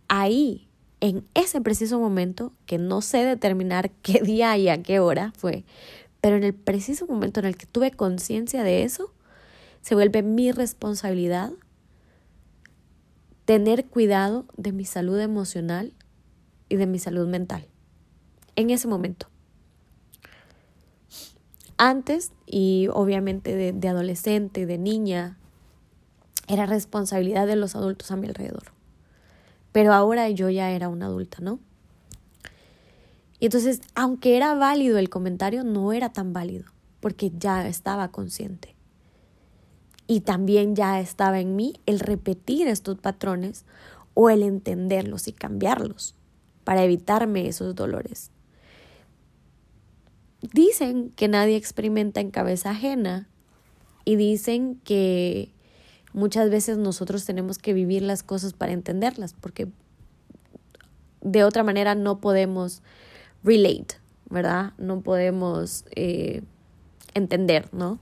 ahí 0.07 0.67
en 1.01 1.27
ese 1.33 1.59
preciso 1.61 1.99
momento, 1.99 2.53
que 2.65 2.77
no 2.77 3.01
sé 3.01 3.25
determinar 3.25 3.91
qué 4.01 4.21
día 4.21 4.55
y 4.57 4.69
a 4.69 4.81
qué 4.81 4.99
hora 4.99 5.33
fue, 5.35 5.65
pero 6.21 6.37
en 6.37 6.43
el 6.43 6.53
preciso 6.53 7.07
momento 7.07 7.39
en 7.41 7.47
el 7.47 7.57
que 7.57 7.65
tuve 7.65 7.91
conciencia 7.91 8.63
de 8.63 8.83
eso, 8.83 9.11
se 9.81 9.95
vuelve 9.95 10.21
mi 10.21 10.51
responsabilidad 10.51 11.51
tener 13.45 13.85
cuidado 13.85 14.45
de 14.55 14.71
mi 14.71 14.85
salud 14.85 15.19
emocional 15.19 15.93
y 16.69 16.75
de 16.75 16.85
mi 16.85 16.99
salud 16.99 17.27
mental. 17.27 17.67
En 18.55 18.69
ese 18.69 18.87
momento. 18.87 19.27
Antes, 21.77 22.31
y 22.45 22.89
obviamente 22.93 23.55
de, 23.55 23.71
de 23.73 23.87
adolescente, 23.87 24.67
de 24.67 24.77
niña, 24.77 25.37
era 26.47 26.67
responsabilidad 26.67 27.47
de 27.47 27.55
los 27.55 27.75
adultos 27.75 28.11
a 28.11 28.17
mi 28.17 28.27
alrededor. 28.27 28.71
Pero 29.71 29.93
ahora 29.93 30.29
yo 30.29 30.49
ya 30.49 30.71
era 30.71 30.89
una 30.89 31.07
adulta, 31.07 31.37
¿no? 31.41 31.59
Y 33.39 33.45
entonces, 33.45 33.81
aunque 33.95 34.37
era 34.37 34.53
válido 34.53 34.99
el 34.99 35.09
comentario, 35.09 35.63
no 35.63 35.93
era 35.93 36.09
tan 36.09 36.31
válido, 36.31 36.65
porque 36.99 37.31
ya 37.37 37.67
estaba 37.67 38.09
consciente. 38.09 38.75
Y 40.05 40.21
también 40.21 40.75
ya 40.75 40.99
estaba 40.99 41.39
en 41.39 41.55
mí 41.55 41.79
el 41.85 41.99
repetir 41.99 42.67
estos 42.67 42.99
patrones 42.99 43.65
o 44.13 44.29
el 44.29 44.43
entenderlos 44.43 45.27
y 45.27 45.33
cambiarlos 45.33 46.15
para 46.63 46.83
evitarme 46.83 47.47
esos 47.47 47.73
dolores. 47.75 48.29
Dicen 50.41 51.11
que 51.15 51.27
nadie 51.27 51.55
experimenta 51.55 52.19
en 52.19 52.31
cabeza 52.31 52.71
ajena 52.71 53.27
y 54.05 54.17
dicen 54.17 54.79
que 54.83 55.51
muchas 56.13 56.49
veces 56.49 56.77
nosotros 56.77 57.25
tenemos 57.25 57.57
que 57.57 57.73
vivir 57.73 58.01
las 58.01 58.23
cosas 58.23 58.53
para 58.53 58.71
entenderlas, 58.71 59.33
porque 59.33 59.67
de 61.21 61.43
otra 61.43 61.63
manera 61.63 61.95
no 61.95 62.19
podemos 62.19 62.81
relate, 63.43 63.95
¿verdad? 64.29 64.73
No 64.77 65.01
podemos 65.01 65.85
eh, 65.95 66.41
entender, 67.13 67.69
¿no? 67.73 67.99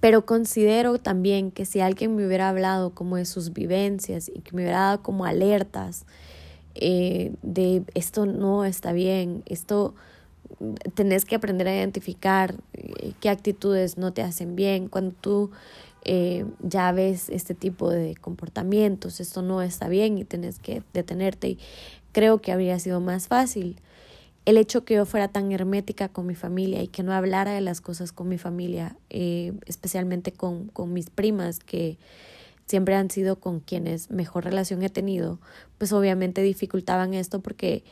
Pero 0.00 0.24
considero 0.24 0.98
también 0.98 1.50
que 1.50 1.64
si 1.64 1.80
alguien 1.80 2.14
me 2.14 2.26
hubiera 2.26 2.48
hablado 2.48 2.90
como 2.90 3.16
de 3.16 3.24
sus 3.24 3.52
vivencias 3.52 4.30
y 4.32 4.40
que 4.40 4.54
me 4.54 4.62
hubiera 4.62 4.80
dado 4.80 5.02
como 5.02 5.24
alertas 5.24 6.06
eh, 6.76 7.32
de 7.42 7.82
esto 7.94 8.24
no 8.24 8.64
está 8.64 8.92
bien, 8.92 9.42
esto 9.46 9.94
tenés 10.94 11.24
que 11.24 11.36
aprender 11.36 11.68
a 11.68 11.76
identificar 11.76 12.56
eh, 12.72 13.12
qué 13.20 13.28
actitudes 13.28 13.98
no 13.98 14.12
te 14.12 14.22
hacen 14.22 14.56
bien. 14.56 14.88
Cuando 14.88 15.14
tú 15.20 15.50
eh, 16.04 16.44
ya 16.60 16.90
ves 16.92 17.28
este 17.28 17.54
tipo 17.54 17.90
de 17.90 18.16
comportamientos, 18.16 19.20
esto 19.20 19.42
no 19.42 19.62
está 19.62 19.88
bien 19.88 20.18
y 20.18 20.24
tenés 20.24 20.58
que 20.58 20.82
detenerte. 20.92 21.50
Y 21.50 21.58
creo 22.12 22.40
que 22.40 22.52
habría 22.52 22.78
sido 22.78 23.00
más 23.00 23.28
fácil. 23.28 23.76
El 24.44 24.56
hecho 24.56 24.84
que 24.84 24.94
yo 24.94 25.04
fuera 25.04 25.28
tan 25.28 25.52
hermética 25.52 26.08
con 26.08 26.26
mi 26.26 26.34
familia 26.34 26.82
y 26.82 26.88
que 26.88 27.02
no 27.02 27.12
hablara 27.12 27.52
de 27.52 27.60
las 27.60 27.80
cosas 27.80 28.12
con 28.12 28.28
mi 28.28 28.38
familia, 28.38 28.96
eh, 29.10 29.52
especialmente 29.66 30.32
con, 30.32 30.68
con 30.68 30.92
mis 30.94 31.10
primas, 31.10 31.58
que 31.58 31.98
siempre 32.64 32.94
han 32.94 33.10
sido 33.10 33.36
con 33.40 33.60
quienes 33.60 34.10
mejor 34.10 34.44
relación 34.44 34.82
he 34.82 34.88
tenido, 34.88 35.38
pues 35.76 35.92
obviamente 35.92 36.42
dificultaban 36.42 37.14
esto 37.14 37.40
porque 37.40 37.84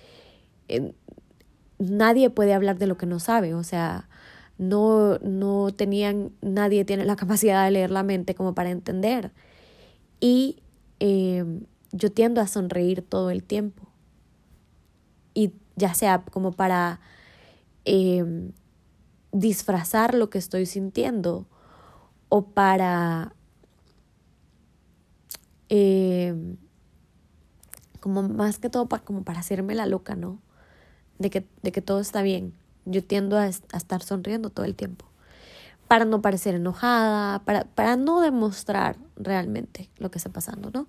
nadie 1.78 2.30
puede 2.30 2.54
hablar 2.54 2.78
de 2.78 2.86
lo 2.86 2.96
que 2.96 3.06
no 3.06 3.18
sabe, 3.20 3.54
o 3.54 3.64
sea, 3.64 4.08
no, 4.58 5.18
no 5.18 5.70
tenían, 5.74 6.32
nadie 6.40 6.84
tiene 6.84 7.04
la 7.04 7.16
capacidad 7.16 7.64
de 7.64 7.70
leer 7.70 7.90
la 7.90 8.02
mente 8.02 8.34
como 8.34 8.54
para 8.54 8.70
entender. 8.70 9.32
Y 10.20 10.62
em, 10.98 11.64
yo 11.92 12.10
tiendo 12.10 12.40
a 12.40 12.46
sonreír 12.46 13.02
todo 13.02 13.30
el 13.30 13.42
tiempo. 13.42 13.82
Y 15.34 15.52
ya 15.76 15.92
sea 15.94 16.22
como 16.22 16.52
para 16.52 17.00
em, 17.84 18.52
disfrazar 19.32 20.14
lo 20.14 20.30
que 20.30 20.38
estoy 20.38 20.64
sintiendo 20.66 21.46
o 22.28 22.46
para 22.46 23.34
em, 25.68 26.56
como 28.00 28.22
más 28.22 28.58
que 28.58 28.70
todo 28.70 28.86
para, 28.88 29.04
como 29.04 29.24
para 29.24 29.40
hacerme 29.40 29.74
la 29.74 29.86
loca, 29.86 30.16
¿no? 30.16 30.38
De 31.18 31.30
que, 31.30 31.46
de 31.62 31.72
que 31.72 31.82
todo 31.82 32.00
está 32.00 32.22
bien. 32.22 32.52
Yo 32.84 33.02
tiendo 33.02 33.36
a, 33.36 33.46
estar 33.46 34.02
sonriendo 34.02 34.50
todo 34.50 34.64
el 34.64 34.74
tiempo 34.74 35.06
para 35.88 36.04
no 36.04 36.20
parecer 36.20 36.54
enojada, 36.54 37.40
para, 37.40 37.64
para 37.64 37.96
no 37.96 38.20
demostrar 38.20 38.96
realmente 39.16 39.88
lo 39.98 40.10
que 40.10 40.18
está 40.18 40.30
pasando, 40.30 40.70
¿no? 40.72 40.88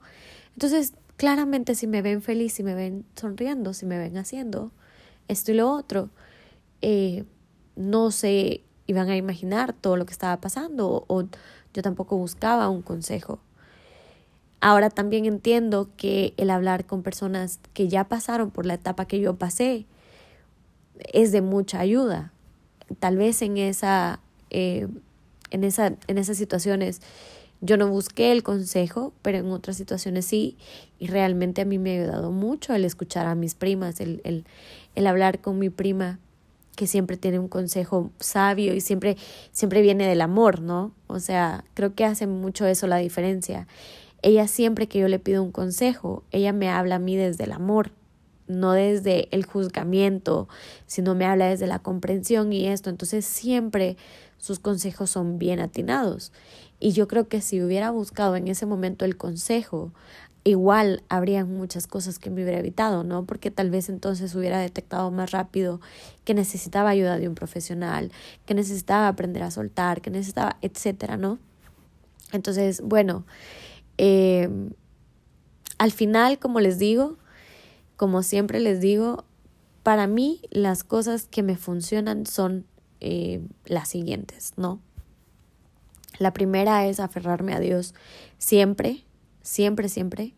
Entonces, 0.53 0.93
claramente 1.17 1.75
si 1.75 1.85
me 1.85 2.01
ven 2.01 2.21
feliz, 2.21 2.53
si 2.53 2.63
me 2.63 2.73
ven 2.73 3.05
sonriendo, 3.15 3.73
si 3.73 3.85
me 3.85 3.97
ven 3.97 4.17
haciendo 4.17 4.71
esto 5.27 5.51
y 5.51 5.55
lo 5.55 5.71
otro, 5.71 6.09
eh, 6.81 7.25
no 7.75 8.11
se 8.11 8.63
iban 8.87 9.09
a 9.09 9.17
imaginar 9.17 9.73
todo 9.73 9.97
lo 9.97 10.05
que 10.05 10.13
estaba 10.13 10.37
pasando 10.37 11.05
o 11.07 11.23
yo 11.73 11.81
tampoco 11.81 12.17
buscaba 12.17 12.69
un 12.69 12.81
consejo. 12.81 13.39
Ahora 14.59 14.89
también 14.89 15.25
entiendo 15.25 15.89
que 15.97 16.33
el 16.37 16.49
hablar 16.49 16.85
con 16.85 17.03
personas 17.03 17.59
que 17.73 17.87
ya 17.87 18.05
pasaron 18.05 18.49
por 18.49 18.65
la 18.65 18.75
etapa 18.75 19.05
que 19.05 19.19
yo 19.19 19.35
pasé, 19.35 19.85
es 21.13 21.31
de 21.31 21.41
mucha 21.41 21.79
ayuda. 21.79 22.31
Tal 22.99 23.17
vez 23.17 23.41
en, 23.41 23.57
esa, 23.57 24.19
eh, 24.49 24.87
en, 25.51 25.63
esa, 25.63 25.93
en 26.07 26.17
esas 26.17 26.37
situaciones 26.37 27.01
yo 27.59 27.77
no 27.77 27.87
busqué 27.87 28.31
el 28.31 28.43
consejo, 28.43 29.13
pero 29.21 29.39
en 29.39 29.51
otras 29.51 29.77
situaciones 29.77 30.25
sí, 30.25 30.57
y 30.99 31.07
realmente 31.07 31.61
a 31.61 31.65
mí 31.65 31.79
me 31.79 31.91
ha 31.97 32.01
ayudado 32.01 32.31
mucho 32.31 32.73
el 32.73 32.85
escuchar 32.85 33.25
a 33.25 33.35
mis 33.35 33.55
primas, 33.55 33.99
el, 33.99 34.21
el, 34.23 34.45
el 34.95 35.07
hablar 35.07 35.41
con 35.41 35.57
mi 35.57 35.69
prima 35.69 36.19
que 36.75 36.85
siempre 36.85 37.17
tiene 37.17 37.39
un 37.39 37.47
consejo 37.47 38.11
sabio 38.19 38.75
y 38.75 38.81
siempre, 38.81 39.17
siempre 39.51 39.81
viene 39.81 40.07
del 40.07 40.21
amor, 40.21 40.61
¿no? 40.61 40.93
O 41.07 41.19
sea, 41.19 41.65
creo 41.73 41.95
que 41.95 42.05
hace 42.05 42.27
mucho 42.27 42.67
eso 42.67 42.85
la 42.85 42.97
diferencia. 42.97 43.67
Ella 44.21 44.47
siempre 44.47 44.87
que 44.87 44.99
yo 44.99 45.07
le 45.07 45.17
pido 45.17 45.41
un 45.41 45.51
consejo, 45.51 46.23
ella 46.31 46.53
me 46.53 46.69
habla 46.69 46.95
a 46.95 46.99
mí 46.99 47.15
desde 47.15 47.45
el 47.45 47.51
amor, 47.51 47.91
no 48.47 48.73
desde 48.73 49.27
el 49.35 49.45
juzgamiento, 49.45 50.47
sino 50.85 51.15
me 51.15 51.25
habla 51.25 51.47
desde 51.47 51.67
la 51.67 51.79
comprensión 51.79 52.53
y 52.53 52.67
esto. 52.67 52.89
Entonces 52.89 53.25
siempre 53.25 53.97
sus 54.37 54.59
consejos 54.59 55.09
son 55.09 55.37
bien 55.37 55.59
atinados. 55.59 56.31
Y 56.79 56.91
yo 56.91 57.07
creo 57.07 57.27
que 57.27 57.41
si 57.41 57.61
hubiera 57.61 57.91
buscado 57.91 58.35
en 58.35 58.47
ese 58.47 58.65
momento 58.65 59.03
el 59.05 59.17
consejo, 59.17 59.91
igual 60.43 61.03
habrían 61.09 61.51
muchas 61.51 61.87
cosas 61.87 62.19
que 62.19 62.29
me 62.29 62.43
hubiera 62.43 62.59
evitado, 62.59 63.03
¿no? 63.03 63.25
Porque 63.25 63.51
tal 63.51 63.69
vez 63.69 63.89
entonces 63.89 64.33
hubiera 64.35 64.59
detectado 64.59 65.11
más 65.11 65.31
rápido 65.31 65.81
que 66.23 66.33
necesitaba 66.33 66.89
ayuda 66.89 67.17
de 67.17 67.27
un 67.27 67.35
profesional, 67.35 68.11
que 68.45 68.53
necesitaba 68.53 69.07
aprender 69.07 69.43
a 69.43 69.51
soltar, 69.51 70.01
que 70.01 70.09
necesitaba, 70.09 70.57
etcétera, 70.61 71.17
¿no? 71.17 71.39
Entonces, 72.31 72.81
bueno, 72.81 73.25
eh, 73.97 74.49
al 75.77 75.91
final, 75.91 76.39
como 76.39 76.59
les 76.59 76.79
digo, 76.79 77.17
como 77.97 78.23
siempre 78.23 78.59
les 78.59 78.79
digo, 78.79 79.25
para 79.83 80.07
mí 80.07 80.41
las 80.49 80.83
cosas 80.83 81.27
que 81.27 81.43
me 81.43 81.57
funcionan 81.57 82.25
son 82.25 82.65
eh, 83.01 83.41
las 83.65 83.89
siguientes, 83.89 84.53
¿no? 84.55 84.79
La 86.19 86.33
primera 86.33 86.87
es 86.87 86.99
aferrarme 86.99 87.53
a 87.53 87.59
Dios 87.59 87.93
siempre, 88.37 89.03
siempre, 89.41 89.89
siempre. 89.89 90.33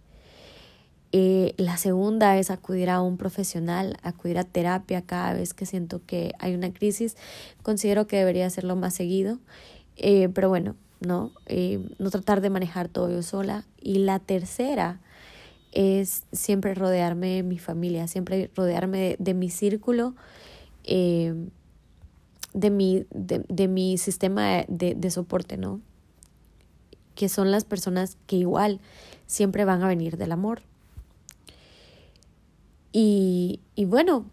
Eh, 1.12 1.56
la 1.58 1.78
segunda 1.78 2.38
es 2.38 2.52
acudir 2.52 2.90
a 2.90 3.02
un 3.02 3.18
profesional, 3.18 3.98
acudir 4.04 4.38
a 4.38 4.44
terapia 4.44 5.02
cada 5.02 5.34
vez 5.34 5.54
que 5.54 5.66
siento 5.66 6.02
que 6.06 6.34
hay 6.40 6.54
una 6.54 6.72
crisis. 6.72 7.16
Considero 7.64 8.08
que 8.08 8.18
debería 8.18 8.46
hacerlo 8.46 8.76
más 8.76 8.94
seguido, 8.94 9.40
eh, 9.96 10.30
pero 10.30 10.50
bueno, 10.50 10.76
no, 11.00 11.32
eh, 11.48 11.80
no 11.98 12.12
tratar 12.12 12.42
de 12.42 12.50
manejar 12.50 12.90
todo 12.90 13.10
yo 13.10 13.24
sola. 13.24 13.66
Y 13.82 14.00
la 14.00 14.20
tercera 14.20 15.00
es 15.72 16.24
siempre 16.32 16.74
rodearme 16.74 17.36
de 17.36 17.44
mi 17.44 17.60
familia, 17.60 18.08
siempre 18.08 18.50
rodearme 18.56 19.16
de, 19.20 19.34
mi 19.34 19.50
círculo, 19.50 20.16
de, 20.86 22.70
mi, 22.72 23.06
de, 23.12 23.46
de 23.48 23.68
mi 23.68 23.98
sistema 23.98 24.64
de, 24.68 24.96
de 24.96 25.12
soporte, 25.12 25.58
¿no? 25.58 25.82
Que 27.16 27.30
son 27.30 27.52
las 27.52 27.66
personas 27.66 28.18
que 28.28 28.38
igual 28.38 28.80
siempre 29.28 29.66
van 29.66 29.84
a 29.84 29.88
venir 29.88 30.18
del 30.18 30.32
amor 30.32 30.62
y, 32.92 33.60
y 33.76 33.86
bueno, 33.86 34.26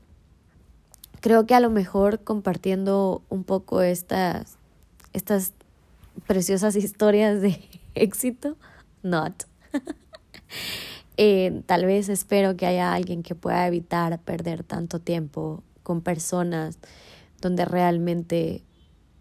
creo 1.20 1.46
que 1.46 1.54
a 1.54 1.60
lo 1.60 1.70
mejor 1.70 2.20
compartiendo 2.20 3.22
un 3.28 3.44
poco 3.44 3.82
estas, 3.82 4.56
estas 5.12 5.52
preciosas 6.26 6.76
historias 6.76 7.40
de 7.40 7.60
éxito, 7.94 8.56
not. 9.02 9.44
eh, 11.16 11.62
tal 11.66 11.86
vez 11.86 12.08
espero 12.08 12.56
que 12.56 12.66
haya 12.66 12.92
alguien 12.92 13.22
que 13.22 13.34
pueda 13.34 13.66
evitar 13.66 14.18
perder 14.20 14.62
tanto 14.64 15.00
tiempo 15.00 15.62
con 15.82 16.00
personas 16.00 16.78
donde 17.40 17.64
realmente 17.64 18.62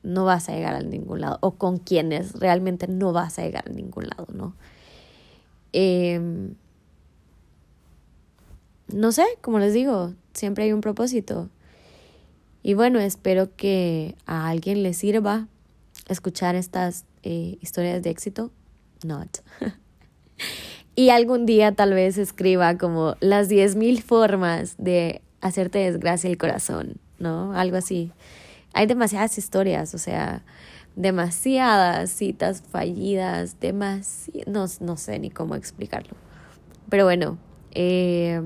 no 0.03 0.26
vas 0.26 0.49
a 0.49 0.53
llegar 0.53 0.76
a 0.76 0.81
ningún 0.81 1.22
lado 1.22 1.38
o 1.41 1.51
con 1.51 1.77
quienes 1.77 2.34
realmente 2.34 2.88
no 2.88 3.11
vas 3.11 3.39
a 3.39 3.43
llegar 3.43 3.65
a 3.67 3.72
ningún 3.72 4.07
lado, 4.07 4.27
¿no? 4.34 4.55
Eh, 5.73 6.19
no 8.88 9.11
sé, 9.11 9.26
como 9.41 9.59
les 9.59 9.73
digo, 9.73 10.13
siempre 10.34 10.65
hay 10.65 10.73
un 10.73 10.81
propósito. 10.81 11.49
Y 12.61 12.73
bueno, 12.73 12.99
espero 12.99 13.55
que 13.55 14.15
a 14.26 14.47
alguien 14.47 14.84
le 14.84 14.93
sirva 14.93 15.47
escuchar 16.07 16.55
estas 16.55 17.05
eh, 17.23 17.57
historias 17.61 18.01
de 18.03 18.09
éxito. 18.09 18.51
Not. 19.03 19.39
y 20.95 21.09
algún 21.09 21.45
día 21.45 21.73
tal 21.73 21.93
vez 21.93 22.17
escriba 22.17 22.77
como 22.77 23.15
las 23.19 23.49
10.000 23.49 24.01
formas 24.01 24.76
de 24.77 25.22
hacerte 25.41 25.80
desgracia 25.80 26.30
el 26.30 26.38
corazón, 26.38 26.97
¿no? 27.19 27.53
Algo 27.53 27.77
así. 27.77 28.11
Hay 28.73 28.88
demasiadas 28.88 29.38
historias, 29.38 29.93
o 29.93 29.97
sea, 29.97 30.43
demasiadas 30.95 32.09
citas 32.09 32.63
fallidas, 32.69 33.59
demasiadas... 33.59 34.81
No, 34.81 34.85
no 34.85 34.97
sé 34.97 35.19
ni 35.19 35.30
cómo 35.30 35.55
explicarlo. 35.55 36.15
Pero 36.89 37.03
bueno, 37.03 37.38
eh, 37.72 38.41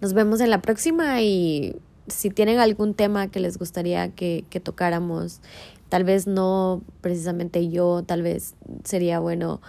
nos 0.00 0.12
vemos 0.12 0.40
en 0.40 0.50
la 0.50 0.60
próxima 0.60 1.20
y 1.22 1.76
si 2.08 2.30
tienen 2.30 2.58
algún 2.58 2.94
tema 2.94 3.28
que 3.28 3.40
les 3.40 3.58
gustaría 3.58 4.10
que, 4.10 4.44
que 4.50 4.60
tocáramos, 4.60 5.40
tal 5.88 6.04
vez 6.04 6.26
no 6.26 6.82
precisamente 7.00 7.68
yo, 7.68 8.02
tal 8.04 8.22
vez 8.22 8.54
sería 8.84 9.20
bueno. 9.20 9.60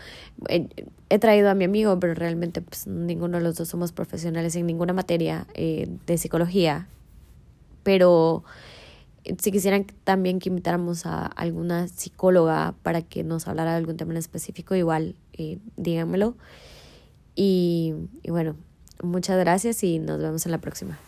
Eh, 0.48 0.68
he, 1.10 1.20
traído 1.20 1.50
a 1.50 1.56
mi 1.56 1.66
amigo, 1.66 2.00
pero 2.00 2.14
realmente 2.14 2.62
pues, 2.62 2.88
ninguno 2.88 3.38
de 3.38 3.44
los 3.44 3.56
dos 3.56 3.68
somos 3.68 3.92
profesionales 3.92 4.56
en 4.56 4.66
ninguna 4.66 4.94
materia 4.94 5.48
eh, 5.54 5.88
de 6.06 6.18
psicología. 6.18 6.88
Pero 7.84 8.44
eh, 9.24 9.36
si 9.40 9.52
quisieran 9.52 9.86
también 10.04 10.40
que 10.40 10.50
invitáramos 10.50 11.06
a 11.06 11.26
alguna 11.26 11.88
psicóloga 11.88 12.76
para 12.84 13.02
que 13.02 13.24
nos 13.24 13.48
hablara 13.48 13.72
de 13.72 13.78
algún 13.78 13.98
tema 13.98 14.12
en 14.12 14.18
específico, 14.18 14.76
igual 14.76 15.16
díganmelo. 15.78 16.36
Y, 17.36 17.94
y 18.24 18.32
bueno, 18.32 18.56
Muchas 19.02 19.40
gracias 19.40 19.84
y 19.84 20.00
nos 20.00 20.20
vemos 20.20 20.46
en 20.46 20.52
la 20.52 20.58
próxima. 20.58 21.00